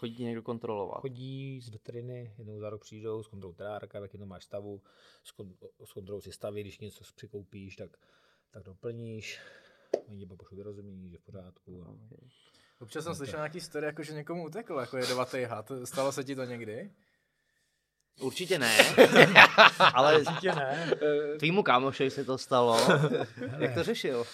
Chodí 0.00 0.24
někdo 0.24 0.42
kontrolovat. 0.42 1.00
Chodí 1.00 1.60
z 1.60 1.68
veteriny, 1.68 2.34
jednou 2.38 2.58
za 2.58 2.70
rok 2.70 2.80
přijdou 2.80 3.22
s 3.22 3.28
kontrolou 3.28 3.54
terárka, 3.54 3.98
jak 3.98 4.12
jednou 4.12 4.26
máš 4.26 4.44
stavu, 4.44 4.82
kontrolou 5.94 6.20
si 6.20 6.32
stavy, 6.32 6.60
když 6.60 6.78
něco 6.78 7.04
přikoupíš, 7.16 7.76
tak, 7.76 7.96
tak 8.50 8.62
doplníš, 8.62 9.40
oni 10.08 10.18
tě 10.18 10.26
pak 10.26 10.38
pošlou 10.38 10.56
vyrozumění, 10.56 11.10
že 11.10 11.18
v 11.18 11.22
pořádku. 11.22 11.84
A... 11.88 11.94
Občas 12.80 13.04
jsem 13.04 13.14
slyšel 13.14 13.38
nějaký 13.38 13.60
story, 13.60 13.86
jako 13.86 14.02
že 14.02 14.12
někomu 14.12 14.44
utekl, 14.44 14.74
jako 14.74 14.96
jedovatý 14.96 15.42
had. 15.42 15.72
Stalo 15.84 16.12
se 16.12 16.24
ti 16.24 16.36
to 16.36 16.44
někdy? 16.44 16.90
Určitě 18.20 18.58
ne, 18.58 18.76
ale 19.94 20.18
Určitě 20.20 20.52
ne. 20.52 20.90
tvýmu 21.38 21.62
kámošovi 21.62 22.10
se 22.10 22.24
to 22.24 22.38
stalo. 22.38 22.78
Jak 23.58 23.74
to 23.74 23.82
řešil? 23.82 24.24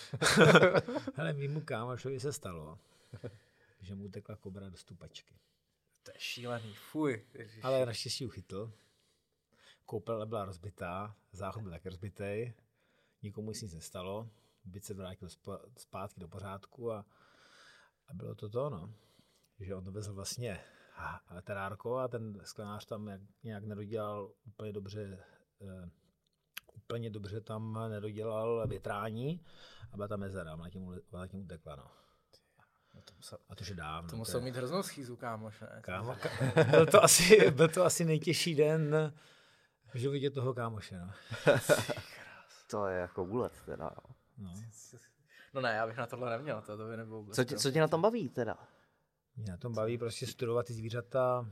Hele, 1.15 1.33
mýmu 1.33 1.61
kámošovi 1.61 2.21
se 2.21 2.33
stalo, 2.33 2.79
že 3.81 3.95
mu 3.95 4.09
tekla 4.09 4.37
kobra 4.37 4.69
do 4.69 4.77
stupačky. 4.77 5.35
To 6.07 6.13
je 6.15 6.21
šílený, 6.21 6.75
fuj. 6.75 7.27
Ježiš. 7.35 7.65
Ale 7.65 7.87
naštěstí 7.87 8.25
ji 8.25 8.31
chytl. 8.31 8.73
Koupele 9.85 10.27
byla 10.27 10.45
rozbitá, 10.45 11.17
záchod 11.33 11.63
byl 11.63 11.71
taky 11.71 11.89
rozbitý, 11.89 12.53
nikomu 13.23 13.51
nic 13.51 13.75
nestalo, 13.75 14.31
byt 14.65 14.85
se 14.85 14.95
vrátil 14.95 15.29
zpátky 15.77 16.21
do 16.21 16.29
pořádku 16.29 16.93
a, 16.93 17.07
a 18.09 18.15
bylo 18.15 18.35
to 18.35 18.49
to, 18.49 18.71
no. 18.71 18.95
Že 19.61 19.75
on 19.75 19.85
to 19.85 19.93
vezl 19.93 20.15
vlastně 20.15 20.61
terárko 21.43 21.97
a 21.97 22.09
ten 22.09 22.41
sklenář 22.45 22.87
tam 22.87 23.09
jak, 23.09 23.21
nějak 23.43 23.65
nedodělal 23.65 24.33
úplně 24.45 24.73
dobře 24.73 25.25
eh, 25.61 25.91
úplně 26.75 27.11
dobře 27.11 27.41
tam 27.41 27.79
nedodělal 27.89 28.67
větrání 28.69 29.41
a 29.93 29.97
byla 29.97 30.09
tam 30.09 30.21
mezera, 30.21 30.55
ona 30.55 30.71
tím, 30.71 31.01
ona 31.11 31.27
tím 31.27 31.41
utekla, 31.41 31.77
no. 31.77 32.06
No 32.97 33.03
to 33.03 33.13
musel, 33.17 33.39
A 33.49 33.55
to, 33.55 33.65
že 33.65 33.75
dávno. 33.75 34.09
to 34.11 34.15
je- 34.15 34.19
musel 34.19 34.41
mít 34.41 34.57
hroznou 34.57 34.83
schýzu, 34.83 35.17
kámoš, 35.17 35.61
ne? 35.61 35.79
Kámo, 35.83 36.13
ka- 36.13 36.71
byl, 36.71 36.87
to 36.87 37.05
asi, 37.05 37.51
byl 37.51 37.69
to 37.69 37.85
asi 37.85 38.05
nejtěžší 38.05 38.55
den 38.55 39.13
v 39.95 39.99
životě 39.99 40.31
toho 40.31 40.55
kámoše. 40.55 40.99
No. 40.99 41.13
To 42.71 42.87
je 42.87 42.99
jako 42.99 43.25
úlet 43.25 43.53
teda. 43.67 43.91
No. 44.39 44.55
No 45.55 45.61
ne, 45.61 45.73
já 45.75 45.87
bych 45.87 45.97
na 45.97 46.07
tohle 46.07 46.31
neměl, 46.31 46.63
to, 46.63 46.77
to 46.77 46.87
by 46.89 46.97
nebylo 46.97 47.19
vůbec 47.23 47.37
Co 47.37 47.45
tě, 47.45 47.57
co 47.59 47.71
tě 47.71 47.81
na 47.81 47.89
tom 47.89 48.03
baví 48.03 48.29
teda? 48.29 48.59
Mě 49.37 49.51
na 49.53 49.57
tom 49.57 49.73
baví 49.75 49.99
prostě 49.99 50.27
studovat 50.27 50.67
ty 50.67 50.73
zvířata. 50.75 51.47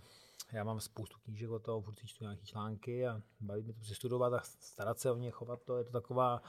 Já 0.53 0.65
mám 0.65 0.81
spoustu 0.81 1.19
knížek 1.19 1.51
o 1.51 1.59
tom, 1.59 1.83
furt 1.83 1.99
si 1.99 2.07
čtu 2.07 2.25
nějaké 2.25 2.45
články 2.47 3.07
a 3.07 3.21
baví 3.41 3.63
mě 3.63 3.73
to 3.73 3.79
prostě 3.79 3.95
studovat 3.95 4.33
a 4.35 4.41
starat 4.43 4.99
se 4.99 5.11
o 5.11 5.17
ně, 5.17 5.31
chovat 5.31 5.63
to. 5.63 5.79
Je 5.79 5.85
to 5.85 5.93
taková, 5.93 6.43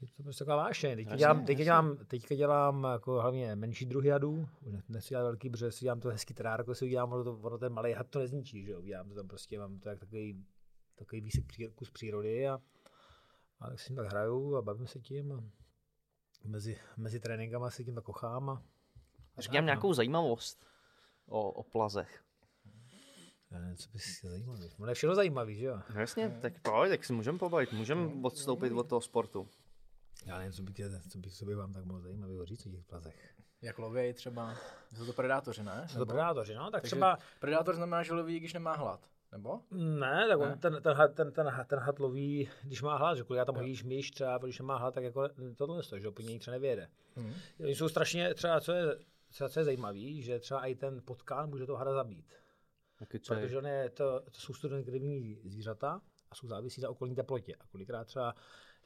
je 0.00 0.08
to 0.16 0.22
prostě 0.22 0.44
taková 0.44 0.56
vášeň. 0.56 0.96
Teďka 0.96 1.16
dělám, 1.16 1.44
teďka 1.44 1.64
dělám, 1.64 1.96
teďka 1.96 2.34
dělám 2.34 2.86
jako 2.92 3.20
hlavně 3.20 3.56
menší 3.56 3.86
druhy 3.86 4.10
ne- 4.62 4.82
nechci 4.88 5.08
dělat 5.08 5.22
velký, 5.22 5.50
protože 5.50 5.72
si 5.72 5.84
dělám 5.84 6.00
to 6.00 6.08
hezký 6.08 6.34
terárko, 6.34 6.74
si 6.74 6.84
udělám, 6.84 7.12
ono, 7.12 7.24
to, 7.24 7.32
ono 7.32 7.58
ten 7.58 7.72
malý 7.72 7.92
had 7.92 8.08
to 8.08 8.18
nezničí, 8.18 8.64
že 8.64 8.70
jo, 8.70 8.80
udělám 8.80 9.08
to 9.08 9.14
tam 9.14 9.28
prostě, 9.28 9.58
mám 9.58 9.78
to 9.78 9.88
jak 9.88 10.00
takový, 10.00 10.44
takový 10.94 11.20
výsek 11.20 11.44
kus 11.74 11.90
přírody 11.90 12.48
a, 12.48 12.60
a 13.60 13.68
tak 13.68 13.80
si 13.80 13.86
tím 13.86 13.96
tak 13.96 14.06
hraju 14.06 14.56
a 14.56 14.62
bavím 14.62 14.86
se 14.86 15.00
tím 15.00 15.32
a 15.32 15.42
mezi, 16.44 16.78
mezi 16.96 17.20
tréninkama 17.20 17.70
si 17.70 17.84
tím 17.84 17.94
tak 17.94 18.04
kochám 18.04 18.50
a, 18.50 18.62
a 19.36 19.42
Říkám 19.42 19.64
nějakou 19.64 19.92
zajímavost 19.92 20.66
o, 21.26 21.52
o 21.52 21.62
plazech. 21.62 22.24
Já 23.50 23.58
nevím, 23.58 23.76
co 23.76 23.90
bys 23.90 24.22
zajímavý. 24.22 24.70
Ono 24.78 24.88
je 24.88 24.94
všechno 24.94 25.14
zajímavý, 25.14 25.56
že 25.56 25.64
jo? 25.64 25.80
No 25.94 26.00
jasně, 26.00 26.38
tak 26.42 26.60
pojď, 26.60 26.90
tak 26.90 27.04
si 27.04 27.12
můžeme 27.12 27.38
pobavit, 27.38 27.72
můžeme 27.72 28.10
odstoupit 28.22 28.72
od 28.72 28.88
toho 28.88 29.00
sportu. 29.00 29.48
Já 30.26 30.38
nevím, 30.38 30.52
co 30.52 30.62
bych, 30.62 30.76
co 31.08 31.18
bych, 31.18 31.32
co 31.34 31.44
bych 31.44 31.56
vám 31.56 31.72
tak 31.72 31.84
mohl 31.84 32.00
zajímavého 32.00 32.44
říct 32.44 32.66
o 32.66 32.70
těch 32.70 32.84
plazech. 32.84 33.34
Jak 33.62 33.78
lověj 33.78 34.14
třeba. 34.14 34.54
Jsou 34.96 35.06
to 35.06 35.12
predátoři, 35.12 35.62
ne? 35.62 35.86
Jsou 35.88 35.98
to 35.98 36.06
predátoři, 36.06 36.54
no? 36.54 36.70
Tak 36.70 36.82
Takže 36.82 36.96
třeba... 36.96 37.18
Predátor 37.40 37.74
znamená, 37.74 38.02
že 38.02 38.12
loví, 38.12 38.40
když 38.40 38.52
nemá 38.52 38.74
hlad. 38.74 39.10
Nebo? 39.32 39.60
Ne, 39.70 40.26
tak 40.28 40.38
on, 40.40 40.48
Ne? 40.48 40.56
ten, 40.56 40.82
ten, 40.82 40.96
ten, 41.14 41.32
ten, 41.32 41.46
had- 41.46 41.66
ten 41.66 41.78
had 41.78 41.98
loví, 41.98 42.48
když 42.62 42.82
má 42.82 42.96
hlad, 42.96 43.16
že 43.16 43.24
kolikrát 43.24 43.44
tam 43.44 43.54
hodíš 43.54 43.84
myš 43.84 44.10
třeba, 44.10 44.38
když 44.38 44.58
nemá 44.58 44.76
hlad, 44.76 44.94
tak 44.94 45.04
jako 45.04 45.28
tohle 45.56 45.82
stojí, 45.82 46.02
že 46.02 46.08
něj 46.22 46.38
třeba 46.38 46.52
nevěde. 46.52 46.88
Mhm. 47.16 47.34
Oni 47.60 47.74
jsou 47.74 47.88
strašně, 47.88 48.34
třeba 48.34 48.60
co 48.60 48.72
je, 48.72 48.96
třeba 49.28 49.48
co 49.48 49.60
je 49.60 49.64
zajímavý, 49.64 50.22
že 50.22 50.38
třeba 50.38 50.66
i 50.66 50.74
ten 50.74 51.02
potkán 51.04 51.48
může 51.50 51.66
toho 51.66 51.78
hada 51.78 51.94
zabít. 51.94 52.34
Taky 52.98 53.20
co 53.20 53.34
Protože 53.34 53.54
je? 53.54 53.58
on 53.58 53.66
je, 53.66 53.90
to, 53.90 54.20
to 54.20 54.40
jsou 54.40 54.54
studenkrevní 54.54 55.38
zvířata 55.44 56.00
a 56.30 56.34
jsou 56.34 56.46
závisí 56.46 56.80
na 56.80 56.88
okolní 56.88 57.14
teplotě. 57.14 57.54
A 57.54 57.66
kolikrát 57.66 58.04
třeba 58.04 58.34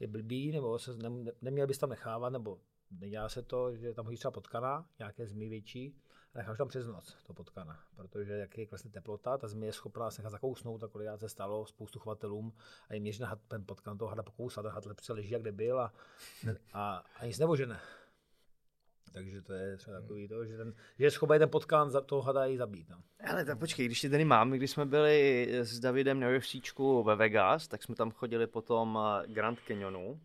je 0.01 0.07
blbý, 0.07 0.53
nebo 0.53 0.79
se 0.79 0.97
ne, 0.97 1.11
ne, 1.11 1.33
neměl 1.43 1.67
bys 1.67 1.79
tam 1.79 1.91
nechávat, 1.91 2.33
nebo 2.33 2.61
nedělá 2.91 3.29
se 3.29 3.43
to, 3.43 3.77
že 3.77 3.95
tam 3.95 4.05
hodíš 4.05 4.19
třeba 4.19 4.31
potkana, 4.31 4.89
nějaké 4.99 5.27
zmy 5.27 5.49
větší, 5.49 5.97
a 6.35 6.39
necháš 6.39 6.59
tam 6.59 6.69
přes 6.69 6.87
noc 6.87 7.17
to 7.27 7.35
potkana. 7.35 7.81
Protože 7.97 8.33
jak 8.33 8.59
je 8.59 8.67
klesne 8.67 8.91
teplota, 8.91 9.39
ta 9.39 9.49
zmy 9.49 9.67
je 9.67 9.73
schopná 9.73 10.11
se 10.11 10.23
nechat 10.23 10.31
zakousnout, 10.31 10.85
a 10.85 10.89
kolikrát 10.89 11.21
se 11.21 11.29
stalo 11.29 11.67
spoustu 11.67 11.99
chovatelům 11.99 12.53
a 12.89 12.95
jim 12.95 13.03
měří 13.03 13.23
na 13.23 13.37
ten 13.49 13.65
potkan 13.65 13.99
toho 13.99 14.09
hada 14.09 14.23
pokousat, 14.23 14.63
ten 14.63 14.73
had 14.73 14.87
lepce 14.87 15.13
leží, 15.13 15.31
jak 15.31 15.43
kde 15.43 15.53
byl 15.53 15.81
a, 15.81 15.95
a, 16.73 17.05
a 17.21 17.27
nic 17.27 17.39
nevožene. 17.39 17.81
Takže 19.15 19.43
to 19.43 19.53
je 19.53 19.77
třeba 19.77 20.01
takový 20.01 20.29
to, 20.29 20.45
že, 20.45 20.57
ten, 20.57 20.75
že 20.99 21.05
je 21.05 21.11
schopný 21.11 21.39
ten 21.39 21.49
potkán 21.49 21.91
za 21.91 22.01
toho 22.01 22.23
hada 22.23 22.47
i 22.47 22.57
zabít. 22.57 22.89
No. 22.89 22.97
Ale 23.31 23.45
tak 23.45 23.59
počkej, 23.59 23.87
když 23.87 24.01
tě 24.01 24.11
tady 24.11 24.25
mám, 24.25 24.51
když 24.51 24.71
jsme 24.71 24.87
byli 24.87 25.49
s 25.53 25.81
Davidem 25.81 26.21
na 26.21 26.29
UFCčku 26.37 27.03
ve 27.03 27.17
Vegas, 27.17 27.69
tak 27.69 27.83
jsme 27.83 27.95
tam 27.95 28.11
chodili 28.11 28.47
po 28.47 28.63
tom 28.63 28.99
eh, 29.01 29.27
Grand 29.27 29.59
Canyonu, 29.67 30.21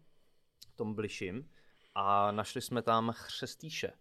tom 0.75 0.93
bližším, 0.93 1.49
a 1.95 2.31
našli 2.31 2.61
jsme 2.61 2.81
tam 2.81 3.11
chřestýše. 3.15 3.91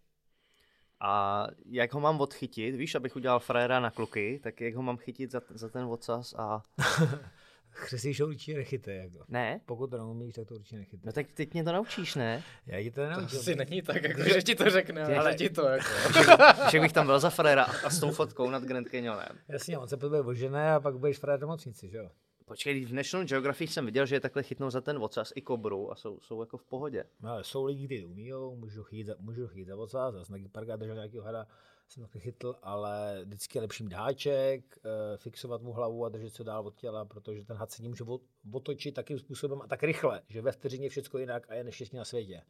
A 1.01 1.47
jak 1.67 1.95
ho 1.95 2.01
mám 2.01 2.21
odchytit, 2.21 2.75
víš, 2.75 2.95
abych 2.95 3.17
udělal 3.17 3.41
frajera 3.41 3.81
na 3.81 3.91
kluky, 3.91 4.41
tak 4.43 4.61
jak 4.61 4.75
ho 4.75 4.83
mám 4.83 4.97
chytit 4.97 5.31
za, 5.31 5.41
za 5.51 5.69
ten 5.69 5.85
odsaz 5.85 6.35
a... 6.39 6.63
Chřestíš 7.71 8.21
ho 8.21 8.27
určitě 8.27 8.55
nechytej. 8.57 8.97
Jako. 8.99 9.25
Ne? 9.29 9.61
Pokud 9.67 9.91
to 9.91 9.99
neumíš, 9.99 10.35
tak 10.35 10.49
to 10.49 10.55
určitě 10.55 10.77
nechytej. 10.77 11.01
No 11.07 11.13
tak 11.13 11.27
teď 11.35 11.53
mě 11.53 11.65
to 11.65 11.73
naučíš, 11.73 12.15
ne? 12.15 12.43
Já 12.67 12.83
ti 12.83 12.91
to 12.91 13.01
nenaučím. 13.01 13.39
Asi 13.39 13.55
není 13.57 13.83
tak, 13.83 14.03
jako, 14.03 14.23
že 14.35 14.43
ti 14.43 14.55
to 14.55 14.71
řekne, 14.71 15.05
ale, 15.05 15.17
Ale- 15.17 15.35
ti 15.35 15.51
to 15.51 15.67
jako. 15.69 15.85
Že 16.71 16.81
bych 16.81 16.93
tam 16.93 17.07
byl 17.07 17.21
za 17.21 17.31
frajera 17.31 17.65
a 17.65 17.91
s 17.91 18.01
tou 18.01 18.11
fotkou 18.11 18.51
nad 18.51 18.63
Grand 18.63 18.89
Canyonem. 18.89 19.39
Jasně, 19.49 19.79
on 19.79 19.89
se 19.89 19.97
bude 19.97 20.21
ožené 20.21 20.73
a 20.73 20.81
pak 20.81 20.99
budeš 20.99 21.19
frajer 21.19 21.39
v 21.39 21.41
nemocnici, 21.41 21.89
že 21.89 21.97
jo? 21.99 22.11
Počkej, 22.45 22.85
v 22.85 22.93
National 22.93 23.27
Geographic 23.27 23.73
jsem 23.73 23.87
viděl, 23.87 24.07
že 24.07 24.17
je 24.17 24.21
takhle 24.21 24.43
chytnou 24.43 24.71
za 24.71 24.81
ten 24.81 24.99
ocas 24.99 25.33
i 25.37 25.43
kobru 25.43 25.93
a 25.93 25.95
jsou, 25.97 26.21
jsou 26.21 26.41
jako 26.41 26.57
v 26.57 26.65
pohodě. 26.65 27.05
No, 27.21 27.31
ale 27.31 27.45
jsou 27.45 27.65
lidi, 27.65 27.87
kteří 27.87 28.03
to 28.03 28.09
umíjou, 28.09 28.57
můžu 28.57 28.83
chytit, 28.85 29.07
za- 29.07 29.15
můžu 29.21 29.47
chytit 29.49 29.67
za 29.69 29.77
ocas, 29.77 30.15
zase 30.15 30.33
na 30.39 30.49
parka 30.53 30.77
držel 30.77 30.95
nějakého 30.95 31.25
hada, 31.25 31.47
jsem 31.89 32.03
taky 32.03 32.21
chytl, 32.21 32.55
ale 32.63 33.21
vždycky 33.25 33.59
je 33.59 33.63
lepší 33.63 33.85
mít 33.85 33.93
háček, 33.93 34.79
eh, 34.79 35.17
fixovat 35.17 35.63
mu 35.63 35.73
hlavu 35.73 36.05
a 36.05 36.09
držet 36.09 36.35
se 36.35 36.45
dál 36.45 36.67
od 36.67 36.77
těla, 36.77 37.05
protože 37.05 37.45
ten 37.45 37.57
had 37.57 37.71
se 37.71 37.83
může 37.83 38.05
otočit 38.53 38.95
takým 38.95 39.19
způsobem 39.19 39.63
a 39.63 39.67
tak 39.67 39.83
rychle, 39.83 40.23
že 40.29 40.43
ve 40.43 40.53
vteřině 40.53 40.87
je 40.87 40.91
všechno 40.91 41.21
jinak 41.21 41.51
a 41.51 41.55
je 41.55 41.65
neštěstí 41.65 41.97
na 41.97 42.05
světě. 42.05 42.43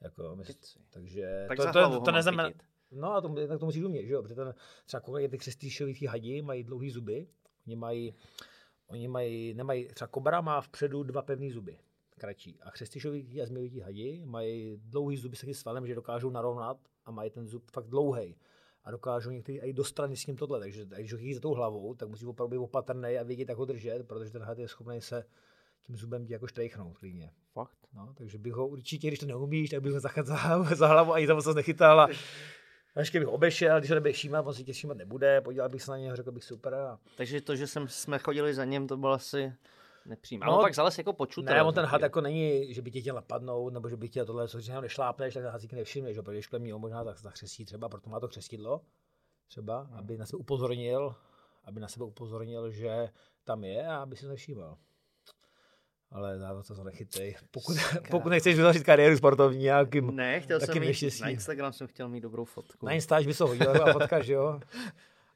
Jako, 0.00 0.36
mysl, 0.36 0.52
takže 0.90 1.46
Tak 1.48 1.56
to, 1.56 1.72
to, 1.72 1.90
to, 1.90 2.00
to 2.00 2.12
neznamená. 2.12 2.50
No 2.92 3.14
a 3.14 3.20
to, 3.20 3.46
tak 3.48 3.60
to 3.60 3.66
musíš 3.66 3.82
umět, 3.82 4.06
že 4.06 4.12
jo? 4.12 4.22
Protože 4.22 4.34
ten, 4.34 4.54
třeba 4.86 5.00
koukej, 5.00 5.28
ty 5.28 5.38
křestýšový 5.38 5.94
ty 5.94 6.06
hadi 6.06 6.42
mají 6.42 6.64
dlouhý 6.64 6.90
zuby, 6.90 7.26
oni 7.66 7.76
mají, 7.76 8.14
oni 8.86 9.08
mají, 9.08 9.54
nemají, 9.54 9.88
třeba 9.88 10.08
kobra 10.08 10.40
má 10.40 10.60
vpředu 10.60 11.02
dva 11.02 11.22
pevné 11.22 11.50
zuby, 11.50 11.78
kratší. 12.18 12.60
A 12.60 12.70
křestýšový 12.70 13.42
a 13.42 13.46
zmijový 13.46 13.80
hadi 13.80 14.22
mají 14.24 14.80
dlouhý 14.84 15.16
zuby 15.16 15.36
s 15.36 15.40
takým 15.40 15.54
svalem, 15.54 15.86
že 15.86 15.94
dokážou 15.94 16.30
narovnat 16.30 16.78
a 17.04 17.10
mají 17.10 17.30
ten 17.30 17.48
zub 17.48 17.70
fakt 17.70 17.86
dlouhý. 17.86 18.36
A 18.84 18.90
dokážou 18.90 19.30
někteří 19.30 19.58
i 19.58 19.72
do 19.72 19.84
strany 19.84 20.16
s 20.16 20.24
tím 20.24 20.36
tohle, 20.36 20.60
takže 20.60 20.84
když 20.84 21.12
ho 21.12 21.18
chytí 21.18 21.34
za 21.34 21.40
tou 21.40 21.54
hlavou, 21.54 21.94
tak 21.94 22.08
musí 22.08 22.26
opravdu 22.26 22.50
být 22.50 22.64
opatrný 22.64 23.18
a 23.18 23.22
vědět, 23.22 23.48
jak 23.48 23.58
ho 23.58 23.64
držet, 23.64 24.08
protože 24.08 24.30
ten 24.30 24.42
had 24.42 24.58
je 24.58 24.68
schopný 24.68 25.00
se 25.00 25.24
tím 25.86 25.96
zubem 25.96 26.26
ti 26.26 26.32
jako 26.32 26.46
štrejchnout 26.46 26.98
klidně. 26.98 27.30
Fakt? 27.52 27.78
No, 27.94 28.14
takže 28.16 28.38
bych 28.38 28.52
ho 28.52 28.68
určitě, 28.68 29.08
když 29.08 29.20
to 29.20 29.26
neumíš, 29.26 29.70
tak 29.70 29.80
bych 29.80 29.92
ho 29.92 30.00
zachat 30.00 30.26
za, 30.26 30.86
hlavu 30.86 31.12
ani 31.12 31.26
tam 31.26 31.42
se 31.42 31.54
nechytal. 31.54 32.00
A 32.00 32.08
a 32.98 33.00
ještě 33.00 33.18
bych 33.18 33.28
obešel, 33.28 33.78
když 33.78 33.90
ho 33.90 33.94
nebudeš 33.94 34.16
všímat, 34.16 34.46
on 34.46 34.54
si 34.54 34.64
tě 34.64 34.72
všímat 34.72 34.96
nebude, 34.96 35.40
podíval 35.40 35.68
bych 35.68 35.82
se 35.82 35.90
na 35.90 35.98
něho, 35.98 36.16
řekl 36.16 36.32
bych 36.32 36.44
super. 36.44 36.74
A... 36.74 36.98
Takže 37.16 37.40
to, 37.40 37.56
že 37.56 37.66
jsem, 37.66 37.88
jsme 37.88 38.18
chodili 38.18 38.54
za 38.54 38.64
ním, 38.64 38.86
to 38.86 38.96
bylo 38.96 39.12
asi 39.12 39.52
nepřímé. 40.08 40.46
No, 40.46 40.52
No, 40.52 40.60
pak 40.62 40.74
zales 40.74 40.98
jako 40.98 41.12
počutil. 41.12 41.54
Ne, 41.54 41.62
on 41.62 41.74
ten 41.74 41.84
had 41.84 42.02
jako 42.02 42.20
není, 42.20 42.74
že 42.74 42.82
by 42.82 42.90
tě 42.90 43.00
chtěl 43.00 43.14
napadnout, 43.14 43.72
nebo 43.72 43.88
že 43.88 43.96
by 43.96 44.08
chtěl 44.08 44.26
tohle, 44.26 44.48
co 44.48 44.58
ho 44.72 44.80
nešlápneš, 44.80 45.34
tak 45.34 45.42
ten 45.42 45.60
si 45.60 45.76
nevšimne, 45.76 46.14
že 46.14 46.22
protože 46.22 46.36
když 46.36 46.46
kolem 46.46 46.64
něho 46.64 46.78
možná 46.78 47.04
tak 47.04 47.18
zachřestí 47.18 47.64
třeba, 47.64 47.88
proto 47.88 48.10
má 48.10 48.20
to 48.20 48.28
křestidlo, 48.28 48.80
třeba, 49.48 49.80
Hmm. 49.82 49.98
aby 49.98 50.18
na 50.18 50.26
sebe 50.26 50.38
upozornil, 50.38 51.14
aby 51.64 51.80
na 51.80 51.88
sebe 51.88 52.04
upozornil, 52.04 52.70
že 52.70 53.08
tam 53.44 53.64
je 53.64 53.86
a 53.86 53.96
aby 53.96 54.16
si 54.16 54.22
to 54.22 54.28
nevšímal. 54.28 54.76
Ale 56.10 56.38
závod 56.38 56.66
to 56.66 56.84
nechytej. 56.84 57.36
Pokud, 57.50 57.76
pokud 58.10 58.28
nechceš 58.28 58.56
vytvořit 58.56 58.82
kariéru 58.84 59.16
sportovní 59.16 59.58
nějakým, 59.58 60.16
Ne, 60.16 60.40
chtěl 60.40 60.60
jsem 60.60 60.74
mít, 60.80 60.86
neštěstí. 60.86 61.22
na 61.22 61.28
Instagram 61.28 61.72
jsem 61.72 61.86
chtěl 61.86 62.08
mít 62.08 62.20
dobrou 62.20 62.44
fotku. 62.44 62.86
Na 62.86 62.92
Instač 62.92 63.26
by 63.26 63.34
se 63.34 63.44
ho 63.44 63.48
hodil 63.48 63.82
a 63.84 63.92
fotka, 63.92 64.22
že 64.22 64.32
jo? 64.32 64.60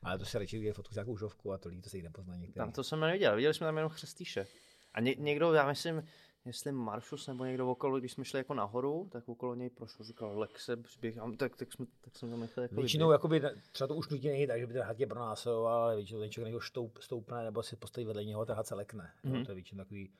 Ale 0.03 0.18
to 0.18 0.24
se 0.24 0.38
radši 0.38 0.59
vidět 0.59 0.72
fotku 0.72 0.92
s 0.92 0.96
nějakou 0.96 1.16
žovku 1.16 1.53
a 1.53 1.59
to 1.59 1.68
lidi 1.68 1.82
to 1.82 1.90
se 1.90 1.96
jich 1.96 2.05
nepozná 2.05 2.36
některý. 2.36 2.55
Tam 2.55 2.72
to 2.72 2.84
jsem 2.84 3.00
neviděl, 3.00 3.36
viděli 3.36 3.55
jsme 3.55 3.66
tam 3.66 3.76
jenom 3.76 3.90
chřestýše. 3.90 4.46
A 4.94 5.00
ně, 5.00 5.14
někdo, 5.18 5.53
já 5.53 5.66
myslím, 5.66 6.09
jestli 6.44 6.72
Maršus 6.72 7.26
nebo 7.26 7.44
někdo 7.44 7.70
okolo, 7.70 7.98
když 7.98 8.12
jsme 8.12 8.24
šli 8.24 8.38
jako 8.38 8.55
nahoru, 8.55 9.09
tak 9.12 9.28
okolo 9.28 9.55
něj 9.55 9.70
prošel, 9.70 10.07
říkal 10.07 10.38
Lexe, 10.38 10.76
přiběh, 10.76 11.14
tak, 11.36 11.57
tak, 11.57 11.72
jsme, 11.72 11.86
tak 12.00 12.16
jsem 12.16 12.30
tam 12.30 12.40
nechal 12.40 12.62
jako 12.62 12.74
Většinou 12.74 13.09
vyběh. 13.09 13.14
jakoby, 13.14 13.40
třeba 13.72 13.88
to 13.88 13.94
už 13.94 14.09
nutně 14.09 14.30
není 14.30 14.46
tak, 14.46 14.61
že 14.61 14.66
by 14.66 14.72
ten 14.72 14.82
had 14.82 14.96
tě 14.96 15.07
pronásledoval, 15.07 15.82
ale 15.82 15.96
většinou 15.96 16.20
ten 16.20 16.30
člověk 16.30 16.62
stoup, 16.62 16.98
stoupne 16.98 17.44
nebo 17.44 17.62
si 17.62 17.76
postaví 17.76 18.07
vedle 18.07 18.24
něho, 18.24 18.46
ten 18.46 18.57
had 18.57 18.66
se 18.66 18.74
lekne. 18.74 19.12
Mm-hmm. 19.24 19.32
Mhm. 19.32 19.44
To 19.44 19.50
je 19.50 19.55
většinou 19.55 19.84
takový, 19.84 20.12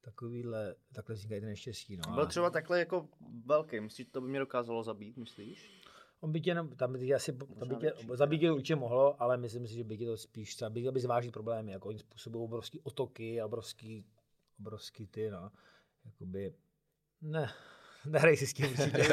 takovýhle, 0.00 0.74
takhle 0.92 1.14
vznikají 1.14 1.40
ty 1.40 1.46
neštěstí. 1.46 1.96
No. 1.96 2.02
Byl 2.02 2.14
ale 2.14 2.26
třeba 2.26 2.50
takhle 2.50 2.78
jako 2.78 3.08
velký, 3.46 3.80
myslíš, 3.80 4.06
že 4.06 4.12
to 4.12 4.20
by 4.20 4.28
mě 4.28 4.38
dokázalo 4.38 4.82
zabít, 4.82 5.16
myslíš? 5.16 5.83
On 6.24 6.32
by 6.32 6.40
tě, 6.40 6.50
jenom- 6.50 6.68
tam 6.76 6.92
by 6.92 7.06
tě 7.06 7.14
asi, 7.14 7.32
tam 7.32 7.68
by 7.68 7.74
tě, 7.76 7.80
větší. 7.80 8.06
zabít 8.14 8.40
tě 8.40 8.52
určitě 8.52 8.76
mohlo, 8.76 9.22
ale 9.22 9.36
myslím 9.36 9.66
si, 9.66 9.74
že 9.74 9.84
by 9.84 9.96
tě 9.98 10.06
to 10.06 10.16
spíš, 10.16 10.54
třeba 10.54 10.70
by, 10.70 10.90
by 10.90 11.00
zvážit 11.00 11.32
problémy, 11.32 11.72
jako 11.72 11.88
oni 11.88 11.98
způsobují 11.98 12.44
obrovský 12.44 12.80
otoky, 12.80 13.40
a 13.40 13.46
obrovský, 13.46 14.06
obrovský 14.60 15.06
ty, 15.06 15.30
no, 15.30 15.50
jakoby, 16.04 16.54
ne, 17.22 17.50
nehraj 18.06 18.36
si 18.36 18.46
s 18.46 18.52
tím 18.54 18.66
určitě. 18.66 19.08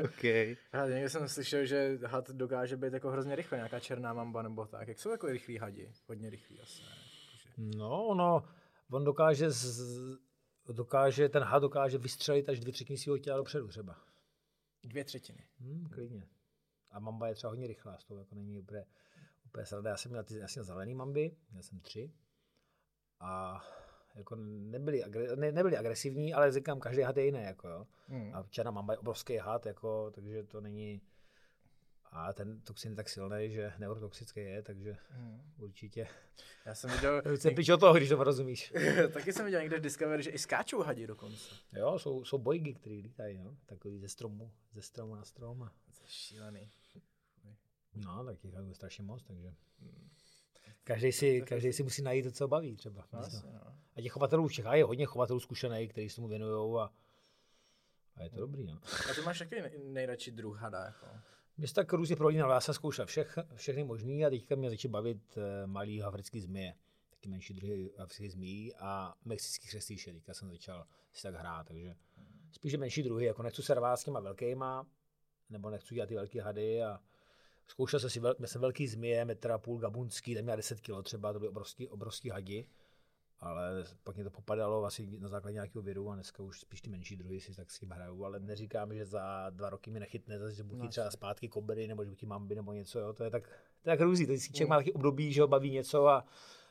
okay. 0.04 0.56
Já 0.72 0.86
někde 0.86 1.08
jsem 1.08 1.28
slyšel, 1.28 1.66
že 1.66 1.98
had 2.06 2.30
dokáže 2.30 2.76
být 2.76 2.92
jako 2.92 3.10
hrozně 3.10 3.36
rychle, 3.36 3.58
nějaká 3.58 3.80
černá 3.80 4.12
mamba 4.12 4.42
nebo 4.42 4.66
tak. 4.66 4.88
Jak 4.88 4.98
jsou 4.98 5.10
jako 5.10 5.26
rychlí 5.26 5.58
hadi? 5.58 5.92
Hodně 6.08 6.30
rychlí 6.30 6.60
asi. 6.60 6.82
Jakože- 6.82 7.78
No, 7.78 8.06
ono, 8.06 8.44
on 8.90 9.04
dokáže, 9.04 9.50
z, 9.50 9.82
dokáže, 10.72 11.28
ten 11.28 11.42
had 11.42 11.58
dokáže 11.62 11.98
vystřelit 11.98 12.48
až 12.48 12.60
dvě 12.60 12.72
třetiny 12.72 12.96
svého 12.96 13.18
těla 13.18 13.36
dopředu 13.36 13.68
třeba. 13.68 13.96
Dvě 14.84 15.04
třetiny. 15.04 15.46
Hmm, 15.58 15.86
klidně. 15.90 16.28
A 16.90 17.00
mamba 17.00 17.28
je 17.28 17.34
třeba 17.34 17.50
hodně 17.50 17.66
rychlá, 17.66 17.98
z 17.98 18.04
toho 18.04 18.20
jako 18.20 18.34
není 18.34 18.58
úplně, 18.58 18.84
úplně 19.46 19.66
sranda. 19.66 19.90
Já 19.90 19.96
jsem 19.96 20.10
měl 20.10 20.24
ty 20.24 20.38
jasně 20.38 20.64
zelený 20.64 20.94
mamby, 20.94 21.36
měl 21.50 21.62
jsem 21.62 21.80
tři. 21.80 22.12
A 23.20 23.60
jako 24.14 24.36
nebyli, 24.36 25.04
agre, 25.04 25.36
ne, 25.36 25.52
nebyli 25.52 25.76
agresivní, 25.76 26.34
ale 26.34 26.52
říkám, 26.52 26.80
každý 26.80 27.02
had 27.02 27.16
je 27.16 27.24
jiný, 27.24 27.42
jako 27.42 27.68
jo. 27.68 27.86
Hmm. 28.06 28.34
A 28.34 28.46
černá 28.50 28.70
mamba 28.70 28.92
je 28.92 28.98
obrovský 28.98 29.36
had, 29.36 29.66
jako, 29.66 30.10
takže 30.10 30.42
to 30.42 30.60
není, 30.60 31.02
a 32.12 32.32
ten 32.32 32.60
toxin 32.60 32.90
je 32.92 32.96
tak 32.96 33.08
silný, 33.08 33.50
že 33.50 33.72
neurotoxický 33.78 34.40
je, 34.40 34.62
takže 34.62 34.96
Hmm. 35.10 35.42
určitě. 35.58 36.06
Já 36.66 36.74
jsem 36.74 36.90
viděl, 36.90 37.22
Se 37.36 37.50
pič 37.50 37.68
o 37.68 37.76
toho, 37.76 37.94
když 37.94 38.08
to 38.08 38.24
rozumíš. 38.24 38.72
taky 39.12 39.32
jsem 39.32 39.44
viděl 39.44 39.60
někde 39.60 39.78
v 39.78 39.82
Discovery, 39.82 40.22
že 40.22 40.30
i 40.30 40.38
skáčou 40.38 40.82
hadi 40.82 41.06
dokonce. 41.06 41.54
Jo, 41.72 41.98
jsou, 41.98 42.24
jsou 42.24 42.38
bojgy, 42.38 42.74
které 42.74 42.94
lítají, 42.94 43.38
no. 43.38 43.56
Takový 43.66 43.98
ze 43.98 44.08
stromu, 44.08 44.52
ze 44.72 44.82
stromu 44.82 45.14
na 45.14 45.24
strom. 45.24 45.62
a- 45.62 45.72
To 45.98 46.02
je 46.02 46.08
šílený. 46.08 46.70
No, 47.94 48.24
tak 48.24 48.38
těch 48.38 48.52
je 48.68 48.74
strašně 48.74 49.04
moc, 49.04 49.22
takže. 49.22 49.54
Každý 50.84 51.12
si, 51.12 51.42
každý 51.42 51.72
si 51.72 51.82
musí 51.82 52.02
najít 52.02 52.22
to, 52.22 52.30
co 52.32 52.48
baví 52.48 52.76
třeba. 52.76 53.04
No, 53.12 53.18
asi, 53.18 53.46
no. 53.46 53.60
A 53.96 54.00
těch 54.02 54.12
chovatelů 54.12 54.48
v 54.48 54.52
Čechách 54.52 54.74
je 54.76 54.84
hodně 54.84 55.06
chovatelů 55.06 55.40
zkušených, 55.40 55.90
kteří 55.90 56.08
se 56.08 56.16
tomu 56.16 56.28
věnují 56.28 56.80
a, 56.80 56.90
a 58.16 58.22
je 58.22 58.30
to 58.30 58.40
dobrý. 58.40 58.64
No. 58.66 58.80
A 59.10 59.14
ty 59.14 59.20
máš 59.20 59.40
jaký 59.40 59.54
nej- 59.54 59.78
nejradši 59.84 60.30
druh 60.30 60.58
hada? 60.60 60.84
Jako? 60.84 61.06
Mě 61.60 61.68
se 61.68 61.74
tak 61.74 61.92
různě 61.92 62.16
provodí, 62.16 62.40
ale 62.40 62.54
já 62.54 62.60
jsem 62.60 62.74
zkoušel 62.74 63.06
všech, 63.06 63.38
všechny 63.54 63.84
možný 63.84 64.26
a 64.26 64.30
teďka 64.30 64.56
mě 64.56 64.70
začíná 64.70 64.92
bavit 64.92 65.38
eh, 65.38 65.66
malý 65.66 66.02
africký 66.02 66.40
zmije. 66.40 66.74
Taky 67.10 67.28
menší 67.28 67.54
druhy 67.54 67.90
afrických 67.98 68.32
zmí 68.32 68.74
a 68.74 69.14
mexický 69.24 69.68
křestýše. 69.68 70.12
Teďka 70.12 70.34
jsem 70.34 70.50
začal 70.50 70.86
si 71.12 71.22
tak 71.22 71.34
hrát, 71.34 71.66
takže 71.66 71.96
spíš 72.52 72.76
menší 72.76 73.02
druhy, 73.02 73.26
jako 73.26 73.42
nechci 73.42 73.62
se 73.62 73.74
rvát 73.74 73.96
s 73.96 74.04
těma 74.04 74.20
velkýma, 74.20 74.86
nebo 75.50 75.70
nechci 75.70 75.94
dělat 75.94 76.06
ty 76.06 76.14
velký 76.14 76.38
hady 76.38 76.82
a 76.82 77.00
zkoušel 77.66 78.00
jsem 78.00 78.10
si, 78.10 78.20
vel, 78.20 78.34
jsem 78.44 78.60
velký 78.60 78.86
zmije, 78.86 79.24
metra 79.24 79.58
půl 79.58 79.78
gabunský, 79.78 80.34
ten 80.34 80.44
měl 80.44 80.56
10 80.56 80.80
kg 80.80 81.02
třeba, 81.02 81.32
to 81.32 81.38
byly 81.38 81.48
obrovský, 81.48 81.88
obrovský 81.88 82.28
hadi, 82.28 82.66
ale 83.40 83.84
pak 84.04 84.14
mě 84.14 84.24
to 84.24 84.30
popadalo 84.30 84.84
asi 84.84 85.18
na 85.18 85.28
základě 85.28 85.54
nějakého 85.54 85.82
viru 85.82 86.10
a 86.10 86.14
dneska 86.14 86.42
už 86.42 86.60
spíš 86.60 86.80
ty 86.80 86.90
menší 86.90 87.16
druhy 87.16 87.40
si 87.40 87.54
tak 87.54 87.70
s 87.70 87.78
tím 87.78 87.90
hraju, 87.90 88.24
ale 88.24 88.40
neříkám, 88.40 88.94
že 88.94 89.06
za 89.06 89.50
dva 89.50 89.70
roky 89.70 89.90
mi 89.90 90.00
nechytne, 90.00 90.38
zase, 90.38 90.54
že 90.54 90.64
budu 90.64 90.78
chtít 90.80 90.88
třeba 90.88 91.10
zpátky 91.10 91.48
kobry 91.48 91.86
nebo 91.86 92.04
že 92.04 92.10
budu 92.10 92.16
chtít 92.16 92.26
mamby 92.26 92.54
nebo 92.54 92.72
něco, 92.72 93.00
jo, 93.00 93.12
to 93.12 93.24
je 93.24 93.30
tak, 93.30 93.42
to 93.82 93.90
je 93.90 93.96
tak 93.96 94.00
různý, 94.00 94.26
to 94.26 94.32
vždycky 94.32 94.52
člověk 94.52 94.68
má 94.70 94.76
taky 94.76 94.92
období, 94.92 95.32
že 95.32 95.42
ho 95.42 95.48
baví 95.48 95.70
něco 95.70 96.08
a, 96.08 96.26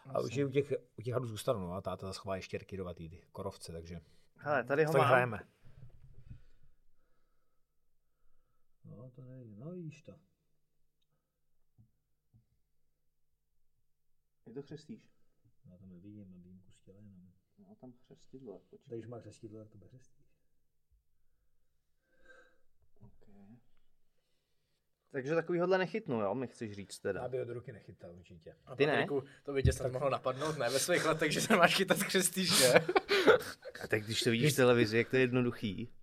a 0.05 0.19
už 0.19 0.37
u 0.37 0.49
těch, 0.49 0.73
u 0.97 1.01
těch 1.01 1.13
hadů 1.13 1.27
zůstanu, 1.27 1.59
no 1.59 1.73
a 1.73 1.81
táta 1.81 2.07
zase 2.07 2.19
chová 2.19 2.39
štěrky 2.39 2.77
dovatý, 2.77 3.09
ty 3.09 3.21
korovce, 3.31 3.71
takže 3.71 4.01
Hele, 4.35 4.63
tady 4.63 4.85
ho 4.85 4.91
tak 4.91 5.01
mám. 5.01 5.07
hrajeme. 5.07 5.39
No, 8.85 9.11
to 9.15 9.21
nejde, 9.21 9.55
no 9.57 9.71
vidíš 9.71 10.01
to. 10.01 10.15
Je 14.45 14.53
to 14.53 14.61
chřestíš? 14.61 15.18
Já 15.71 15.77
tam 15.77 15.89
nevidím, 15.89 16.33
vidím 16.33 16.59
kus 16.59 16.79
těla 16.79 16.97
jenom. 16.97 17.31
No 17.57 17.75
tam 17.75 17.93
chřestidlo, 17.93 18.61
počkej. 18.69 18.97
Když 18.97 19.09
má 19.09 19.19
křestidlo, 19.19 19.59
tak 19.59 19.69
to 19.69 19.77
bude 19.77 19.89
křestit. 19.89 20.25
Okay. 23.01 23.57
Takže 25.11 25.35
takovýhodle 25.35 25.77
nechytnu, 25.77 26.21
jo, 26.21 26.35
mi 26.35 26.47
chceš 26.47 26.71
říct 26.71 26.99
teda. 26.99 27.21
Aby 27.21 27.39
ho 27.39 27.45
do 27.45 27.53
ruky 27.53 27.71
nechytal 27.71 28.15
určitě. 28.15 28.55
A 28.65 28.75
Ty 28.75 28.85
ne? 28.85 28.93
Patriku, 28.93 29.23
to 29.43 29.53
by 29.53 29.63
tě 29.63 29.73
snad 29.73 29.91
mohlo 29.91 30.09
napadnout, 30.09 30.57
ne 30.57 30.69
ve 30.69 30.79
svých 30.79 31.05
letech, 31.05 31.31
že 31.31 31.41
se 31.41 31.55
máš 31.55 31.75
chytat 31.75 32.03
křestýše. 32.03 32.73
A 33.83 33.87
tak 33.87 34.03
když 34.03 34.21
to 34.21 34.29
vidíš 34.29 34.53
v 34.53 34.55
televizi, 34.55 34.97
jak 34.97 35.09
to 35.09 35.15
je 35.15 35.21
jednoduchý. 35.21 35.93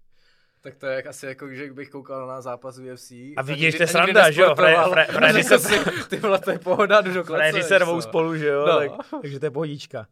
Tak 0.61 0.77
to 0.77 0.87
je 0.87 0.95
jak 0.97 1.07
asi 1.07 1.27
jako, 1.27 1.49
že 1.55 1.73
bych 1.73 1.91
koukal 1.91 2.27
na 2.27 2.41
zápas 2.41 2.79
UFC. 2.79 3.11
A 3.37 3.43
vidíš, 3.43 3.63
nikdy- 3.63 3.79
to 3.79 3.83
je 3.83 3.87
nikdy 3.87 3.87
sranda, 3.87 4.31
že 4.31 4.43
jo? 4.43 4.55
Řekl 5.33 5.49
se- 5.49 5.59
si, 5.59 6.09
ty 6.09 6.17
vole, 6.17 6.39
to 6.39 6.51
je 6.51 6.59
pohoda, 6.59 7.01
jdu 7.01 7.15
do 7.15 7.25
klece. 7.25 7.63
Se 7.63 7.79
rvou 7.79 8.01
spolu, 8.01 8.37
že 8.37 8.47
jo? 8.47 8.67
No. 8.67 8.79
Tak, 8.79 9.07
takže 9.23 9.41
to 9.41 9.47
je 9.47 9.51
pohodička. 9.51 10.07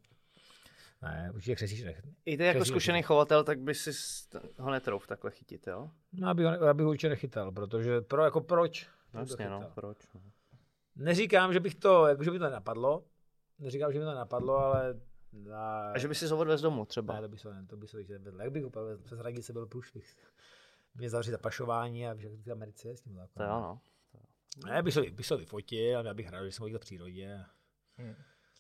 Ne, 1.03 1.31
určitě 1.35 1.55
křesíš 1.55 1.83
nech. 1.83 2.03
I 2.27 2.37
ty 2.37 2.45
jako 2.45 2.65
zkušený 2.65 3.03
chovatel, 3.03 3.45
tak 3.45 3.59
by 3.61 3.75
si 3.75 3.91
ho 4.59 4.71
netrouf 4.71 5.07
takhle 5.07 5.31
chytit, 5.31 5.66
jo? 5.66 5.91
No, 6.12 6.29
aby 6.29 6.45
ho, 6.45 6.62
aby 6.69 6.83
ho 6.83 6.91
určitě 6.91 7.09
nechytal, 7.09 7.53
protože 7.53 8.01
pro, 8.01 8.25
jako 8.25 8.41
proč? 8.41 8.87
No, 9.15 9.21
Jasně, 9.21 9.49
no, 9.49 9.59
chytal. 9.59 9.73
proč? 9.75 9.97
no. 10.15 10.21
Neříkám, 10.97 11.53
že 11.53 11.61
bych 11.61 11.75
to, 11.75 12.07
jako 12.07 12.23
že 12.25 12.31
by 12.31 12.39
to 12.39 12.45
nenapadlo. 12.45 13.05
Neříkám, 13.59 13.93
že 13.93 13.99
by 13.99 14.05
to 14.05 14.15
napadlo, 14.15 14.57
ale... 14.59 14.95
Na... 15.35 15.90
A 15.93 15.98
že 15.98 16.09
by 16.09 16.15
si 16.15 16.27
ho 16.27 16.39
odvez 16.39 16.61
domů 16.61 16.85
třeba. 16.85 17.15
Ne, 17.15 17.20
to 17.20 17.28
by 17.28 17.39
se, 17.39 17.48
to 17.69 17.77
by 17.77 17.89
se 17.89 17.97
nevedlo. 17.97 18.40
Jak 18.43 18.52
bych 18.52 18.66
úplně 18.66 18.97
přes 19.05 19.19
hranice 19.19 19.52
byl 19.52 19.66
průšvih. 19.66 20.16
Mě 20.94 21.11
zavřít 21.11 21.31
za 21.31 21.39
pašování 21.39 22.09
a 22.09 22.15
všechny 22.15 22.39
ty 22.39 22.51
Americe 22.51 22.97
s 22.97 23.01
tím 23.01 23.12
To 23.12 23.19
zákonem. 23.19 23.48
jo, 23.51 23.61
no. 23.61 23.81
Ne, 24.66 24.82
bych 24.82 24.94
se, 24.94 25.02
bych 25.02 25.27
se 25.27 25.36
vyfotil, 25.36 25.98
ale 25.98 26.09
já 26.09 26.15
bych 26.15 26.28
rád, 26.28 26.44
že 26.44 26.52
jsem 26.52 26.62
chodil 26.62 26.78
v 26.78 26.81
přírodě. 26.81 27.44
Hmm. 27.97 28.15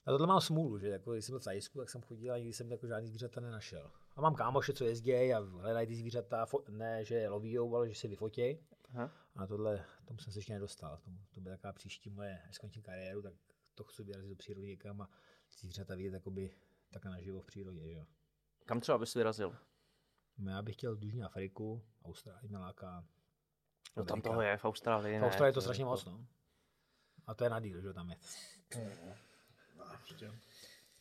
A 0.06 0.10
tohle 0.10 0.26
mám 0.26 0.40
smůlu, 0.40 0.78
že 0.78 0.88
jako, 0.88 1.12
když 1.12 1.24
jsem 1.24 1.32
byl 1.32 1.40
v 1.40 1.44
Tajsku, 1.44 1.78
tak 1.78 1.90
jsem 1.90 2.02
chodil 2.02 2.32
a 2.34 2.38
nikdy 2.38 2.52
jsem 2.52 2.70
jako 2.70 2.86
žádný 2.86 3.08
zvířata 3.08 3.40
nenašel. 3.40 3.90
A 4.16 4.20
mám 4.20 4.34
kámoše, 4.34 4.72
co 4.72 4.84
jezdí 4.84 5.14
a 5.34 5.38
hledají 5.38 5.86
ty 5.86 5.96
zvířata, 5.96 6.46
ne, 6.68 7.04
že 7.04 7.14
je 7.14 7.28
lovíjou, 7.28 7.76
ale 7.76 7.88
že 7.88 7.94
si 7.94 8.08
vyfotěj. 8.08 8.58
Aha. 8.90 9.10
A 9.34 9.40
na 9.40 9.46
tohle, 9.46 9.84
tomu 10.04 10.18
jsem 10.18 10.32
se 10.32 10.38
ještě 10.38 10.52
nedostal. 10.52 10.98
Tomu, 11.04 11.18
to 11.34 11.40
bude 11.40 11.54
taková 11.56 11.72
příští 11.72 12.10
moje, 12.10 12.38
až 12.48 12.54
skončím 12.54 12.82
kariéru, 12.82 13.22
tak 13.22 13.32
to 13.74 13.84
chci 13.84 14.02
vyrazit 14.04 14.30
do 14.30 14.36
přírody 14.36 14.66
někam 14.66 15.00
a 15.00 15.08
zvířata 15.52 15.94
vidět 15.94 16.12
jakoby 16.14 16.50
takhle 16.90 17.10
naživo 17.10 17.40
v 17.40 17.46
přírodě, 17.46 17.80
že 17.88 17.92
jo. 17.92 18.06
Kam 18.64 18.80
třeba 18.80 18.98
bys 18.98 19.14
vyrazil? 19.14 19.56
No, 20.38 20.50
Já 20.52 20.62
bych 20.62 20.74
chtěl 20.76 20.96
Jižní 21.00 21.22
Afriku, 21.22 21.82
Austrálii 22.04 22.48
mě 22.48 22.58
láká. 22.58 23.04
No 23.96 24.04
tam 24.04 24.20
toho 24.22 24.42
je 24.42 24.56
v 24.56 24.64
Austrálii. 24.64 25.18
V 25.18 25.22
Austrálii 25.24 25.48
je 25.48 25.52
to 25.54 25.60
strašně 25.60 25.84
moc, 25.84 26.04
no. 26.04 26.26
A 27.26 27.34
to 27.34 27.44
je 27.44 27.50
na 27.50 27.60
díl, 27.60 27.80
že 27.80 27.86
jo, 27.86 27.92
tam 27.92 28.10
je. 28.10 28.16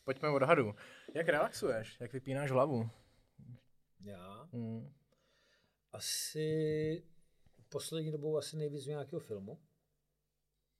Pojďme 0.04 0.28
od 0.28 0.42
hadu. 0.42 0.74
Jak 1.14 1.28
relaxuješ? 1.28 2.00
Jak 2.00 2.12
vypínáš 2.12 2.50
hlavu? 2.50 2.90
Já 4.00 4.48
Hmm. 4.52 4.92
asi 5.92 7.02
poslední 7.68 8.12
dobou 8.12 8.38
asi 8.38 8.56
nejvíc 8.56 8.84
z 8.84 8.86
nějakého 8.86 9.20
filmu. 9.20 9.60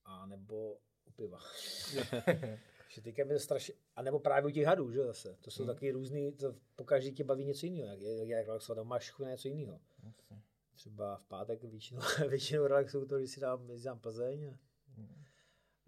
A 0.05 0.27
nebo 0.27 0.75
u 1.05 1.13
piva. 1.17 1.39
že 2.95 3.03
teďka 3.03 3.25
mi 3.25 3.33
to 3.33 3.41
strašně, 3.41 3.75
a 3.97 4.03
nebo 4.03 4.19
právě 4.19 4.51
u 4.51 4.55
těch 4.55 4.67
hadů, 4.67 4.91
že 4.91 5.05
zase. 5.05 5.37
To 5.41 5.51
jsou 5.51 5.67
taky 5.67 5.93
různý, 5.93 6.33
to 6.33 6.55
po 6.77 6.85
každý 6.85 7.13
tě 7.13 7.25
baví 7.25 7.45
něco 7.45 7.67
jiného, 7.67 7.89
jak, 7.89 8.01
jak, 8.01 8.29
jak 8.29 8.47
relaxovat, 8.47 8.77
nebo 8.77 8.85
máš 8.85 9.11
chuť 9.11 9.25
na 9.25 9.31
něco 9.31 9.49
jiného. 9.49 9.81
Třeba 10.75 11.17
v 11.17 11.27
pátek 11.27 11.65
většinou, 11.65 12.01
většinou 12.29 12.67
relaxuju 12.67 13.07
to, 13.07 13.19
když 13.19 13.31
si 13.31 13.41
dám, 13.41 13.67
když 13.67 13.81
si 13.81 13.85
dám 13.85 13.99
Plzeň. 13.99 14.47
A, 14.47 14.59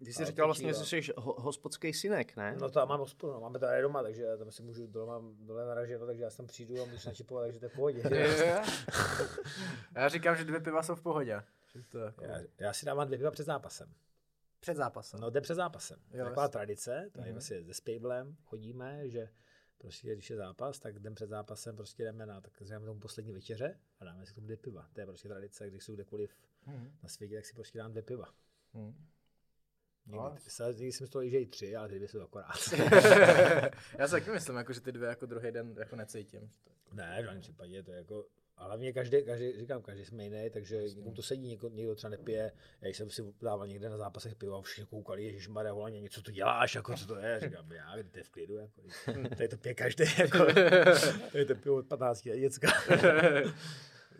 Ty 0.05 0.13
jsi 0.13 0.25
říkal 0.25 0.47
vlastně, 0.47 0.73
že 0.73 0.85
jsi 0.85 1.13
ho- 1.17 1.41
hospodský 1.41 1.93
synek, 1.93 2.35
ne? 2.35 2.55
no 2.59 2.69
to 2.69 2.79
já 2.79 2.85
mám 2.85 2.99
hospodu, 2.99 3.33
no, 3.33 3.41
máme 3.41 3.59
to 3.59 3.65
tady 3.65 3.81
doma, 3.81 4.03
takže 4.03 4.23
já 4.23 4.37
tam 4.37 4.51
si 4.51 4.63
můžu, 4.63 4.87
dole 4.87 5.07
mám 5.07 5.35
dole 5.45 5.65
naraženo, 5.65 6.05
takže 6.05 6.23
já 6.23 6.29
tam 6.29 6.47
přijdu 6.47 6.81
a 6.81 6.85
můžu 6.85 7.07
načipovat, 7.09 7.43
takže 7.43 7.59
to 7.59 7.65
je 7.65 7.69
v 7.69 7.75
pohodě. 7.75 8.03
Já 9.95 10.09
říkám, 10.09 10.35
že 10.35 10.43
dvě 10.43 10.59
piva 10.59 10.83
jsou 10.83 10.95
v 10.95 11.01
pohodě. 11.01 11.43
Že 11.75 11.81
to 11.89 11.99
jako... 11.99 12.23
já, 12.23 12.39
já, 12.59 12.73
si 12.73 12.85
dávám 12.85 13.07
dvě 13.07 13.17
piva 13.17 13.31
před 13.31 13.43
zápasem. 13.43 13.93
Před 14.67 14.77
zápasem. 14.77 15.19
No, 15.19 15.29
jde 15.29 15.41
před 15.41 15.55
zápasem. 15.55 15.99
Jo, 16.13 16.23
Taková 16.25 16.41
jasně. 16.41 16.51
tradice, 16.51 17.09
to 17.13 17.19
je 17.19 17.25
Mhm. 17.25 17.33
vlastně 17.33 17.63
se 17.63 17.73
Spablem 17.73 18.37
chodíme, 18.43 19.09
že 19.09 19.29
prostě 19.77 20.13
když 20.15 20.29
je 20.29 20.35
zápas, 20.35 20.79
tak 20.79 20.99
den 20.99 21.15
před 21.15 21.29
zápasem 21.29 21.75
prostě 21.75 22.03
jdeme 22.03 22.25
na 22.25 22.41
tak 22.41 22.53
říkáme 22.61 22.85
tomu 22.85 22.99
poslední 22.99 23.33
večeře 23.33 23.79
a 23.99 24.05
dáme 24.05 24.25
si 24.25 24.31
k 24.31 24.35
tomu 24.35 24.47
dvě 24.47 24.57
piva. 24.57 24.89
To 24.93 24.99
je 24.99 25.05
prostě 25.05 25.27
tradice, 25.27 25.69
když 25.69 25.83
jsou 25.83 25.93
kdekoliv 25.93 26.31
Mhm. 26.65 26.97
na 27.03 27.09
světě, 27.09 27.35
tak 27.35 27.45
si 27.45 27.53
prostě 27.53 27.77
dám 27.77 27.91
dvě 27.91 28.03
piva. 28.03 28.33
Mhm. 28.73 29.07
Někdy, 30.05 30.17
No. 30.17 30.35
se- 30.47 30.63
někdy 30.73 30.91
jsem 30.91 31.07
z 31.07 31.09
toho 31.09 31.29
že 31.29 31.39
i 31.39 31.45
tři, 31.47 31.75
ale 31.75 31.89
ty 31.89 31.95
dvě 31.95 32.07
jsou 32.07 32.21
akorát. 32.21 32.47
Já 33.97 34.07
si 34.07 34.11
taky 34.11 34.29
myslím, 34.31 34.55
jako, 34.55 34.73
že 34.73 34.81
ty 34.81 34.91
dvě 34.91 35.09
jako 35.09 35.25
druhý 35.25 35.51
den 35.51 35.75
jako 35.79 35.95
necítím. 35.95 36.51
ne, 36.93 37.17
v 37.21 37.25
žádném 37.25 37.41
případě, 37.41 37.83
to 37.83 37.91
je 37.91 37.97
jako 37.97 38.25
a 38.57 38.65
hlavně 38.65 38.93
každý, 38.93 39.23
každý, 39.23 39.59
říkám, 39.59 39.81
každý 39.81 40.05
jsme 40.05 40.23
jiný, 40.23 40.49
takže 40.49 40.83
někomu 40.83 41.15
to 41.15 41.21
sedí, 41.21 41.47
někdo, 41.47 41.69
někdo 41.69 41.95
třeba 41.95 42.09
nepije. 42.09 42.51
Já 42.81 42.89
jsem 42.89 43.09
si 43.09 43.33
dával 43.41 43.67
někde 43.67 43.89
na 43.89 43.97
zápasech 43.97 44.35
piva 44.35 44.57
a 44.57 44.61
všichni 44.61 44.85
koukali, 44.85 45.23
Ježíš 45.23 45.47
Maria, 45.47 45.73
volaně, 45.73 46.01
něco 46.01 46.21
tu 46.21 46.31
děláš, 46.31 46.75
jako 46.75 46.97
co 46.97 47.07
to 47.07 47.17
je? 47.17 47.39
Říkám, 47.39 47.71
já, 47.71 47.97
je 47.97 48.23
v 48.23 48.29
klidu, 48.29 48.55
jako, 48.55 48.81
tady 49.29 49.47
to 49.47 49.57
pije 49.57 49.75
každý, 49.75 50.03
jako, 50.19 50.45
tady 51.31 51.45
to 51.45 51.55
pivo 51.55 51.75
od 51.75 51.87
15 51.87 52.25
let 52.25 52.39
děcka. 52.39 52.67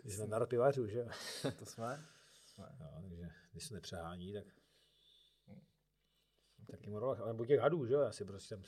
Jsme 0.04 0.26
národ 0.26 0.48
pivařů, 0.48 0.86
že 0.86 0.98
jo? 0.98 1.08
To 1.58 1.66
jsme? 1.66 2.04
Jo, 2.58 2.64
takže 3.02 3.28
když 3.52 3.64
se 3.64 3.74
nepřehání, 3.74 4.32
tak 4.32 4.44
tak 6.70 6.86
jim 6.86 6.94
role, 6.94 7.16
ale 7.18 7.28
nebo 7.28 7.46
těch 7.46 7.60
hadů, 7.60 7.86
že 7.86 7.94
jo, 7.94 8.00
já 8.00 8.12
si 8.12 8.24
prostě 8.24 8.54
tam 8.54 8.64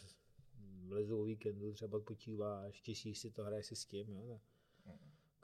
vlezu 0.88 1.20
o 1.20 1.24
víkendu, 1.24 1.72
třeba 1.72 1.96
odpočíváš, 1.96 2.80
těšíš 2.80 3.18
si 3.18 3.30
to, 3.30 3.44
hraješ 3.44 3.66
si 3.66 3.76
s 3.76 3.86
tím, 3.86 4.08
jo, 4.10 4.28
tak 4.28 4.40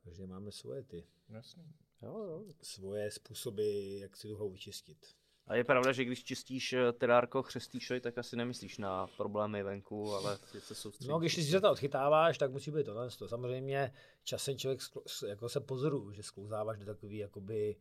každý 0.07 0.27
máme 0.27 0.53
svoje 0.53 0.83
ty, 0.83 1.05
Jasně. 1.29 1.65
Jo, 2.03 2.19
jo. 2.19 2.45
svoje 2.63 3.11
způsoby, 3.11 3.99
jak 4.01 4.17
si 4.17 4.29
tu 4.29 4.37
hlavu 4.37 4.51
vyčistit. 4.51 5.07
A 5.47 5.55
je 5.55 5.65
pravda, 5.65 5.93
že 5.93 6.05
když 6.05 6.25
čistíš 6.25 6.73
eh, 6.73 6.93
terárko 6.93 7.43
chřestíšoj, 7.43 8.01
tak 8.01 8.19
asi 8.19 8.37
nemyslíš 8.37 8.79
na 8.79 9.07
problémy 9.07 9.63
venku, 9.63 10.13
ale 10.15 10.39
ty 10.53 10.61
se 10.61 10.75
soustředíš. 10.75 11.09
No, 11.09 11.19
když 11.19 11.35
si 11.35 11.43
zvířata 11.43 11.71
odchytáváš, 11.71 12.39
tak 12.39 12.53
musí 12.53 12.71
být 12.71 12.87
tohle. 12.87 13.11
To. 13.19 13.29
Samozřejmě 13.29 13.93
časem 14.25 14.59
člověk 14.59 14.83
sklo, 14.83 15.03
jako 15.29 15.49
se 15.49 15.61
pozoruje, 15.61 16.17
že 16.17 16.23
sklouzáváš 16.23 16.79
do 16.79 16.85
takový, 16.85 17.17
jakoby, 17.17 17.77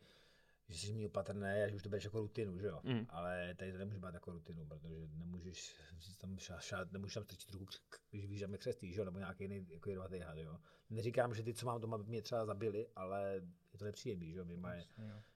že 0.70 0.78
jsi 0.78 0.94
méně 0.94 1.08
opatrný 1.08 1.48
a 1.48 1.68
že 1.68 1.76
už 1.76 1.84
to 1.84 1.90
bereš 1.90 2.04
jako 2.04 2.20
rutinu, 2.20 2.60
že 2.60 2.68
jo? 2.68 2.80
Mm. 2.84 3.06
Ale 3.10 3.56
tady 3.56 3.72
to 3.72 3.78
nemůže 3.78 4.00
být 4.00 4.14
jako 4.14 4.32
rutinu, 4.32 4.66
protože 4.66 5.08
nemůžeš 5.14 5.76
si 6.00 6.18
tam 6.18 6.40
šát, 6.40 6.62
šát, 6.62 6.92
nemůžeš 6.92 7.14
tam 7.14 7.24
strčit 7.24 7.52
ruku, 7.52 7.66
když 8.12 8.28
víš, 8.28 8.40
že 8.40 8.48
mi 8.48 8.58
křestí, 8.58 8.94
že 8.94 9.00
jo? 9.00 9.06
Nebo 9.06 9.20
nějaký 9.20 9.44
jiný 9.44 9.68
jako 9.70 9.90
jedovatý 9.90 10.20
had, 10.20 10.38
jo? 10.38 10.58
Neříkám, 10.90 11.36
že 11.36 11.44
ty, 11.44 11.54
co 11.54 11.66
mám 11.66 11.82
doma, 11.82 11.98
by 11.98 12.04
mě 12.04 12.22
třeba 12.22 12.46
zabili, 12.46 12.88
ale 12.96 13.42
je 13.74 13.80
to 13.80 13.86
nepříjemný, 13.86 14.32
že 14.32 14.40
jo? 14.40 14.46
Minimálně, 14.46 14.86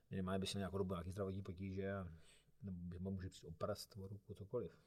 minimálně 0.09 0.39
by 0.39 0.47
si 0.47 0.57
měl 0.57 0.61
nějakou 0.61 0.77
dobu 0.77 0.93
nějaký 0.93 1.11
zdravotní 1.11 1.41
potíže 1.41 1.93
a 1.93 2.07
nebo 2.63 3.11
může 3.11 3.29
přijít 3.29 3.49
operat 3.49 3.77
o 4.03 4.07
ruku, 4.07 4.33
cokoliv. 4.33 4.77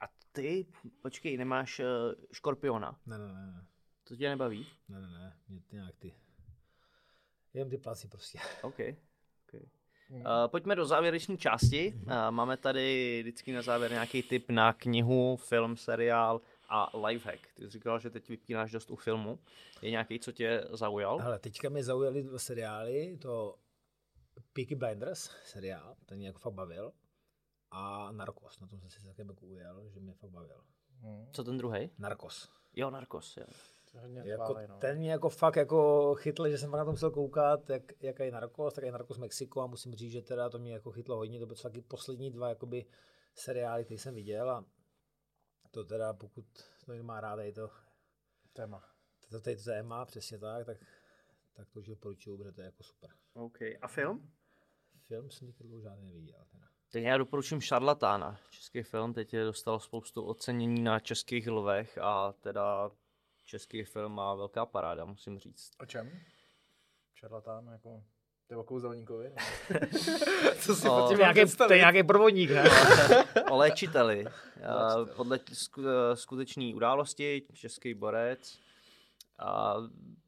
A 0.00 0.04
ty, 0.32 0.66
počkej, 1.02 1.36
nemáš 1.36 1.80
eh, 1.80 1.84
škorpiona. 2.32 3.00
Ne, 3.06 3.18
ne, 3.18 3.32
ne. 3.32 3.66
To 4.04 4.16
tě 4.16 4.28
nebaví? 4.28 4.66
Ne, 4.88 5.00
ne, 5.00 5.10
ne, 5.10 5.36
mě 5.48 5.60
ty 5.60 5.76
nějak 5.76 5.96
ty. 5.96 6.14
Jen 7.54 7.70
ty 7.70 7.78
placi 7.78 8.08
prostě. 8.08 8.38
OK. 8.62 8.74
okay. 8.74 9.68
Uh, 10.12 10.22
pojďme 10.46 10.74
do 10.76 10.86
závěrečné 10.86 11.36
části. 11.36 11.94
Uh, 11.94 12.30
máme 12.30 12.56
tady 12.56 13.18
vždycky 13.22 13.52
na 13.52 13.62
závěr 13.62 13.90
nějaký 13.90 14.22
tip 14.22 14.50
na 14.50 14.72
knihu, 14.72 15.36
film, 15.36 15.76
seriál 15.76 16.40
a 16.68 16.98
lifehack. 17.06 17.40
Ty 17.54 17.62
jsi 17.64 17.70
říkal, 17.70 17.98
že 17.98 18.10
teď 18.10 18.28
vypínáš 18.28 18.70
dost 18.70 18.90
u 18.90 18.96
filmu. 18.96 19.38
Je 19.82 19.90
nějaký, 19.90 20.18
co 20.18 20.32
tě 20.32 20.64
zaujal? 20.72 21.18
Hele, 21.18 21.38
teďka 21.38 21.68
mě 21.68 21.84
zaujaly 21.84 22.22
dva 22.22 22.38
seriály, 22.38 23.18
to 23.22 23.58
Peaky 24.52 24.74
Blinders 24.74 25.30
seriál, 25.44 25.96
ten 26.06 26.18
mě 26.18 26.26
jako 26.26 26.38
fakt 26.38 26.54
bavil. 26.54 26.92
A 27.70 28.12
Narcos, 28.12 28.60
na 28.60 28.66
tom 28.66 28.80
jsem 28.80 28.90
si 28.90 29.06
také 29.06 29.22
jako 29.22 29.46
ujel, 29.46 29.88
že 29.88 30.00
mě 30.00 30.14
fakt 30.14 30.30
bavil. 30.30 30.60
Co 31.32 31.44
ten 31.44 31.58
druhý? 31.58 31.90
Narcos. 31.98 32.48
Jo, 32.74 32.90
Narcos, 32.90 33.36
jo. 33.36 33.44
Jako, 34.24 34.56
ten 34.78 34.98
mě 34.98 35.10
jako 35.10 35.28
fakt 35.28 35.56
jako 35.56 36.14
chytl, 36.14 36.48
že 36.48 36.58
jsem 36.58 36.70
fakt 36.70 36.78
na 36.78 36.84
to 36.84 36.90
musel 36.90 37.10
koukat, 37.10 37.70
jak, 37.70 38.02
jak 38.02 38.18
je 38.18 38.30
Narcos, 38.30 38.74
tak 38.74 38.84
je 38.84 38.92
Narcos 38.92 39.18
Mexiko 39.18 39.60
a 39.60 39.66
musím 39.66 39.94
říct, 39.94 40.12
že 40.12 40.22
teda 40.22 40.50
to 40.50 40.58
mě 40.58 40.72
jako 40.72 40.92
chytlo 40.92 41.16
hodně, 41.16 41.40
to 41.40 41.46
byly 41.46 41.58
taky 41.62 41.82
poslední 41.82 42.30
dva 42.30 42.48
jakoby 42.48 42.86
seriály, 43.34 43.84
které 43.84 43.98
jsem 43.98 44.14
viděl 44.14 44.50
a 44.50 44.64
to 45.70 45.84
teda 45.84 46.12
pokud 46.12 46.44
to 46.84 46.92
někdo 46.92 47.04
má 47.04 47.20
rád, 47.20 47.40
je 47.40 47.52
to 47.52 47.70
Téma. 48.52 48.84
to, 49.20 49.40
to, 49.40 49.56
to 49.56 49.62
téma, 49.64 50.04
přesně 50.04 50.38
tak, 50.38 50.66
tak, 50.66 50.78
tak 51.52 51.70
to 51.70 51.80
už 51.80 51.86
doporučuju, 51.86 52.38
protože 52.38 52.52
to 52.52 52.60
je 52.60 52.64
jako 52.64 52.82
super. 52.82 53.10
OK. 53.34 53.58
A 53.82 53.88
film? 53.88 54.32
Film 55.06 55.30
jsem 55.30 55.48
teďka 55.48 55.64
dlouho 55.64 55.80
žádný 55.80 56.06
neviděl. 56.06 56.44
Teda. 56.50 56.64
Tak 56.92 57.02
já 57.02 57.18
doporučím 57.18 57.60
Šarlatána. 57.60 58.40
Český 58.50 58.82
film 58.82 59.14
teď 59.14 59.34
je 59.34 59.44
dostal 59.44 59.80
spoustu 59.80 60.22
ocenění 60.22 60.82
na 60.82 61.00
českých 61.00 61.48
lvech 61.48 61.98
a 61.98 62.32
teda 62.32 62.90
český 63.44 63.84
film 63.84 64.12
má 64.12 64.34
velká 64.34 64.66
paráda, 64.66 65.04
musím 65.04 65.38
říct. 65.38 65.70
O 65.80 65.86
čem? 65.86 66.10
Šarlatán, 67.14 67.66
jako... 67.72 68.02
To 68.46 68.54
je 68.54 68.58
o 68.58 68.64
kouzelníkovi? 68.64 69.32
Co 70.58 70.74
si 70.76 70.88
O- 70.88 70.96
pod 71.00 71.08
tím 71.08 71.18
nějaký, 71.18 71.56
to 71.56 71.72
je 71.72 71.78
nějaký 71.78 72.02
provodník, 72.02 72.50
ne? 72.50 72.64
O 73.50 73.56
léčiteli. 73.56 74.24
Podle 75.16 75.36
sku- 75.38 75.84
skutečné 76.14 76.72
události, 76.74 77.42
český 77.52 77.94
borec. 77.94 78.58
A 79.38 79.74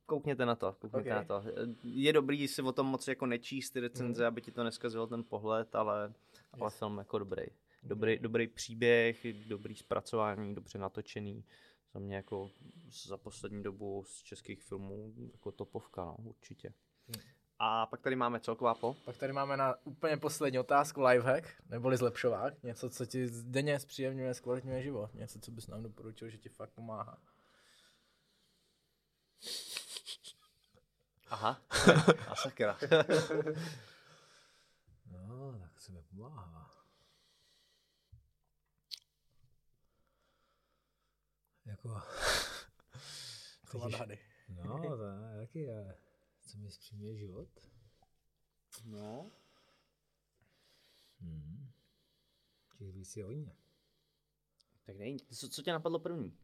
koukněte 0.06 0.46
na 0.46 0.54
to, 0.54 0.72
koukněte 0.72 1.10
Ok. 1.10 1.16
na 1.16 1.24
to. 1.24 1.42
Je 1.84 2.12
dobrý 2.12 2.48
si 2.48 2.62
o 2.62 2.72
tom 2.72 2.86
moc 2.86 3.08
jako 3.08 3.26
nečíst 3.26 3.70
ty 3.70 3.80
recenze, 3.80 4.26
aby 4.26 4.40
ti 4.42 4.50
to 4.52 4.64
neskazilo 4.64 5.06
ten 5.06 5.24
pohled, 5.24 5.74
ale, 5.74 6.12
ale 6.60 6.70
film 6.70 6.98
jako 6.98 7.18
dobrý. 7.18 7.44
Dobrý, 7.82 8.18
dobrý 8.18 8.46
příběh, 8.48 9.26
dobrý 9.46 9.76
zpracování, 9.76 10.54
dobře 10.54 10.78
natočený. 10.78 11.44
Za 11.94 12.00
mě 12.00 12.16
jako 12.16 12.50
za 13.06 13.16
poslední 13.16 13.62
dobu 13.62 14.04
z 14.06 14.22
českých 14.22 14.62
filmů 14.62 15.14
jako 15.32 15.52
topovka, 15.52 16.04
no, 16.04 16.16
určitě. 16.18 16.74
A 17.58 17.86
pak 17.86 18.00
tady 18.00 18.16
máme 18.16 18.40
celková 18.40 18.74
po. 18.74 18.94
Pak 19.04 19.16
tady 19.16 19.32
máme 19.32 19.56
na 19.56 19.74
úplně 19.84 20.16
poslední 20.16 20.58
otázku 20.58 21.02
lifehack, 21.02 21.46
neboli 21.68 21.96
zlepšovák. 21.96 22.62
Něco, 22.62 22.90
co 22.90 23.06
ti 23.06 23.26
denně 23.42 23.80
zpříjemňuje, 23.80 24.34
zkvalitňuje 24.34 24.82
život. 24.82 25.14
Něco, 25.14 25.40
co 25.40 25.50
bys 25.50 25.66
nám 25.66 25.82
doporučil, 25.82 26.28
že 26.30 26.38
ti 26.38 26.48
fakt 26.48 26.70
pomáhá. 26.70 27.18
Aha. 31.28 31.60
A 32.28 32.34
sakra. 32.36 32.78
No, 35.10 35.58
tak 35.60 35.80
se 35.80 35.92
mi 35.92 36.02
pomáhá. 36.02 36.73
Jako... 41.84 42.02
Kamarády. 43.70 44.18
No, 44.48 44.78
to 44.78 45.04
je 45.04 45.46
taky, 45.46 45.70
ale 45.70 45.96
co 46.40 46.58
mi 46.58 46.70
zpříjemňuje 46.70 47.16
život? 47.16 47.48
No. 48.84 49.30
Hmm. 51.20 51.70
Těch 52.78 52.92
věcí 52.92 53.20
je 53.20 53.24
hodně. 53.24 53.56
Tak 54.86 54.96
dej, 54.96 55.16
co, 55.18 55.48
co 55.48 55.62
tě 55.62 55.72
napadlo 55.72 55.98
první? 55.98 56.38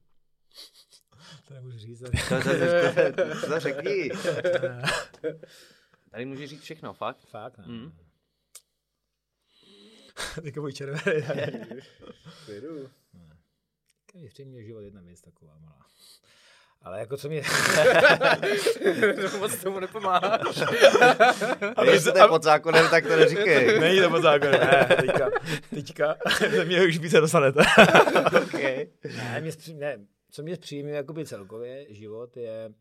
To 1.49 1.55
nemůžu 1.55 1.79
říct. 1.79 2.01
To, 2.01 2.11
to, 2.11 2.43
to, 2.43 3.41
to, 3.41 3.47
to 3.47 3.61
řekni. 3.61 4.11
Tady 6.11 6.25
můžeš 6.25 6.51
říct 6.51 6.63
všechno, 6.63 6.95
fakt. 6.95 7.27
Fakt, 7.27 7.59
ne? 7.59 7.67
Mm. 7.67 7.99
Teďka 10.43 10.61
buď 10.61 10.75
červený. 10.75 11.23
Klidu. 12.45 12.91
Když 14.13 14.33
příjemně 14.33 14.65
život 14.65 14.81
jedna 14.81 15.01
věc 15.01 15.21
taková 15.21 15.59
malá. 15.59 15.87
Ale 16.83 16.99
jako 16.99 17.17
co 17.17 17.29
mě... 17.29 17.43
Moc 19.39 19.63
tomu 19.63 19.81
nepomáháš. 19.81 20.63
Ale 21.77 21.93
jestli 21.93 22.13
to 22.13 22.19
je 22.19 22.29
pod 22.29 22.43
zákonem, 22.43 22.91
tak 22.91 23.07
to 23.07 23.17
neříkej. 23.17 23.81
Není 23.81 24.01
to 24.01 24.11
pod 24.11 24.23
zákonem, 24.23 24.61
ne, 24.61 24.89
teďka, 25.01 25.31
teďka, 25.71 26.17
ze 26.51 26.65
mě 26.65 26.87
už 26.87 26.99
více 26.99 27.21
dostanete. 27.21 27.61
okay. 28.43 28.89
ne, 29.17 29.41
mě 29.41 29.53
ne, 29.75 30.07
co 30.31 30.43
mě 30.43 30.57
zpříjemňuje 30.57 30.97
jakoby 30.97 31.27
celkově 31.27 31.95
život 31.95 32.37
je, 32.37 32.75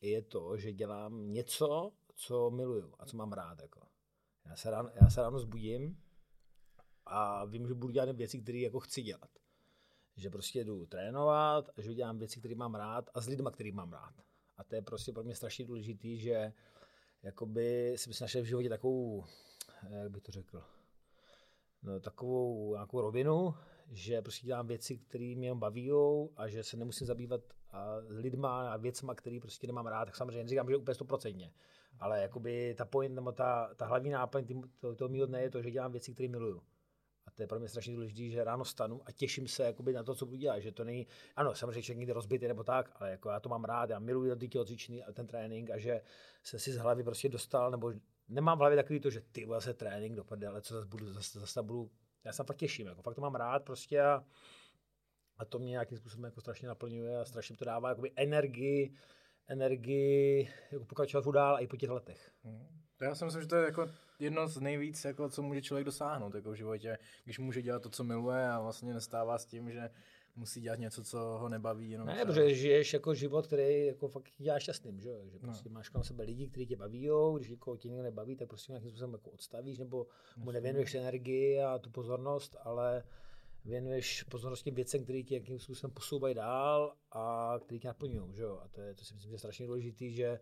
je 0.00 0.22
to, 0.22 0.56
že 0.56 0.72
dělám 0.72 1.32
něco, 1.32 1.90
co 2.14 2.50
miluju 2.50 2.94
a 2.98 3.06
co 3.06 3.16
mám 3.16 3.32
rád. 3.32 3.62
Jako. 3.62 3.80
Já, 4.48 4.56
se 4.56 4.70
ráno, 4.70 4.90
já 5.02 5.10
se 5.10 5.22
ráno 5.22 5.38
zbudím 5.38 5.96
a 7.06 7.44
vím, 7.44 7.68
že 7.68 7.74
budu 7.74 7.92
dělat 7.92 8.16
věci, 8.16 8.38
které 8.38 8.58
jako 8.58 8.80
chci 8.80 9.02
dělat. 9.02 9.41
Že 10.16 10.30
prostě 10.30 10.64
jdu 10.64 10.86
trénovat, 10.86 11.70
že 11.76 11.94
dělám 11.94 12.18
věci, 12.18 12.40
které 12.40 12.54
mám 12.54 12.74
rád 12.74 13.10
a 13.14 13.20
s 13.20 13.28
lidmi, 13.28 13.48
který 13.52 13.72
mám 13.72 13.92
rád. 13.92 14.14
A 14.56 14.64
to 14.64 14.74
je 14.74 14.82
prostě 14.82 15.12
pro 15.12 15.22
mě 15.22 15.34
strašně 15.34 15.64
důležitý, 15.64 16.18
že 16.18 16.52
jakoby 17.22 17.94
si 17.96 18.08
myslím 18.08 18.24
našel 18.24 18.42
v 18.42 18.46
životě 18.46 18.68
takovou, 18.68 19.24
jak 19.90 20.10
bych 20.10 20.22
to 20.22 20.32
řekl, 20.32 20.62
no, 21.82 22.00
takovou 22.00 22.74
nějakou 22.74 23.00
rovinu, 23.00 23.54
že 23.90 24.22
prostě 24.22 24.46
dělám 24.46 24.66
věci, 24.66 24.98
které 24.98 25.34
mě 25.36 25.54
baví 25.54 25.90
a 26.36 26.48
že 26.48 26.62
se 26.62 26.76
nemusím 26.76 27.06
zabývat 27.06 27.40
a 27.70 27.96
lidma 28.08 28.72
a 28.72 28.76
věcma, 28.76 29.14
které 29.14 29.38
prostě 29.40 29.66
nemám 29.66 29.86
rád, 29.86 30.04
tak 30.04 30.16
samozřejmě 30.16 30.42
neříkám, 30.42 30.70
že 30.70 30.76
úplně 30.76 30.94
stoprocentně. 30.94 31.52
Ale 32.00 32.22
jakoby 32.22 32.74
ta 32.78 32.84
point, 32.84 33.14
nebo 33.14 33.32
ta, 33.32 33.74
ta 33.74 33.86
hlavní 33.86 34.10
náplň 34.10 34.62
toho 34.80 34.94
to, 34.94 35.08
mého 35.08 35.26
dne 35.26 35.42
je 35.42 35.50
to, 35.50 35.62
že 35.62 35.70
dělám 35.70 35.92
věci, 35.92 36.14
které 36.14 36.28
miluju. 36.28 36.62
To 37.34 37.42
je 37.42 37.46
pro 37.46 37.58
mě 37.58 37.68
strašně 37.68 37.94
důležité, 37.94 38.28
že 38.28 38.44
ráno 38.44 38.64
stanu 38.64 39.00
a 39.06 39.12
těším 39.12 39.48
se 39.48 39.62
jakoby 39.62 39.92
na 39.92 40.02
to, 40.02 40.14
co 40.14 40.26
budu 40.26 40.36
dělat. 40.36 40.60
Že 40.60 40.72
to 40.72 40.84
není, 40.84 41.06
ano, 41.36 41.54
samozřejmě 41.54 41.82
člověk 41.82 41.98
někdy 41.98 42.12
rozbitý 42.12 42.48
nebo 42.48 42.64
tak, 42.64 42.90
ale 42.94 43.10
jako 43.10 43.30
já 43.30 43.40
to 43.40 43.48
mám 43.48 43.64
rád, 43.64 43.90
já 43.90 43.98
miluji 43.98 44.36
ty 44.36 44.48
tělocvičný 44.48 45.04
a 45.04 45.12
ten 45.12 45.26
trénink 45.26 45.70
a 45.70 45.78
že 45.78 46.00
se 46.42 46.58
si 46.58 46.72
z 46.72 46.76
hlavy 46.76 47.04
prostě 47.04 47.28
dostal, 47.28 47.70
nebo 47.70 47.92
nemám 48.28 48.58
v 48.58 48.60
hlavě 48.60 48.76
takový 48.76 49.00
to, 49.00 49.10
že 49.10 49.20
ty 49.20 49.48
se 49.58 49.74
trénink 49.74 50.16
do 50.16 50.24
prdele, 50.24 50.62
co 50.62 50.74
zase 50.74 50.86
budu, 50.86 51.12
zase, 51.12 51.40
zase 51.40 51.62
budu, 51.62 51.90
já 52.24 52.32
se 52.32 52.44
fakt 52.44 52.56
těším, 52.56 52.86
jako 52.86 53.02
fakt 53.02 53.14
to 53.14 53.20
mám 53.20 53.34
rád 53.34 53.64
prostě 53.64 54.02
a, 54.02 54.24
a 55.38 55.44
to 55.44 55.58
mě 55.58 55.70
nějakým 55.70 55.98
způsobem 55.98 56.24
jako 56.24 56.40
strašně 56.40 56.68
naplňuje 56.68 57.20
a 57.20 57.24
strašně 57.24 57.56
to 57.56 57.64
dává 57.64 57.88
jakoby 57.88 58.12
energii, 58.16 58.94
energii 59.46 60.48
jako 60.72 60.84
pokračovat 60.84 61.34
dál 61.34 61.54
a 61.54 61.58
i 61.58 61.66
po 61.66 61.76
těch 61.76 61.90
letech. 61.90 62.32
Hmm. 62.44 62.81
Já 63.02 63.14
si 63.14 63.24
myslím, 63.24 63.42
že 63.42 63.48
to 63.48 63.56
je 63.56 63.64
jako 63.64 63.88
jedno 64.18 64.48
z 64.48 64.60
nejvíc, 64.60 65.04
jako, 65.04 65.28
co 65.28 65.42
může 65.42 65.62
člověk 65.62 65.84
dosáhnout 65.84 66.34
jako 66.34 66.50
v 66.50 66.54
životě, 66.54 66.98
když 67.24 67.38
může 67.38 67.62
dělat 67.62 67.82
to, 67.82 67.88
co 67.88 68.04
miluje 68.04 68.48
a 68.48 68.60
vlastně 68.60 68.94
nestává 68.94 69.38
s 69.38 69.46
tím, 69.46 69.70
že 69.70 69.90
musí 70.36 70.60
dělat 70.60 70.78
něco, 70.78 71.04
co 71.04 71.18
ho 71.18 71.48
nebaví. 71.48 71.90
Jenom 71.90 72.06
ne, 72.06 72.24
protože 72.24 72.54
žiješ 72.54 72.92
jako 72.92 73.14
život, 73.14 73.46
který 73.46 73.86
jako 73.86 74.08
fakt 74.08 74.28
dělá 74.38 74.58
šťastným, 74.58 75.00
že, 75.00 75.30
že 75.30 75.38
prostě 75.38 75.68
no. 75.68 75.74
máš 75.74 75.88
kolem 75.88 76.04
sebe 76.04 76.24
lidi, 76.24 76.48
kteří 76.48 76.66
tě 76.66 76.76
baví, 76.76 77.08
když 77.36 77.48
někoho 77.48 77.76
tě 77.76 77.88
někdo 77.88 78.02
nebaví, 78.02 78.36
tak 78.36 78.48
prostě 78.48 78.72
nějakým 78.72 78.90
způsobem 78.90 79.12
jako 79.12 79.30
odstavíš 79.30 79.78
nebo 79.78 80.06
mu 80.36 80.50
nevěnuješ 80.50 80.94
energii 80.94 81.62
a 81.62 81.78
tu 81.78 81.90
pozornost, 81.90 82.56
ale 82.62 83.04
věnuješ 83.64 84.22
pozornost 84.22 84.62
těm 84.62 84.74
věcem, 84.74 85.02
které 85.02 85.22
tě 85.22 85.34
nějakým 85.34 85.58
způsobem 85.58 85.94
posouvají 85.94 86.34
dál 86.34 86.94
a 87.12 87.54
který 87.64 87.80
tě 87.80 87.88
naplňují. 87.88 88.34
Že 88.34 88.42
jo? 88.42 88.60
A 88.64 88.68
to, 88.68 88.80
je, 88.80 88.94
to 88.94 89.04
si 89.04 89.14
myslím, 89.14 89.30
že 89.30 89.34
je 89.34 89.38
strašně 89.38 89.66
důležité, 89.66 90.10
že 90.10 90.40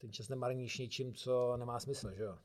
ten 0.00 0.12
čas 0.12 0.28
nemarníš 0.28 0.78
něčím, 0.78 1.14
co 1.14 1.56
nemá 1.56 1.80
smysl. 1.80 2.12
Že 2.14 2.22
jo? 2.22 2.38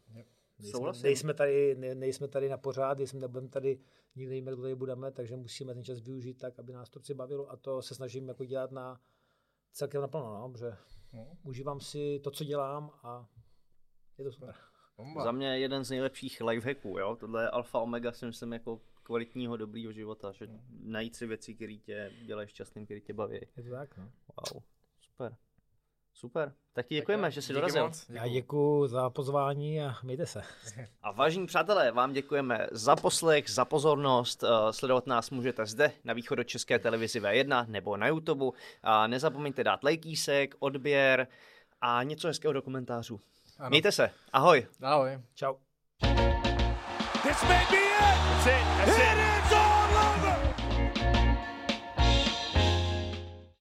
Nejsme, 0.60 0.92
nejsme, 1.04 1.34
tady, 1.34 1.76
ne, 1.76 1.96
nejsme 1.96 2.28
tady 2.28 2.50
na 2.50 2.58
pořád, 2.58 2.98
nejsme 2.98 3.20
nebudeme 3.20 3.50
tady, 3.50 3.80
nikdy 4.16 4.30
nevíme, 4.30 4.52
kdo 4.52 4.62
tady 4.62 4.76
budeme, 4.76 5.12
takže 5.12 5.36
musíme 5.36 5.74
ten 5.74 5.84
čas 5.84 6.00
využít 6.00 6.34
tak, 6.34 6.60
aby 6.60 6.74
nás 6.74 6.90
to 6.90 7.16
bavilo 7.16 7.52
a 7.52 7.56
to 7.56 7.82
se 7.82 7.96
snažím 7.96 8.28
jako 8.28 8.46
dělat 8.46 8.72
na 8.72 9.02
celkem 9.72 10.02
naplno, 10.02 10.34
no, 10.34 10.54
že 10.58 10.76
hmm. 11.12 11.26
užívám 11.44 11.80
si 11.80 12.20
to, 12.24 12.32
co 12.32 12.44
dělám 12.44 12.92
a 13.04 13.28
je 14.18 14.26
to 14.26 14.32
super. 14.32 14.56
Bomba. 14.98 15.24
Za 15.24 15.32
mě 15.32 15.60
jeden 15.60 15.86
z 15.86 15.90
nejlepších 15.90 16.42
lifehacků, 16.42 17.00
jo? 17.00 17.16
Tohle 17.20 17.44
je 17.44 17.50
alfa 17.50 17.80
omega, 17.80 18.12
si 18.12 18.26
myslím, 18.26 18.54
jako 18.54 18.82
kvalitního, 19.04 19.58
dobrýho 19.58 19.92
života, 19.92 20.32
že 20.32 20.46
hmm. 20.46 20.62
najít 20.84 21.16
si 21.16 21.28
věci, 21.28 21.56
které 21.56 21.78
tě 21.78 22.12
dělají 22.26 22.48
šťastným, 22.48 22.86
které 22.86 23.00
tě 23.00 23.14
baví. 23.14 23.40
Je 23.58 23.64
to 23.64 23.70
tak, 23.70 23.98
no. 23.98 24.12
Wow, 24.54 24.64
super. 25.00 25.38
Super. 26.16 26.54
Tak 26.74 26.88
ti 26.88 26.96
děkujeme, 26.96 27.22
tak 27.22 27.32
že 27.32 27.42
jsi 27.42 27.54
dorazil. 27.54 27.84
Moc. 27.84 28.06
Já 28.10 28.28
děkuji 28.28 28.88
za 28.88 29.10
pozvání 29.10 29.82
a 29.82 29.96
mějte 30.04 30.26
se. 30.26 30.42
A 31.04 31.12
vážení 31.12 31.48
přátelé, 31.48 31.92
vám 31.92 32.14
děkujeme 32.14 32.68
za 32.72 32.96
poslech, 32.96 33.50
za 33.50 33.66
pozornost. 33.66 34.44
Eh, 34.44 34.74
sledovat 34.74 35.08
nás 35.08 35.30
můžete 35.30 35.66
zde 35.66 35.92
na 36.04 36.14
východu 36.14 36.44
České 36.44 36.80
televizi 36.80 37.20
V1 37.20 37.66
nebo 37.68 37.98
na 37.98 38.08
YouTube. 38.08 38.46
A 38.84 39.08
nezapomeňte 39.08 39.64
dát 39.64 39.84
lajkísek, 39.84 40.56
odběr 40.60 41.28
a 41.82 42.04
něco 42.04 42.28
hezkého 42.28 42.54
do 42.54 42.62
komentářů. 42.62 43.20
Ano. 43.60 43.70
Mějte 43.70 43.92
se. 43.92 44.12
Ahoj. 44.34 44.68
Ahoj. 44.82 45.20
Čau. 45.36 45.56
This 47.24 47.44
may 47.44 47.66
be 47.72 47.78
it. 47.78 47.96
That's 48.00 48.48
it. 48.48 48.64
That's 48.78 48.98
it. 48.98 49.04
it. 49.04 49.46
Is 49.46 49.54
all 49.54 49.65